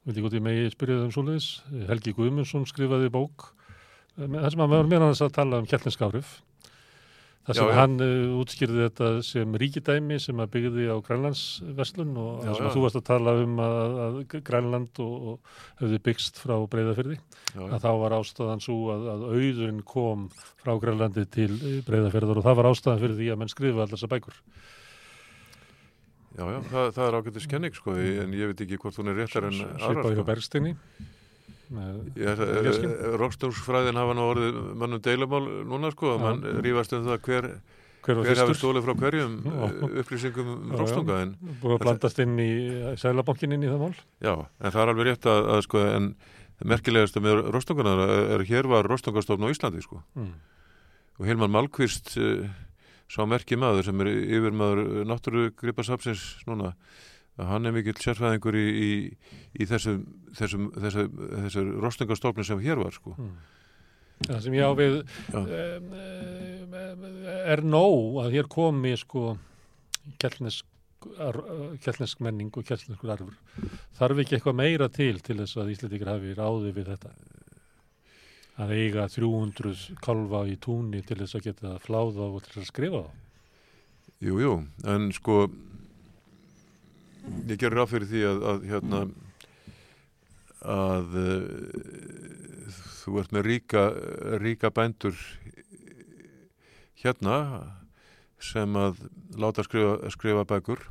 Vildi 0.04 0.20
ég 0.20 0.26
gott 0.26 0.36
ég 0.36 0.44
megi 0.44 0.72
spyrja 0.74 0.98
það 0.98 1.06
um 1.06 1.14
svoleiðis. 1.16 1.50
Helgi 1.88 2.16
Guðmundsson 2.18 2.66
skrifaði 2.68 3.12
bók 3.14 3.46
eh, 4.18 4.26
þar 4.28 4.50
sem 4.52 4.64
hann 4.66 4.74
var 4.74 4.90
meðan 4.90 5.14
þess 5.14 5.28
að 5.28 5.38
tala 5.38 5.62
um 5.62 5.70
keltnesk 5.70 6.04
áhrif. 6.04 6.34
Það 7.44 7.58
sem 7.58 7.66
Já, 7.68 7.72
já. 7.74 7.76
hann 7.76 7.96
uh, 8.00 8.36
útskýrði 8.40 8.84
þetta 8.86 9.08
sem 9.28 9.56
ríkidæmi 9.60 10.18
sem 10.24 10.38
að 10.40 10.52
byggði 10.54 10.86
á 10.88 10.98
Grænlandsverslun 11.04 12.14
og 12.22 12.38
það 12.46 12.60
sem 12.60 12.70
þú 12.72 12.84
varst 12.86 13.00
að 13.00 13.06
tala 13.10 13.34
um 13.42 13.58
að, 13.60 13.98
að 14.06 14.20
Grænland 14.48 15.02
og, 15.04 15.26
og 15.34 15.58
hefði 15.82 16.00
byggst 16.06 16.40
frá 16.40 16.54
breyðafyrði 16.72 17.18
já, 17.20 17.66
að 17.66 17.76
þá 17.84 17.90
var 18.00 18.16
ástæðan 18.16 18.64
svo 18.64 18.78
að, 18.94 19.10
að 19.12 19.26
auðurinn 19.34 19.82
kom 19.92 20.30
frá 20.64 20.72
Grænlandi 20.86 21.26
til 21.36 21.50
breyðafyrðar 21.90 22.40
og 22.40 22.48
það 22.48 22.58
var 22.62 22.70
ástæðan 22.72 23.04
fyrir 23.04 23.20
því 23.20 23.28
að 23.34 23.42
menn 23.44 23.52
skrifa 23.52 23.84
allar 23.84 23.92
þessar 23.98 24.14
bækur. 24.16 24.40
já, 26.38 26.46
já, 26.48 26.60
það, 26.72 26.88
það 26.96 27.04
er 27.10 27.18
ágætið 27.20 27.46
skenning 27.50 27.76
sko 27.76 27.98
en 28.00 28.40
ég 28.40 28.54
veit 28.54 28.64
ekki 28.70 28.80
hvort 28.80 29.04
hún 29.04 29.12
er 29.12 29.20
réttar 29.20 29.50
en 29.50 29.60
Svipaði 29.60 30.16
hjá 30.16 30.40
sko. 30.48 31.12
Leskinn. 31.74 32.94
Rókstúrsfræðin 33.22 34.00
hafa 34.00 34.16
nú 34.18 34.28
orðið 34.32 34.60
mannum 34.80 35.02
deilumál 35.04 35.44
núna 35.70 35.92
sko 35.94 36.14
að 36.16 36.24
mann 36.24 36.44
rífast 36.66 36.96
um 36.98 37.08
það 37.08 37.20
hver, 37.28 37.50
hver 38.06 38.22
hver 38.22 38.42
hafi 38.44 38.58
stólið 38.60 38.88
frá 38.88 38.94
hverjum 39.02 39.36
Já. 39.48 39.58
uh, 39.58 39.98
upplýsingum 40.04 40.54
um 40.54 41.12
en 41.18 41.36
Búið 41.62 41.76
að 41.76 41.84
blandast 41.86 42.24
inn 42.24 42.40
í 42.42 42.52
sælabankin 43.02 43.58
inn 43.58 43.66
í 43.66 43.72
það 43.72 43.86
mál? 43.86 43.94
Já, 44.24 44.34
en 44.34 44.76
það 44.76 44.82
er 44.84 44.94
alveg 44.94 45.10
rétt 45.10 45.30
að, 45.34 45.52
að 45.56 45.64
sko, 45.68 45.86
en 46.00 46.10
merkilegast 46.64 47.22
með 47.24 47.46
rostungarnar 47.54 48.04
er, 48.08 48.28
er 48.38 48.46
hér 48.50 48.70
var 48.72 48.90
rostungarstofn 48.92 49.48
á 49.48 49.54
Íslandi 49.54 49.82
sko. 49.84 50.04
Mm. 50.20 50.36
og 51.20 51.26
Hilmar 51.30 51.52
Malkvist 51.52 52.14
sá 53.14 53.26
merki 53.30 53.58
maður 53.60 53.90
sem 53.90 54.04
er 54.04 54.10
yfir 54.14 54.56
maður 54.56 55.04
náttúrugripasapsins 55.10 56.24
núna 56.48 56.74
að 57.40 57.50
hann 57.50 57.66
er 57.66 57.74
mikill 57.74 57.98
sérfæðingur 57.98 58.58
í, 58.58 58.68
í, 58.70 58.92
í 59.58 59.68
þessum, 59.70 60.04
þessum, 60.38 60.70
þessum, 60.78 61.24
þessum 61.46 61.72
rostungarstofnum 61.82 62.48
sem 62.48 62.62
hér 62.62 62.82
var 62.84 62.94
sko. 62.96 63.16
Mm. 63.18 63.34
Það 64.24 64.44
sem 64.46 64.56
ég 64.56 64.70
á 64.70 64.72
við 64.78 65.00
um, 65.36 66.76
er 67.54 67.64
nóg 67.66 68.22
að 68.24 68.38
hér 68.38 68.50
komi 68.52 68.94
sko 69.00 69.34
keltnesk, 70.22 70.68
ar, 71.18 71.40
keltnesk 71.84 72.22
menning 72.24 72.54
og 72.54 72.68
keltneskur 72.68 73.16
arfur. 73.16 73.36
Þarf 73.98 74.24
ekki 74.24 74.38
eitthvað 74.38 74.60
meira 74.62 74.90
til 74.94 75.18
til 75.26 75.40
þess 75.42 75.60
að 75.60 75.74
Íslandíkar 75.74 76.14
hafi 76.14 76.38
ráði 76.38 76.76
við 76.78 76.94
þetta? 76.94 77.14
Að 78.64 78.76
eiga 78.78 79.10
300 79.10 80.00
kalva 80.06 80.46
í 80.46 80.60
túnni 80.62 81.02
til 81.02 81.18
þess 81.24 81.40
að 81.40 81.48
geta 81.50 81.76
fláða 81.82 82.30
og 82.30 82.44
til 82.46 82.54
þess 82.54 82.64
að 82.68 82.70
skrifa 82.70 83.06
þá? 83.08 83.22
Jú, 84.24 84.36
jú, 84.40 84.52
en 84.88 85.10
sko 85.12 85.38
ég 87.50 87.60
gerir 87.60 87.78
ráð 87.78 87.94
fyrir 87.94 88.10
því 88.10 88.24
að, 88.30 88.42
að 88.52 88.66
hérna 88.72 89.04
að 90.64 91.16
uh, 91.20 92.74
þú 93.04 93.20
ert 93.20 93.34
með 93.36 93.48
ríka, 93.50 93.86
ríka 94.42 94.72
bændur 94.72 95.18
hérna 97.04 97.38
sem 98.44 98.76
að 98.80 99.02
láta 99.40 99.64
skrifa, 99.68 100.12
skrifa 100.14 100.46
bækur 100.48 100.86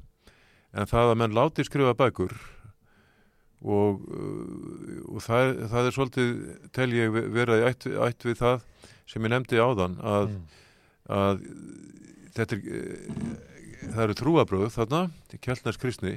en 0.73 0.89
það 0.89 1.13
að 1.13 1.19
menn 1.21 1.37
láti 1.37 1.65
skrifa 1.69 1.95
bækur 1.97 2.35
og, 3.63 4.03
uh, 4.09 4.99
og 5.13 5.25
það, 5.25 5.55
það 5.73 5.89
er 5.89 5.97
svolítið 5.97 6.35
tel 6.77 6.91
ég 6.97 7.17
vera 7.37 7.61
í 7.61 7.67
ætt, 7.71 7.89
ætt 7.93 8.29
við 8.29 8.41
það 8.41 8.67
sem 9.09 9.25
ég 9.29 9.33
nefndi 9.35 9.61
áðan 9.63 10.01
að 10.01 10.33
Mm. 10.33 10.43
að 11.13 11.41
þetta 12.37 12.55
er 12.57 12.61
eh, 12.79 13.52
það 13.91 14.05
eru 14.05 14.17
trúabröð 14.19 14.71
þarna 14.77 15.03
kjallnars 15.43 15.81
kristni 15.81 16.15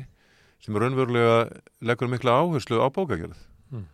sem 0.63 0.77
raunverulega 0.77 1.61
leggur 1.85 2.09
mikla 2.11 2.39
áherslu 2.41 2.79
á 2.81 2.87
bókagerð. 2.89 3.37
Mm. 3.71 3.85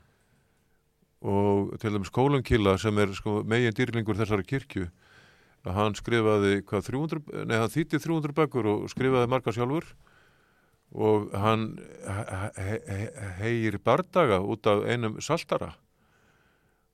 og 1.22 1.78
til 1.80 1.94
dæmis 1.94 2.10
Kólunkilla 2.10 2.78
sem 2.82 2.98
er 2.98 3.14
sko, 3.14 3.42
megin 3.46 3.76
dýrlingur 3.78 4.18
þessari 4.18 4.44
kirkju 4.44 4.88
að 5.62 5.76
hann 5.78 5.96
skrifaði 5.96 6.64
hvað 6.66 6.88
300, 6.88 7.46
nei 7.46 7.58
hann 7.60 7.70
þýtti 7.70 8.00
300 8.02 8.34
bækur 8.34 8.70
og 8.72 8.90
skrifaði 8.90 9.30
marga 9.30 9.54
sjálfur. 9.54 9.86
Og 10.92 11.30
hann 11.32 11.78
he 12.04 12.40
he 12.58 12.80
he 12.90 13.30
hegir 13.40 13.78
bardaga 13.80 14.42
út 14.44 14.68
af 14.68 14.82
einum 14.84 15.22
saltara 15.22 15.76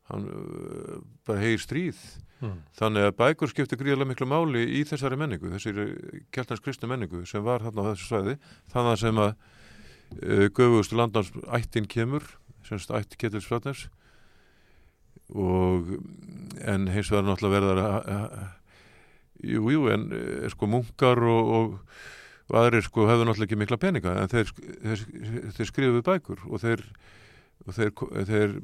hann 0.07 0.25
uh, 0.31 0.97
bara 1.27 1.43
hegir 1.43 1.63
stríð. 1.63 1.99
Mm. 2.37 2.59
þannig 2.77 3.01
að 3.07 3.15
bækur 3.17 3.49
skiptir 3.49 3.79
gríðarlega 3.79 4.11
miklu 4.11 4.27
máli 4.29 4.59
í 4.77 4.83
þessari 4.85 5.17
menningu, 5.17 5.49
þessari 5.55 5.87
keltans 6.29 6.61
kristnu 6.61 6.85
menningu 6.85 7.23
sem 7.25 7.41
var 7.41 7.63
þarna 7.65 7.81
á 7.81 7.89
þessu 7.95 8.09
svæði. 8.11 8.35
Þannig 8.73 8.99
sem 9.01 9.21
að 9.23 9.31
uh, 9.31 10.45
göfugustu 10.51 10.99
landans 10.99 11.31
ættin 11.57 11.89
kemur 11.89 12.27
semst 12.67 12.91
ætt 12.93 13.17
Ketils 13.17 13.47
Flatners. 13.47 13.87
Og 15.33 15.97
en 16.63 16.87
hins 16.91 17.09
vegar 17.11 17.25
náttúrulega 17.27 17.57
verðar 17.57 17.81
að 17.83 18.37
jú, 19.43 19.87
en 19.91 20.07
eh, 20.15 20.47
sko 20.53 20.69
munkar 20.69 21.21
og, 21.21 21.51
og, 21.57 21.75
og 22.49 22.59
aðrir 22.61 22.85
sko 22.85 23.07
hefðu 23.09 23.27
náttúrulega 23.27 23.49
ekki 23.49 23.59
mikla 23.59 23.79
peninga 23.81 24.15
en 24.23 24.31
þeir, 24.31 24.53
þeir, 24.83 25.05
þeir 25.57 25.71
skrifuðu 25.71 26.03
bækur 26.07 26.45
og 26.47 26.63
þeir, 26.63 26.83
og 27.65 27.77
þeir, 27.77 27.93
þeir 28.29 28.57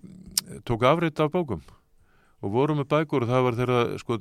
tóku 0.67 0.87
afrið 0.87 1.23
af 1.23 1.33
bókum 1.33 1.63
og 2.43 2.51
voru 2.51 2.75
með 2.77 2.89
bækur 2.91 3.23
og 3.23 3.31
það 3.31 3.45
var 3.47 3.59
þeirra 3.59 3.81
sko 4.01 4.19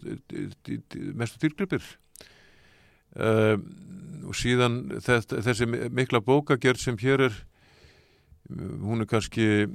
mestu 1.19 1.41
dýrgripir 1.43 1.87
um, 3.19 3.65
og 4.31 4.39
síðan 4.39 4.85
þess, 5.03 5.33
þessi 5.33 5.67
mikla 5.69 6.23
bókagerð 6.25 6.85
sem 6.85 6.99
hér 7.03 7.27
er 7.29 7.41
hún 8.53 9.03
er 9.03 9.09
kannski 9.11 9.67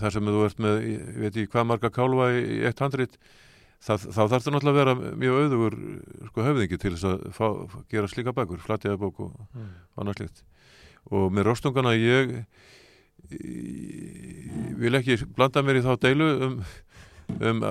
þar 0.00 0.14
sem 0.14 0.28
þú 0.28 0.42
ert 0.46 0.60
með, 0.62 0.82
ég 0.86 1.22
veit 1.22 1.32
ekki 1.32 1.52
hvað 1.54 1.68
marga 1.68 1.90
kálva 1.92 2.28
í 2.36 2.60
eitt 2.68 2.82
handrit 2.82 3.16
þá 3.82 3.96
þarf 3.98 4.44
það 4.44 4.52
náttúrulega 4.54 4.72
að 4.72 4.78
vera 4.78 5.14
mjög 5.18 5.38
auðugur 5.40 5.76
sko 6.28 6.44
höfðingi 6.46 6.78
til 6.78 6.92
þess 6.94 7.08
að 7.08 7.24
fá, 7.34 7.46
gera 7.90 8.10
slíka 8.10 8.34
bækur, 8.36 8.62
flatjaða 8.62 9.00
bók 9.00 9.24
og 9.24 9.32
mm. 9.56 9.72
annað 9.98 10.20
slikt 10.20 10.44
og 11.10 11.32
með 11.34 11.48
rostungana 11.48 11.96
ég 11.98 12.36
vil 14.82 14.98
ekki 14.98 15.18
blanda 15.36 15.62
mér 15.64 15.80
í 15.80 15.84
þá 15.84 15.92
deilu 16.02 16.28
um, 16.46 16.56
um, 17.38 17.64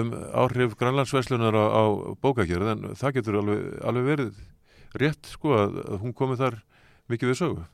um 0.00 0.12
áhrif 0.44 0.76
grannlandsveslunar 0.80 1.56
á, 1.56 1.64
á 1.68 1.84
bókagerð 2.22 2.74
en 2.74 2.90
það 2.98 3.16
getur 3.18 3.40
alveg, 3.42 3.64
alveg 3.84 4.10
verið 4.10 4.42
rétt 5.02 5.32
sko 5.32 5.56
að, 5.56 5.80
að 5.86 6.04
hún 6.04 6.16
komið 6.16 6.44
þar 6.44 6.60
mikið 7.12 7.32
við 7.32 7.38
sögu. 7.40 7.64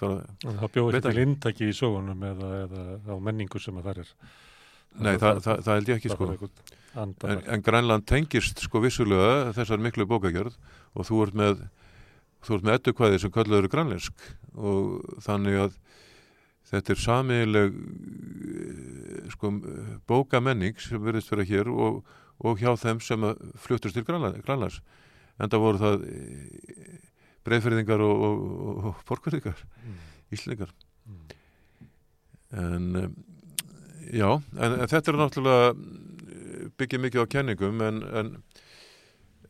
Það 0.00 0.64
bjóði 0.74 0.98
ekki 0.98 1.12
til 1.12 1.24
intaki 1.24 1.68
í 1.70 1.76
sögunum 1.76 2.24
eða, 2.26 2.50
eða 2.64 2.84
á 3.08 3.14
menningu 3.22 3.60
sem 3.62 3.76
að 3.80 3.88
það 3.88 4.02
er. 4.02 4.10
Nei, 4.94 5.14
það, 5.18 5.40
það, 5.44 5.62
það 5.66 5.78
held 5.78 5.90
ég 5.90 6.00
ekki 6.00 6.12
sko. 6.12 6.50
en, 7.02 7.14
en 7.50 7.64
Grænland 7.66 8.06
tengist 8.06 8.60
sko 8.62 8.82
vissulega 8.84 9.54
þessar 9.56 9.82
miklu 9.82 10.06
bókagjörð 10.10 10.54
og 10.94 11.08
þú 11.08 11.22
ert 11.24 11.38
með 11.38 11.64
þú 12.44 12.58
ert 12.58 12.66
með 12.66 12.78
ettukvæði 12.78 13.20
sem 13.22 13.32
kallar 13.34 13.68
grænlensk 13.72 14.26
og 14.54 15.18
þannig 15.24 15.60
að 15.64 15.78
þetta 16.74 16.94
er 16.94 17.02
samiðileg 17.04 17.78
sko 19.34 19.50
bókamenning 20.08 20.76
sem 20.82 21.00
verðist 21.02 21.32
vera 21.32 21.46
hér 21.48 21.70
og, 21.72 22.02
og 22.44 22.60
hjá 22.60 22.74
þeim 22.80 23.00
sem 23.02 23.24
fluttur 23.60 23.94
til 23.94 24.04
Grænlands 24.06 24.80
en 25.38 25.50
það 25.50 25.64
voru 25.64 25.82
það 25.82 26.04
breyðferðingar 27.44 28.02
og, 28.04 28.24
og, 28.24 28.88
og 28.88 29.04
porkverðingar 29.08 29.60
mm. 29.60 30.02
íslendingar 30.34 30.72
mm. 31.04 31.36
en 32.62 32.90
um, 33.02 33.16
já, 34.10 34.28
en, 34.30 34.76
en 34.78 34.90
þetta 34.90 35.12
er 35.12 35.20
náttúrulega 35.20 35.70
eh, 35.72 36.66
byggið 36.80 37.04
mikið 37.04 37.26
á 37.26 37.32
kenningum 37.34 37.84
en, 37.84 38.00
en, 38.20 38.32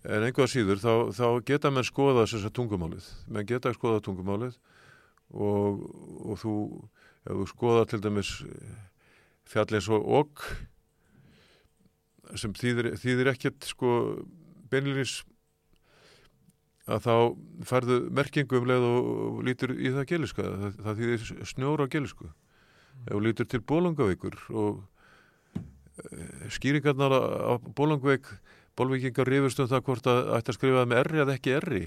en 0.05 0.26
einhvað 0.28 0.52
síður 0.55 0.82
þá, 0.82 0.92
þá 1.16 1.26
geta 1.51 1.72
menn 1.74 1.86
skoða 1.86 2.26
þess 2.26 2.48
að 2.48 2.56
tungumálið 2.59 3.10
menn 3.28 3.48
geta 3.48 3.74
skoða 3.76 4.02
tungumálið 4.05 4.59
og, 5.34 5.84
og 6.24 6.40
þú 6.42 6.56
ef 7.24 7.32
þú 7.32 7.46
skoða 7.51 7.84
til 7.90 8.01
dæmis 8.05 8.32
fjallins 9.48 9.88
og 9.92 10.09
okk 10.20 10.46
sem 12.40 12.55
þýðir, 12.56 12.94
þýðir 12.98 13.30
ekkert 13.34 13.66
sko 13.68 13.90
beinleirins 14.72 15.22
að 16.84 17.05
þá 17.06 17.14
færðu 17.68 17.98
merkingu 18.12 18.59
um 18.60 18.66
leið 18.68 18.86
og, 18.88 19.38
lítur 19.46 19.72
í 19.76 19.92
það 19.94 20.09
geliska 20.10 20.44
það, 20.44 20.80
það 20.86 20.98
þýðir 21.01 21.46
snjóra 21.52 21.86
gelisku 21.92 22.26
mm. 22.28 23.06
og 23.16 23.24
lítur 23.24 23.48
til 23.48 23.62
bólungavíkur 23.64 24.36
og 24.52 24.82
e, 25.56 26.51
skýringarnar 26.52 27.14
á 27.14 27.55
bólungavík 27.72 28.28
bólvíkingar 28.76 29.30
rifust 29.30 29.62
um 29.62 29.70
það 29.70 29.86
hvort 29.86 30.10
að 30.10 30.32
ætti 30.38 30.52
að 30.52 30.59
skrifa 30.59 30.88
með 30.90 31.05
erri 31.05 31.22
eða 31.24 31.38
ekki 31.38 31.56
erri 31.56 31.84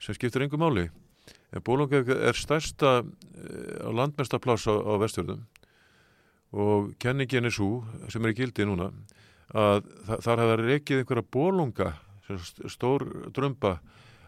sem 0.00 0.16
skiptir 0.16 0.46
engum 0.46 0.64
máli 0.64 0.88
en 1.56 1.64
bólungavík 1.64 2.12
er 2.12 2.36
stærsta 2.36 2.98
e, 3.00 3.04
á 3.80 3.90
landmestapláss 3.90 4.68
á, 4.68 4.74
á 4.76 4.92
vestjörðum 5.00 5.44
og 6.56 6.92
kenningin 7.02 7.48
er 7.48 7.54
svo 7.54 7.84
sem 8.12 8.24
er 8.24 8.34
í 8.34 8.38
gildi 8.40 8.66
núna 8.68 8.90
að 9.56 9.86
þar 10.24 10.42
hafa 10.42 10.56
reikið 10.60 11.02
einhverja 11.02 11.30
bólunga 11.32 11.92
stór 12.70 13.04
drömba 13.34 13.78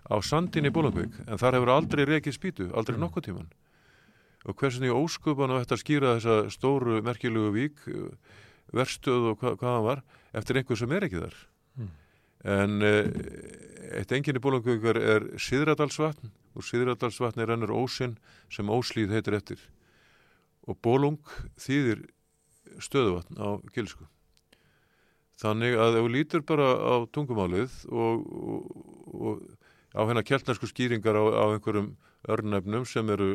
á 0.09 0.17
sandin 0.25 0.69
í 0.69 0.73
Bólangvík 0.73 1.17
en 1.27 1.41
þar 1.41 1.59
hefur 1.59 1.73
aldrei 1.75 2.05
rekið 2.09 2.37
spýtu, 2.37 2.69
aldrei 2.73 2.97
mm. 2.97 3.03
nokkuð 3.05 3.27
tíman 3.29 3.49
og 4.49 4.57
hversin 4.57 4.87
í 4.87 4.95
óskupan 4.95 5.53
á 5.53 5.61
þetta 5.61 5.81
skýra 5.81 6.15
þessa 6.17 6.53
stóru 6.55 7.03
merkilugu 7.05 7.53
vík 7.57 7.83
verstöð 8.73 9.33
og 9.33 9.43
hva, 9.43 9.57
hvað 9.59 9.75
hann 9.75 9.87
var 9.89 10.05
eftir 10.39 10.61
einhver 10.61 10.79
sem 10.79 10.93
er 10.95 11.09
ekki 11.09 11.23
þar? 11.25 11.37
Mm. 11.79 11.91
en 12.55 12.87
e, 12.87 12.95
eitt 13.99 14.15
enginn 14.15 14.39
í 14.39 14.45
Bólangvíkar 14.45 15.01
er 15.03 15.29
Siðradalsvatn 15.43 16.33
og 16.59 16.67
Siðradalsvatn 16.67 17.45
er 17.45 17.55
ennur 17.55 17.75
ósinn 17.79 18.19
sem 18.53 18.69
óslýð 18.69 19.15
heitir 19.15 19.39
eftir. 19.39 19.63
Og 20.69 20.77
Bólung 20.83 21.23
þýðir 21.57 22.09
stöðuvatn 22.83 23.39
á 23.39 23.63
gilsku 23.73 24.09
þannig 25.39 25.79
að 25.79 25.99
ef 25.99 26.05
þú 26.05 26.13
lítur 26.13 26.45
bara 26.47 26.69
á 26.75 26.95
tungumálið 27.15 27.75
og, 27.95 28.25
og, 28.27 28.71
og 29.15 29.43
á 29.95 30.03
hérna 30.03 30.25
keltnarsku 30.27 30.69
skýringar 30.71 31.15
á, 31.15 31.25
á 31.31 31.45
einhverjum 31.55 31.93
örnefnum 32.29 32.87
sem 32.89 33.09
eru 33.15 33.31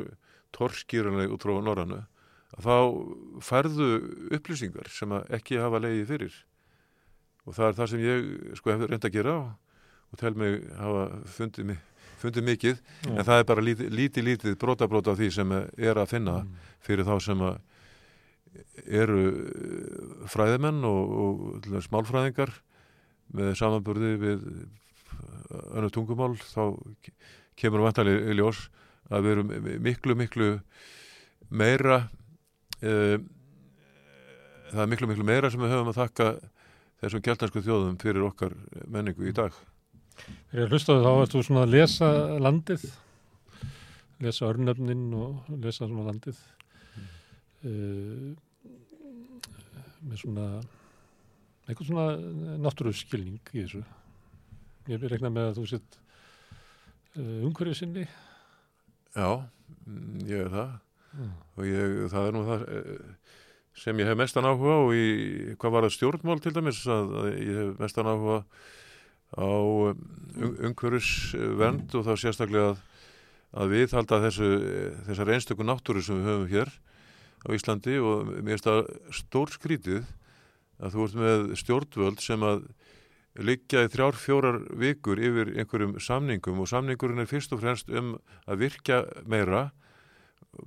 torskýranlega 0.55 1.33
út 1.33 1.45
frá 1.45 1.55
norrannu 1.63 2.01
að 2.53 2.67
þá 2.67 2.75
færðu 3.41 3.87
upplýsingar 4.35 4.91
sem 4.93 5.15
ekki 5.33 5.61
hafa 5.61 5.81
leiði 5.81 6.03
fyrir. 6.11 6.35
Og 7.47 7.55
það 7.57 7.69
er 7.69 7.77
það 7.79 7.89
sem 7.91 8.03
ég 8.03 8.27
sko 8.59 8.71
hef 8.71 8.83
reynd 8.85 9.07
að 9.07 9.15
gera 9.15 9.37
og 10.13 10.19
tel 10.21 10.35
mig 10.37 10.59
hafa 10.77 11.07
fundið, 11.33 11.71
mig, 11.71 11.79
fundið 12.23 12.47
mikið 12.47 12.79
mm. 12.79 13.17
en 13.17 13.27
það 13.27 13.41
er 13.41 13.47
bara 13.51 13.65
lítið 13.67 13.93
lítið, 13.99 14.27
lítið 14.29 14.57
brota 14.61 14.89
brota 14.89 15.13
af 15.13 15.19
því 15.19 15.29
sem 15.35 15.53
er 15.53 15.99
að 15.99 16.11
finna 16.15 16.39
mm. 16.41 16.69
fyrir 16.83 17.07
þá 17.07 17.15
sem 17.27 17.43
eru 18.85 19.23
fræðimenn 20.29 20.83
og, 20.87 21.17
og 21.23 21.83
smálfræðingar 21.87 22.53
með 23.33 23.53
samanburði 23.57 24.15
við 24.21 24.47
önnu 25.73 25.89
tungumál 25.93 26.33
þá 26.41 26.73
kemur 27.59 27.85
vantanlega 27.85 28.31
í 28.33 28.37
ljós 28.37 28.67
að 29.13 29.25
við 29.25 29.35
erum 29.35 29.53
miklu 29.83 30.17
miklu 30.17 30.49
meira 31.53 32.03
uh, 32.81 33.17
það 34.71 34.83
er 34.85 34.91
miklu 34.93 35.09
miklu 35.11 35.27
meira 35.27 35.51
sem 35.53 35.61
við 35.61 35.75
höfum 35.75 35.91
að 35.93 35.99
þakka 36.01 36.29
þessum 37.03 37.25
gæltansku 37.25 37.63
þjóðum 37.65 37.99
fyrir 38.01 38.25
okkar 38.29 38.55
menningu 38.87 39.27
í 39.29 39.35
dag 39.35 39.55
Þegar 40.51 40.63
ég 40.63 40.73
hlustaði 40.73 41.05
þá 41.05 41.11
ertu 41.13 41.43
svona 41.43 41.65
að 41.65 41.73
lesa 41.73 42.11
landið 42.43 42.85
lesa 44.23 44.47
örnöfnin 44.47 45.09
og 45.17 45.49
lesa 45.63 45.87
svona 45.87 46.05
landið 46.11 46.39
uh, 47.67 48.29
með 50.03 50.21
svona 50.21 50.47
eitthvað 51.67 51.89
svona 51.89 52.07
náttúruskilning 52.63 53.41
í 53.53 53.63
þessu 53.63 53.83
Ég 54.91 54.99
vil 54.99 55.13
rekna 55.13 55.29
með 55.31 55.45
að 55.47 55.59
þú 55.61 55.65
sett 55.71 55.93
uh, 57.15 57.45
umhverju 57.47 57.75
sinni. 57.77 58.01
Já, 59.15 59.29
mm, 59.87 60.25
ég 60.27 60.41
er 60.43 60.49
það 60.51 60.73
mm. 61.13 61.29
og 61.55 61.69
ég, 61.69 61.93
það 62.11 62.27
er 62.27 62.35
nú 62.35 62.41
það 62.49 62.65
eh, 62.73 63.37
sem 63.83 64.01
ég 64.01 64.09
hef 64.09 64.19
mestan 64.19 64.47
áhuga 64.49 64.75
og 64.81 64.91
í, 64.97 65.05
hvað 65.61 65.75
var 65.75 65.87
það 65.87 65.95
stjórnmál 65.95 66.41
til 66.43 66.53
dæmis 66.57 66.81
að 66.89 67.13
ég 67.37 67.59
hef 67.61 67.79
mestan 67.79 68.09
áhuga 68.11 68.41
á 69.37 69.49
um, 69.49 70.01
umhverjusvernd 70.69 71.93
og 71.97 72.07
þá 72.07 72.13
sérstaklega 72.19 72.73
að, 72.73 72.81
að 73.63 73.75
við 73.75 73.95
halda 73.97 74.21
þessu, 74.27 74.49
þessar 75.09 75.33
einstöku 75.35 75.67
náttúru 75.67 76.03
sem 76.05 76.19
við 76.19 76.29
höfum 76.31 76.49
hér 76.53 76.73
á 77.43 77.49
Íslandi 77.53 77.97
og 77.99 78.29
mér 78.39 78.55
finnst 78.55 78.69
það 78.69 78.81
stór 79.19 79.53
skrítið 79.53 80.03
að 80.83 80.95
þú 80.95 81.05
ert 81.05 81.19
með 81.19 81.45
stjórnvöld 81.59 82.23
sem 82.23 82.45
að 82.47 82.65
liggja 83.43 83.85
í 83.87 83.89
þrjár, 83.89 84.17
fjórar 84.19 84.59
vikur 84.77 85.21
yfir 85.21 85.55
einhverjum 85.57 85.95
samningum 86.01 86.61
og 86.61 86.69
samningurinn 86.69 87.23
er 87.23 87.29
fyrst 87.29 87.53
og 87.55 87.63
fremst 87.63 87.89
um 87.89 88.13
að 88.45 88.65
virkja 88.67 88.99
meira 89.25 89.71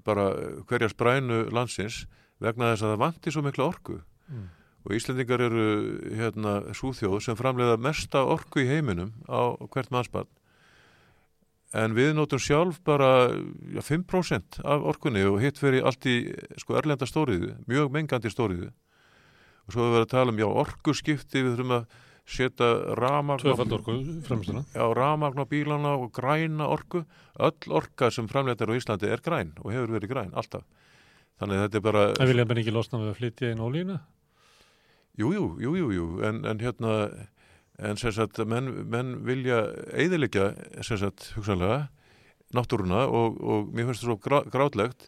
bara 0.07 0.33
hverja 0.67 0.91
sprænu 0.91 1.45
landsins 1.55 2.05
vegna 2.43 2.73
þess 2.73 2.85
að 2.85 2.93
það 2.95 3.03
vantir 3.05 3.35
svo 3.35 3.45
mikla 3.47 3.69
orku 3.71 4.01
mm. 4.01 4.47
Og 4.87 4.95
Íslendingar 4.95 5.43
eru 5.43 5.67
hérna 6.15 6.57
súþjóð 6.77 7.21
sem 7.27 7.39
framleiða 7.39 7.77
mesta 7.83 8.23
orku 8.25 8.63
í 8.63 8.69
heiminum 8.71 9.13
á 9.27 9.59
hvert 9.67 9.91
mannspann 9.95 10.31
en 11.77 11.95
við 11.97 12.15
notum 12.17 12.41
sjálf 12.41 12.79
bara 12.87 13.29
ja, 13.75 13.83
5% 13.83 14.63
af 14.63 14.87
orkunni 14.87 15.27
og 15.27 15.41
hitt 15.43 15.59
fyrir 15.61 15.85
allt 15.85 16.07
í 16.09 16.21
sko 16.63 16.79
erlenda 16.79 17.09
stóriðu, 17.09 17.57
mjög 17.67 17.91
mengandi 17.93 18.31
stóriðu 18.33 18.71
og 19.67 19.75
svo 19.75 19.87
er 19.87 19.95
verið 19.97 20.07
að 20.07 20.13
tala 20.15 20.33
um 20.33 20.41
já, 20.41 20.47
orkuskipti, 20.63 21.43
við 21.43 21.57
þurfum 21.57 21.77
að 21.81 21.87
setja 22.27 22.69
ramagn 22.99 23.47
á, 23.47 23.55
orku 23.55 23.97
já, 24.75 24.83
á 24.83 25.45
bílana 25.47 25.95
og 25.99 26.11
græna 26.15 26.67
orku. 26.71 27.05
Öll 27.39 27.71
orka 27.71 28.11
sem 28.11 28.29
framleitar 28.31 28.71
á 28.71 28.75
Íslandi 28.75 29.11
er 29.11 29.23
græn 29.23 29.55
og 29.63 29.73
hefur 29.75 29.95
verið 29.95 30.13
græn, 30.15 30.35
alltaf. 30.35 30.65
Þannig 31.39 31.59
að 31.59 31.65
þetta 31.67 31.79
er 31.79 31.85
bara 31.85 32.05
Það 32.17 32.31
vilja 32.33 32.47
bara 32.49 32.63
ekki 32.63 32.75
losna 32.75 33.01
við 33.03 33.11
að 33.11 33.19
flytja 33.21 33.51
inn 33.53 33.63
ólína. 33.63 33.99
Jú, 35.17 35.33
jú, 35.33 35.73
jú, 35.93 36.07
en, 36.29 36.43
en 36.45 36.59
hérna, 36.61 36.95
en 37.81 37.97
sem 37.97 38.13
sagt, 38.13 38.37
menn, 38.45 38.69
menn 38.93 39.15
vilja 39.25 39.63
eiðilegja, 39.97 40.51
sem 40.85 40.99
sagt, 41.01 41.31
hugsanlega, 41.39 41.87
náttúruna 42.57 43.07
og, 43.09 43.39
og 43.41 43.71
mér 43.73 43.89
finnst 43.89 44.05
það 44.05 44.11
svo 44.11 44.17
grá, 44.21 44.37
grátlegt 44.53 45.07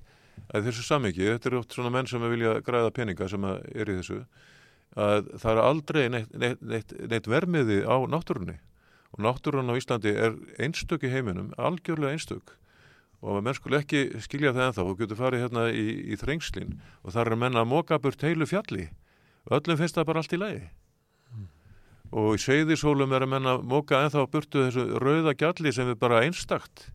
að 0.48 0.70
þessu 0.70 0.86
samvikið, 0.86 1.34
þetta 1.34 1.50
eru 1.50 1.58
oft 1.60 1.76
svona 1.76 1.92
menn 1.92 2.08
sem 2.08 2.24
vilja 2.24 2.54
græða 2.64 2.94
peninga 2.96 3.28
sem 3.28 3.44
að 3.44 3.60
er 3.74 3.92
í 3.92 3.96
þessu, 3.98 4.22
að 4.96 5.28
það 5.42 5.52
er 5.52 5.60
aldrei 5.64 6.00
neitt, 6.14 6.30
neitt, 6.32 6.62
neitt, 6.64 6.94
neitt 7.12 7.28
vermiði 7.28 7.82
á 7.84 7.96
náttúrunni. 8.08 8.56
Og 9.12 9.20
náttúrun 9.24 9.68
á 9.72 9.76
Íslandi 9.76 10.12
er 10.12 10.38
einstök 10.60 11.04
í 11.04 11.12
heiminum, 11.12 11.52
algjörlega 11.60 12.16
einstök. 12.16 12.54
Og 13.24 13.42
menn 13.44 13.56
skulle 13.56 13.80
ekki 13.82 14.22
skilja 14.24 14.54
það 14.54 14.66
ennþá. 14.68 14.84
Og 14.84 14.98
getur 15.00 15.18
farið 15.18 15.44
hérna 15.46 15.68
í, 15.72 15.86
í 16.12 16.18
þrengslin 16.20 16.76
og 17.02 17.14
það 17.14 17.32
er 17.32 17.40
menn 17.40 17.60
að 17.60 17.70
móka 17.72 17.98
burt 18.00 18.24
heilu 18.24 18.46
fjalli 18.48 18.88
öllum 19.56 19.80
finnst 19.80 19.96
það 19.98 20.08
bara 20.10 20.22
allt 20.22 20.36
í 20.36 20.40
lagi. 20.40 20.62
Og 22.08 22.38
í 22.38 22.40
seyðisólum 22.40 23.12
er 23.12 23.26
að 23.26 23.32
menna 23.34 23.56
móka 23.60 24.00
ennþá 24.00 24.24
burtu 24.32 24.62
þessu 24.64 24.84
rauða 25.02 25.34
gjalli 25.36 25.72
sem 25.76 25.90
er 25.92 25.98
bara 26.00 26.22
einstakt. 26.24 26.88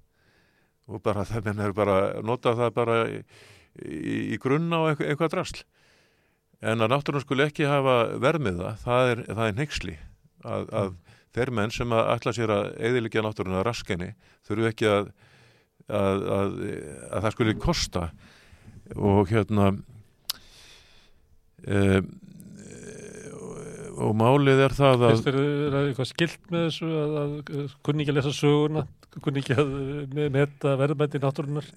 Og 0.90 1.04
bara 1.06 1.26
það 1.30 1.50
menn 1.50 1.66
er 1.68 1.76
bara 1.78 1.98
nota 2.26 2.56
það 2.58 2.74
bara 2.80 2.98
í, 3.10 3.22
í, 3.86 4.18
í 4.34 4.42
grunna 4.42 4.82
og 4.84 5.04
eitthvað, 5.04 5.34
drasl. 5.36 5.64
En 6.64 6.82
að 6.82 6.94
náttúrulega 6.94 7.26
skulle 7.26 7.48
ekki 7.50 7.68
hafa 7.68 7.98
vermiða 8.24 8.78
það 8.82 9.10
er, 9.12 9.24
er 9.36 9.58
neyksli 9.58 9.98
að, 10.48 10.70
að 10.72 10.94
þeir 11.36 11.52
menn 11.58 11.74
sem 11.76 11.94
að 11.94 12.10
ætla 12.14 12.34
sér 12.38 12.54
að 12.56 12.70
eðilegja 12.88 13.24
náttúrulega 13.26 13.66
raskenni 13.68 14.14
þurfu 14.48 14.70
ekki 14.70 14.88
að, 14.90 15.10
að, 15.90 16.26
að, 16.38 16.56
að 17.10 17.26
það 17.26 17.36
skulle 17.36 17.58
kosta. 17.60 18.08
Og 18.94 19.30
hérna 19.32 19.74
um, 21.68 22.10
og 24.04 24.14
málið 24.20 24.62
er 24.68 24.76
það 24.78 25.06
að 25.08 25.14
Finnst 25.14 25.28
þér 25.30 25.38
er 25.40 25.74
það 25.76 25.88
eitthvað 25.90 26.10
skilt 26.12 26.52
með 26.54 26.68
þessu 26.68 26.92
að, 27.00 27.16
að 27.18 27.74
kunni 27.88 28.04
ekki 28.06 28.14
að 28.14 28.20
lesa 28.20 28.34
söguna, 28.38 28.86
kunni 29.24 29.44
ekki 29.44 29.58
að 29.64 29.74
me- 30.18 30.30
meta 30.34 30.76
verðmætti 30.82 31.22
náttúrunar? 31.24 31.68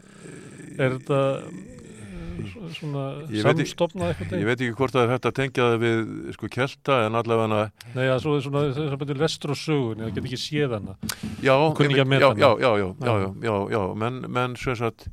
Er 0.77 0.97
þetta 0.98 1.20
eh, 1.47 2.73
svona 2.77 3.05
samstofnað 3.43 4.11
eitthvað? 4.12 4.35
ég 4.40 4.48
veit 4.51 4.59
ekki 4.61 4.77
hvort 4.78 4.97
það 4.97 5.07
er 5.07 5.12
hægt 5.15 5.28
að 5.31 5.36
tengja 5.40 5.69
það 5.70 5.78
við 5.85 6.03
sko 6.36 6.51
kelta 6.57 6.98
en 7.07 7.20
allavega 7.20 7.62
Nei, 7.94 8.05
að 8.12 8.20
svo 8.24 8.35
er 8.36 8.44
svona 8.44 8.65
þess 8.70 8.82
að 8.97 9.01
betur 9.05 9.23
lestur 9.23 9.55
á 9.55 9.57
sögunni, 9.57 10.05
það 10.07 10.19
get 10.19 10.28
ekki 10.31 10.40
séð 10.43 10.77
hana. 10.77 10.98
já, 11.40 11.55
að 11.57 12.61
já, 12.66 12.70
já, 12.82 13.16
já, 13.47 13.57
já, 13.77 13.81
menn, 14.05 14.59
sem 14.61 14.77
sagt 14.82 15.09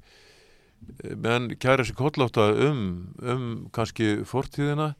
menn 1.23 1.47
kæra 1.63 1.85
sér 1.87 1.95
kolláta 1.95 2.49
um, 2.67 2.83
um 3.23 3.43
kannski 3.75 4.17
fortíðina 4.27 4.93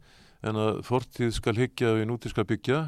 en 0.43 0.59
að 0.59 0.81
fortíð 0.87 1.31
skal 1.37 1.55
hyggja 1.57 1.93
og 1.93 2.01
í 2.03 2.07
nútíð 2.09 2.33
skal 2.35 2.45
byggja. 2.49 2.81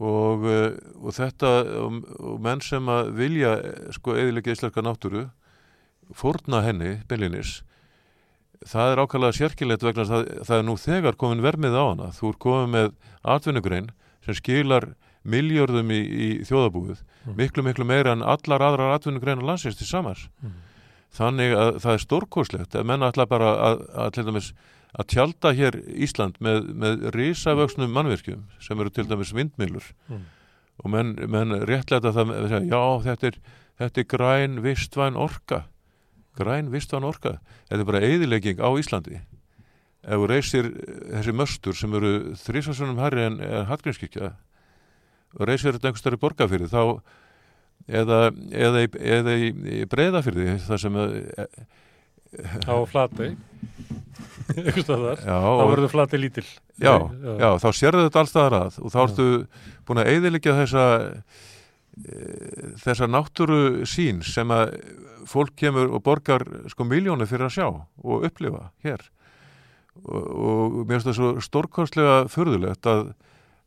Og, 0.00 0.44
eh, 0.46 0.76
og 1.02 1.12
þetta 1.16 1.48
og, 1.82 1.96
og 2.22 2.36
menn 2.44 2.60
sem 2.62 2.86
að 2.88 3.08
vilja 3.18 3.50
sko 3.96 4.14
eðilega 4.14 4.52
íslenska 4.54 4.84
náttúru 4.86 5.24
fórna 6.14 6.60
henni, 6.62 7.00
beinlinis 7.10 7.60
það 8.70 8.92
er 8.92 9.00
ákvæmlega 9.02 9.36
sérkilegt 9.40 9.82
vegna 9.86 10.04
að 10.04 10.10
það, 10.12 10.30
það 10.46 10.56
er 10.60 10.64
nú 10.68 10.74
þegar 10.78 11.16
komin 11.18 11.42
vermið 11.42 11.74
á 11.80 11.84
hana. 11.90 12.08
Þú 12.12 12.30
er 12.30 12.38
komin 12.44 12.72
með 12.74 12.88
atvinnugrein 13.34 13.90
sem 14.26 14.36
skilar 14.36 14.90
miljörðum 15.24 15.90
í, 15.92 16.00
í 16.00 16.28
þjóðabúið, 16.48 17.00
Mm. 17.20 17.34
miklu 17.36 17.60
miklu 17.66 17.84
meira 17.84 18.14
en 18.16 18.22
allar 18.24 18.62
aðrar 18.64 18.94
atvinnugreinar 18.96 19.44
landsins 19.44 19.76
til 19.76 19.84
samars 19.86 20.22
Mm. 20.40 20.54
þannig 21.12 21.52
að 21.52 21.74
það 21.82 21.92
er 21.92 21.98
stórkoslegt 22.06 22.76
að 22.80 22.86
menna 22.88 23.10
ætla 23.12 23.26
bara 23.28 23.50
að, 23.60 23.82
að, 23.92 24.12
til 24.16 24.24
dæmis 24.24 24.52
að 24.98 25.06
tjálta 25.14 25.52
hér 25.54 25.76
Ísland 25.94 26.38
með, 26.42 26.70
með 26.74 27.04
risavöxnum 27.14 27.92
mannverkjum 27.94 28.44
sem 28.60 28.80
eru 28.80 28.90
til 28.90 29.06
dæmis 29.10 29.32
vindmilur 29.36 29.90
Mm. 30.10 30.24
og 30.84 30.90
menn, 30.90 31.12
menn 31.30 31.52
réttlega 31.68 32.10
það 32.14 32.26
með 32.30 32.38
að 32.40 32.48
segja, 32.48 32.70
já 32.72 33.02
þetta 33.06 33.26
er, 33.30 33.36
þetta 33.78 34.00
er 34.00 34.08
græn 34.14 34.60
vistvæn 34.64 35.16
orka 35.20 35.64
græn 36.40 36.70
vistvæn 36.72 37.04
orka. 37.04 37.34
Þetta 37.68 37.80
er 37.82 37.84
bara 37.88 38.00
eðilegging 38.06 38.60
á 38.64 38.70
Íslandi. 38.80 39.18
Ef 40.00 40.16
þú 40.16 40.28
reysir 40.30 40.68
þessi 41.12 41.32
möstur 41.36 41.76
sem 41.76 41.92
eru 41.98 42.12
þrísasunum 42.40 43.00
herri 43.02 43.24
en, 43.26 43.36
Hallgrímskirkja 43.68 44.30
og 45.36 45.42
reysir 45.46 45.74
þetta 45.76 45.90
einhvers 45.90 46.00
stærri 46.00 46.20
borgarfyrði 46.22 46.70
þá 46.72 47.02
eða, 47.90 48.20
eða, 48.52 48.84
í- 48.86 49.02
eða 49.18 49.34
í, 49.36 49.50
breyðafyrði 49.90 50.54
það 50.64 50.80
sem 50.86 50.96
að, 51.02 51.14
Á 52.66 52.74
já, 55.24 55.36
Þá 55.36 55.64
verður 55.70 55.92
flatei 55.92 56.20
lítil. 56.20 56.46
já, 56.80 56.94
Nei, 56.98 57.36
já, 57.42 57.48
þá 57.62 57.68
sérðu 57.76 58.04
þetta 58.06 58.22
allstaðar 58.24 58.56
að. 58.60 58.78
Og 58.80 58.92
þá 58.94 58.98
ertu 59.04 59.28
búin 59.86 60.02
að 60.02 60.10
eyðileggja 60.14 60.56
þessa 60.60 60.84
e, 61.10 62.18
þessa 62.82 63.08
náttúru 63.10 63.60
sín 63.88 64.22
sem 64.26 64.54
að 64.54 64.76
fólk 65.30 65.54
kemur 65.58 65.90
og 65.94 66.04
borgar 66.06 66.46
sko 66.72 66.86
miljónu 66.88 67.26
fyrir 67.30 67.48
að 67.48 67.56
sjá 67.58 67.66
og 67.70 68.28
upplifa 68.28 68.70
hér. 68.86 69.02
Og, 70.00 70.22
og 70.22 70.78
mér 70.86 71.00
finnst 71.00 71.10
það 71.10 71.18
svo 71.18 71.32
stórkostlega 71.44 72.20
förðulegt 72.32 72.86
að, 72.88 73.10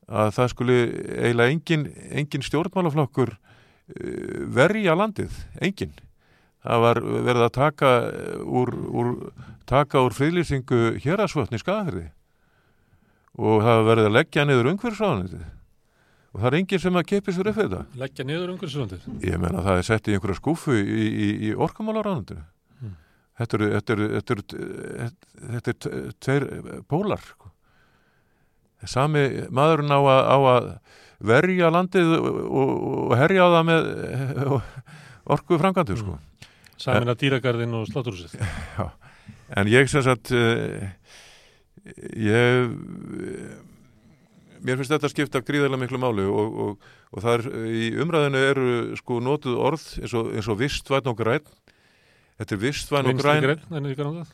að 0.07 0.31
það 0.39 0.53
skuli 0.55 0.79
eiginlega 1.19 1.53
engin, 1.53 1.85
engin 2.11 2.47
stjórnmálaflokkur 2.47 3.35
e, 3.35 4.15
verja 4.55 4.95
landið, 4.97 5.35
engin 5.61 5.93
það 6.63 6.83
var 6.85 6.99
verið 7.27 7.45
að 7.47 7.53
taka 7.57 7.89
úr, 8.43 8.69
úr, 9.01 9.09
taka 9.69 10.03
úr 10.05 10.15
friðlýsingu 10.15 10.79
hérasvötni 11.03 11.59
skafirði 11.61 12.05
og 13.33 13.63
það 13.65 13.75
var 13.79 13.87
verið 13.89 14.07
að 14.09 14.15
leggja 14.19 14.45
niður 14.47 14.71
umhverfisráðanitið 14.73 15.43
og 16.33 16.41
það 16.41 16.47
er 16.49 16.57
enginn 16.59 16.81
sem 16.81 16.95
að 16.97 17.07
kepi 17.11 17.33
sér 17.35 17.49
upp 17.51 17.57
við 17.59 17.67
þetta 17.67 17.99
Leggja 18.03 18.25
niður 18.25 18.53
umhverfisvöndið. 18.55 19.07
ég 19.27 19.41
menna 19.41 19.63
það 19.65 19.79
er 19.81 19.87
sett 19.89 20.07
í 20.09 20.15
einhverja 20.15 20.39
skúfu 20.39 20.75
í, 20.79 21.07
í, 21.27 21.29
í 21.49 21.55
orkumálaráðanitinu 21.55 22.45
Mm. 22.83 22.95
þetta 23.39 23.55
eru 23.55 23.67
þetta 23.71 24.33
eru, 24.33 24.47
þetta 25.53 25.73
eru, 25.73 25.99
tveir 26.19 26.45
pólar 26.89 27.21
sko. 27.23 27.51
sami 28.83 29.21
maðurinn 29.53 29.93
á 29.95 29.99
að, 30.03 30.23
á 30.27 30.37
að 30.53 30.65
verja 31.23 31.69
landið 31.71 32.09
og, 32.17 32.39
og, 32.51 33.13
herja 33.15 33.45
á 33.47 33.49
það 33.53 33.63
með 33.69 33.87
orku 35.37 35.59
framkvæmdu 35.61 35.95
sko. 36.01 36.17
Samina 36.83 37.15
dýragarðin 37.19 37.79
og 37.79 37.87
sláturhúsið. 37.91 38.37
En 39.53 39.69
ég 39.69 39.87
sem 39.91 40.01
sagt 40.03 40.31
uh, 40.33 40.81
ég 42.17 42.71
mér 44.63 44.79
finnst 44.79 44.93
þetta 44.93 45.11
skipta 45.11 45.41
gríðarlega 45.45 45.81
miklu 45.83 45.99
máli 46.01 46.25
og, 46.25 46.55
og, 46.63 46.87
og 47.11 47.23
það 47.23 47.33
er 47.35 47.67
í 47.67 47.89
umræðinu 48.01 48.43
eru 48.49 48.67
sko 48.99 49.19
notuð 49.23 49.59
orð 49.59 49.85
eins 49.99 50.15
og, 50.17 50.31
eins 50.33 50.49
og 50.49 50.59
vistvæn 50.61 51.11
og 51.11 51.19
græn 51.19 51.45
þetta 52.39 52.55
er 52.55 52.61
vistvæn 52.63 53.03
og 53.03 53.11
Vinstri 53.11 53.27
græn 53.27 53.43
græn 53.45 53.77
er 53.77 53.85
líka 53.85 54.07
notað. 54.07 54.31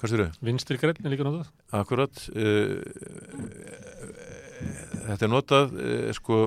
hvað 0.00 0.12
styrir 0.12 0.40
Vinstri 0.48 0.80
græn 0.80 1.02
er 1.04 1.14
líka 1.14 1.28
notað. 1.28 1.52
Akkurat 1.76 2.24
uh, 2.32 2.80
þetta 5.04 5.28
er 5.28 5.32
notað 5.36 5.78
sko 6.18 6.40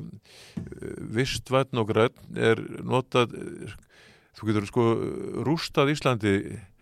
vistvæn 1.22 1.80
og 1.80 1.94
græn 1.94 2.36
er 2.36 2.66
notað 2.82 3.38
þú 4.38 4.50
getur 4.50 4.68
sko 4.70 4.86
rústað 5.48 5.94
Íslandi 5.96 6.36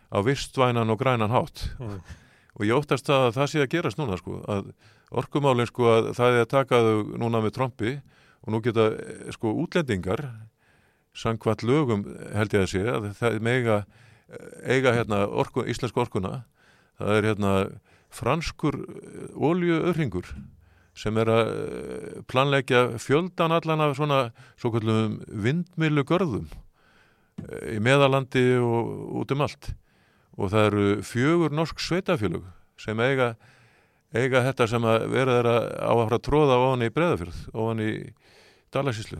á 0.09 0.17
vistvænan 0.25 0.89
og 0.89 0.99
grænan 0.99 1.33
hátt. 1.33 1.69
Mm. 1.79 2.01
og 2.59 2.65
ég 2.65 2.75
óttast 2.75 3.09
að 3.13 3.31
það 3.37 3.49
sé 3.49 3.61
að 3.63 3.71
gerast 3.71 3.99
núna 3.99 4.17
sko, 4.19 4.41
að 4.49 4.71
orkumálinn 5.15 5.69
sko 5.69 5.85
að 5.87 6.11
það 6.17 6.35
er 6.35 6.43
að 6.43 6.51
taka 6.51 6.81
þau 6.83 6.97
núna 7.21 7.41
með 7.45 7.55
trompi 7.55 7.93
og 8.43 8.53
nú 8.53 8.61
geta 8.65 8.89
eh, 8.91 9.29
sko 9.31 9.53
útlendingar 9.63 10.25
samkvæmt 11.15 11.63
lögum 11.63 12.03
held 12.35 12.53
ég 12.53 12.65
að 12.65 12.71
sé 12.73 12.83
að 12.83 13.09
það 13.17 13.41
mega 13.45 13.77
eiga 14.63 14.93
hérna 14.93 15.23
orku, 15.27 15.63
íslensku 15.65 16.03
orkuna. 16.03 16.43
Það 16.99 17.15
er 17.15 17.27
hérna 17.31 17.53
franskur 18.13 18.77
óljuöðringur 19.33 20.29
sem 20.99 21.17
er 21.21 21.31
að 21.31 21.51
eh, 21.53 22.15
planleggja 22.27 22.81
fjöldan 22.99 23.55
allan 23.55 23.85
af 23.85 23.95
svona 23.97 24.23
svo 24.59 24.73
kallum 24.73 25.21
vindmilu 25.29 26.03
görðum 26.03 26.49
í 27.73 27.77
meðalandi 27.83 28.45
og 28.61 29.19
út 29.21 29.33
um 29.35 29.45
allt 29.45 29.71
og 30.39 30.51
það 30.53 30.67
eru 30.69 30.85
fjögur 31.03 31.55
norsk 31.55 31.81
sveitafjölug 31.83 32.45
sem 32.79 32.99
eiga, 33.03 33.33
eiga 34.15 34.43
þetta 34.47 34.67
sem 34.71 34.85
að 34.87 35.07
vera 35.11 35.39
þeirra 35.39 35.55
á 35.83 35.91
að 35.91 36.03
fara 36.05 36.19
að 36.19 36.25
tróða 36.29 36.59
ofan 36.63 36.85
í 36.85 36.93
breðafjörð, 36.95 37.39
ofan 37.51 37.83
í 37.83 37.91
Dalasíslu. 38.73 39.19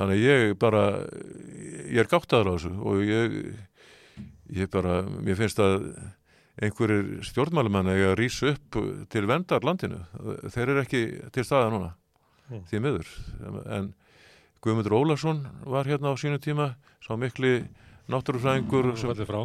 Þannig 0.00 0.24
ég 0.24 0.56
bara, 0.60 0.82
ég 1.86 2.02
er 2.02 2.10
gáttaður 2.10 2.50
á 2.50 2.54
þessu 2.56 2.72
og 2.82 3.02
ég, 3.06 3.38
ég 4.52 4.70
bara, 4.72 5.00
mér 5.06 5.38
finnst 5.38 5.62
að 5.62 5.86
einhverjir 6.62 7.22
stjórnmálumenn 7.24 7.90
eiga 7.92 8.12
að 8.12 8.18
rýsa 8.20 8.52
upp 8.52 8.78
til 9.12 9.24
vendar 9.30 9.64
landinu. 9.64 10.02
Þeir 10.52 10.66
eru 10.66 10.82
ekki 10.82 11.02
til 11.32 11.46
staða 11.46 11.70
núna, 11.72 11.92
því 12.68 12.82
miður. 12.84 13.12
En 13.72 13.92
Guðmundur 14.62 14.94
Ólason 14.94 15.42
var 15.66 15.88
hérna 15.90 16.12
á 16.12 16.16
sínu 16.20 16.38
tíma, 16.38 16.72
sá 17.02 17.16
mikli 17.18 17.64
náttúrufræðingur 18.12 18.92
sem 18.94 19.10
fallið 19.10 19.26
frá. 19.26 19.40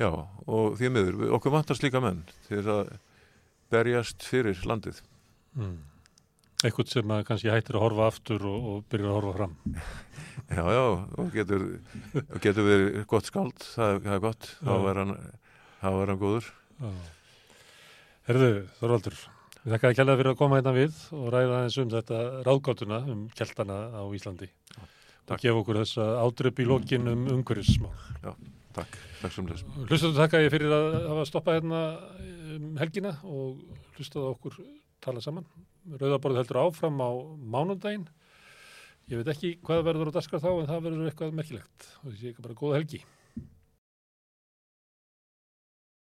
Já, 0.00 0.10
og 0.44 0.76
því 0.76 0.90
miður, 0.92 1.18
okkur 1.38 1.54
vantar 1.54 1.78
slíka 1.78 2.02
menn 2.04 2.20
til 2.44 2.58
þess 2.58 2.72
að 2.74 2.90
berjast 3.72 4.26
fyrir 4.28 4.60
landið. 4.68 5.00
Mm. 5.56 5.78
Eitthvað 6.64 6.92
sem 6.92 7.14
að 7.16 7.24
kannski 7.28 7.52
hættir 7.52 7.78
að 7.78 7.84
horfa 7.86 8.10
aftur 8.10 8.44
og, 8.48 8.68
og 8.68 8.84
byrjar 8.92 9.10
að 9.10 9.16
horfa 9.18 9.34
fram. 9.38 9.56
Já, 10.50 10.64
já, 10.66 10.82
og 11.22 11.28
getur, 11.32 11.62
og 12.20 12.40
getur 12.42 12.66
verið 12.66 12.96
gott 13.08 13.28
skald, 13.28 13.62
það, 13.62 14.00
það 14.02 14.16
er 14.16 14.22
gott, 14.24 14.48
þá 14.58 14.72
er 14.90 14.98
hann, 14.98 15.12
þá 15.78 15.86
er 15.92 16.10
hann 16.10 16.18
góður. 16.20 16.48
Já. 16.80 16.90
Herðu, 18.26 18.48
Þorvaldur, 18.80 19.20
við 19.64 19.74
þakka 19.74 19.90
að 19.90 19.96
kjalla 19.98 20.16
fyrir 20.20 20.32
að 20.32 20.40
koma 20.40 20.58
hérna 20.60 20.74
við 20.76 20.98
og 21.16 21.28
ræða 21.32 21.58
aðeins 21.58 21.78
um 21.80 21.92
þetta 21.94 22.18
ráðgátuna 22.44 22.98
um 23.14 23.22
kjeltana 23.32 23.78
á 23.96 24.02
Íslandi 24.12 24.48
og 24.76 24.88
takk. 25.30 25.40
gefa 25.40 25.60
okkur 25.62 25.80
þessa 25.80 26.08
ádröp 26.20 26.60
í 26.60 26.66
lokin 26.68 27.08
um 27.08 27.22
umhverfismál. 27.38 27.94
Takk, 28.74 28.98
takk 29.22 29.32
sem 29.32 29.48
þess. 29.48 29.64
Hlustaðu 29.88 30.18
þakka 30.18 30.42
ég 30.42 30.52
fyrir 30.52 30.74
að 30.74 30.96
hafa 31.08 31.24
stoppað 31.30 31.60
hérna 31.60 31.82
um 32.56 32.66
helgina 32.80 33.14
og 33.22 33.62
hlustaðu 33.96 34.32
okkur 34.34 34.58
tala 35.04 35.22
saman. 35.24 35.46
Rauðaborðið 35.94 36.42
heldur 36.42 36.60
áfram 36.64 37.00
á 37.00 37.10
mánundaginn. 37.54 38.06
Ég 39.12 39.20
veit 39.20 39.30
ekki 39.34 39.56
hvað 39.64 39.84
verður 39.88 40.10
á 40.12 40.16
daskar 40.16 40.42
þá 40.42 40.50
en 40.52 40.68
það 40.68 40.86
verður 40.88 41.08
eitthvað 41.10 41.36
merkilegt 41.38 41.88
og 42.02 42.10
þessi 42.10 42.32
ekki 42.32 42.44
bara 42.44 42.58
góða 42.58 42.80
helgi. 42.80 43.04